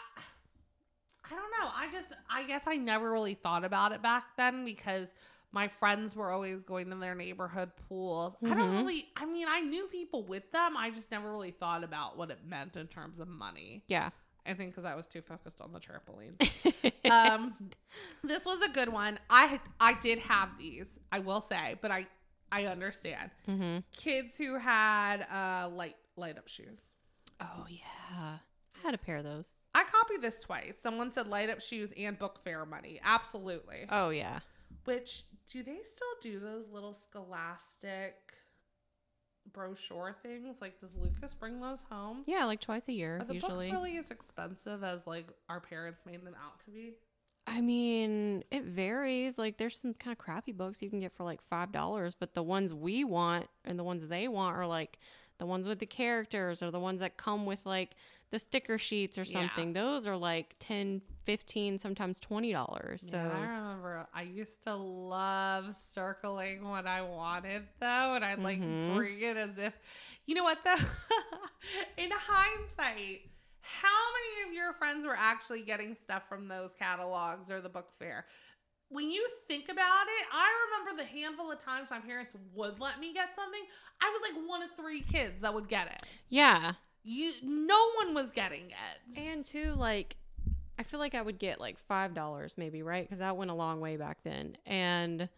I 1.25 1.29
don't 1.29 1.51
know. 1.59 1.69
I 1.73 1.89
just, 1.91 2.13
I 2.29 2.43
guess 2.43 2.63
I 2.67 2.75
never 2.75 3.11
really 3.11 3.33
thought 3.33 3.63
about 3.63 3.91
it 3.91 4.01
back 4.01 4.25
then 4.37 4.65
because 4.65 5.13
my 5.53 5.67
friends 5.67 6.15
were 6.15 6.31
always 6.31 6.63
going 6.63 6.89
to 6.89 6.95
their 6.95 7.15
neighborhood 7.15 7.71
pools. 7.87 8.35
I 8.43 8.49
don't 8.55 8.71
Mhm. 8.71 8.77
really, 8.79 9.11
I 9.15 9.25
mean, 9.25 9.47
I 9.47 9.61
knew 9.61 9.87
people 9.87 10.23
with 10.23 10.51
them. 10.51 10.75
I 10.75 10.89
just 10.89 11.11
never 11.11 11.31
really 11.31 11.51
thought 11.51 11.83
about 11.83 12.17
what 12.17 12.31
it 12.31 12.43
meant 12.43 12.75
in 12.75 12.87
terms 12.87 13.19
of 13.19 13.27
money. 13.27 13.83
Yeah. 13.87 14.09
I 14.45 14.55
think 14.55 14.71
because 14.71 14.83
I 14.83 14.95
was 14.95 15.07
too 15.07 15.21
focused 15.21 15.61
on 15.61 15.71
the 15.71 15.79
trampoline. 15.79 16.35
um, 17.11 17.55
this 18.23 18.45
was 18.45 18.61
a 18.61 18.69
good 18.69 18.89
one. 18.89 19.17
I 19.29 19.61
I 19.79 19.93
did 19.93 20.19
have 20.19 20.57
these, 20.57 20.87
I 21.13 21.19
will 21.19 21.39
say, 21.39 21.77
but 21.81 21.91
I 21.91 22.07
I 22.51 22.65
understand 22.65 23.31
mm-hmm. 23.47 23.77
kids 23.95 24.37
who 24.37 24.57
had 24.57 25.21
uh 25.31 25.69
light 25.69 25.95
light 26.17 26.37
up 26.37 26.49
shoes. 26.49 26.79
Oh 27.39 27.65
yeah, 27.69 28.39
I 28.75 28.79
had 28.83 28.93
a 28.93 28.97
pair 28.97 29.17
of 29.17 29.23
those. 29.23 29.67
I 29.73 29.85
copied 29.85 30.21
this 30.21 30.39
twice. 30.39 30.75
Someone 30.81 31.11
said 31.11 31.27
light 31.27 31.49
up 31.49 31.61
shoes 31.61 31.93
and 31.95 32.19
book 32.19 32.39
fair 32.43 32.65
money. 32.65 32.99
Absolutely. 33.01 33.85
Oh 33.89 34.09
yeah. 34.09 34.39
Which 34.83 35.23
do 35.49 35.63
they 35.63 35.79
still 35.83 36.07
do 36.21 36.39
those 36.39 36.67
little 36.71 36.93
scholastic 36.93 38.15
brochure 39.51 40.15
things? 40.23 40.57
Like 40.61 40.79
does 40.79 40.95
Lucas 40.95 41.33
bring 41.33 41.59
those 41.59 41.83
home? 41.89 42.23
Yeah, 42.25 42.45
like 42.45 42.59
twice 42.59 42.87
a 42.87 42.93
year 42.93 43.17
Are 43.21 43.25
the 43.25 43.35
usually. 43.35 43.69
books 43.69 43.73
really 43.73 43.97
as 43.97 44.11
expensive 44.11 44.83
as 44.83 45.05
like 45.05 45.27
our 45.49 45.59
parents 45.59 46.05
made 46.05 46.25
them 46.25 46.35
out 46.43 46.59
to 46.65 46.71
be? 46.71 46.93
I 47.45 47.59
mean, 47.61 48.43
it 48.51 48.63
varies. 48.63 49.37
Like 49.37 49.57
there's 49.57 49.77
some 49.77 49.93
kind 49.93 50.13
of 50.13 50.17
crappy 50.17 50.53
books 50.53 50.81
you 50.81 50.89
can 50.89 50.99
get 50.99 51.13
for 51.13 51.23
like 51.23 51.41
five 51.41 51.71
dollars, 51.71 52.15
but 52.17 52.33
the 52.33 52.43
ones 52.43 52.73
we 52.73 53.03
want 53.03 53.47
and 53.65 53.77
the 53.77 53.83
ones 53.83 54.07
they 54.07 54.27
want 54.27 54.55
are 54.55 54.67
like 54.67 54.97
the 55.39 55.45
ones 55.45 55.67
with 55.67 55.79
the 55.79 55.85
characters 55.85 56.63
or 56.63 56.71
the 56.71 56.79
ones 56.79 57.01
that 57.01 57.17
come 57.17 57.45
with 57.45 57.65
like 57.65 57.91
the 58.33 58.39
sticker 58.39 58.79
sheets 58.79 59.15
or 59.19 59.23
Yeah. 59.25 59.41
something. 59.47 59.73
Those 59.73 60.07
are 60.07 60.17
like 60.17 60.55
10 60.59 61.01
15 61.23 61.77
sometimes 61.77 62.19
$20. 62.19 62.99
So 63.01 63.17
Man, 63.17 63.29
I 63.31 63.39
remember 63.41 64.07
I 64.11 64.23
used 64.23 64.63
to 64.63 64.73
love 64.75 65.75
circling 65.75 66.67
what 66.67 66.87
I 66.87 67.03
wanted 67.03 67.63
though, 67.79 68.15
and 68.15 68.25
I'd 68.25 68.39
like 68.39 68.59
Mhm. 68.59 68.95
bring 68.95 69.21
it 69.21 69.37
as 69.37 69.57
if, 69.59 69.77
you 70.25 70.33
know 70.33 70.43
what 70.43 70.63
though? 70.63 70.73
In 72.03 72.09
hindsight, 72.11 73.21
how 73.61 73.87
many 74.41 74.49
of 74.49 74.55
your 74.55 74.73
friends 74.73 75.05
were 75.05 75.15
actually 75.15 75.61
getting 75.61 75.95
stuff 75.95 76.23
from 76.27 76.47
those 76.47 76.73
catalogs 76.73 77.51
or 77.51 77.61
the 77.61 77.69
book 77.69 77.91
fair? 77.99 78.25
When 78.89 79.11
you 79.11 79.25
think 79.47 79.65
about 79.69 79.77
it, 80.07 80.25
I 80.33 80.49
remember 80.65 81.01
the 81.03 81.07
handful 81.07 81.51
of 81.51 81.63
times 81.63 81.87
my 81.91 81.99
parents 81.99 82.35
would 82.55 82.79
let 82.79 82.99
me 82.99 83.13
get 83.13 83.35
something. 83.35 83.61
I 84.01 84.09
was 84.09 84.21
like 84.27 84.49
one 84.49 84.63
of 84.63 84.71
three 84.75 85.01
kids 85.01 85.41
that 85.41 85.53
would 85.53 85.69
get 85.69 85.87
it. 85.87 86.03
yeah. 86.29 86.73
You, 87.03 87.31
no 87.43 87.91
one 87.97 88.13
was 88.13 88.31
getting 88.31 88.65
it. 88.71 89.17
And 89.19 89.45
too, 89.45 89.73
like, 89.77 90.15
I 90.79 90.83
feel 90.83 90.99
like 90.99 91.15
I 91.15 91.21
would 91.21 91.37
get 91.37 91.59
like 91.59 91.77
five 91.77 92.13
dollars 92.13 92.55
maybe, 92.57 92.81
right? 92.81 93.03
Because 93.03 93.19
that 93.19 93.37
went 93.37 93.51
a 93.51 93.53
long 93.53 93.79
way 93.79 93.97
back 93.97 94.19
then. 94.23 94.57
And 94.65 95.29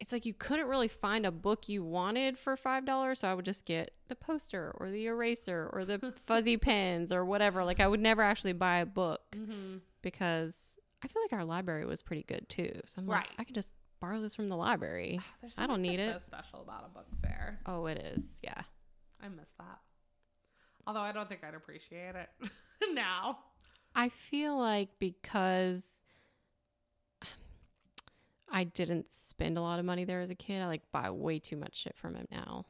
it's 0.00 0.12
like 0.12 0.26
you 0.26 0.34
couldn't 0.34 0.66
really 0.68 0.88
find 0.88 1.24
a 1.24 1.30
book 1.32 1.68
you 1.68 1.82
wanted 1.82 2.36
for 2.38 2.56
five 2.56 2.84
dollars, 2.84 3.20
so 3.20 3.28
I 3.28 3.34
would 3.34 3.44
just 3.44 3.64
get 3.64 3.92
the 4.08 4.14
poster 4.14 4.74
or 4.78 4.90
the 4.90 5.06
eraser 5.06 5.70
or 5.72 5.84
the 5.84 6.12
fuzzy 6.26 6.56
pens 6.56 7.12
or 7.12 7.24
whatever. 7.24 7.64
Like 7.64 7.80
I 7.80 7.86
would 7.88 8.00
never 8.00 8.22
actually 8.22 8.52
buy 8.52 8.78
a 8.78 8.86
book 8.86 9.20
Mm-hmm. 9.34 9.78
because 10.02 10.78
I 11.02 11.08
feel 11.08 11.22
like 11.22 11.32
our 11.32 11.44
library 11.44 11.86
was 11.86 12.02
pretty 12.02 12.22
good 12.24 12.48
too. 12.48 12.80
So 12.86 13.00
I'm 13.00 13.06
like, 13.06 13.20
Right. 13.20 13.28
I 13.38 13.44
could 13.44 13.54
just 13.54 13.72
borrow 14.00 14.20
this 14.20 14.34
from 14.36 14.48
the 14.48 14.56
library. 14.56 15.18
There's 15.40 15.54
I 15.58 15.66
don't 15.66 15.82
need 15.82 15.98
it. 16.00 16.12
So 16.14 16.20
special 16.26 16.60
about 16.62 16.84
a 16.84 16.88
book 16.94 17.06
fair. 17.22 17.58
Oh, 17.66 17.86
it 17.86 17.98
is. 18.16 18.40
Yeah. 18.44 18.60
I 19.22 19.28
miss 19.28 19.48
that. 19.58 19.78
Although 20.86 21.00
I 21.00 21.12
don't 21.12 21.28
think 21.28 21.42
I'd 21.44 21.54
appreciate 21.54 22.14
it 22.14 22.28
now. 22.92 23.38
I 23.94 24.08
feel 24.08 24.58
like 24.58 24.90
because 24.98 26.04
I 28.50 28.64
didn't 28.64 29.10
spend 29.10 29.58
a 29.58 29.60
lot 29.62 29.78
of 29.78 29.84
money 29.84 30.04
there 30.04 30.20
as 30.20 30.30
a 30.30 30.34
kid, 30.34 30.60
I 30.62 30.66
like 30.66 30.82
buy 30.92 31.10
way 31.10 31.38
too 31.38 31.56
much 31.56 31.76
shit 31.76 31.96
from 31.96 32.14
him 32.14 32.26
now. 32.30 32.66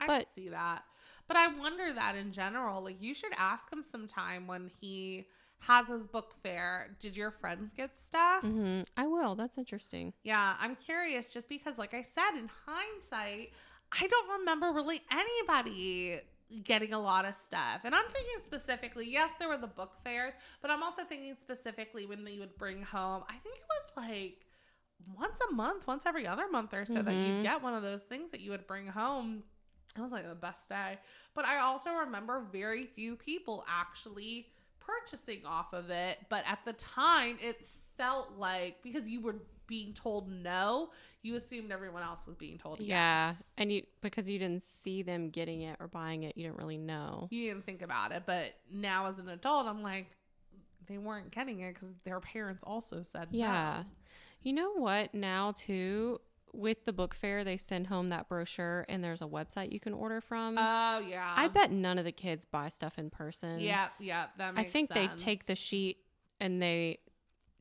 I 0.00 0.06
But- 0.06 0.32
see 0.34 0.48
that. 0.48 0.84
But 1.28 1.36
I 1.36 1.48
wonder 1.48 1.92
that 1.92 2.14
in 2.14 2.30
general, 2.30 2.82
like 2.84 3.02
you 3.02 3.12
should 3.12 3.32
ask 3.36 3.70
him 3.72 3.82
sometime 3.82 4.46
when 4.46 4.70
he 4.80 5.26
has 5.58 5.88
his 5.88 6.06
book 6.06 6.34
fair. 6.42 6.94
Did 7.00 7.16
your 7.16 7.32
friends 7.32 7.72
get 7.72 7.98
stuff? 7.98 8.42
hmm 8.42 8.82
I 8.96 9.08
will. 9.08 9.34
That's 9.34 9.58
interesting. 9.58 10.12
Yeah, 10.22 10.54
I'm 10.60 10.76
curious 10.76 11.26
just 11.32 11.48
because, 11.48 11.78
like 11.78 11.94
I 11.94 12.02
said, 12.02 12.38
in 12.38 12.48
hindsight, 12.66 13.50
I 13.90 14.06
don't 14.06 14.38
remember 14.38 14.70
really 14.72 15.02
anybody 15.10 16.20
getting 16.64 16.92
a 16.92 16.98
lot 16.98 17.24
of 17.24 17.34
stuff. 17.34 17.80
And 17.84 17.94
I'm 17.94 18.04
thinking 18.08 18.36
specifically, 18.44 19.10
yes, 19.10 19.32
there 19.38 19.48
were 19.48 19.56
the 19.56 19.66
book 19.66 19.96
fairs, 20.04 20.32
but 20.62 20.70
I'm 20.70 20.82
also 20.82 21.02
thinking 21.02 21.34
specifically 21.38 22.06
when 22.06 22.24
they 22.24 22.38
would 22.38 22.56
bring 22.56 22.82
home, 22.82 23.24
I 23.28 23.34
think 23.34 23.56
it 23.56 23.64
was 23.68 24.08
like 24.08 24.46
once 25.16 25.40
a 25.50 25.54
month, 25.54 25.86
once 25.86 26.04
every 26.06 26.26
other 26.26 26.48
month 26.48 26.72
or 26.72 26.84
so 26.84 27.02
that 27.02 27.14
Mhm. 27.14 27.26
you'd 27.26 27.42
get 27.42 27.62
one 27.62 27.74
of 27.74 27.82
those 27.82 28.02
things 28.02 28.30
that 28.30 28.40
you 28.40 28.50
would 28.50 28.66
bring 28.66 28.86
home. 28.86 29.44
It 29.96 30.00
was 30.00 30.12
like 30.12 30.26
the 30.28 30.34
best 30.34 30.68
day. 30.68 30.98
But 31.34 31.46
I 31.46 31.58
also 31.58 31.92
remember 31.92 32.40
very 32.40 32.84
few 32.84 33.16
people 33.16 33.64
actually 33.68 34.52
purchasing 34.78 35.44
off 35.44 35.72
of 35.72 35.90
it. 35.90 36.18
But 36.28 36.44
at 36.46 36.64
the 36.64 36.74
time, 36.74 37.38
it 37.40 37.66
felt 37.96 38.32
like 38.36 38.82
because 38.82 39.08
you 39.08 39.20
were 39.20 39.36
being 39.66 39.92
told 39.92 40.30
no, 40.30 40.90
you 41.22 41.34
assumed 41.34 41.72
everyone 41.72 42.02
else 42.02 42.26
was 42.26 42.36
being 42.36 42.58
told 42.58 42.80
Yeah. 42.80 43.32
yes. 43.32 43.42
And 43.58 43.72
you 43.72 43.82
because 44.00 44.28
you 44.28 44.38
didn't 44.38 44.62
see 44.62 45.02
them 45.02 45.30
getting 45.30 45.62
it 45.62 45.76
or 45.80 45.88
buying 45.88 46.22
it, 46.22 46.36
you 46.36 46.44
didn't 46.44 46.58
really 46.58 46.78
know. 46.78 47.28
You 47.30 47.48
didn't 47.50 47.66
think 47.66 47.82
about 47.82 48.12
it. 48.12 48.24
But 48.26 48.54
now 48.70 49.06
as 49.06 49.18
an 49.18 49.28
adult, 49.28 49.66
I'm 49.66 49.82
like, 49.82 50.06
they 50.86 50.98
weren't 50.98 51.30
getting 51.30 51.60
it 51.60 51.74
because 51.74 51.94
their 52.04 52.20
parents 52.20 52.62
also 52.64 53.02
said 53.02 53.32
no. 53.32 53.38
Yeah. 53.38 53.82
You 54.42 54.52
know 54.52 54.72
what? 54.74 55.14
Now 55.14 55.52
too, 55.52 56.20
with 56.52 56.84
the 56.84 56.92
book 56.92 57.14
fair, 57.14 57.44
they 57.44 57.56
send 57.56 57.88
home 57.88 58.08
that 58.08 58.28
brochure 58.28 58.86
and 58.88 59.02
there's 59.02 59.22
a 59.22 59.26
website 59.26 59.72
you 59.72 59.80
can 59.80 59.92
order 59.92 60.20
from. 60.20 60.56
Oh, 60.56 60.98
yeah. 60.98 61.34
I 61.36 61.48
bet 61.48 61.70
none 61.70 61.98
of 61.98 62.04
the 62.04 62.12
kids 62.12 62.44
buy 62.44 62.68
stuff 62.68 62.98
in 62.98 63.10
person. 63.10 63.60
Yeah, 63.60 63.88
yeah. 63.98 64.26
That 64.38 64.54
I 64.56 64.64
think 64.64 64.90
they 64.90 65.08
take 65.16 65.46
the 65.46 65.56
sheet 65.56 65.98
and 66.40 66.62
they 66.62 66.98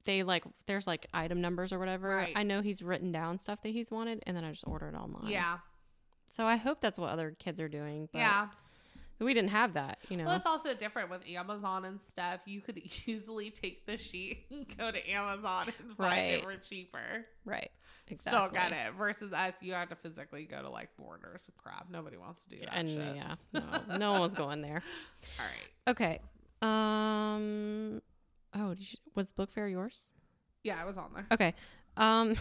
they 0.05 0.23
like 0.23 0.43
there's 0.67 0.87
like 0.87 1.07
item 1.13 1.41
numbers 1.41 1.73
or 1.73 1.79
whatever. 1.79 2.07
Right. 2.09 2.33
I 2.35 2.43
know 2.43 2.61
he's 2.61 2.81
written 2.81 3.11
down 3.11 3.39
stuff 3.39 3.61
that 3.63 3.69
he's 3.69 3.91
wanted 3.91 4.23
and 4.25 4.35
then 4.37 4.43
I 4.43 4.51
just 4.51 4.65
order 4.67 4.87
it 4.87 4.95
online. 4.95 5.27
Yeah, 5.31 5.57
So 6.29 6.45
I 6.45 6.55
hope 6.55 6.79
that's 6.81 6.97
what 6.99 7.09
other 7.09 7.35
kids 7.37 7.59
are 7.59 7.67
doing. 7.69 8.07
But 8.11 8.19
yeah. 8.19 8.47
we 9.19 9.33
didn't 9.33 9.49
have 9.51 9.73
that, 9.73 9.97
you 10.09 10.17
know. 10.17 10.25
Well, 10.25 10.35
it's 10.35 10.45
also 10.45 10.73
different 10.73 11.09
with 11.09 11.21
Amazon 11.27 11.85
and 11.85 11.99
stuff. 12.01 12.41
You 12.45 12.61
could 12.61 12.79
easily 13.05 13.49
take 13.49 13.85
the 13.85 13.97
sheet 13.97 14.45
and 14.51 14.65
go 14.77 14.91
to 14.91 15.09
Amazon 15.09 15.71
and 15.79 15.97
find 15.97 16.19
it 16.19 16.33
Right. 16.35 16.43
for 16.43 16.55
cheaper. 16.57 17.25
right. 17.45 17.71
Exactly. 18.07 18.37
Still 18.37 18.49
get 18.61 18.71
it. 18.71 18.93
Versus 18.93 19.33
us, 19.33 19.53
you 19.61 19.73
have 19.73 19.89
to 19.89 19.95
physically 19.95 20.43
go 20.45 20.61
to 20.61 20.69
like 20.69 20.89
Borders 20.95 21.41
and 21.47 21.57
crap. 21.57 21.89
Nobody 21.89 22.17
wants 22.17 22.43
to 22.43 22.49
do 22.51 22.57
that 22.59 22.75
And 22.75 22.87
shit. 22.87 23.15
yeah, 23.15 23.35
no, 23.89 23.97
no 23.97 24.11
one 24.11 24.21
was 24.21 24.35
going 24.35 24.61
there. 24.61 24.83
All 25.39 25.45
right. 25.45 25.89
Okay. 25.91 26.19
Um. 26.61 28.01
Oh, 28.55 28.69
did 28.73 28.91
you, 28.93 28.99
was 29.15 29.31
book 29.31 29.51
fair 29.51 29.67
yours? 29.67 30.13
Yeah, 30.63 30.81
I 30.81 30.85
was 30.85 30.97
on 30.97 31.11
there. 31.13 31.27
Okay. 31.31 31.53
Um, 31.97 32.35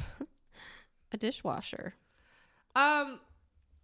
a 1.13 1.17
dishwasher. 1.17 1.95
Um, 2.77 3.21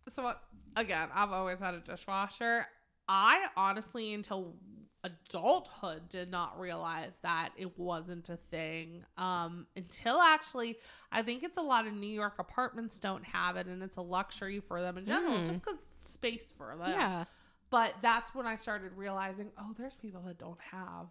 so 0.09 0.23
what- 0.23 0.43
again, 0.77 1.09
I've 1.15 1.32
always 1.32 1.59
had 1.59 1.74
a 1.74 1.81
dishwasher. 1.81 2.66
I 3.09 3.47
honestly, 3.57 4.15
until 4.15 4.55
adulthood, 5.02 6.09
did 6.09 6.31
not 6.31 6.59
realize 6.61 7.19
that 7.23 7.51
it 7.57 7.78
wasn't 7.78 8.28
a 8.28 8.36
thing. 8.36 9.02
Um, 9.16 9.66
until 9.77 10.20
actually, 10.20 10.77
I 11.11 11.23
think 11.23 11.43
it's 11.43 11.57
a 11.59 11.62
lot 11.62 11.86
of 11.86 11.93
New 11.94 12.07
York 12.09 12.35
apartments 12.39 12.98
don't 12.98 13.24
have 13.24 13.57
it, 13.57 13.66
and 13.66 13.82
it's 13.82 13.97
a 13.97 14.02
luxury 14.02 14.61
for 14.61 14.81
them 14.81 14.98
in 14.98 15.07
general, 15.07 15.39
Hmm. 15.39 15.44
just 15.44 15.61
because 15.62 15.78
space 16.01 16.52
for 16.57 16.77
them. 16.77 16.90
Yeah. 16.93 17.24
But 17.70 17.94
that's 18.02 18.35
when 18.35 18.47
I 18.47 18.55
started 18.57 18.93
realizing, 18.97 19.51
oh, 19.59 19.73
there's 19.77 19.94
people 19.94 20.23
that 20.23 20.39
don't 20.39 20.61
have 20.61 21.07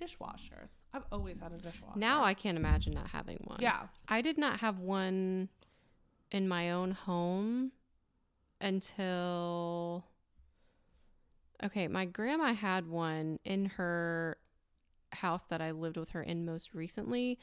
dishwashers. 0.00 0.68
I've 0.92 1.04
always 1.12 1.38
had 1.40 1.52
a 1.52 1.58
dishwasher. 1.58 1.98
Now 1.98 2.22
I 2.24 2.34
can't 2.34 2.56
imagine 2.58 2.94
not 2.94 3.08
having 3.10 3.38
one. 3.44 3.58
yeah, 3.60 3.88
I 4.08 4.20
did 4.20 4.38
not 4.38 4.60
have 4.60 4.78
one 4.78 5.48
in 6.30 6.48
my 6.48 6.70
own 6.70 6.92
home 6.92 7.72
until 8.60 10.04
okay, 11.62 11.88
my 11.88 12.04
grandma 12.04 12.52
had 12.54 12.88
one 12.88 13.38
in 13.44 13.66
her 13.66 14.36
house 15.12 15.44
that 15.44 15.60
I 15.60 15.70
lived 15.70 15.96
with 15.96 16.10
her 16.10 16.22
in 16.22 16.44
most 16.44 16.74
recently, 16.74 17.38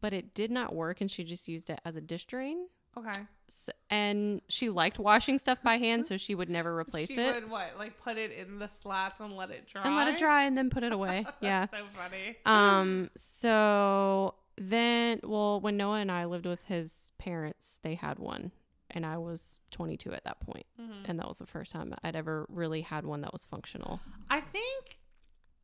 but 0.00 0.12
it 0.12 0.34
did 0.34 0.50
not 0.50 0.74
work 0.74 1.00
and 1.00 1.10
she 1.10 1.24
just 1.24 1.48
used 1.48 1.68
it 1.70 1.80
as 1.84 1.96
a 1.96 2.00
dish 2.00 2.24
drain. 2.24 2.68
Okay. 2.96 3.22
S 3.48 3.70
and 3.90 4.40
she 4.48 4.70
liked 4.70 4.98
washing 4.98 5.38
stuff 5.38 5.62
by 5.62 5.76
hand, 5.76 6.04
so 6.06 6.16
she 6.16 6.34
would 6.34 6.48
never 6.50 6.76
replace 6.78 7.08
she 7.08 7.16
it 7.20 7.34
would 7.42 7.50
what, 7.50 7.74
like 7.78 8.00
put 8.00 8.16
it 8.16 8.32
in 8.32 8.58
the 8.58 8.66
slats 8.68 9.20
and 9.20 9.32
let 9.34 9.50
it 9.50 9.66
dry, 9.68 9.82
and 9.84 9.94
let 9.94 10.08
it 10.08 10.18
dry 10.18 10.44
and 10.44 10.58
then 10.58 10.68
put 10.70 10.82
it 10.82 10.92
away. 10.92 11.24
yeah. 11.40 11.66
That's 11.66 11.72
so 11.78 11.84
funny. 11.92 12.36
Um. 12.44 13.10
So 13.16 14.34
then, 14.58 15.20
well, 15.22 15.60
when 15.60 15.76
Noah 15.76 15.98
and 16.00 16.10
I 16.10 16.24
lived 16.24 16.46
with 16.46 16.62
his 16.62 17.12
parents, 17.18 17.78
they 17.84 17.94
had 17.94 18.18
one, 18.18 18.50
and 18.90 19.04
I 19.06 19.18
was 19.18 19.60
22 19.70 20.12
at 20.12 20.24
that 20.24 20.40
point, 20.40 20.66
Mhm. 20.80 21.04
and 21.08 21.18
that 21.20 21.28
was 21.28 21.38
the 21.38 21.46
first 21.46 21.72
time 21.72 21.94
I'd 22.02 22.16
ever 22.16 22.46
really 22.48 22.80
had 22.80 23.04
one 23.04 23.20
that 23.20 23.32
was 23.32 23.44
functional. 23.44 24.00
I 24.30 24.40
think 24.40 24.95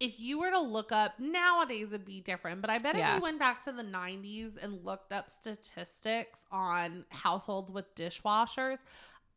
if 0.02 0.18
you 0.18 0.40
were 0.40 0.50
to 0.50 0.60
look 0.60 0.90
up 0.90 1.20
nowadays, 1.20 1.92
it'd 1.92 2.04
be 2.04 2.20
different. 2.20 2.60
But 2.60 2.70
I 2.70 2.78
bet 2.78 2.96
if 2.96 3.14
you 3.14 3.20
went 3.22 3.38
back 3.38 3.62
to 3.62 3.72
the 3.72 3.84
'90s 3.84 4.52
and 4.60 4.84
looked 4.84 5.12
up 5.12 5.30
statistics 5.30 6.44
on 6.50 7.04
households 7.10 7.70
with 7.70 7.94
dishwashers, 7.94 8.78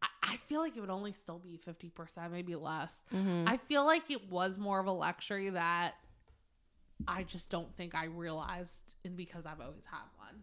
I, 0.02 0.08
I 0.24 0.38
feel 0.48 0.62
like 0.62 0.76
it 0.76 0.80
would 0.80 0.90
only 0.90 1.12
still 1.12 1.38
be 1.38 1.58
50 1.58 1.90
percent, 1.92 2.34
maybe 2.34 2.56
less. 2.56 3.04
Mm-hmm. 3.14 3.48
I 3.48 3.58
feel 3.58 3.86
like 3.86 4.10
it 4.10 4.28
was 4.30 4.58
more 4.58 4.80
of 4.80 4.88
a 4.88 4.92
luxury 4.92 5.52
that 5.52 5.94
I 7.08 7.22
just 7.22 7.52
don't 7.52 7.72
think 7.78 7.94
I 7.94 8.06
realized, 8.06 8.96
and 9.06 9.16
because 9.16 9.46
I've 9.46 9.62
always 9.62 9.86
had 9.86 10.00
one. 10.18 10.42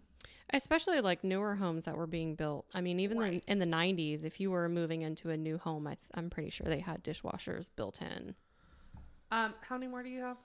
Especially 0.51 1.01
like 1.01 1.25
newer 1.25 1.57
homes 1.57 1.87
that 1.87 1.97
were 1.97 2.07
being 2.07 2.37
built. 2.37 2.67
I 2.75 2.81
mean, 2.81 3.01
even 3.01 3.19
Right. 3.19 3.33
in, 3.33 3.41
in 3.49 3.59
the 3.59 3.77
90s, 3.77 4.25
if 4.25 4.39
you 4.39 4.51
were 4.53 4.69
moving 4.69 5.01
into 5.03 5.31
a 5.31 5.37
new 5.37 5.57
home, 5.59 5.87
I 5.87 5.95
th- 5.95 6.11
I'm 6.15 6.29
pretty 6.31 6.51
sure 6.51 6.67
they 6.67 6.81
had 6.81 7.03
dishwashers 7.03 7.71
built 7.75 8.03
in. 8.03 8.35
Um, 9.33 9.55
how 9.63 9.77
many 9.77 9.89
more 9.91 10.03
do 10.03 10.09
you 10.11 10.21
have? 10.21 10.37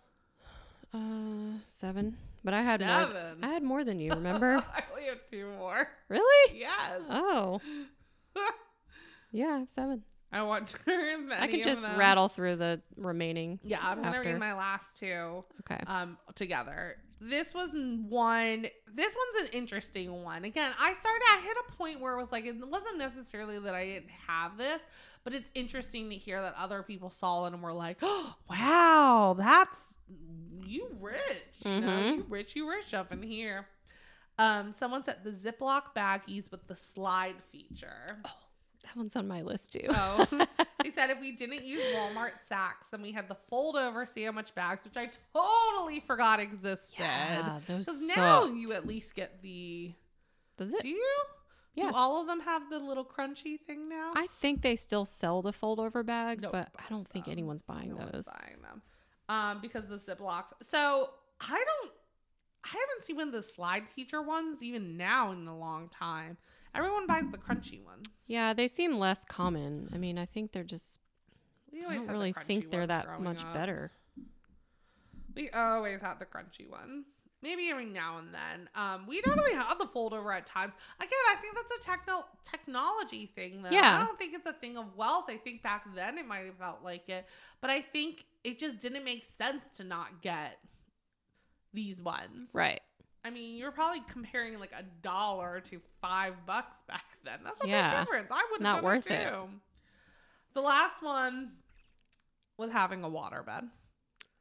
Uh, 0.93 1.59
seven. 1.67 2.17
But 2.43 2.53
I 2.53 2.61
had 2.61 2.79
more. 2.79 2.89
Seven. 2.89 3.43
I 3.43 3.47
had 3.47 3.61
more 3.63 3.83
than 3.83 3.99
you. 3.99 4.11
Remember? 4.13 4.55
I 4.73 4.83
only 4.91 5.03
have 5.09 5.19
two 5.29 5.49
more. 5.59 5.87
really? 6.07 6.57
Yes. 6.57 7.01
Oh, 7.09 7.59
yeah, 9.31 9.47
I 9.47 9.59
have 9.59 9.69
seven. 9.69 10.03
I 10.31 10.41
wonder 10.43 10.71
if 10.87 11.31
I 11.31 11.45
of 11.47 11.61
just 11.61 11.81
rattle 11.97 12.29
through 12.29 12.55
the 12.57 12.81
remaining. 12.95 13.59
Yeah, 13.63 13.79
I'm 13.81 13.97
gonna 14.01 14.17
after. 14.17 14.29
read 14.31 14.39
my 14.39 14.53
last 14.53 14.95
two 14.97 15.43
Okay. 15.69 15.81
um 15.87 16.17
together. 16.35 16.97
This 17.19 17.53
was 17.53 17.71
one. 17.73 18.67
This 18.93 19.15
one's 19.15 19.49
an 19.49 19.57
interesting 19.57 20.23
one. 20.23 20.43
Again, 20.45 20.71
I 20.79 20.93
started. 20.93 21.21
I 21.31 21.41
hit 21.43 21.57
a 21.67 21.71
point 21.73 21.99
where 21.99 22.13
it 22.13 22.17
was 22.21 22.31
like 22.31 22.45
it 22.45 22.55
wasn't 22.67 22.97
necessarily 22.99 23.59
that 23.59 23.73
I 23.73 23.85
didn't 23.85 24.11
have 24.27 24.57
this, 24.57 24.79
but 25.23 25.33
it's 25.33 25.49
interesting 25.55 26.09
to 26.11 26.15
hear 26.15 26.41
that 26.41 26.53
other 26.57 26.83
people 26.83 27.09
saw 27.09 27.45
it 27.45 27.53
and 27.53 27.61
were 27.63 27.73
like, 27.73 27.97
oh, 28.01 28.35
"Wow, 28.49 29.35
that's 29.37 29.95
you 30.63 30.87
rich. 30.99 31.21
You 31.65 31.81
know, 31.81 31.87
Mhm. 31.87 32.15
you 32.17 32.25
rich, 32.29 32.55
you 32.55 32.69
rich 32.69 32.93
up 32.93 33.11
in 33.11 33.21
here." 33.23 33.67
Um, 34.39 34.71
someone 34.73 35.03
said 35.03 35.23
the 35.23 35.31
Ziploc 35.31 35.95
baggies 35.95 36.51
with 36.51 36.67
the 36.67 36.75
slide 36.75 37.35
feature. 37.51 38.21
That 38.87 38.95
one's 38.97 39.15
on 39.15 39.27
my 39.27 39.41
list 39.41 39.73
too. 39.73 39.87
Oh, 39.89 40.25
they 40.83 40.91
said 40.91 41.09
if 41.09 41.19
we 41.19 41.31
didn't 41.33 41.65
use 41.65 41.83
Walmart 41.95 42.31
sacks, 42.47 42.85
then 42.91 43.01
we 43.01 43.11
had 43.11 43.27
the 43.27 43.35
fold 43.49 43.75
over 43.75 44.05
sandwich 44.05 44.55
bags, 44.55 44.85
which 44.85 44.95
I 44.97 45.09
totally 45.33 45.99
forgot 45.99 46.39
existed. 46.39 46.99
yeah, 46.99 47.59
those 47.67 47.87
now 48.15 48.41
sucked. 48.43 48.55
you 48.55 48.71
at 48.73 48.87
least 48.87 49.13
get 49.15 49.41
the. 49.41 49.93
Does 50.57 50.73
it? 50.73 50.81
Do 50.83 50.87
you? 50.89 51.15
Yeah. 51.75 51.89
Do 51.91 51.95
all 51.95 52.21
of 52.21 52.27
them 52.27 52.39
have 52.39 52.69
the 52.69 52.79
little 52.79 53.05
crunchy 53.05 53.59
thing 53.59 53.87
now? 53.89 54.13
I 54.15 54.27
think 54.39 54.61
they 54.61 54.75
still 54.75 55.05
sell 55.05 55.41
the 55.41 55.53
fold 55.53 55.79
over 55.79 56.01
bags, 56.01 56.43
Nobody 56.45 56.65
but 56.73 56.81
I 56.83 56.89
don't 56.89 57.07
think 57.07 57.25
them. 57.25 57.33
anyone's 57.33 57.61
buying 57.61 57.89
No 57.89 57.97
one's 57.97 58.11
those. 58.13 58.27
buying 58.27 58.61
them. 58.61 58.81
Um, 59.29 59.59
because 59.61 59.87
the 59.87 59.97
Ziplocs. 59.97 60.53
So 60.61 61.09
I 61.41 61.49
don't. 61.63 61.91
I 62.63 62.69
haven't 62.69 63.05
seen 63.05 63.17
one 63.17 63.27
of 63.27 63.33
the 63.33 63.41
slide 63.43 63.87
feature 63.87 64.21
ones 64.21 64.63
even 64.63 64.97
now 64.97 65.31
in 65.33 65.45
a 65.47 65.57
long 65.57 65.89
time. 65.89 66.37
Everyone 66.77 67.07
buys 67.07 67.23
the 67.31 67.37
crunchy 67.37 67.83
ones. 67.83 68.05
Yeah, 68.27 68.53
they 68.53 68.67
seem 68.67 68.99
less 68.99 69.25
common. 69.25 69.89
I 69.93 69.97
mean, 69.97 70.17
I 70.17 70.25
think 70.25 70.51
they're 70.51 70.63
just. 70.63 70.99
We 71.71 71.83
always 71.83 72.01
I 72.01 72.05
don't 72.05 72.07
had 72.07 72.15
the 72.15 72.19
really 72.19 72.33
think 72.33 72.71
they're 72.71 72.87
that 72.87 73.21
much 73.21 73.43
up. 73.43 73.53
better. 73.53 73.91
We 75.35 75.49
always 75.51 76.01
had 76.01 76.19
the 76.19 76.25
crunchy 76.25 76.69
ones. 76.69 77.05
Maybe 77.43 77.69
every 77.69 77.85
now 77.85 78.17
and 78.17 78.33
then. 78.33 78.67
Um, 78.73 79.05
we 79.07 79.21
don't 79.21 79.37
really 79.37 79.53
have 79.53 79.77
the 79.77 79.85
fold 79.85 80.13
over 80.13 80.33
at 80.33 80.45
times. 80.47 80.73
Again, 80.99 81.11
I 81.31 81.35
think 81.35 81.55
that's 81.55 81.71
a 81.71 81.79
techno 81.81 82.25
technology 82.49 83.31
thing 83.35 83.61
though. 83.61 83.69
Yeah. 83.69 83.95
I 84.01 84.05
don't 84.05 84.17
think 84.17 84.33
it's 84.33 84.49
a 84.49 84.53
thing 84.53 84.75
of 84.77 84.95
wealth. 84.95 85.25
I 85.29 85.35
think 85.37 85.61
back 85.61 85.83
then 85.95 86.17
it 86.17 86.27
might 86.27 86.45
have 86.45 86.57
felt 86.57 86.83
like 86.83 87.07
it. 87.09 87.27
But 87.61 87.69
I 87.69 87.81
think 87.81 88.25
it 88.43 88.57
just 88.57 88.81
didn't 88.81 89.03
make 89.03 89.25
sense 89.25 89.67
to 89.77 89.83
not 89.83 90.23
get 90.23 90.57
these 91.73 92.01
ones. 92.01 92.49
Right. 92.53 92.81
I 93.25 93.29
mean, 93.29 93.57
you're 93.57 93.71
probably 93.71 94.01
comparing 94.09 94.59
like 94.59 94.71
a 94.71 94.83
dollar 95.01 95.59
to 95.61 95.81
five 96.01 96.33
bucks 96.45 96.77
back 96.87 97.17
then. 97.23 97.39
That's 97.43 97.63
a 97.63 97.67
Yeah. 97.67 97.91
big 97.91 97.99
difference. 98.07 98.27
I 98.31 98.47
would 98.51 98.61
Not 98.61 98.83
worth 98.83 99.07
it 99.07 99.11
it. 99.11 99.33
The 100.53 100.61
last 100.61 101.03
one 101.03 101.51
was 102.57 102.71
having 102.71 103.03
a 103.03 103.09
waterbed. 103.09 103.69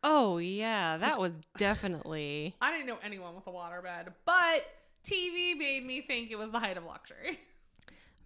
Oh 0.03 0.39
yeah, 0.39 0.97
that 0.99 1.19
was 1.19 1.39
definitely. 1.59 2.55
I 2.61 2.71
didn't 2.71 2.87
know 2.87 2.99
anyone 3.03 3.35
with 3.35 3.47
a 3.47 3.51
waterbed, 3.51 4.13
but 4.25 4.67
TV 5.05 5.57
made 5.59 5.85
me 5.85 6.01
think 6.01 6.31
it 6.31 6.39
was 6.39 6.51
the 6.51 6.59
height 6.61 6.77
of 6.77 6.85
luxury. 6.85 7.41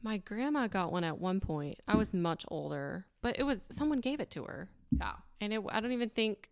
My 0.02 0.16
grandma 0.18 0.66
got 0.66 0.92
one 0.92 1.04
at 1.04 1.18
one 1.18 1.40
point. 1.40 1.78
I 1.86 1.96
was 1.96 2.14
much 2.14 2.44
older, 2.48 3.06
but 3.22 3.38
it 3.38 3.42
was 3.42 3.68
someone 3.70 4.00
gave 4.00 4.20
it 4.20 4.30
to 4.32 4.44
her, 4.44 4.68
Yeah. 4.90 5.12
and 5.40 5.52
it. 5.52 5.62
I 5.68 5.80
don't 5.80 5.92
even 5.92 6.10
think. 6.10 6.50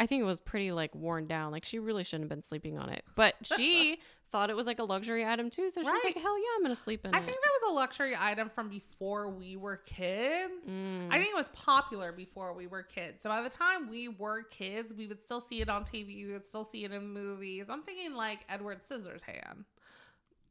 I 0.00 0.06
think 0.06 0.22
it 0.22 0.24
was 0.26 0.40
pretty 0.40 0.72
like 0.72 0.94
worn 0.94 1.26
down. 1.26 1.52
Like 1.52 1.64
she 1.64 1.78
really 1.78 2.02
shouldn't 2.04 2.24
have 2.24 2.28
been 2.30 2.42
sleeping 2.42 2.78
on 2.78 2.88
it, 2.88 3.04
but 3.14 3.34
she 3.44 4.00
thought 4.32 4.48
it 4.48 4.56
was 4.56 4.64
like 4.66 4.78
a 4.78 4.84
luxury 4.84 5.26
item 5.26 5.50
too. 5.50 5.68
So 5.70 5.82
she 5.82 5.86
was 5.86 5.92
Right. 6.04 6.14
like, 6.14 6.22
"Hell 6.22 6.38
yeah, 6.38 6.44
I'm 6.56 6.62
gonna 6.62 6.74
sleep 6.76 7.04
in 7.04 7.10
it. 7.12 7.16
I 7.16 7.20
it." 7.20 7.26
think 7.26 7.36
that 7.36 7.50
was 7.62 7.72
a 7.72 7.74
luxury 7.74 8.14
item 8.18 8.48
from 8.48 8.68
before 8.70 9.28
we 9.28 9.56
were 9.56 9.76
kids. 9.76 10.52
Mm. 10.68 11.08
I 11.10 11.18
think 11.18 11.30
it 11.34 11.36
was 11.36 11.48
popular 11.48 12.12
before 12.12 12.54
we 12.54 12.66
were 12.66 12.82
kids. 12.82 13.22
So 13.22 13.28
by 13.28 13.42
the 13.42 13.50
time 13.50 13.90
we 13.90 14.08
were 14.08 14.44
kids, 14.44 14.94
we 14.94 15.06
would 15.06 15.22
still 15.22 15.40
see 15.40 15.60
it 15.60 15.68
on 15.68 15.84
TV. 15.84 16.24
We 16.26 16.32
would 16.32 16.46
still 16.46 16.64
see 16.64 16.84
it 16.84 16.92
in 16.92 17.06
movies. 17.12 17.66
I'm 17.68 17.82
thinking 17.82 18.14
like 18.14 18.38
Edward 18.48 18.80
Scissorhands. 18.84 19.64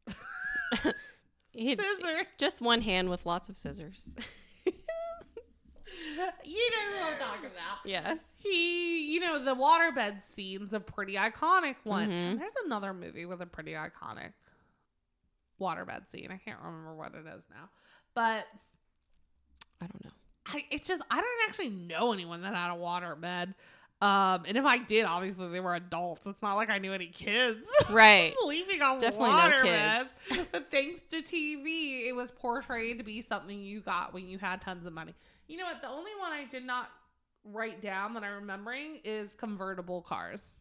He- 1.51 1.76
Scissor. 1.80 2.26
just 2.38 2.61
one 2.61 2.81
hand 2.81 3.09
with 3.09 3.26
lots 3.26 3.49
of 3.49 3.57
scissors. 3.57 4.13
you 6.45 6.71
know 6.71 6.97
who 6.97 7.11
I'm 7.13 7.19
talking 7.19 7.45
about. 7.45 7.79
yes. 7.85 8.23
He, 8.41 9.13
you 9.13 9.19
know, 9.19 9.43
the 9.43 9.55
waterbed 9.55 10.21
scene's 10.21 10.73
a 10.73 10.79
pretty 10.79 11.15
iconic 11.15 11.75
one. 11.83 12.09
Mhm. 12.09 12.39
There's 12.39 12.51
another 12.65 12.93
movie 12.93 13.25
with 13.25 13.41
a 13.41 13.45
pretty 13.45 13.71
iconic 13.73 14.33
waterbed 15.59 16.09
scene. 16.09 16.29
I 16.31 16.37
can't 16.37 16.59
remember 16.63 16.95
what 16.95 17.13
it 17.13 17.25
is 17.37 17.43
now. 17.49 17.69
But 18.15 18.45
I 19.81 19.85
don't 19.87 20.05
know. 20.05 20.11
I 20.47 20.65
it's 20.71 20.87
just 20.87 21.01
I 21.11 21.15
don't 21.17 21.47
actually 21.47 21.69
know 21.69 22.11
anyone 22.13 22.41
that 22.41 22.55
had 22.55 22.71
a 22.73 22.77
waterbed. 22.77 23.53
Um, 24.01 24.43
and 24.47 24.55
if 24.57 24.63
I 24.63 24.77
did, 24.77 25.03
obviously 25.03 25.49
they 25.49 25.59
were 25.59 25.75
adults. 25.75 26.25
It's 26.25 26.41
not 26.41 26.55
like 26.55 26.69
I 26.69 26.77
knew 26.77 26.93
any 26.93 27.07
kids. 27.07 27.67
Right. 27.89 28.33
Sleeping 28.41 28.81
on 28.83 28.99
Definitely 28.99 29.29
no 29.29 29.61
kids. 29.63 30.47
But 30.51 30.69
thanks 30.71 31.01
to 31.09 31.21
TV, 31.23 32.07
it 32.07 32.15
was 32.15 32.29
portrayed 32.31 32.99
to 32.99 33.03
be 33.03 33.21
something 33.21 33.61
you 33.61 33.81
got 33.81 34.13
when 34.13 34.27
you 34.29 34.37
had 34.37 34.61
tons 34.61 34.85
of 34.85 34.93
money. 34.93 35.15
You 35.49 35.57
know 35.57 35.65
what? 35.65 35.81
The 35.81 35.89
only 35.89 36.11
one 36.19 36.31
I 36.31 36.45
did 36.45 36.63
not 36.63 36.91
write 37.43 37.81
down 37.81 38.13
that 38.13 38.23
I'm 38.23 38.35
remembering 38.35 39.01
is 39.03 39.34
convertible 39.35 40.01
cars. 40.01 40.57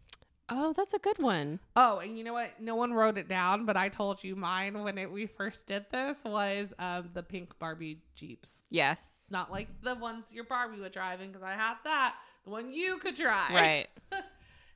Oh, 0.48 0.72
that's 0.72 0.94
a 0.94 0.98
good 0.98 1.18
one. 1.18 1.60
Oh, 1.76 1.98
and 1.98 2.16
you 2.16 2.24
know 2.24 2.32
what? 2.32 2.58
No 2.58 2.74
one 2.74 2.94
wrote 2.94 3.18
it 3.18 3.28
down, 3.28 3.66
but 3.66 3.76
I 3.76 3.90
told 3.90 4.24
you 4.24 4.34
mine 4.34 4.82
when 4.82 4.96
it, 4.96 5.12
we 5.12 5.26
first 5.26 5.66
did 5.66 5.84
this 5.92 6.16
was 6.24 6.72
um, 6.78 7.10
the 7.12 7.22
pink 7.22 7.58
Barbie 7.58 8.02
Jeeps. 8.14 8.64
Yes. 8.70 9.26
Not 9.30 9.52
like 9.52 9.68
the 9.82 9.94
ones 9.94 10.24
your 10.32 10.44
Barbie 10.44 10.80
would 10.80 10.92
drive 10.92 11.20
in 11.20 11.28
because 11.28 11.42
I 11.42 11.52
had 11.52 11.74
that. 11.84 12.14
The 12.44 12.50
one 12.50 12.72
you 12.72 12.96
could 12.96 13.14
drive. 13.14 13.52
Right. 13.52 13.88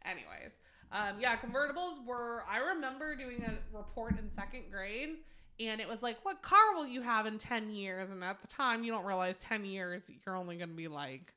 Anyways, 0.05 0.53
um, 0.93 1.17
yeah, 1.19 1.37
convertibles 1.37 2.05
were. 2.05 2.45
I 2.51 2.59
remember 2.59 3.17
doing 3.17 3.43
a 3.43 3.77
report 3.77 4.19
in 4.19 4.29
second 4.37 4.65
grade, 4.71 5.21
and 5.61 5.81
it 5.81 5.89
was 5.89 6.03
like, 6.03 6.25
"What 6.25 6.43
car 6.43 6.75
will 6.75 6.87
you 6.87 7.03
have 7.03 7.27
in 7.27 7.39
ten 7.39 7.71
years?" 7.71 8.11
And 8.11 8.23
at 8.25 8.41
the 8.41 8.49
time, 8.49 8.85
you 8.85 8.93
don't 8.93 9.05
realize 9.05 9.37
ten 9.37 9.65
years 9.65 10.03
you're 10.25 10.37
only 10.37 10.57
going 10.57 10.71
to 10.71 10.77
be 10.77 10.89
like, 10.89 11.33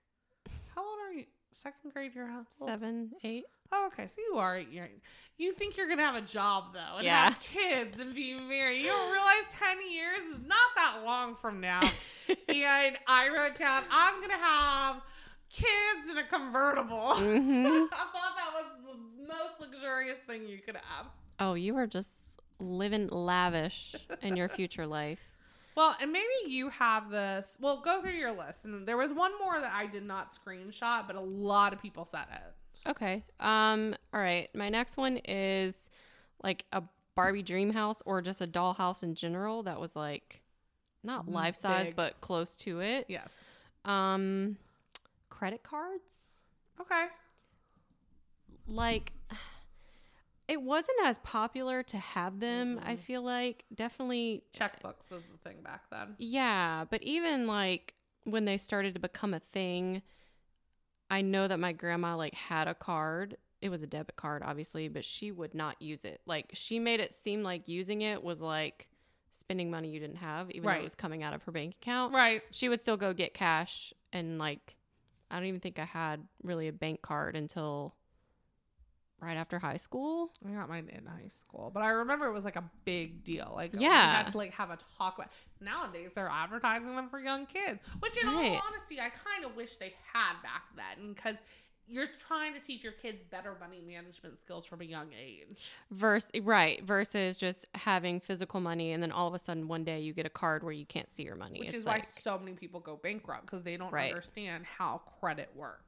"How 0.74 0.82
old 0.82 1.00
are 1.08 1.14
you?" 1.14 1.26
Second 1.52 1.94
grade, 1.94 2.12
you're 2.14 2.28
how 2.28 2.40
old? 2.40 2.70
Seven, 2.70 3.12
eight. 3.24 3.46
Oh, 3.72 3.88
okay. 3.88 4.08
So 4.08 4.16
you 4.30 4.38
are. 4.38 4.60
You're, 4.60 4.90
you 5.38 5.54
think 5.54 5.78
you're 5.78 5.88
gonna 5.88 6.04
have 6.06 6.16
a 6.16 6.22
job 6.22 6.74
though, 6.74 6.98
and 6.98 7.06
Yeah. 7.06 7.30
have 7.30 7.40
kids 7.40 8.00
and 8.00 8.14
be 8.14 8.34
married. 8.34 8.82
You 8.82 8.90
don't 8.90 9.12
realize 9.12 9.44
ten 9.60 9.78
years 9.92 10.38
is 10.38 10.42
not 10.42 10.70
that 10.76 11.02
long 11.06 11.36
from 11.36 11.60
now. 11.62 11.82
and 12.30 12.98
I 13.08 13.30
wrote 13.30 13.56
down, 13.56 13.84
I'm 13.90 14.22
gonna 14.22 14.34
have 14.34 15.02
kids 15.50 16.10
in 16.12 16.18
a 16.18 16.24
convertible. 16.24 17.16
hmm 17.16 17.66
I 17.68 17.88
thought 17.92 18.36
that 18.36 18.52
was 18.54 18.66
the 18.86 19.28
most 19.28 19.60
luxurious 19.60 20.18
thing 20.28 20.48
you 20.48 20.60
could 20.60 20.76
have. 20.76 21.08
Oh, 21.40 21.54
you 21.54 21.74
were 21.74 21.88
just 21.88 22.35
living 22.60 23.08
lavish 23.08 23.96
in 24.22 24.36
your 24.38 24.50
future 24.50 24.86
life. 24.88 25.20
Well, 25.76 25.96
and 26.02 26.12
maybe 26.12 26.26
you 26.48 26.70
have 26.70 27.10
this. 27.10 27.58
Well, 27.60 27.78
go 27.78 28.02
through 28.02 28.12
your 28.12 28.32
list. 28.32 28.64
And 28.64 28.88
there 28.88 28.96
was 28.98 29.12
one 29.12 29.38
more 29.40 29.60
that 29.60 29.74
I 29.74 29.86
did 29.88 30.06
not 30.06 30.34
screenshot, 30.34 31.06
but 31.06 31.16
a 31.18 31.22
lot 31.22 31.74
of 31.74 31.82
people 31.82 32.06
said 32.06 32.26
it. 32.34 32.90
Okay. 32.90 33.24
Um. 33.40 33.94
All 34.14 34.20
right. 34.22 34.48
My 34.56 34.70
next 34.70 34.96
one 34.96 35.18
is 35.26 35.90
like 36.44 36.64
a 36.72 36.84
Barbie 37.16 37.44
dream 37.44 37.72
house 37.72 38.02
or 38.06 38.22
just 38.22 38.40
a 38.42 38.48
doll 38.48 38.74
house 38.74 39.04
in 39.04 39.16
general 39.16 39.64
that 39.64 39.80
was 39.80 39.96
like 39.96 40.42
not 41.04 41.26
Mm, 41.28 41.34
life 41.34 41.56
size 41.56 41.88
big. 41.88 41.96
but 41.96 42.22
close 42.22 42.56
to 42.58 42.80
it. 42.80 43.06
Yes. 43.10 43.34
Um, 43.86 44.58
credit 45.30 45.62
cards. 45.64 46.44
Okay. 46.80 47.06
Like, 48.68 49.12
it 50.48 50.62
wasn't 50.62 50.98
as 51.04 51.18
popular 51.20 51.84
to 51.84 51.98
have 51.98 52.40
them. 52.40 52.80
I 52.84 52.96
Mhm. 52.96 53.00
feel 53.00 53.22
like 53.22 53.66
definitely 53.74 54.44
Checkbooks 54.54 55.10
was 55.10 55.24
the 55.32 55.38
thing 55.38 55.62
back 55.62 55.90
then. 55.90 56.16
Yeah, 56.18 56.86
but 56.90 57.02
even 57.04 57.48
like 57.48 57.96
when 58.24 58.46
they 58.46 58.58
started 58.58 58.94
to 58.96 59.00
become 59.00 59.34
a 59.34 59.40
thing, 59.40 60.02
I 61.10 61.22
know 61.22 61.48
that 61.48 61.60
my 61.60 61.72
grandma 61.72 62.16
like 62.16 62.34
had 62.34 62.68
a 62.68 62.76
card. 62.76 63.38
It 63.62 63.70
was 63.70 63.82
a 63.82 63.88
debit 63.88 64.16
card, 64.16 64.44
obviously, 64.44 64.88
but 64.88 65.06
she 65.06 65.32
would 65.32 65.54
not 65.54 65.82
use 65.82 66.04
it. 66.04 66.22
Like 66.26 66.52
she 66.54 66.80
made 66.80 67.00
it 67.00 67.14
seem 67.14 67.44
like 67.44 67.68
using 67.68 68.02
it 68.02 68.24
was 68.24 68.42
like 68.42 68.90
spending 69.30 69.70
money 69.70 69.90
you 69.90 70.00
didn't 70.00 70.18
have, 70.18 70.50
even 70.52 70.64
though 70.64 70.80
it 70.80 70.84
was 70.84 70.96
coming 70.96 71.24
out 71.24 71.34
of 71.34 71.44
her 71.44 71.52
bank 71.52 71.76
account. 71.76 72.14
Right. 72.14 72.42
She 72.52 72.70
would 72.70 72.82
still 72.82 72.98
go 72.98 73.14
get 73.14 73.34
cash 73.34 73.94
and 74.14 74.38
like 74.38 74.76
I 75.30 75.38
don't 75.38 75.48
even 75.48 75.60
think 75.60 75.80
I 75.80 75.86
had 75.86 76.28
really 76.44 76.68
a 76.68 76.74
bank 76.74 77.02
card 77.02 77.36
until 77.36 77.96
right 79.26 79.38
after 79.38 79.60
high 79.60 79.78
school. 79.78 80.32
I 80.48 80.52
got 80.52 80.70
mine 80.70 80.90
in 80.94 81.06
high 81.06 81.28
school, 81.28 81.72
but 81.74 81.82
I 81.84 81.90
remember 81.90 82.28
it 82.28 82.34
was 82.34 82.46
like 82.46 82.56
a 82.56 82.64
big 82.86 83.24
deal. 83.24 83.52
Like, 83.56 83.72
Yeah. 83.74 84.24
had 84.24 84.32
to 84.32 84.38
like 84.38 84.54
have 84.54 84.70
a 84.70 84.78
talk 84.98 85.18
about. 85.18 85.32
Nowadays, 85.60 86.12
they're 86.16 86.30
advertising 86.30 86.96
them 86.96 87.10
for 87.10 87.20
young 87.20 87.46
kids, 87.46 87.80
which, 88.00 88.16
in 88.22 88.28
Right. 88.28 88.52
all 88.52 88.62
honesty, 88.70 89.00
I 89.02 89.10
kind 89.10 89.44
of 89.46 89.56
wish 89.56 89.78
they 89.78 89.94
had 90.14 90.34
back 90.44 90.64
then 90.76 91.14
because 91.14 91.36
you're 91.88 92.08
trying 92.08 92.52
to 92.54 92.60
teach 92.60 92.84
your 92.84 92.94
kids 92.94 93.24
better 93.30 93.56
money 93.60 93.80
management 93.80 94.40
skills 94.40 94.66
from 94.66 94.82
a 94.82 94.86
young 94.86 95.14
age. 95.14 95.72
Verse 95.92 96.32
right 96.42 96.82
versus 96.84 97.38
just 97.38 97.68
having 97.76 98.20
physical 98.20 98.60
money 98.60 98.92
and 98.92 99.04
then 99.04 99.12
all 99.12 99.28
of 99.28 99.36
a 99.36 99.40
sudden 99.40 99.68
one 99.68 99.84
day 99.84 100.00
you 100.00 100.12
get 100.12 100.26
a 100.26 100.30
card 100.32 100.64
where 100.64 100.74
you 100.74 100.86
can't 100.88 101.12
see 101.12 101.22
your 101.22 101.36
money. 101.36 101.60
Which 101.60 101.68
It's 101.70 101.78
is 101.78 101.86
like, 101.86 102.02
why 102.02 102.08
so 102.22 102.40
many 102.40 102.54
people 102.54 102.80
go 102.80 102.96
bankrupt 102.98 103.46
because 103.46 103.62
they 103.62 103.78
don't 103.78 103.94
Right. 103.94 104.10
understand 104.10 104.66
how 104.66 105.04
credit 105.20 105.52
works. 105.56 105.84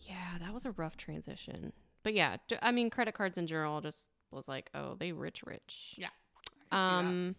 Yeah, 0.00 0.38
that 0.40 0.52
was 0.52 0.64
a 0.64 0.72
rough 0.72 0.96
transition. 0.96 1.72
But 2.02 2.14
yeah, 2.14 2.36
I 2.62 2.70
mean, 2.72 2.90
credit 2.90 3.14
cards 3.14 3.38
in 3.38 3.46
general 3.46 3.80
just 3.80 4.08
was 4.30 4.48
like, 4.48 4.70
oh, 4.74 4.94
they 4.98 5.12
rich, 5.12 5.42
rich. 5.46 5.94
Yeah, 5.98 6.08
I 6.36 6.40
can 6.46 6.52
see 6.52 6.66
that. 6.70 6.76
Um, 6.76 7.36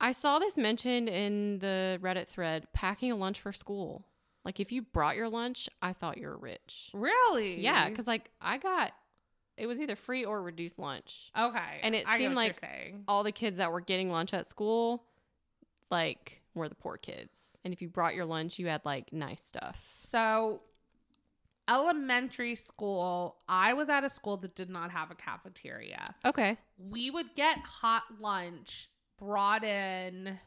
I 0.00 0.12
saw 0.12 0.38
this 0.38 0.58
mentioned 0.58 1.08
in 1.08 1.58
the 1.60 1.98
Reddit 2.02 2.26
thread 2.26 2.66
packing 2.72 3.12
a 3.12 3.16
lunch 3.16 3.40
for 3.40 3.52
school. 3.52 4.04
Like, 4.44 4.58
if 4.58 4.72
you 4.72 4.82
brought 4.82 5.14
your 5.16 5.28
lunch, 5.28 5.68
I 5.80 5.92
thought 5.92 6.18
you 6.18 6.26
were 6.26 6.36
rich. 6.36 6.90
Really? 6.92 7.60
Yeah, 7.60 7.88
because 7.88 8.06
like 8.08 8.30
I 8.40 8.58
got 8.58 8.92
it 9.56 9.66
was 9.66 9.78
either 9.80 9.94
free 9.96 10.24
or 10.24 10.42
reduced 10.42 10.78
lunch. 10.78 11.30
okay, 11.38 11.78
and 11.82 11.94
it 11.94 12.06
seemed 12.18 12.34
like- 12.36 12.52
All 13.06 13.22
the 13.22 13.32
kids 13.32 13.58
that 13.58 13.70
were 13.70 13.80
getting 13.82 14.10
lunch 14.10 14.32
at 14.34 14.46
school, 14.46 15.04
like, 15.90 16.40
were 16.54 16.68
the 16.68 16.74
poor 16.74 16.96
kids. 16.96 17.60
And 17.64 17.72
if 17.72 17.80
you 17.82 17.88
brought 17.88 18.14
your 18.14 18.24
lunch, 18.24 18.58
you 18.58 18.66
had 18.66 18.80
like 18.84 19.12
nice 19.12 19.42
stuff. 19.44 19.92
So, 20.08 20.62
elementary 21.68 22.54
school, 22.54 23.38
I 23.48 23.72
was 23.72 23.88
at 23.88 24.04
a 24.04 24.08
school 24.08 24.36
that 24.38 24.54
did 24.54 24.70
not 24.70 24.90
have 24.90 25.10
a 25.10 25.14
cafeteria. 25.14 26.04
Okay. 26.24 26.58
We 26.78 27.10
would 27.10 27.34
get 27.34 27.58
hot 27.58 28.04
lunch 28.20 28.88
brought 29.18 29.64
in 29.64 30.38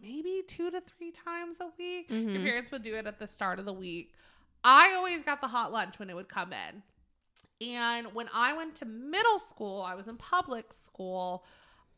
maybe 0.00 0.42
two 0.46 0.70
to 0.70 0.80
three 0.80 1.10
times 1.12 1.56
a 1.60 1.68
week. 1.78 2.10
Your 2.10 2.20
Mhm. 2.20 2.44
parents 2.44 2.70
would 2.70 2.82
do 2.82 2.94
it 2.94 3.06
at 3.06 3.18
the 3.18 3.26
start 3.26 3.58
of 3.58 3.64
the 3.64 3.72
week. 3.72 4.14
I 4.62 4.94
always 4.94 5.22
got 5.22 5.40
the 5.40 5.48
hot 5.48 5.72
lunch 5.72 5.98
when 5.98 6.08
it 6.10 6.14
would 6.14 6.28
come 6.28 6.52
in. 6.52 6.82
And 7.60 8.14
when 8.14 8.28
I 8.32 8.52
went 8.52 8.74
to 8.76 8.84
middle 8.84 9.38
school, 9.38 9.82
I 9.82 9.94
was 9.94 10.08
in 10.08 10.16
public 10.16 10.72
school. 10.72 11.44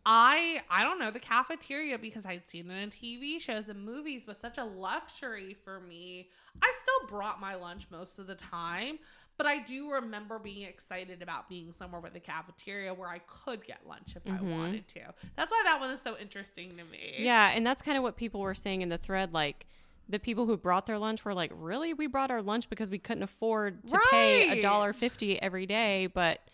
I 0.08 0.62
I 0.70 0.84
don't 0.84 1.00
know 1.00 1.10
the 1.10 1.18
cafeteria 1.20 1.98
because 1.98 2.26
I'd 2.26 2.48
seen 2.48 2.70
it 2.70 2.80
in 2.80 2.90
TV 2.90 3.40
shows 3.40 3.68
and 3.68 3.84
movies 3.84 4.26
was 4.26 4.38
such 4.38 4.56
a 4.58 4.64
luxury 4.64 5.54
for 5.64 5.80
me. 5.80 6.30
I 6.62 6.72
still 6.80 7.08
brought 7.08 7.40
my 7.40 7.56
lunch 7.56 7.88
most 7.90 8.18
of 8.20 8.28
the 8.28 8.36
time, 8.36 8.98
but 9.36 9.46
I 9.48 9.58
do 9.58 9.90
remember 9.90 10.38
being 10.38 10.62
excited 10.62 11.22
about 11.22 11.48
being 11.48 11.72
somewhere 11.72 12.00
with 12.00 12.14
a 12.14 12.20
cafeteria 12.20 12.94
where 12.94 13.08
I 13.08 13.18
could 13.26 13.64
get 13.64 13.86
lunch 13.86 14.14
if 14.16 14.22
Mhm. 14.26 14.30
I 14.30 14.42
wanted 14.42 14.86
to. 14.88 15.12
That's 15.36 15.50
why 15.50 15.62
that 15.64 15.80
one 15.80 15.90
is 15.90 16.00
so 16.02 16.16
interesting 16.18 16.76
to 16.76 16.84
me. 16.84 17.16
Yeah, 17.16 17.50
and 17.54 17.66
that's 17.66 17.82
kind 17.82 17.96
of 17.96 18.02
what 18.02 18.16
people 18.16 18.40
were 18.40 18.54
saying 18.54 18.82
in 18.82 18.88
the 18.88 18.98
thread. 18.98 19.32
Like 19.32 19.66
the 20.08 20.18
people 20.18 20.46
who 20.46 20.56
brought 20.56 20.86
their 20.86 20.98
lunch 20.98 21.24
were 21.24 21.34
like, 21.34 21.50
"Really? 21.54 21.94
We 21.94 22.06
brought 22.06 22.30
our 22.30 22.42
lunch 22.42 22.68
because 22.68 22.90
we 22.90 22.98
couldn't 22.98 23.22
afford 23.24 23.86
to 23.88 23.98
pay 23.98 24.44
a 24.44 24.54
Right. 24.54 24.60
dollar 24.60 24.92
fifty 24.92 25.40
every 25.42 25.66
day." 25.66 26.06
But 26.06 26.48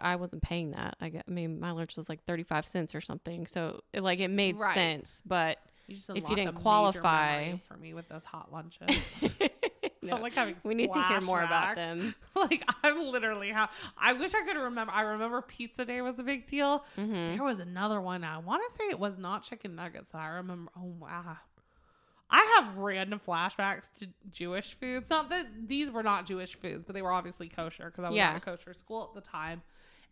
I 0.00 0.16
wasn't 0.16 0.42
paying 0.42 0.72
that. 0.72 0.96
I, 1.00 1.08
got, 1.08 1.24
I 1.26 1.30
mean, 1.30 1.58
my 1.60 1.70
lunch 1.70 1.96
was 1.96 2.08
like 2.08 2.24
thirty 2.24 2.42
five 2.42 2.66
cents 2.66 2.94
or 2.94 3.00
something. 3.00 3.46
So 3.46 3.82
it, 3.92 4.02
like 4.02 4.18
it 4.20 4.28
made 4.28 4.58
Right. 4.58 4.74
sense. 4.74 5.22
But 5.26 5.58
You 5.88 5.96
If 6.14 6.28
you 6.28 6.36
didn't 6.36 6.54
qualify- 6.54 7.56
for 7.66 7.76
me 7.76 7.94
with 7.94 8.08
those 8.08 8.24
hot 8.24 8.52
lunches. 8.52 9.34
no, 10.02 10.16
like 10.16 10.34
having 10.34 10.56
we 10.64 10.74
need 10.74 10.92
to 10.92 11.02
hear 11.08 11.20
more 11.20 11.42
about 11.42 11.74
them. 11.76 12.14
like 12.34 12.64
I'm 12.82 13.00
literally 13.10 13.50
how 13.50 13.68
I 13.98 14.12
wish 14.12 14.32
I 14.34 14.42
could 14.42 14.56
remember. 14.56 14.92
I 14.92 15.02
remember 15.02 15.42
Pizza 15.42 15.84
Day 15.84 16.00
was 16.02 16.18
a 16.18 16.22
big 16.22 16.46
deal. 16.48 16.84
hmm 16.96 17.32
There 17.34 17.42
was 17.44 17.60
another 17.60 18.00
one. 18.00 18.22
I 18.24 18.38
want 18.38 18.62
to 18.68 18.74
say 18.76 18.84
it 18.90 18.98
was 18.98 19.18
not 19.18 19.42
chicken 19.42 19.74
nuggets. 19.74 20.14
I 20.14 20.28
remember. 20.28 20.70
Oh 20.76 20.94
wow. 20.98 21.36
I 22.30 22.58
have 22.60 22.76
random 22.76 23.20
flashbacks 23.26 23.92
to 23.96 24.06
Jewish 24.32 24.74
foods. 24.74 25.06
Not 25.10 25.30
that 25.30 25.46
these 25.66 25.90
were 25.90 26.02
not 26.02 26.26
Jewish 26.26 26.54
foods, 26.54 26.84
but 26.84 26.94
they 26.94 27.02
were 27.02 27.12
obviously 27.12 27.48
kosher 27.48 27.86
because 27.86 28.04
I 28.04 28.08
was 28.08 28.16
Yeah. 28.16 28.30
at 28.30 28.36
a 28.36 28.40
kosher 28.40 28.72
school 28.74 29.10
at 29.14 29.14
the 29.22 29.28
time. 29.28 29.62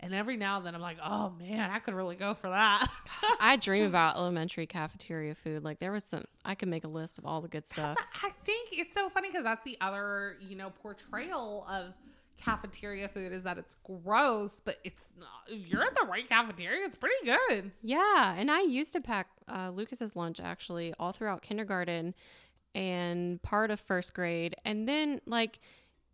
And 0.01 0.15
every 0.15 0.37
now 0.37 0.59
and 0.59 0.67
then 0.67 0.77
I'm 0.77 0.81
like, 0.81 0.99
oh 1.05 1.33
man, 1.41 1.71
I 1.71 1.81
could 1.81 1.95
really 1.95 2.15
go 2.15 2.35
for 2.35 2.49
that. 2.51 2.87
I 3.41 3.57
dream 3.57 3.85
about 3.85 4.15
elementary 4.17 4.67
cafeteria 4.67 5.35
food. 5.35 5.65
Like 5.65 5.81
there 5.81 5.91
was 5.91 6.05
some, 6.05 6.25
I 6.45 6.55
could 6.55 6.69
make 6.69 6.85
a 6.85 6.89
list 6.89 7.19
of 7.19 7.27
all 7.27 7.41
the 7.41 7.49
good 7.49 7.67
stuff. 7.67 7.97
That's- 7.97 8.21
I 8.25 8.31
think 8.45 8.69
it's 8.73 8.95
so 8.95 9.09
funny 9.09 9.29
because 9.29 9.43
that's 9.45 9.65
the 9.65 9.77
other, 9.81 10.37
you 10.41 10.55
know, 10.57 10.71
portrayal 10.71 11.67
of 11.69 11.95
cafeteria 12.39 13.09
food 13.09 13.33
is 13.33 13.43
that 13.43 13.59
it's 13.59 13.77
gross, 13.85 14.61
but 14.65 14.79
it's 14.85 15.09
not. 15.19 15.29
If 15.49 15.67
you're 15.67 15.83
at 15.83 15.95
the 15.95 16.07
right 16.07 16.29
cafeteria, 16.29 16.85
it's 16.87 16.97
pretty 16.97 17.15
good. 17.25 17.73
Yeah, 17.83 18.35
and 18.37 18.51
I 18.51 18.63
used 18.63 18.93
to 18.95 19.01
pack 19.01 19.29
uh, 19.49 19.71
Lucas's 19.71 20.17
lunch 20.17 20.41
actually 20.41 20.95
all 20.99 21.13
throughout 21.13 21.43
kindergarten 21.43 22.15
and 22.75 23.43
part 23.43 23.71
of 23.71 23.81
first 23.81 24.15
grade, 24.15 24.55
and 24.65 24.89
then 24.89 25.21
like 25.27 25.61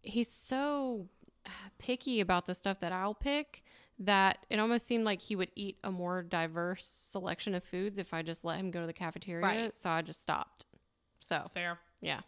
he's 0.02 0.30
so 0.30 1.08
uh, 1.46 1.50
picky 1.78 2.20
about 2.20 2.46
the 2.46 2.54
stuff 2.54 2.80
that 2.80 2.92
I'll 2.92 3.14
pick 3.14 3.62
that 4.00 4.38
it 4.50 4.58
almost 4.58 4.86
seemed 4.86 5.04
like 5.04 5.22
he 5.22 5.36
would 5.36 5.50
eat 5.54 5.78
a 5.84 5.90
more 5.90 6.22
diverse 6.22 6.84
selection 6.84 7.54
of 7.54 7.62
foods 7.62 7.98
if 7.98 8.12
I 8.12 8.22
just 8.22 8.44
let 8.44 8.58
him 8.58 8.72
go 8.72 8.80
to 8.80 8.86
the 8.88 8.92
cafeteria. 8.92 9.44
Right. 9.44 9.78
So 9.78 9.88
I 9.88 10.02
just 10.02 10.20
stopped. 10.20 10.66
So 11.20 11.36
That's 11.36 11.48
fair. 11.50 11.78
yeah, 12.00 12.20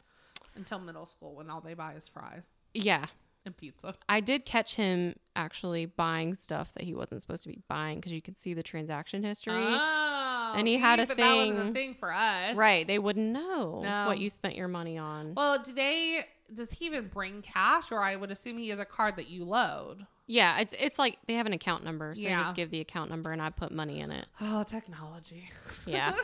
Until 0.55 0.79
middle 0.79 1.07
school 1.07 1.35
when 1.35 1.51
all 1.51 1.61
they 1.61 1.75
buy 1.75 1.95
is 1.95 2.07
fries 2.09 2.45
yeah. 2.77 3.07
And 3.47 3.57
pizza. 3.57 3.95
I 4.09 4.21
did 4.21 4.45
catch 4.45 4.75
him 4.75 5.17
actually 5.35 5.87
buying 5.87 6.35
stuff 6.35 6.73
that 6.75 6.83
he 6.83 6.95
wasn't 6.95 7.21
supposed 7.23 7.43
to 7.45 7.49
be 7.49 7.61
buying 7.69 7.99
because 7.99 8.13
you 8.13 8.21
could 8.23 8.37
see 8.37 8.53
the 8.55 8.63
transaction 8.63 9.23
history. 9.23 9.55
Oh, 9.57 10.53
And 10.57 10.67
he 10.69 10.77
had 10.77 11.01
a 11.01 11.07
but 11.07 11.17
that 11.17 11.37
wasn't 11.37 11.59
a 11.59 11.63
thing- 11.63 11.75
thing 11.75 11.95
for 11.95 12.13
us, 12.13 12.55
Right. 12.57 12.87
They 12.87 12.99
wouldn't 12.99 13.33
know 13.33 13.81
No. 13.83 14.07
what 14.07 14.19
you 14.19 14.29
spent 14.31 14.57
your 14.57 14.69
money 14.69 14.99
on. 14.99 15.35
Well, 15.35 15.63
do 15.63 15.73
they? 15.73 16.25
Does 16.55 16.71
he 16.73 16.87
even 16.87 17.09
bring 17.09 17.43
cash, 17.43 17.91
or 17.91 18.01
I 18.01 18.15
would 18.17 18.31
assume 18.31 18.57
he 18.59 18.69
has 18.69 18.79
a 18.79 18.85
card 18.85 19.17
that 19.17 19.29
you 19.29 19.45
load? 19.45 20.07
yeah, 20.29 20.59
it's 20.59 20.73
it's 20.79 20.99
like 20.99 21.19
they 21.29 21.35
have 21.35 21.47
an 21.47 21.53
account 21.53 21.85
number. 21.85 22.15
So 22.15 22.23
they 22.23 22.29
Yeah. 22.29 22.43
just 22.43 22.55
give 22.57 22.71
the 22.71 22.81
account 22.81 23.11
number 23.11 23.31
and 23.31 23.41
I 23.41 23.51
put 23.51 23.71
money 23.73 24.01
in 24.01 24.11
it. 24.11 24.27
Oh, 24.41 24.63
technology. 24.65 25.51
Yeah. 25.87 26.15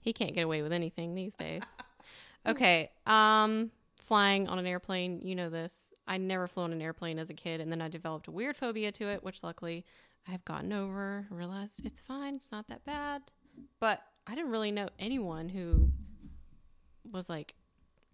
He 0.00 0.12
can't 0.12 0.34
get 0.34 0.42
away 0.42 0.62
with 0.62 0.72
anything 0.72 1.14
these 1.14 1.36
days. 1.36 1.62
Okay. 2.46 2.90
Um 3.06 3.70
flying 3.96 4.48
on 4.48 4.58
an 4.58 4.66
airplane, 4.66 5.20
you 5.22 5.34
know 5.34 5.50
this. 5.50 5.89
I 6.10 6.16
never 6.18 6.48
flew 6.48 6.64
on 6.64 6.72
an 6.72 6.82
airplane 6.82 7.20
as 7.20 7.30
a 7.30 7.34
kid 7.34 7.60
and 7.60 7.70
then 7.70 7.80
I 7.80 7.88
developed 7.88 8.26
a 8.26 8.32
weird 8.32 8.56
phobia 8.56 8.90
to 8.90 9.08
it, 9.08 9.22
which 9.22 9.44
luckily 9.44 9.84
I 10.26 10.32
have 10.32 10.44
gotten 10.44 10.72
over, 10.72 11.28
realized 11.30 11.86
it's 11.86 12.00
fine, 12.00 12.34
it's 12.34 12.50
not 12.50 12.66
that 12.66 12.84
bad. 12.84 13.22
But 13.78 14.02
I 14.26 14.34
didn't 14.34 14.50
really 14.50 14.72
know 14.72 14.88
anyone 14.98 15.48
who 15.48 15.88
was 17.12 17.30
like 17.30 17.54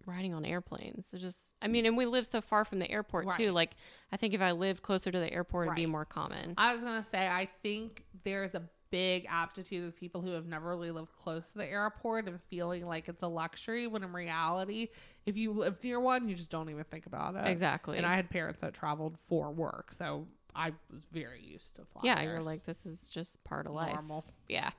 riding 0.05 0.35
on 0.35 0.45
airplanes. 0.45 1.07
So 1.07 1.17
just 1.17 1.55
I 1.59 1.67
mean, 1.67 1.87
and 1.87 1.97
we 1.97 2.05
live 2.05 2.27
so 2.27 2.39
far 2.39 2.65
from 2.65 2.77
the 2.77 2.89
airport 2.89 3.35
too. 3.35 3.51
Like 3.51 3.71
I 4.11 4.17
think 4.17 4.35
if 4.35 4.41
I 4.41 4.51
lived 4.51 4.83
closer 4.83 5.11
to 5.11 5.19
the 5.19 5.33
airport 5.33 5.67
it'd 5.67 5.75
be 5.75 5.87
more 5.87 6.05
common. 6.05 6.53
I 6.55 6.75
was 6.75 6.83
gonna 6.83 7.03
say, 7.03 7.27
I 7.27 7.49
think 7.63 8.03
there's 8.23 8.53
a 8.53 8.61
big 8.89 9.27
aptitude 9.29 9.85
of 9.87 9.95
people 9.95 10.21
who 10.21 10.31
have 10.31 10.45
never 10.47 10.69
really 10.69 10.91
lived 10.91 11.11
close 11.13 11.49
to 11.49 11.57
the 11.57 11.65
airport 11.65 12.27
and 12.27 12.41
feeling 12.49 12.85
like 12.85 13.07
it's 13.09 13.23
a 13.23 13.27
luxury 13.27 13.87
when 13.87 14.03
in 14.03 14.13
reality, 14.13 14.87
if 15.25 15.35
you 15.37 15.51
live 15.51 15.83
near 15.83 15.99
one, 15.99 16.27
you 16.29 16.35
just 16.35 16.49
don't 16.49 16.69
even 16.69 16.83
think 16.85 17.05
about 17.05 17.35
it. 17.35 17.47
Exactly. 17.47 17.97
And 17.97 18.05
I 18.05 18.15
had 18.15 18.29
parents 18.29 18.61
that 18.61 18.73
traveled 18.73 19.17
for 19.27 19.51
work, 19.51 19.91
so 19.91 20.27
I 20.55 20.71
was 20.91 21.03
very 21.11 21.41
used 21.41 21.75
to 21.75 21.83
flying. 21.85 22.05
yeah, 22.17 22.21
you're 22.23 22.41
like 22.41 22.65
this 22.65 22.85
is 22.85 23.09
just 23.09 23.43
part 23.43 23.65
of 23.67 23.73
life. 23.73 23.93
normal. 23.93 24.25
Yeah. 24.47 24.69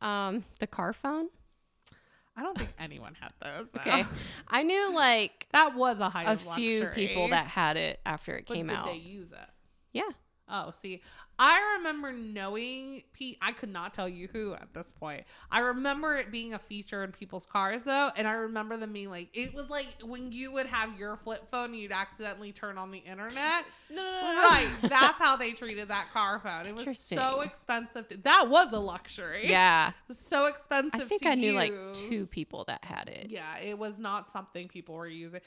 Um, 0.00 0.44
the 0.60 0.66
car 0.66 0.92
phone. 0.92 1.28
I 2.36 2.42
don't 2.42 2.56
think 2.56 2.70
anyone 2.78 3.16
had 3.20 3.32
those. 3.42 3.66
though. 3.74 3.80
Okay, 3.80 4.04
I 4.46 4.62
knew 4.62 4.94
like 4.94 5.48
that 5.52 5.74
was 5.74 5.98
a 5.98 6.08
height 6.08 6.28
a 6.28 6.36
few 6.54 6.84
luxury. 6.84 7.06
people 7.08 7.28
that 7.28 7.46
had 7.46 7.76
it 7.76 7.98
after 8.06 8.32
it 8.36 8.44
But 8.46 8.54
came 8.54 8.68
did 8.68 8.76
out. 8.76 8.86
they 8.86 8.94
use 8.98 9.32
it? 9.32 9.38
Yeah. 9.92 10.08
Oh, 10.50 10.70
see, 10.70 11.02
I 11.38 11.76
remember 11.76 12.12
knowing 12.12 13.02
Pete. 13.12 13.38
I 13.40 13.52
could 13.52 13.72
not 13.72 13.94
tell 13.94 14.08
you 14.08 14.28
who 14.32 14.54
at 14.54 14.72
this 14.74 14.92
point. 14.92 15.24
I 15.50 15.60
remember 15.60 16.16
it 16.16 16.30
being 16.32 16.54
a 16.54 16.58
feature 16.58 17.04
in 17.04 17.12
people's 17.12 17.46
cars 17.46 17.84
though, 17.84 18.10
and 18.16 18.26
I 18.26 18.32
remember 18.32 18.76
them 18.76 18.92
being 18.92 19.10
like, 19.10 19.28
it 19.34 19.54
was 19.54 19.68
like 19.70 19.88
when 20.02 20.32
you 20.32 20.50
would 20.52 20.66
have 20.66 20.98
your 20.98 21.16
flip 21.16 21.50
phone 21.50 21.66
and 21.66 21.76
you'd 21.76 21.92
accidentally 21.92 22.52
turn 22.52 22.78
on 22.78 22.90
the 22.90 22.98
internet. 22.98 23.64
No, 23.90 24.02
no, 24.02 24.46
Right, 24.46 24.68
that's 24.82 25.18
how 25.18 25.36
they 25.36 25.52
treated 25.52 25.88
that 25.88 26.12
car 26.12 26.38
phone. 26.40 26.66
It 26.66 26.74
was 26.74 26.98
so 26.98 27.40
expensive. 27.40 28.06
To, 28.10 28.18
that 28.18 28.50
was 28.50 28.74
a 28.74 28.78
luxury. 28.78 29.48
Yeah. 29.48 29.92
So 30.10 30.44
expensive. 30.44 31.00
I 31.00 31.04
think 31.04 31.24
I 31.24 31.34
knew 31.34 31.52
like 31.52 31.72
two 31.94 32.26
people 32.26 32.64
that 32.68 32.84
had 32.84 33.08
it. 33.08 33.28
Yeah, 33.30 33.56
it 33.56 33.78
was 33.78 33.98
not 33.98 34.30
something 34.30 34.68
people 34.68 34.94
were 34.94 35.06
using. 35.08 35.40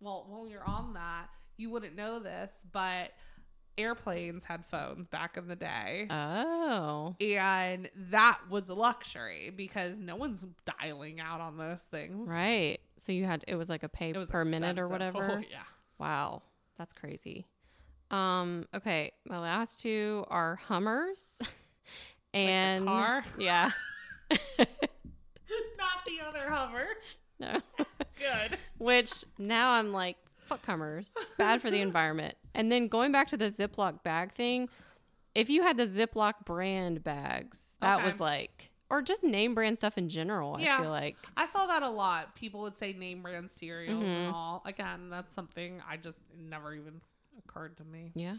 Well, 0.00 0.24
while 0.30 0.48
you're 0.48 0.64
on 0.64 0.94
that, 0.94 1.26
you 1.58 1.68
wouldn't 1.68 1.94
know 1.94 2.20
this, 2.20 2.50
but 2.72 3.12
airplanes 3.78 4.44
had 4.44 4.64
phones 4.66 5.06
back 5.08 5.36
in 5.36 5.48
the 5.48 5.56
day. 5.56 6.06
Oh. 6.10 7.16
and 7.20 7.88
that 8.10 8.38
was 8.50 8.68
a 8.68 8.74
luxury 8.74 9.52
because 9.54 9.98
no 9.98 10.16
one's 10.16 10.44
dialing 10.64 11.20
out 11.20 11.40
on 11.40 11.56
those 11.56 11.80
things. 11.82 12.28
Right. 12.28 12.78
So 12.96 13.12
you 13.12 13.24
had 13.24 13.44
it 13.48 13.56
was 13.56 13.68
like 13.68 13.82
a 13.82 13.88
pay 13.88 14.12
per 14.12 14.44
minute 14.44 14.78
or 14.78 14.88
whatever. 14.88 15.38
Oh, 15.38 15.42
yeah. 15.50 15.62
Wow. 15.98 16.42
That's 16.78 16.92
crazy. 16.92 17.46
Um, 18.10 18.66
okay, 18.74 19.12
my 19.26 19.38
last 19.38 19.80
two 19.80 20.24
are 20.28 20.56
Hummers. 20.56 21.40
and 22.34 22.86
car? 22.86 23.24
Yeah. 23.38 23.70
Not 24.58 26.04
the 26.06 26.26
other 26.26 26.48
hover. 26.50 26.86
no. 27.38 27.60
Good. 28.18 28.58
Which 28.78 29.24
now 29.38 29.72
I'm 29.72 29.92
like, 29.92 30.16
fuck 30.46 30.64
Hummers. 30.64 31.14
Bad 31.38 31.60
for 31.60 31.70
the 31.70 31.80
environment. 31.80 32.36
And 32.54 32.70
then 32.70 32.88
going 32.88 33.12
back 33.12 33.26
to 33.28 33.36
the 33.36 33.46
Ziploc 33.50 34.02
bag 34.02 34.32
thing, 34.32 34.68
if 35.34 35.50
you 35.50 35.62
had 35.62 35.76
the 35.76 35.86
Ziploc 35.86 36.44
brand 36.44 37.02
bags, 37.02 37.76
that 37.80 37.96
Okay. 37.98 38.04
was 38.06 38.20
like, 38.20 38.70
or 38.90 39.02
just 39.02 39.24
name 39.24 39.54
brand 39.54 39.76
stuff 39.78 39.98
in 39.98 40.08
general, 40.08 40.60
Yeah. 40.60 40.78
I 40.78 40.82
feel 40.82 40.90
like. 40.90 41.16
I 41.36 41.46
saw 41.46 41.66
that 41.66 41.82
a 41.82 41.88
lot. 41.88 42.36
People 42.36 42.60
would 42.60 42.76
say 42.76 42.92
name 42.92 43.22
brand 43.22 43.50
cereals 43.50 44.02
Mhm. 44.04 44.06
and 44.26 44.34
all. 44.34 44.62
Again, 44.64 45.10
that's 45.10 45.34
something 45.34 45.82
I 45.88 45.96
just 45.96 46.20
never 46.36 46.72
even 46.74 47.00
occurred 47.38 47.76
to 47.78 47.84
me. 47.84 48.12
Yeah. 48.14 48.36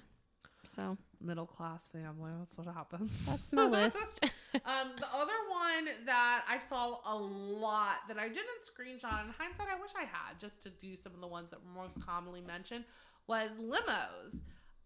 So 0.63 0.97
Middle 1.21 1.45
class 1.45 1.87
family. 1.89 2.31
That's 2.39 2.57
what 2.57 2.67
happens. 2.73 3.11
that's 3.25 3.51
my 3.53 3.65
list. 3.65 4.23
Um, 4.63 4.93
the 4.97 5.13
other 5.13 5.33
one 5.49 5.89
that 6.05 6.45
I 6.47 6.59
saw 6.59 6.99
a 7.05 7.13
lot 7.17 8.07
that 8.07 8.17
I 8.17 8.29
didn't 8.29 8.63
screenshot 8.63 9.25
in 9.25 9.31
hindsight, 9.31 9.67
I 9.67 9.75
wish 9.75 9.91
I 9.99 10.05
had 10.05 10.39
just 10.39 10.61
to 10.63 10.69
do 10.69 10.95
some 10.95 11.13
of 11.13 11.19
the 11.19 11.27
ones 11.27 11.49
that 11.49 11.59
were 11.61 11.81
most 11.83 11.99
commonly 12.05 12.39
mentioned 12.39 12.85
was 13.27 13.51
limos. 13.53 14.39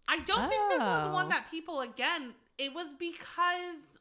I 0.08 0.18
don't 0.20 0.48
think 0.48 0.70
this 0.70 0.80
was 0.80 1.08
one 1.08 1.26
oh. 1.26 1.28
that 1.28 1.50
people 1.50 1.80
again. 1.80 2.34
It 2.58 2.74
was 2.74 2.92
because 2.98 3.98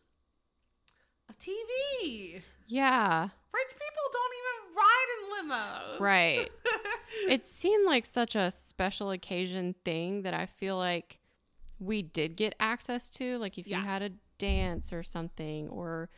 of 1.30 1.38
TV. 1.40 2.42
yeah. 2.68 3.30
Rich 3.52 3.68
people 3.68 4.06
don't 4.14 4.34
even 4.40 4.76
ride 4.78 5.10
in 5.16 5.50
limos. 5.50 6.00
Right. 6.00 6.50
It 7.28 7.44
seemed 7.44 7.86
like 7.88 8.06
such 8.06 8.36
a 8.36 8.50
special 8.52 9.10
occasion 9.12 9.76
thing 9.84 10.22
that 10.22 10.34
I 10.36 10.46
feel 10.46 10.78
like 10.78 11.20
we 11.80 12.02
did 12.04 12.36
get 12.36 12.56
access 12.60 13.10
to. 13.12 13.38
Like 13.40 13.58
if 13.58 13.68
Yeah. 13.68 13.80
you 13.80 13.84
had 13.86 14.02
a 14.04 14.12
dance 14.38 14.94
or 14.94 15.02
something, 15.04 15.68
or 15.70 16.10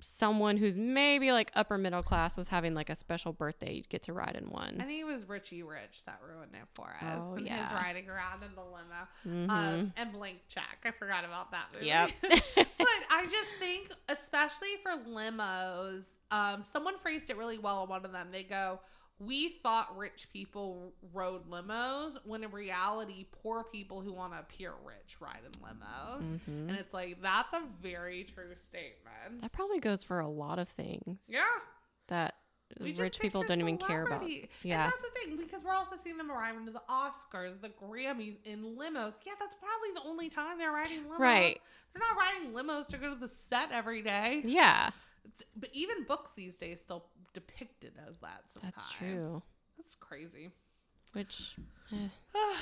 someone 0.00 0.56
who's 0.56 0.78
maybe 0.78 1.32
like 1.32 1.50
upper 1.54 1.78
middle 1.78 2.02
class 2.02 2.36
was 2.36 2.48
having 2.48 2.74
like 2.74 2.90
a 2.90 2.96
special 2.96 3.32
birthday, 3.32 3.74
you'd 3.74 3.88
get 3.88 4.02
to 4.02 4.12
ride 4.12 4.36
in 4.40 4.50
one. 4.50 4.78
I 4.80 4.84
think 4.84 5.00
it 5.00 5.04
was 5.04 5.28
Richie 5.28 5.62
Rich 5.62 6.04
that 6.06 6.20
ruined 6.26 6.52
it 6.54 6.66
for 6.74 6.86
us. 6.88 7.18
Oh, 7.18 7.36
yeah. 7.36 7.64
His 7.64 7.72
riding 7.72 8.08
around 8.08 8.42
in 8.42 8.54
the 8.54 8.62
limo. 8.62 9.08
Mhm. 9.26 9.50
Um, 9.50 9.92
and 9.96 10.12
Blank 10.12 10.38
Check. 10.48 10.78
I 10.84 10.90
forgot 10.92 11.24
about 11.24 11.50
that 11.50 11.66
movie. 11.72 11.86
Yep. 11.86 12.10
but 12.56 12.98
I 13.10 13.26
just 13.30 13.48
think, 13.60 13.90
especially 14.08 14.76
for 14.82 14.92
limos, 15.08 16.04
um, 16.30 16.62
someone 16.62 16.98
phrased 16.98 17.30
it 17.30 17.36
really 17.36 17.58
well 17.58 17.82
in 17.84 17.88
one 17.88 18.04
of 18.04 18.12
them. 18.12 18.28
They 18.30 18.42
go, 18.42 18.80
We 19.20 19.48
thought 19.48 19.96
rich 19.98 20.28
people 20.32 20.92
rode 21.12 21.50
limos, 21.50 22.16
when 22.24 22.44
in 22.44 22.50
reality, 22.52 23.26
poor 23.42 23.64
people 23.64 24.00
who 24.00 24.12
want 24.12 24.32
to 24.32 24.38
appear 24.38 24.74
rich 24.84 25.16
ride 25.20 25.40
in 25.44 25.50
limos. 25.60 26.22
Mhm. 26.22 26.68
And 26.68 26.70
it's 26.72 26.94
like, 26.94 27.20
that's 27.20 27.52
a 27.52 27.62
very 27.82 28.22
true 28.24 28.54
statement. 28.54 29.42
That 29.42 29.50
probably 29.50 29.80
goes 29.80 30.04
for 30.04 30.20
a 30.20 30.28
lot 30.28 30.60
of 30.60 30.68
things. 30.68 31.28
Yeah. 31.32 31.44
That 32.06 32.36
We 32.80 32.92
rich 32.94 33.18
people 33.18 33.42
don't 33.42 33.60
even 33.60 33.78
care 33.78 34.04
about. 34.04 34.22
Yeah. 34.62 34.84
And 34.84 34.92
that's 34.92 35.02
the 35.02 35.10
thing, 35.20 35.36
because 35.36 35.64
we're 35.64 35.72
also 35.72 35.96
seeing 35.96 36.16
them 36.18 36.30
arriving 36.30 36.66
to 36.66 36.70
the 36.70 36.82
Oscars, 36.88 37.60
the 37.60 37.70
Grammys 37.70 38.36
in 38.44 38.76
limos. 38.76 39.14
Yeah, 39.26 39.32
that's 39.40 39.56
probably 39.58 39.92
the 39.94 40.02
only 40.04 40.28
time 40.28 40.58
they're 40.58 40.70
riding 40.70 41.04
limos. 41.04 41.18
Right. 41.18 41.60
They're 41.92 42.00
not 42.00 42.16
riding 42.16 42.52
limos 42.52 42.86
to 42.88 42.98
go 42.98 43.08
to 43.08 43.18
the 43.18 43.26
set 43.26 43.72
every 43.72 44.02
day. 44.02 44.42
Yeah, 44.44 44.90
But 45.56 45.70
even 45.72 46.04
books 46.04 46.30
these 46.34 46.56
days 46.56 46.80
still 46.80 47.06
depict 47.32 47.84
it 47.84 47.94
as 48.08 48.18
that 48.18 48.42
sometimes. 48.46 48.74
that's 48.74 48.92
true. 48.92 49.42
That's 49.76 49.94
crazy. 49.94 50.50
Which, 51.12 51.56
eh, 51.92 52.08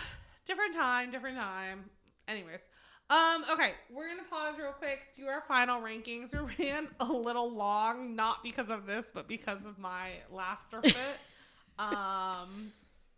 different 0.47 0.74
time, 0.74 1.10
different 1.10 1.36
time. 1.36 1.84
Anyways. 2.28 2.60
Um, 3.09 3.44
okay, 3.52 3.74
we're 3.94 4.09
gonna 4.09 4.28
pause 4.28 4.56
real 4.59 4.72
quick, 4.72 4.98
do 5.14 5.26
our 5.26 5.44
final 5.47 5.80
rankings. 5.80 6.32
We 6.59 6.66
ran 6.66 6.88
a 6.98 7.05
little 7.05 7.51
long, 7.51 8.16
not 8.16 8.43
because 8.43 8.68
of 8.68 8.84
this, 8.84 9.10
but 9.14 9.28
because 9.28 9.64
of 9.64 9.78
my 9.78 10.10
laughter 10.30 10.82
fit. 10.82 10.97
um, 11.78 12.72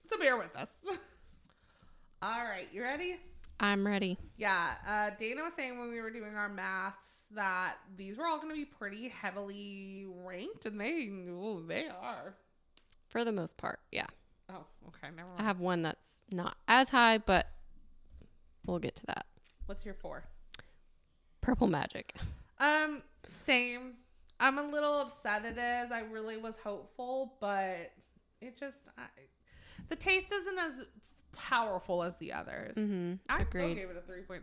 so 0.07 0.19
bear 0.19 0.37
with 0.37 0.55
us. 0.57 0.71
All 2.23 2.45
right, 2.45 2.69
you 2.71 2.83
ready? 2.83 3.17
I'm 3.61 3.87
ready. 3.87 4.19
Yeah, 4.37 4.75
uh, 4.87 5.11
Dana 5.19 5.43
was 5.43 5.53
saying 5.57 5.79
when 5.79 5.89
we 5.89 6.03
were 6.03 6.11
doing 6.11 6.37
our 6.37 6.51
maths 6.51 7.18
that 7.35 7.77
these 7.97 8.17
were 8.17 8.27
all 8.27 8.39
going 8.39 8.51
to 8.51 8.55
be 8.55 8.65
pretty 8.65 9.09
heavily 9.09 10.07
ranked, 10.25 10.67
and 10.67 10.81
they 10.81 11.09
ooh, 11.09 11.65
they 11.67 11.89
are. 11.89 12.35
For 13.09 13.25
the 13.25 13.33
most 13.33 13.57
part, 13.57 13.81
yeah. 13.93 14.07
Oh, 14.51 14.65
okay, 14.89 15.15
never 15.15 15.29
I 15.39 15.43
have 15.43 15.61
one 15.61 15.83
that's 15.83 16.23
not 16.33 16.57
as 16.67 16.89
high, 16.89 17.19
but 17.19 17.47
we'll 18.67 18.79
get 18.79 18.97
to 18.97 19.07
that. 19.07 19.27
What's 19.67 19.85
your 19.85 19.95
four? 19.95 20.25
Purple 21.41 21.67
Magic. 21.67 22.15
Um, 22.59 23.03
same. 23.29 23.95
I'm 24.41 24.59
a 24.59 24.63
little 24.63 25.01
upset 25.01 25.45
it 25.45 25.59
is. 25.59 25.93
I 25.93 26.03
really 26.11 26.37
was 26.37 26.55
hopeful, 26.63 27.35
but 27.41 27.93
it 28.41 28.57
just 28.57 28.79
I, 28.97 29.05
the 29.89 29.97
taste 29.97 30.33
isn't 30.33 30.59
as 30.59 30.89
powerful 31.39 32.03
as 32.03 32.17
the 32.17 32.33
others. 32.33 32.75
Mm-hmm. 32.77 33.15
I 33.29 33.45
still 33.45 33.75
gave 33.75 33.89
it 33.89 33.97
a 33.97 34.13
3.75. 34.13 34.41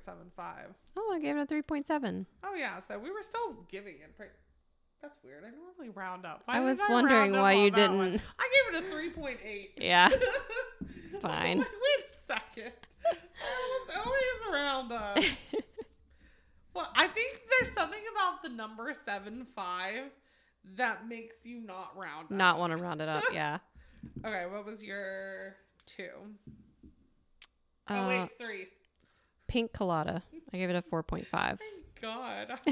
Oh, 0.97 1.13
I 1.13 1.19
gave 1.19 1.37
it 1.37 1.41
a 1.41 1.53
3.7. 1.53 2.25
Oh 2.43 2.55
yeah, 2.55 2.79
so 2.87 2.97
we 2.97 3.11
were 3.11 3.21
still 3.21 3.53
giving 3.69 3.95
it. 3.95 4.15
Pretty, 4.17 4.31
that's 5.01 5.19
weird. 5.23 5.43
I 5.43 5.49
normally 5.49 5.89
round 5.93 6.25
up. 6.25 6.43
I 6.47 6.61
was 6.61 6.79
did 6.79 6.89
wondering 6.89 7.33
why 7.33 7.53
you 7.53 7.69
didn't. 7.69 8.21
I 8.39 8.49
gave 8.71 8.81
it 8.81 8.91
a 8.91 8.95
3.8. 8.95 9.69
Yeah. 9.77 10.09
it's 11.05 11.19
fine. 11.19 11.59
Wait, 11.59 11.67
wait 11.67 12.05
a 12.09 12.33
second. 12.33 12.71
I 13.93 13.99
always 13.99 14.53
round 14.53 14.91
up. 14.91 15.17
well, 16.73 16.89
I 16.95 17.07
think 17.07 17.41
there's 17.51 17.71
something 17.71 18.01
about 18.15 18.41
the 18.41 18.49
number 18.49 18.93
seven 19.05 19.45
five 19.55 20.05
that 20.75 21.07
makes 21.07 21.35
you 21.43 21.59
not 21.59 21.95
round 21.95 22.25
up. 22.25 22.31
Not 22.31 22.59
want 22.59 22.75
to 22.75 22.77
round 22.77 23.01
it 23.01 23.09
up. 23.09 23.23
Yeah. 23.31 23.59
Okay, 24.25 24.45
what 24.51 24.65
was 24.65 24.83
your 24.83 25.55
two? 25.85 26.09
Uh, 27.87 27.93
oh 27.93 28.07
wait, 28.07 28.29
three. 28.39 28.67
Pink 29.47 29.73
Colada. 29.73 30.23
I 30.53 30.57
gave 30.57 30.69
it 30.69 30.75
a 30.75 30.81
4.5. 30.81 31.25
Thank 31.31 31.59
God. 32.01 32.59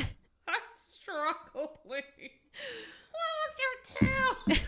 I'm 0.48 0.56
struggling. 0.73 1.69
What 3.14 3.99
was 3.99 3.99
your 3.99 4.56
two? 4.56 4.61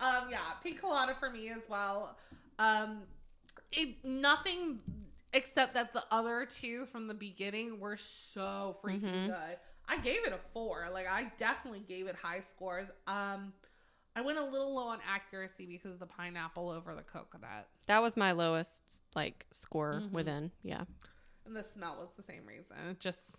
um, 0.00 0.28
yeah, 0.30 0.38
pink 0.62 0.80
colada 0.80 1.14
for 1.18 1.30
me 1.30 1.48
as 1.50 1.68
well. 1.68 2.16
Um, 2.58 3.02
it 3.72 4.02
nothing 4.04 4.80
except 5.32 5.74
that 5.74 5.92
the 5.92 6.02
other 6.10 6.46
two 6.46 6.86
from 6.86 7.06
the 7.06 7.14
beginning 7.14 7.80
were 7.80 7.96
so 7.96 8.76
freaking 8.82 9.02
Mhm. 9.02 9.26
good. 9.26 9.56
I 9.88 9.98
gave 9.98 10.26
it 10.26 10.32
a 10.32 10.38
four. 10.52 10.88
Like 10.92 11.06
I 11.06 11.30
definitely 11.38 11.80
gave 11.80 12.06
it 12.06 12.16
high 12.16 12.40
scores. 12.40 12.88
Um, 13.06 13.52
I 14.16 14.20
went 14.20 14.38
a 14.38 14.44
little 14.44 14.72
low 14.74 14.86
on 14.88 14.98
accuracy 15.08 15.66
because 15.66 15.92
of 15.92 15.98
the 15.98 16.06
pineapple 16.06 16.70
over 16.70 16.94
the 16.94 17.02
coconut, 17.02 17.68
That 17.88 18.00
was 18.02 18.16
my 18.16 18.32
lowest 18.32 18.82
like 19.16 19.46
score 19.52 19.94
Mhm. 20.02 20.12
within. 20.12 20.52
Yeah. 20.62 20.84
and 21.46 21.54
the 21.54 21.62
smell 21.64 21.96
was 21.98 22.08
the 22.16 22.22
same 22.22 22.46
reason. 22.46 22.76
It 22.90 23.00
just 23.00 23.36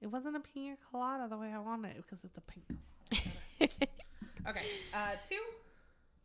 it 0.00 0.08
wasn't 0.08 0.36
a 0.36 0.40
pina 0.40 0.76
colada 0.90 1.26
the 1.28 1.38
way 1.38 1.52
I 1.52 1.58
wanted 1.58 1.96
it 1.96 2.04
because 2.04 2.22
it's 2.24 2.36
a 2.36 2.42
pink. 2.42 2.64
okay, 4.48 4.66
uh, 4.92 5.12
two. 5.28 5.40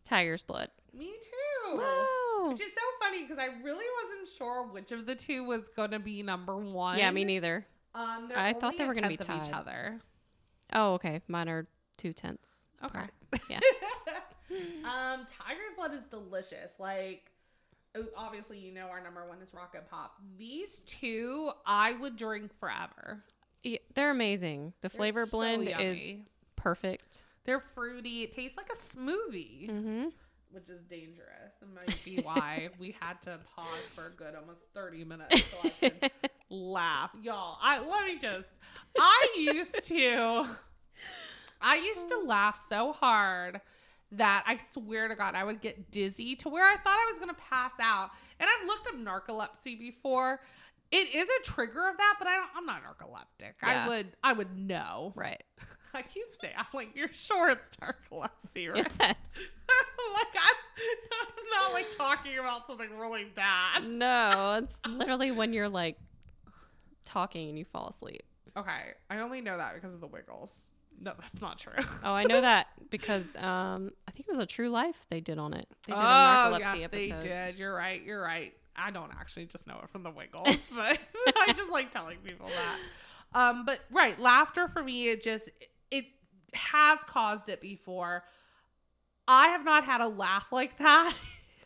Tiger's 0.03 0.43
blood. 0.43 0.69
Me 0.93 1.05
too. 1.23 1.77
Wow. 1.77 2.49
Which 2.51 2.61
is 2.61 2.67
so 2.73 2.81
funny 2.99 3.21
because 3.23 3.37
I 3.37 3.61
really 3.63 3.85
wasn't 4.03 4.27
sure 4.37 4.65
which 4.67 4.91
of 4.91 5.05
the 5.05 5.15
two 5.15 5.43
was 5.43 5.69
going 5.69 5.91
to 5.91 5.99
be 5.99 6.23
number 6.23 6.57
one. 6.57 6.97
Yeah, 6.97 7.11
me 7.11 7.23
neither. 7.25 7.65
Um, 7.93 8.31
I 8.35 8.53
thought 8.53 8.77
they 8.77 8.87
were 8.87 8.93
gonna 8.93 9.07
be 9.07 9.15
of 9.15 9.21
each 9.21 9.27
tied. 9.27 9.53
other. 9.53 10.01
Oh, 10.73 10.93
okay. 10.95 11.21
Mine 11.27 11.47
are 11.49 11.67
two 11.97 12.11
tenths. 12.13 12.67
Okay. 12.83 12.97
apart. 12.99 13.11
Yeah. 13.49 13.59
um, 14.83 15.27
Tiger's 15.37 15.75
Blood 15.75 15.93
is 15.93 16.03
delicious. 16.09 16.71
Like, 16.79 17.31
obviously, 18.15 18.59
you 18.59 18.71
know 18.73 18.87
our 18.87 19.01
number 19.03 19.25
one 19.27 19.37
is 19.41 19.53
Rocket 19.53 19.89
Pop. 19.89 20.15
These 20.37 20.79
two, 20.85 21.51
I 21.65 21.93
would 21.93 22.15
drink 22.15 22.51
forever. 22.59 23.23
Yeah, 23.63 23.77
they're 23.93 24.11
amazing. 24.11 24.73
The 24.81 24.89
flavor 24.89 25.25
so 25.25 25.31
blend 25.31 25.67
is 25.79 25.99
perfect. 26.55 27.23
They're 27.45 27.59
fruity. 27.59 28.23
It 28.23 28.31
tastes 28.31 28.57
like 28.57 28.69
a 28.71 28.75
smoothie, 28.77 29.69
Mm-hmm. 29.69 30.05
which 30.51 30.69
is 30.69 30.81
dangerous. 30.89 31.53
It 31.61 31.67
might 31.75 32.03
be 32.05 32.21
why 32.21 32.69
we 32.79 32.95
had 32.99 33.21
to 33.23 33.39
pause 33.55 33.67
for 33.93 34.07
a 34.07 34.11
good 34.11 34.35
almost 34.35 34.61
30 34.73 35.03
minutes 35.05 35.43
so 35.45 35.57
I 35.83 35.89
could 35.89 36.11
laugh. 36.49 37.11
Y'all, 37.21 37.57
I 37.61 37.79
let 37.79 38.05
me 38.05 38.17
just 38.17 38.49
I 38.97 39.27
used 39.37 39.85
to 39.87 40.47
I 41.61 41.75
used 41.75 42.09
to 42.09 42.19
laugh 42.19 42.57
so 42.57 42.93
hard 42.93 43.61
that 44.11 44.43
I 44.47 44.57
swear 44.57 45.07
to 45.07 45.15
God 45.15 45.35
I 45.35 45.43
would 45.43 45.61
get 45.61 45.91
dizzy 45.91 46.35
to 46.37 46.49
where 46.49 46.63
I 46.63 46.75
thought 46.77 46.97
I 46.97 47.11
was 47.11 47.19
gonna 47.19 47.35
pass 47.49 47.73
out. 47.79 48.11
And 48.39 48.49
I've 48.49 48.67
looked 48.67 48.87
up 48.87 48.95
narcolepsy 48.95 49.77
before. 49.77 50.39
It 50.91 51.13
is 51.13 51.27
a 51.29 51.43
trigger 51.43 51.87
of 51.87 51.97
that, 51.97 52.15
but 52.17 52.27
I 52.27 52.37
don't, 52.37 52.49
I'm 52.55 52.65
not 52.65 52.81
narcoleptic. 52.83 53.53
Yeah. 53.61 53.85
I 53.85 53.87
would 53.87 54.07
I 54.23 54.33
would 54.33 54.57
know. 54.57 55.13
right. 55.15 55.43
I 55.93 56.01
keep 56.03 56.25
saying 56.39 56.53
I'm 56.57 56.65
like, 56.73 56.95
you're 56.95 57.11
sure 57.11 57.49
it's 57.49 57.69
narcolepsy, 57.81 58.73
right? 58.73 58.87
Yes. 58.99 59.17
like 60.13 60.35
I'm, 60.35 60.55
I'm 61.11 61.61
not 61.61 61.73
like 61.73 61.91
talking 61.91 62.37
about 62.37 62.67
something 62.67 62.97
really 62.97 63.25
bad. 63.25 63.87
No, 63.87 64.59
it's 64.63 64.81
literally 64.87 65.31
when 65.31 65.53
you're 65.53 65.69
like 65.69 65.97
talking 67.05 67.49
and 67.49 67.57
you 67.57 67.65
fall 67.65 67.89
asleep. 67.89 68.23
Okay, 68.57 68.93
I 69.09 69.19
only 69.19 69.41
know 69.41 69.57
that 69.57 69.75
because 69.75 69.93
of 69.93 69.99
the 69.99 70.07
Wiggles. 70.07 70.69
No, 71.01 71.13
that's 71.19 71.41
not 71.41 71.57
true. 71.57 71.73
Oh, 72.03 72.13
I 72.13 72.23
know 72.23 72.41
that 72.41 72.67
because 72.89 73.35
um, 73.37 73.91
I 74.07 74.11
think 74.11 74.27
it 74.27 74.31
was 74.31 74.39
a 74.39 74.45
True 74.45 74.69
Life 74.69 75.05
they 75.09 75.19
did 75.19 75.37
on 75.37 75.53
it. 75.53 75.67
They 75.87 75.93
did 75.93 75.99
a 75.99 76.03
oh, 76.03 76.05
narcolepsy 76.05 76.59
yes, 76.59 76.83
episode. 76.83 77.21
they 77.21 77.27
did. 77.27 77.59
You're 77.59 77.73
right. 77.73 78.01
You're 78.03 78.21
right. 78.21 78.53
I 78.75 78.91
don't 78.91 79.11
actually 79.11 79.45
just 79.45 79.67
know 79.67 79.79
it 79.83 79.89
from 79.89 80.03
the 80.03 80.11
Wiggles, 80.11 80.69
but 80.75 80.97
I 81.37 81.53
just 81.53 81.69
like 81.69 81.91
telling 81.91 82.17
people 82.19 82.47
that. 82.47 83.39
Um, 83.39 83.65
but 83.65 83.81
right, 83.91 84.19
laughter 84.19 84.67
for 84.67 84.81
me, 84.83 85.09
it 85.09 85.21
just 85.21 85.49
it 85.91 86.05
has 86.53 86.99
caused 87.01 87.49
it 87.49 87.61
before. 87.61 88.23
I 89.27 89.49
have 89.49 89.63
not 89.63 89.83
had 89.83 90.01
a 90.01 90.07
laugh 90.07 90.47
like 90.51 90.77
that 90.79 91.13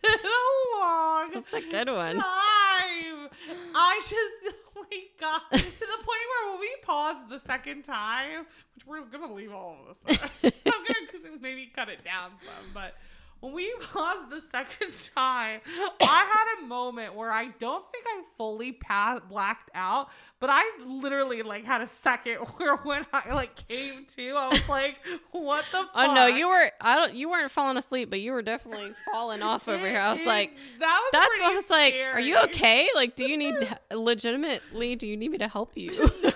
a 0.03 0.81
long 0.81 1.31
That's 1.33 1.53
a 1.53 1.61
good 1.61 1.89
one. 1.89 2.15
time. 2.19 3.29
I 3.75 3.99
just 4.01 4.55
we 4.91 5.11
got 5.19 5.49
to 5.51 5.57
the 5.57 5.97
point 5.97 6.07
where 6.07 6.51
when 6.51 6.59
we 6.59 6.69
paused 6.83 7.29
the 7.29 7.39
second 7.39 7.83
time, 7.83 8.45
which 8.75 8.85
we're 8.85 9.01
gonna 9.01 9.31
leave 9.33 9.53
all 9.53 9.77
of 9.89 9.97
this. 10.05 10.19
I'm 10.65 10.83
gonna 10.83 11.37
maybe 11.41 11.71
cut 11.75 11.89
it 11.89 12.03
down 12.03 12.31
some, 12.45 12.71
but 12.73 12.95
when 13.43 13.53
we 13.53 13.73
paused 13.91 14.29
the 14.29 14.41
second 14.51 14.93
time, 15.13 15.59
I 16.01 16.55
had 16.55 16.63
a 16.63 16.67
moment 16.67 17.13
where 17.13 17.29
I 17.29 17.47
don't 17.59 17.83
think 17.91 18.05
I 18.07 18.23
fully 18.37 18.71
pa- 18.71 19.19
blacked 19.27 19.69
out, 19.75 20.09
but 20.39 20.49
I 20.49 20.63
literally 20.85 21.41
like 21.41 21.65
had 21.65 21.81
a 21.81 21.87
second 21.87 22.35
where 22.57 22.77
when 22.77 23.05
I 23.11 23.33
like 23.33 23.67
came 23.67 24.05
to, 24.15 24.29
I 24.29 24.47
was 24.47 24.69
like, 24.69 24.95
"What 25.31 25.65
the?" 25.71 25.79
fuck? 25.79 25.89
Oh 25.95 26.13
no, 26.13 26.27
you 26.27 26.47
were 26.47 26.71
I 26.79 26.95
don't 26.95 27.13
you 27.13 27.29
weren't 27.29 27.51
falling 27.51 27.75
asleep, 27.75 28.09
but 28.09 28.21
you 28.21 28.31
were 28.31 28.41
definitely 28.41 28.93
falling 29.11 29.41
off 29.41 29.67
over 29.67 29.85
here. 29.85 29.99
I 29.99 30.13
was 30.13 30.25
like, 30.25 30.55
that 30.79 30.99
was 31.01 31.09
that's 31.11 31.39
what 31.39 31.51
I 31.51 31.55
was 31.55 31.69
like. 31.69 31.95
Are 32.13 32.21
you 32.21 32.37
okay? 32.45 32.87
Like, 32.95 33.15
do 33.15 33.29
you 33.29 33.35
need 33.35 33.55
legitimately? 33.91 34.95
Do 34.95 35.07
you 35.07 35.17
need 35.17 35.31
me 35.31 35.37
to 35.39 35.49
help 35.49 35.75
you? 35.75 35.91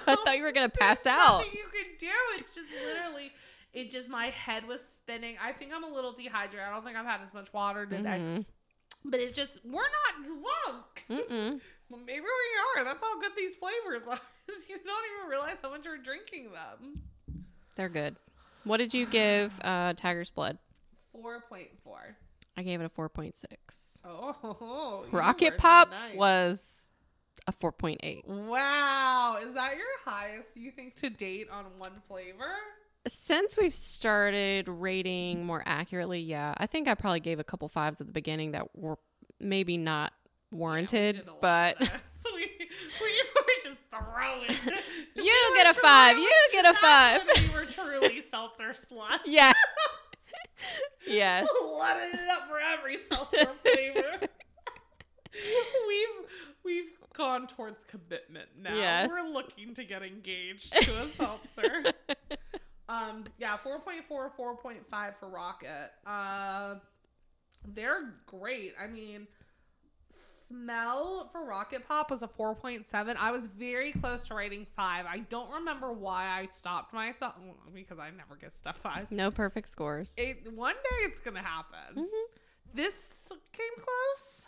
I 0.07 0.15
thought 0.15 0.37
you 0.37 0.43
were 0.43 0.51
gonna 0.51 0.67
pass 0.67 1.03
There's 1.03 1.15
out. 1.17 1.45
You 1.53 1.63
can 1.73 1.85
do. 1.99 2.07
It's 2.37 2.53
just 2.53 2.67
literally, 2.85 3.31
it 3.73 3.89
just 3.89 4.09
my 4.09 4.27
head 4.27 4.67
was 4.67 4.96
spinning. 5.07 5.35
I 5.41 5.51
think 5.53 5.71
I'm 5.73 5.83
a 5.83 5.89
little 5.89 6.11
dehydrated. 6.11 6.67
I 6.67 6.71
don't 6.71 6.83
think 6.83 6.97
I've 6.97 7.05
had 7.05 7.21
as 7.25 7.33
much 7.33 7.51
water 7.53 7.85
today. 7.85 8.19
Mhm. 8.19 8.45
But 9.05 9.19
it's 9.21 9.35
just 9.35 9.59
we're 9.63 9.81
not 9.81 10.25
drunk. 10.25 11.05
Mm-mm. 11.09 11.61
Well, 11.89 12.01
maybe 12.05 12.19
we 12.19 12.81
are. 12.81 12.83
That's 12.83 13.01
how 13.01 13.17
good 13.21 13.31
these 13.37 13.55
flavors 13.55 14.01
are. 14.09 14.19
you 14.67 14.77
don't 14.85 15.05
even 15.15 15.29
realize 15.29 15.55
how 15.61 15.69
much 15.69 15.85
you're 15.85 15.97
drinking 15.97 16.49
them. 16.51 17.01
They're 17.77 17.87
good. 17.87 18.17
What 18.65 18.75
did 18.75 18.93
you 18.93 19.05
give 19.05 19.57
uh, 19.63 19.93
Tiger's 19.93 20.29
Blood? 20.29 20.57
Four 21.13 21.39
point 21.47 21.69
four. 21.85 22.17
I 22.57 22.63
gave 22.63 22.81
it 22.81 22.85
a 22.85 22.89
4.6. 22.89 24.01
Oh, 24.03 25.05
Rocket 25.13 25.57
Pop 25.57 25.91
nice. 25.91 26.17
was 26.17 26.89
a 27.47 27.53
4.8. 27.53 28.25
Wow, 28.27 29.39
is 29.47 29.53
that 29.53 29.77
your 29.77 29.85
highest 30.03 30.49
you 30.55 30.71
think 30.71 30.97
to 30.97 31.09
date 31.09 31.47
on 31.49 31.63
one 31.77 32.01
flavor? 32.09 32.51
Since 33.07 33.57
we've 33.57 33.73
started 33.73 34.67
rating 34.67 35.45
more 35.45 35.63
accurately, 35.65 36.19
yeah, 36.19 36.53
I 36.57 36.67
think 36.67 36.87
I 36.87 36.93
probably 36.95 37.19
gave 37.19 37.39
a 37.39 37.43
couple 37.43 37.67
fives 37.69 38.01
at 38.01 38.07
the 38.07 38.13
beginning 38.13 38.51
that 38.51 38.75
were 38.75 38.97
maybe 39.39 39.77
not 39.77 40.13
Yeah, 40.51 40.57
warranted, 40.57 41.15
did 41.17 41.29
but 41.41 41.79
we 42.35 42.51
we 43.01 43.21
were 43.35 43.53
just 43.63 43.77
throwing. 43.89 44.75
you 45.15 45.49
We 45.51 45.57
get 45.57 45.67
a 45.67 45.73
five. 45.73 46.17
You 46.17 46.31
get 46.51 46.65
a 46.65 46.73
five. 46.73 47.21
we 47.37 47.49
were 47.53 47.65
truly 47.65 48.23
seltzer 48.31 48.73
sluts. 48.73 49.19
Yes. 49.25 49.55
yes. 51.07 51.47
Letting 51.79 52.19
it 52.19 52.29
up 52.31 52.47
for 52.47 52.59
every 52.59 52.97
seltzer 53.11 53.51
flavor. 53.63 54.27
we've 55.87 56.07
we've 56.65 56.89
gone 57.13 57.47
towards 57.47 57.83
commitment 57.85 58.49
now. 58.59 58.75
Yes. 58.75 59.09
We're 59.09 59.31
looking 59.31 59.73
to 59.75 59.83
get 59.83 60.03
engaged 60.03 60.73
to 60.73 61.01
a 61.01 61.07
seltzer. 61.09 61.83
Um, 62.89 63.25
yeah, 63.37 63.57
4.4, 63.57 64.31
4.5 64.39 65.15
for 65.19 65.27
Rocket. 65.27 65.91
Uh, 66.05 66.75
they're 67.73 68.13
great. 68.25 68.75
I 68.81 68.87
mean, 68.87 69.27
smell 70.47 71.29
for 71.31 71.45
Rocket 71.45 71.87
Pop 71.87 72.11
was 72.11 72.23
a 72.23 72.27
4.7. 72.27 73.15
I 73.19 73.31
was 73.31 73.47
very 73.47 73.91
close 73.91 74.27
to 74.27 74.35
rating 74.35 74.65
five. 74.75 75.05
I 75.05 75.19
don't 75.19 75.51
remember 75.51 75.91
why 75.91 76.27
I 76.27 76.47
stopped 76.51 76.93
myself 76.93 77.33
because 77.73 77.99
I 77.99 78.09
never 78.11 78.35
get 78.39 78.53
stuff 78.53 78.77
five. 78.77 79.11
No 79.11 79.31
perfect 79.31 79.69
scores. 79.69 80.15
It, 80.17 80.51
one 80.53 80.75
day 80.75 81.09
it's 81.09 81.19
gonna 81.19 81.43
happen. 81.43 82.03
Mm-hmm. 82.03 82.25
This 82.73 83.09
came 83.51 83.75
close. 83.75 84.45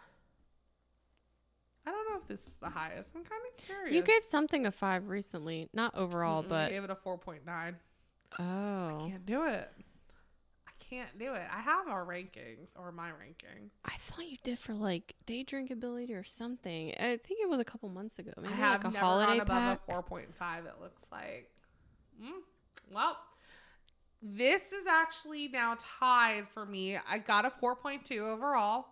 I 1.85 1.91
don't 1.91 2.09
know 2.09 2.19
if 2.21 2.27
this 2.27 2.47
is 2.47 2.53
the 2.61 2.69
highest. 2.69 3.09
I'm 3.15 3.23
kind 3.23 3.41
of 3.47 3.65
curious. 3.65 3.95
You 3.95 4.03
gave 4.03 4.23
something 4.23 4.65
a 4.65 4.71
five 4.71 5.07
recently, 5.07 5.69
not 5.73 5.95
overall, 5.95 6.43
Mm-mm, 6.43 6.49
but 6.49 6.67
I 6.67 6.69
gave 6.69 6.83
it 6.83 6.89
a 6.91 6.95
4.9. 6.95 7.75
Oh. 8.37 8.97
I 8.97 9.09
can't 9.09 9.25
do 9.25 9.45
it. 9.45 9.71
I 10.67 10.71
can't 10.79 11.17
do 11.17 11.33
it. 11.33 11.47
I 11.51 11.61
have 11.61 11.87
our 11.87 12.05
rankings 12.05 12.67
or 12.75 12.91
my 12.91 13.09
rankings. 13.09 13.71
I 13.85 13.93
thought 13.99 14.25
you 14.25 14.37
did 14.43 14.59
for 14.59 14.73
like 14.73 15.15
day 15.25 15.43
drink 15.43 15.71
ability 15.71 16.13
or 16.13 16.23
something. 16.23 16.93
I 16.99 17.17
think 17.17 17.39
it 17.41 17.49
was 17.49 17.59
a 17.59 17.65
couple 17.65 17.89
months 17.89 18.19
ago. 18.19 18.31
Maybe 18.37 18.53
I 18.53 18.57
have 18.57 18.83
like 18.83 18.91
a 18.91 18.93
never 18.93 19.05
holiday 19.05 19.37
gone 19.37 19.41
above 19.41 19.79
a 19.87 19.91
4.5 19.91 20.65
it 20.65 20.73
looks 20.81 21.03
like. 21.11 21.49
Mm. 22.21 22.41
Well, 22.91 23.17
this 24.21 24.71
is 24.71 24.85
actually 24.87 25.47
now 25.47 25.77
tied 25.99 26.47
for 26.49 26.65
me. 26.65 26.97
I 26.97 27.19
got 27.19 27.45
a 27.45 27.49
4.2 27.49 28.19
overall 28.19 28.87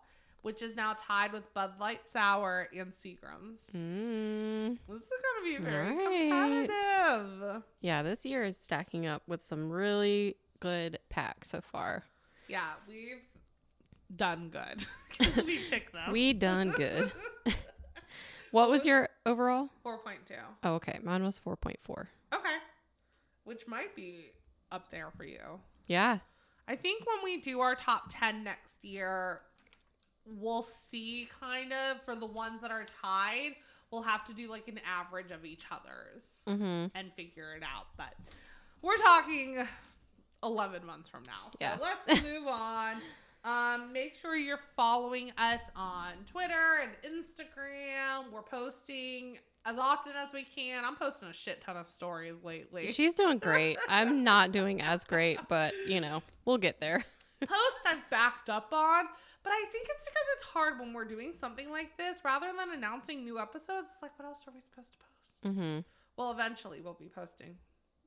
which 0.47 0.61
is 0.61 0.77
now 0.77 0.95
tied 0.97 1.33
with 1.33 1.53
Bud 1.53 1.73
Light 1.77 2.09
Sour 2.09 2.69
and 2.73 2.93
Seagram's. 2.93 3.65
Mm. 3.75 4.77
This 4.87 5.01
is 5.01 5.09
going 5.09 5.43
to 5.43 5.43
be 5.43 5.57
very 5.61 5.89
Alright. 6.31 6.69
competitive. 6.69 7.63
Yeah, 7.81 8.01
this 8.01 8.25
year 8.25 8.45
is 8.45 8.55
stacking 8.55 9.05
up 9.05 9.23
with 9.27 9.43
some 9.43 9.69
really 9.69 10.37
good 10.61 10.99
packs 11.09 11.49
so 11.49 11.59
far. 11.59 12.05
Yeah, 12.47 12.61
we've 12.87 13.25
done 14.15 14.49
good. 14.49 14.85
we 15.45 15.57
picked 15.69 15.91
them. 15.91 16.13
We 16.13 16.31
done 16.31 16.71
good. 16.71 17.11
What 18.51 18.69
was 18.69 18.85
your 18.85 19.09
overall? 19.25 19.67
4.2. 19.85 20.31
Oh, 20.63 20.75
okay. 20.75 20.99
Mine 21.03 21.21
was 21.21 21.37
4.4. 21.37 22.07
Okay. 22.33 22.49
Which 23.43 23.67
might 23.67 23.93
be 23.93 24.31
up 24.71 24.89
there 24.89 25.11
for 25.17 25.25
you. 25.25 25.59
Yeah. 25.87 26.19
I 26.65 26.77
think 26.77 27.05
when 27.05 27.17
we 27.25 27.41
do 27.41 27.59
our 27.59 27.75
top 27.75 28.05
10 28.09 28.45
next 28.45 28.75
year, 28.83 29.41
we'll 30.35 30.61
see 30.61 31.27
kind 31.39 31.71
of 31.73 32.01
for 32.03 32.15
the 32.15 32.25
ones 32.25 32.61
that 32.61 32.71
are 32.71 32.85
tied, 33.03 33.55
we'll 33.91 34.01
have 34.01 34.25
to 34.25 34.33
do 34.33 34.49
like 34.49 34.67
an 34.67 34.79
average 34.85 35.31
of 35.31 35.45
each 35.45 35.65
other's 35.71 36.25
Mm-hmm. 36.47 36.87
and 36.95 37.13
figure 37.13 37.53
it 37.55 37.63
out. 37.63 37.87
But 37.97 38.13
we're 38.81 38.97
talking 38.97 39.65
11 40.43 40.85
months 40.85 41.09
from 41.09 41.23
now. 41.27 41.51
So 41.51 41.57
Yeah. 41.61 41.77
let's 41.81 42.23
move 42.23 42.47
on. 42.47 42.95
Um, 43.43 43.93
make 43.93 44.15
sure 44.15 44.35
you're 44.35 44.59
following 44.75 45.31
us 45.37 45.61
on 45.75 46.11
Twitter 46.25 46.81
and 46.81 46.91
Instagram. 47.15 48.31
We're 48.31 48.41
posting 48.41 49.37
as 49.65 49.77
often 49.77 50.13
as 50.17 50.33
we 50.33 50.43
can. 50.43 50.83
I'm 50.83 50.95
posting 50.95 51.29
a 51.29 51.33
shit 51.33 51.61
ton 51.61 51.77
of 51.77 51.89
stories 51.89 52.35
lately. 52.43 52.87
She's 52.87 53.13
doing 53.15 53.37
great. 53.37 53.77
I'm 53.87 54.23
not 54.23 54.51
doing 54.51 54.81
as 54.81 55.03
great, 55.05 55.39
but 55.47 55.73
you 55.87 56.01
know, 56.01 56.21
we'll 56.45 56.57
get 56.57 56.79
there. 56.81 57.05
post 57.41 57.77
I've 57.85 58.09
backed 58.09 58.49
up 58.49 58.69
on, 58.73 59.05
but 59.47 59.53
I 59.53 59.65
think 59.71 59.87
it's 59.89 60.03
because 60.03 60.27
it's 60.35 60.43
hard 60.43 60.77
when 60.77 60.91
we're 60.91 61.05
doing 61.05 61.31
something 61.31 61.71
like 61.71 61.95
this. 61.95 62.19
Rather 62.25 62.47
than 62.47 62.73
announcing 62.73 63.23
new 63.23 63.39
episodes, 63.39 63.87
it's 63.93 64.01
like, 64.01 64.11
what 64.19 64.27
else 64.27 64.43
are 64.45 64.51
we 64.51 64.59
supposed 64.59 64.91
to 64.91 64.99
post? 64.99 65.55
Mm-hmm. 65.55 65.79
Well, 66.17 66.31
eventually 66.31 66.81
we'll 66.81 66.95
be 66.99 67.07
posting 67.07 67.55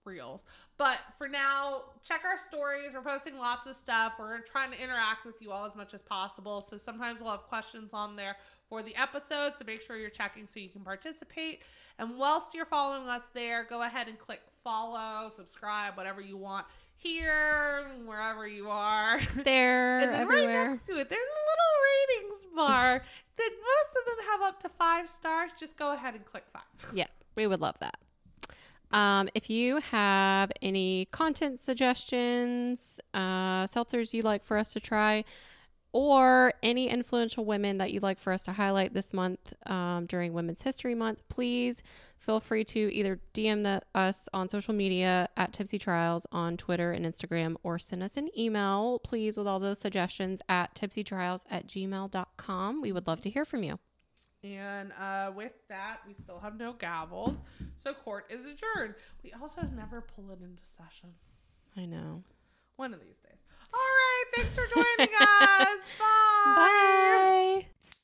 reels. 0.04 0.44
But 0.76 0.98
for 1.16 1.28
now, 1.28 1.84
check 2.02 2.20
our 2.26 2.36
stories. 2.48 2.90
We're 2.92 3.00
posting 3.00 3.38
lots 3.38 3.66
of 3.66 3.74
stuff. 3.74 4.14
We're 4.18 4.40
trying 4.40 4.70
to 4.72 4.82
interact 4.82 5.24
with 5.24 5.36
you 5.40 5.50
all 5.50 5.64
as 5.64 5.74
much 5.74 5.94
as 5.94 6.02
possible. 6.02 6.60
So 6.60 6.76
sometimes 6.76 7.22
we'll 7.22 7.30
have 7.30 7.44
questions 7.44 7.90
on 7.94 8.16
there 8.16 8.36
for 8.68 8.82
the 8.82 8.94
episode. 8.96 9.56
So 9.56 9.64
make 9.64 9.80
sure 9.80 9.96
you're 9.96 10.10
checking 10.10 10.46
so 10.46 10.60
you 10.60 10.68
can 10.68 10.82
participate. 10.82 11.62
And 11.98 12.18
whilst 12.18 12.52
you're 12.52 12.66
following 12.66 13.08
us 13.08 13.30
there, 13.32 13.64
go 13.64 13.80
ahead 13.80 14.08
and 14.08 14.18
click 14.18 14.42
follow, 14.62 15.30
subscribe, 15.30 15.96
whatever 15.96 16.20
you 16.20 16.36
want 16.36 16.66
here, 17.00 17.86
wherever 18.04 18.46
you 18.46 18.68
are. 18.68 19.20
There, 19.44 20.00
And 20.00 20.12
then 20.12 20.28
right 20.28 20.46
next 20.46 20.86
to 20.86 20.98
it, 20.98 21.08
there's 21.08 21.20
a 21.22 21.42
little 21.50 22.28
ratings 22.28 22.46
bar 22.54 23.02
that 23.36 23.50
most 23.50 23.98
of 23.98 24.04
them 24.06 24.26
have 24.30 24.42
up 24.42 24.60
to 24.62 24.68
five 24.68 25.08
stars. 25.08 25.50
Just 25.58 25.76
go 25.76 25.92
ahead 25.92 26.14
and 26.14 26.24
click 26.24 26.44
five. 26.52 26.62
Yeah, 26.94 27.06
we 27.36 27.46
would 27.46 27.60
love 27.60 27.76
that. 27.80 27.98
Um, 28.92 29.28
if 29.34 29.48
you 29.48 29.76
have 29.80 30.50
any 30.62 31.06
content 31.06 31.60
suggestions, 31.60 33.00
uh, 33.14 33.64
seltzers 33.64 34.12
you'd 34.12 34.24
like 34.24 34.44
for 34.44 34.58
us 34.58 34.72
to 34.72 34.80
try, 34.80 35.24
or 35.92 36.52
any 36.62 36.88
influential 36.88 37.44
women 37.44 37.78
that 37.78 37.92
you'd 37.92 38.02
like 38.02 38.18
for 38.18 38.32
us 38.32 38.44
to 38.44 38.52
highlight 38.52 38.94
this 38.94 39.12
month 39.12 39.52
um, 39.66 40.06
during 40.06 40.32
Women's 40.32 40.62
History 40.62 40.94
Month, 40.94 41.22
please 41.28 41.82
feel 42.18 42.38
free 42.38 42.64
to 42.64 42.94
either 42.94 43.18
DM 43.34 43.62
the, 43.64 43.82
us 43.94 44.28
on 44.32 44.48
social 44.48 44.74
media 44.74 45.28
at 45.36 45.52
Tipsy 45.52 45.78
Trials 45.78 46.26
on 46.30 46.56
Twitter 46.56 46.92
and 46.92 47.04
Instagram, 47.04 47.56
or 47.62 47.78
send 47.78 48.02
us 48.02 48.16
an 48.16 48.28
email, 48.38 48.98
please, 49.00 49.36
with 49.36 49.46
all 49.46 49.58
those 49.58 49.78
suggestions 49.78 50.40
at 50.48 50.74
tipsytrials 50.74 51.44
at 51.50 51.66
gmail.com. 51.66 52.82
We 52.82 52.92
would 52.92 53.06
love 53.06 53.20
to 53.22 53.30
hear 53.30 53.44
from 53.44 53.64
you. 53.64 53.78
And 54.42 54.92
uh, 54.98 55.32
with 55.34 55.52
that, 55.68 55.98
we 56.06 56.14
still 56.14 56.38
have 56.38 56.58
no 56.58 56.72
gavels. 56.72 57.36
So 57.76 57.92
court 57.92 58.30
is 58.30 58.40
adjourned. 58.48 58.94
We 59.22 59.32
also 59.40 59.62
never 59.76 60.00
pull 60.00 60.30
it 60.30 60.40
into 60.42 60.62
session. 60.64 61.10
I 61.76 61.84
know. 61.86 62.22
One 62.76 62.94
of 62.94 63.00
these 63.00 63.19
right. 63.78 64.24
Thanks 64.34 64.54
for 64.54 64.66
joining 64.74 65.14
us. 65.20 65.78
Bye. 65.98 67.64
Bye. 67.76 67.94